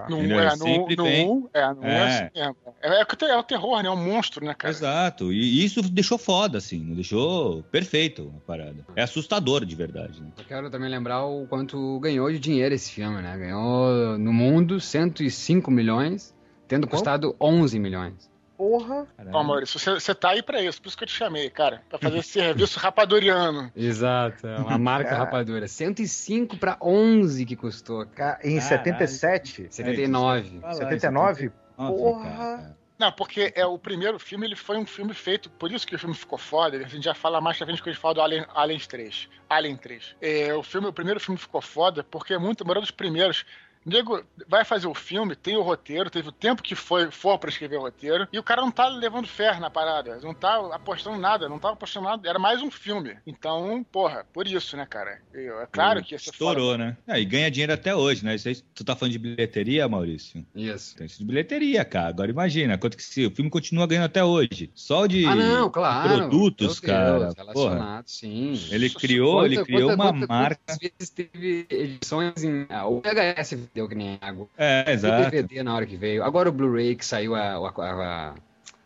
No, 0.08 0.18
Entendeu? 0.18 0.40
é, 0.40 0.42
Ele 0.42 0.50
no, 0.50 0.56
sempre 0.56 0.96
no 0.96 1.04
um, 1.04 1.48
é, 1.52 1.74
no 1.74 1.80
um 1.80 1.84
é 1.84 1.92
É. 1.92 2.04
assim. 2.04 2.56
É, 2.82 3.00
é, 3.00 3.30
é 3.30 3.36
o 3.36 3.42
terror, 3.42 3.82
né? 3.82 3.88
É 3.88 3.92
um 3.92 3.96
monstro, 3.96 4.44
né, 4.44 4.54
cara? 4.54 4.72
Exato. 4.72 5.32
E 5.32 5.64
isso 5.64 5.82
deixou 5.82 6.18
foda, 6.18 6.58
assim, 6.58 6.82
não 6.82 6.94
deixou 6.94 7.62
perfeito 7.64 8.32
a 8.36 8.46
parada. 8.46 8.84
É 8.96 9.02
assustador, 9.02 9.64
de 9.64 9.76
verdade, 9.76 10.20
né? 10.20 10.28
Eu 10.38 10.44
quero 10.44 10.70
também 10.70 10.88
lembrar 10.88 11.24
o 11.24 11.46
quanto 11.46 11.98
ganhou 12.00 12.30
de 12.30 12.38
dinheiro 12.38 12.74
esse 12.74 12.90
filme, 12.90 13.20
né? 13.20 13.36
Ganhou 13.36 14.18
no 14.18 14.32
mundo 14.32 14.80
105 14.80 15.70
milhões, 15.70 16.34
tendo 16.66 16.86
custado 16.86 17.36
11 17.40 17.78
milhões. 17.78 18.31
Porra. 18.56 19.06
Caralho. 19.16 19.36
Ó, 19.36 19.42
Maurício, 19.42 19.78
você, 19.78 19.90
você 19.94 20.14
tá 20.14 20.30
aí 20.30 20.42
pra 20.42 20.62
isso, 20.62 20.80
por 20.80 20.88
isso 20.88 20.96
que 20.96 21.04
eu 21.04 21.08
te 21.08 21.14
chamei, 21.14 21.50
cara. 21.50 21.82
Pra 21.88 21.98
fazer 21.98 22.18
esse 22.18 22.30
serviço 22.38 22.78
rapadoriano. 22.78 23.72
Exato, 23.74 24.46
é 24.46 24.56
uma 24.58 24.78
marca 24.78 25.10
Cara. 25.10 25.24
rapadura. 25.24 25.66
105 25.66 26.56
para 26.58 26.76
11 26.80 27.44
que 27.46 27.56
custou. 27.56 28.06
Ca- 28.06 28.38
Em 28.44 28.58
Caralho. 28.58 28.62
77? 28.62 29.66
79. 29.70 30.60
Fala 30.60 30.72
aí, 30.72 30.78
79? 30.78 31.52
Nossa, 31.78 31.92
Porra. 31.92 32.30
cara. 32.30 32.76
Não, 32.98 33.10
porque 33.10 33.52
é 33.56 33.66
o 33.66 33.76
primeiro 33.76 34.16
filme, 34.20 34.46
ele 34.46 34.54
foi 34.54 34.76
um 34.78 34.86
filme 34.86 35.12
feito, 35.12 35.50
por 35.50 35.72
isso 35.72 35.84
que 35.84 35.96
o 35.96 35.98
filme 35.98 36.14
ficou 36.14 36.38
foda. 36.38 36.76
A 36.76 36.82
gente 36.88 37.02
já 37.02 37.14
fala 37.14 37.40
mais 37.40 37.56
pra 37.56 37.66
frente 37.66 37.80
quando 37.82 37.88
a 37.88 37.92
gente 37.94 38.00
fala 38.00 38.14
do 38.14 38.22
Alien, 38.22 38.46
Alien 38.54 38.78
3. 38.78 39.28
Alien 39.50 39.76
3. 39.76 40.14
É, 40.20 40.54
o 40.54 40.62
filme, 40.62 40.86
o 40.86 40.92
primeiro 40.92 41.18
filme 41.18 41.36
ficou 41.36 41.60
foda 41.60 42.04
porque 42.04 42.34
é 42.34 42.38
muito, 42.38 42.62
um 42.62 42.80
dos 42.80 42.92
primeiros. 42.92 43.44
Nego 43.84 44.22
vai 44.48 44.64
fazer 44.64 44.86
o 44.86 44.94
filme, 44.94 45.34
tem 45.34 45.56
o 45.56 45.62
roteiro, 45.62 46.10
teve 46.10 46.28
o 46.28 46.32
tempo 46.32 46.62
que 46.62 46.74
foi 46.74 47.10
for 47.10 47.38
pra 47.38 47.50
escrever 47.50 47.76
o 47.78 47.82
roteiro, 47.82 48.28
e 48.32 48.38
o 48.38 48.42
cara 48.42 48.60
não 48.62 48.70
tá 48.70 48.88
levando 48.88 49.26
fé 49.26 49.58
na 49.58 49.70
parada, 49.70 50.18
não 50.22 50.32
tá 50.34 50.56
apostando 50.74 51.18
nada, 51.18 51.48
não 51.48 51.58
tava 51.58 51.74
apostando 51.74 52.06
nada, 52.06 52.28
era 52.28 52.38
mais 52.38 52.62
um 52.62 52.70
filme. 52.70 53.16
Então, 53.26 53.84
porra, 53.90 54.24
por 54.32 54.46
isso, 54.46 54.76
né, 54.76 54.86
cara? 54.88 55.20
Eu- 55.32 55.60
é 55.60 55.66
claro 55.66 56.02
que 56.02 56.14
ia 56.14 56.18
ser 56.18 56.32
foda. 56.32 56.36
Estourou, 56.60 56.78
né? 56.78 56.96
É, 57.06 57.20
e 57.20 57.24
ganha 57.24 57.50
dinheiro 57.50 57.72
até 57.72 57.94
hoje, 57.94 58.24
né? 58.24 58.34
Isso 58.34 58.48
aí, 58.48 58.56
tu 58.74 58.84
tá 58.84 58.94
falando 58.94 59.12
de 59.12 59.18
bilheteria, 59.18 59.88
Maurício? 59.88 60.44
Isso. 60.54 60.96
Tem 60.96 61.06
isso 61.06 61.18
de 61.18 61.24
bilheteria, 61.24 61.84
cara. 61.84 62.08
Agora 62.08 62.30
imagina, 62.30 62.78
quanto 62.78 62.96
que 62.96 63.02
se, 63.02 63.26
o 63.26 63.30
filme 63.30 63.50
continua 63.50 63.86
ganhando 63.86 64.04
até 64.06 64.22
hoje. 64.24 64.70
Só 64.74 65.06
de 65.06 65.24
Ah, 65.26 65.34
não, 65.34 65.70
claro. 65.70 66.08
produtos, 66.16 66.80
Meu 66.80 66.90
cara. 66.94 67.18
Deus, 67.34 67.52
Porra. 67.52 68.02
sim. 68.06 68.52
Ele 68.70 68.88
criou, 68.90 69.44
ele 69.44 69.56
Quanta- 69.56 69.66
criou 69.66 69.90
quanta- 69.90 70.02
uma 70.02 70.12
quanta- 70.12 70.26
marca. 70.26 70.60
Quantas 70.66 70.78
vezes 70.78 71.10
teve 71.10 71.66
edições 71.70 72.44
em. 72.44 72.66
ah, 72.68 72.86
O 72.86 73.00
VHS 73.00 73.56
deu 73.74 73.88
que 73.88 73.94
nem 73.94 74.18
água. 74.20 74.48
É, 74.56 74.84
O 74.86 74.90
exato. 74.90 75.30
DVD 75.30 75.62
na 75.62 75.74
hora 75.74 75.86
que 75.86 75.96
veio. 75.96 76.22
Agora 76.22 76.48
o 76.48 76.52
Blu-ray 76.52 76.94
que 76.96 77.04
saiu 77.04 77.34
a, 77.34 77.54
a, 77.56 77.68
a- 77.68 78.34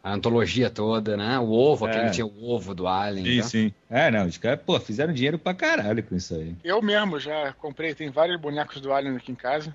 a 0.02 0.12
antologia 0.12 0.70
toda, 0.70 1.16
né? 1.16 1.36
O 1.40 1.50
ovo, 1.50 1.88
É. 1.88 1.90
aquele 1.90 2.10
tinha 2.10 2.24
o 2.26 2.44
ovo 2.48 2.74
do 2.74 2.86
Alien. 2.86 3.24
Sim, 3.26 3.40
tá? 3.42 3.48
sim. 3.48 3.72
É, 3.90 4.10
não, 4.10 4.26
os 4.26 4.38
caras, 4.38 4.60
pô, 4.64 4.78
fizeram 4.78 5.12
dinheiro 5.12 5.36
pra 5.38 5.52
caralho 5.52 6.00
com 6.04 6.14
isso 6.14 6.34
aí. 6.36 6.56
Eu 6.62 6.80
mesmo 6.80 7.18
já 7.18 7.52
comprei, 7.54 7.92
tem 7.94 8.08
vários 8.10 8.40
bonecos 8.40 8.80
do 8.80 8.92
Alien 8.92 9.16
aqui 9.16 9.32
em 9.32 9.36
casa. 9.36 9.74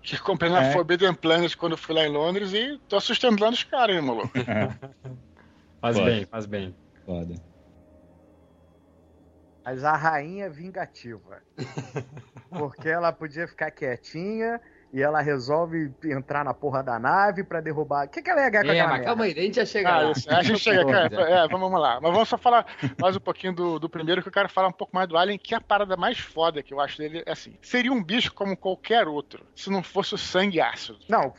Que 0.00 0.16
comprei 0.18 0.50
na 0.50 0.64
É. 0.64 0.72
Forbidden 0.72 1.14
Planet 1.14 1.54
quando 1.56 1.76
fui 1.76 1.94
lá 1.94 2.04
em 2.06 2.10
Londres 2.12 2.52
e 2.52 2.78
tô 2.88 3.00
sustentando 3.00 3.52
os 3.52 3.64
caras, 3.64 3.96
hein, 3.96 4.02
maluco. 4.02 4.30
Faz 5.80 5.96
Pode. 5.98 6.10
bem, 6.10 6.24
faz 6.26 6.46
bem. 6.46 6.74
Foda. 7.04 7.34
Mas 9.64 9.82
a 9.84 9.96
rainha 9.96 10.48
vingativa. 10.48 11.42
Porque 12.52 12.88
ela 12.88 13.12
podia 13.12 13.46
ficar 13.48 13.70
quietinha 13.70 14.60
e 14.92 15.00
ela 15.00 15.22
resolve 15.22 15.90
entrar 16.04 16.44
na 16.44 16.52
porra 16.52 16.82
da 16.82 16.98
nave 16.98 17.42
pra 17.42 17.62
derrubar. 17.62 18.04
O 18.04 18.10
que, 18.10 18.20
que 18.20 18.28
ela 18.28 18.42
ia 18.42 18.50
ganhar 18.50 18.64
com 18.64 18.70
É, 18.70 18.72
aquela 18.72 18.88
mas 18.88 18.92
merda? 18.98 19.06
calma 19.06 19.24
aí, 19.24 19.30
a 19.32 19.42
gente 19.42 19.56
já 19.56 19.64
chega 19.64 19.88
Ah, 19.88 20.02
lá. 20.02 20.10
isso. 20.12 20.30
A 20.30 20.42
gente 20.42 20.58
chega, 20.60 20.84
cara. 20.84 21.06
É, 21.30 21.48
vamos, 21.48 21.60
vamos 21.60 21.80
lá. 21.80 21.98
Mas 21.98 22.12
vamos 22.12 22.28
só 22.28 22.36
falar 22.36 22.66
mais 23.00 23.16
um 23.16 23.20
pouquinho 23.20 23.54
do, 23.54 23.78
do 23.78 23.88
primeiro, 23.88 24.20
que 24.20 24.28
eu 24.28 24.32
quero 24.32 24.50
falar 24.50 24.68
um 24.68 24.72
pouco 24.72 24.94
mais 24.94 25.08
do 25.08 25.16
Alien, 25.16 25.38
que 25.38 25.54
é 25.54 25.56
a 25.56 25.60
parada 25.62 25.96
mais 25.96 26.18
foda 26.18 26.62
que 26.62 26.74
eu 26.74 26.80
acho 26.80 26.98
dele 26.98 27.22
é 27.24 27.32
assim. 27.32 27.56
Seria 27.62 27.90
um 27.90 28.04
bicho 28.04 28.34
como 28.34 28.54
qualquer 28.54 29.08
outro, 29.08 29.46
se 29.56 29.70
não 29.70 29.82
fosse 29.82 30.14
o 30.14 30.18
sangue 30.18 30.60
ácido. 30.60 30.98
Não, 31.08 31.32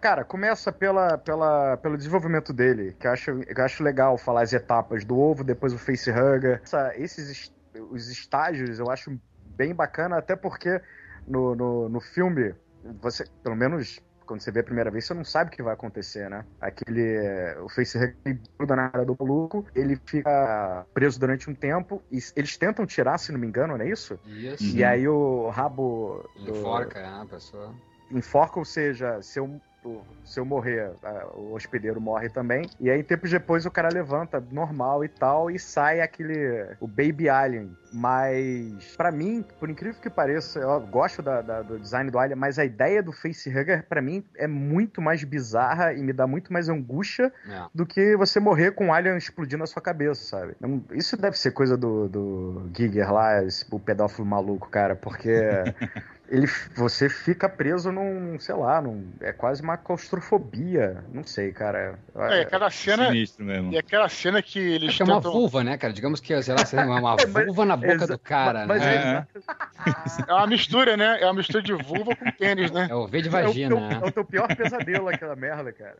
cara, 0.00 0.24
começa 0.24 0.72
pela, 0.72 1.16
pela, 1.18 1.76
pelo 1.76 1.96
desenvolvimento 1.96 2.52
dele, 2.52 2.96
que 2.98 3.06
eu 3.06 3.12
acho, 3.12 3.38
que 3.40 3.60
eu 3.60 3.64
acho 3.64 3.82
legal 3.84 4.18
falar 4.18 4.42
as 4.42 4.52
etapas 4.52 5.04
do 5.04 5.16
ovo, 5.16 5.44
depois 5.44 5.72
o 5.72 5.78
facehugger. 5.78 6.60
Esses 6.96 7.52
os 7.90 8.10
estágios 8.10 8.78
eu 8.78 8.90
acho 8.90 9.18
bem 9.56 9.74
bacana, 9.74 10.18
até 10.18 10.36
porque 10.36 10.80
no, 11.26 11.54
no, 11.54 11.88
no 11.88 12.00
filme, 12.00 12.54
você, 13.00 13.24
pelo 13.42 13.56
menos 13.56 14.00
quando 14.26 14.40
você 14.40 14.50
vê 14.50 14.60
a 14.60 14.64
primeira 14.64 14.90
vez, 14.90 15.04
você 15.04 15.14
não 15.14 15.24
sabe 15.24 15.50
o 15.50 15.52
que 15.52 15.62
vai 15.62 15.74
acontecer, 15.74 16.30
né? 16.30 16.44
Aquele. 16.60 17.54
O 17.60 17.68
facehugger 17.68 18.16
ele 18.24 18.40
gruda 18.58 18.76
na 18.76 18.88
cara 18.88 19.04
do 19.04 19.16
maluco, 19.18 19.66
ele 19.74 19.98
fica 20.06 20.86
preso 20.94 21.18
durante 21.18 21.50
um 21.50 21.54
tempo, 21.54 22.02
e 22.10 22.18
eles 22.36 22.56
tentam 22.56 22.86
tirar, 22.86 23.18
se 23.18 23.32
não 23.32 23.38
me 23.38 23.46
engano, 23.46 23.76
não 23.76 23.84
é 23.84 23.88
isso? 23.88 24.18
Isso. 24.26 24.76
E 24.76 24.84
aí 24.84 25.06
o 25.06 25.48
rabo. 25.50 26.24
do- 26.36 26.50
Enforca 26.50 27.00
né, 27.02 27.20
a 27.20 27.26
pessoa. 27.26 27.74
enforca, 28.10 28.58
ou 28.58 28.64
seja, 28.64 29.20
se 29.20 29.38
eu, 29.84 30.02
se 30.24 30.38
eu 30.38 30.44
morrer, 30.44 30.90
o 31.34 31.52
hospedeiro 31.54 32.00
morre 32.00 32.28
também. 32.28 32.64
E 32.78 32.90
aí, 32.90 33.02
tempos 33.02 33.30
depois, 33.30 33.66
o 33.66 33.70
cara 33.70 33.88
levanta 33.92 34.42
normal 34.50 35.04
e 35.04 35.08
tal, 35.08 35.50
e 35.50 35.58
sai 35.58 36.00
aquele. 36.00 36.66
o 36.80 36.86
Baby 36.86 37.28
Alien. 37.28 37.76
Mas, 37.92 38.94
pra 38.96 39.10
mim, 39.12 39.44
por 39.60 39.68
incrível 39.68 40.00
que 40.00 40.08
pareça, 40.08 40.58
eu 40.60 40.80
gosto 40.86 41.20
da- 41.20 41.42
da- 41.42 41.62
do 41.62 41.78
design 41.78 42.10
do 42.10 42.18
Alien, 42.18 42.38
mas 42.38 42.58
a 42.58 42.64
ideia 42.64 43.02
do 43.02 43.12
facehugger, 43.12 43.86
pra 43.86 44.00
mim, 44.00 44.24
é 44.36 44.46
muito 44.46 45.02
mais 45.02 45.22
bizarra 45.24 45.92
e 45.92 46.02
me 46.02 46.12
dá 46.12 46.26
muito 46.26 46.52
mais 46.52 46.68
angústia 46.68 47.32
É. 47.48 47.64
do 47.74 47.84
que 47.84 48.16
você 48.16 48.40
morrer 48.40 48.72
com 48.72 48.86
um 48.86 48.92
alien 48.94 49.16
explodindo 49.16 49.58
na 49.60 49.66
sua 49.66 49.82
cabeça, 49.82 50.24
sabe? 50.24 50.54
Isso 50.92 51.16
deve 51.16 51.36
ser 51.38 51.50
coisa 51.50 51.76
do, 51.76 52.08
do 52.08 52.70
Giger 52.74 53.12
lá, 53.12 53.42
esse, 53.44 53.66
o 53.70 53.78
pedófilo 53.78 54.26
maluco, 54.26 54.70
cara, 54.70 54.96
porque 54.96 55.28
ele, 56.32 56.46
você 56.74 57.10
fica 57.10 57.46
preso 57.48 57.92
num, 57.92 58.38
sei 58.40 58.54
lá, 58.54 58.80
num, 58.80 59.12
é 59.20 59.32
quase 59.32 59.62
uma 59.62 59.76
claustrofobia, 59.76 61.04
não 61.12 61.22
sei, 61.22 61.52
cara. 61.52 61.98
É, 62.16 62.40
aquela 62.40 62.70
cena. 62.70 63.06
Sinistro 63.08 63.44
mesmo. 63.44 63.70
E 63.72 63.76
aquela 63.78 64.08
cena 64.08 64.40
que 64.42 64.58
eles 64.58 64.88
Acho 64.88 64.96
que 64.96 65.02
é 65.02 65.06
uma 65.06 65.16
tentam. 65.16 65.32
vulva, 65.32 65.62
né, 65.62 65.76
cara? 65.76 65.92
Digamos 65.92 66.20
que, 66.20 66.42
sei 66.42 66.54
lá, 66.54 66.64
seria 66.64 66.86
uma, 66.86 67.00
Mas- 67.28 67.30
vulva 67.46 67.64
na 67.66 67.76
boca 67.76 68.06
do 68.06 68.18
cara, 68.18 68.66
mas 68.66 68.80
né? 68.80 69.26
É. 69.36 69.42
É 70.28 70.32
uma 70.32 70.46
mistura, 70.46 70.96
né? 70.96 71.18
É 71.20 71.24
uma 71.26 71.34
mistura 71.34 71.62
de 71.62 71.72
vulva 71.74 72.14
com 72.16 72.30
pênis, 72.32 72.70
né? 72.70 72.86
É 72.88 72.94
o 72.94 73.06
V 73.06 73.20
de 73.20 73.28
É 73.28 73.30
o, 73.30 73.32
teu, 73.32 73.42
vagina, 73.46 73.80
né? 73.88 74.00
é 74.02 74.06
o 74.08 74.12
teu 74.12 74.24
pior 74.24 74.46
pesadelo, 74.56 75.08
aquela 75.08 75.34
merda, 75.36 75.72
cara. 75.72 75.96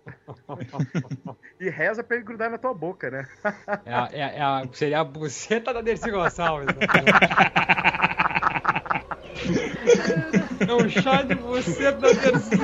E 1.60 1.68
reza 1.68 2.02
pra 2.04 2.16
ele 2.16 2.24
grudar 2.24 2.48
na 2.50 2.58
tua 2.58 2.72
boca, 2.72 3.10
né? 3.10 3.26
É 3.84 3.92
a- 3.92 4.08
é 4.12 4.22
a- 4.22 4.28
é 4.30 4.40
a- 4.40 4.62
seria 4.72 5.00
a 5.00 5.04
buceta 5.04 5.74
da 5.74 5.80
Dercy 5.82 6.10
Gonçalves. 6.10 6.66
né? 6.68 6.74
É 10.68 10.72
um 10.74 10.88
chá 10.88 11.22
de 11.22 11.34
buceta 11.34 11.98
da 11.98 12.12
Dercy. 12.12 12.58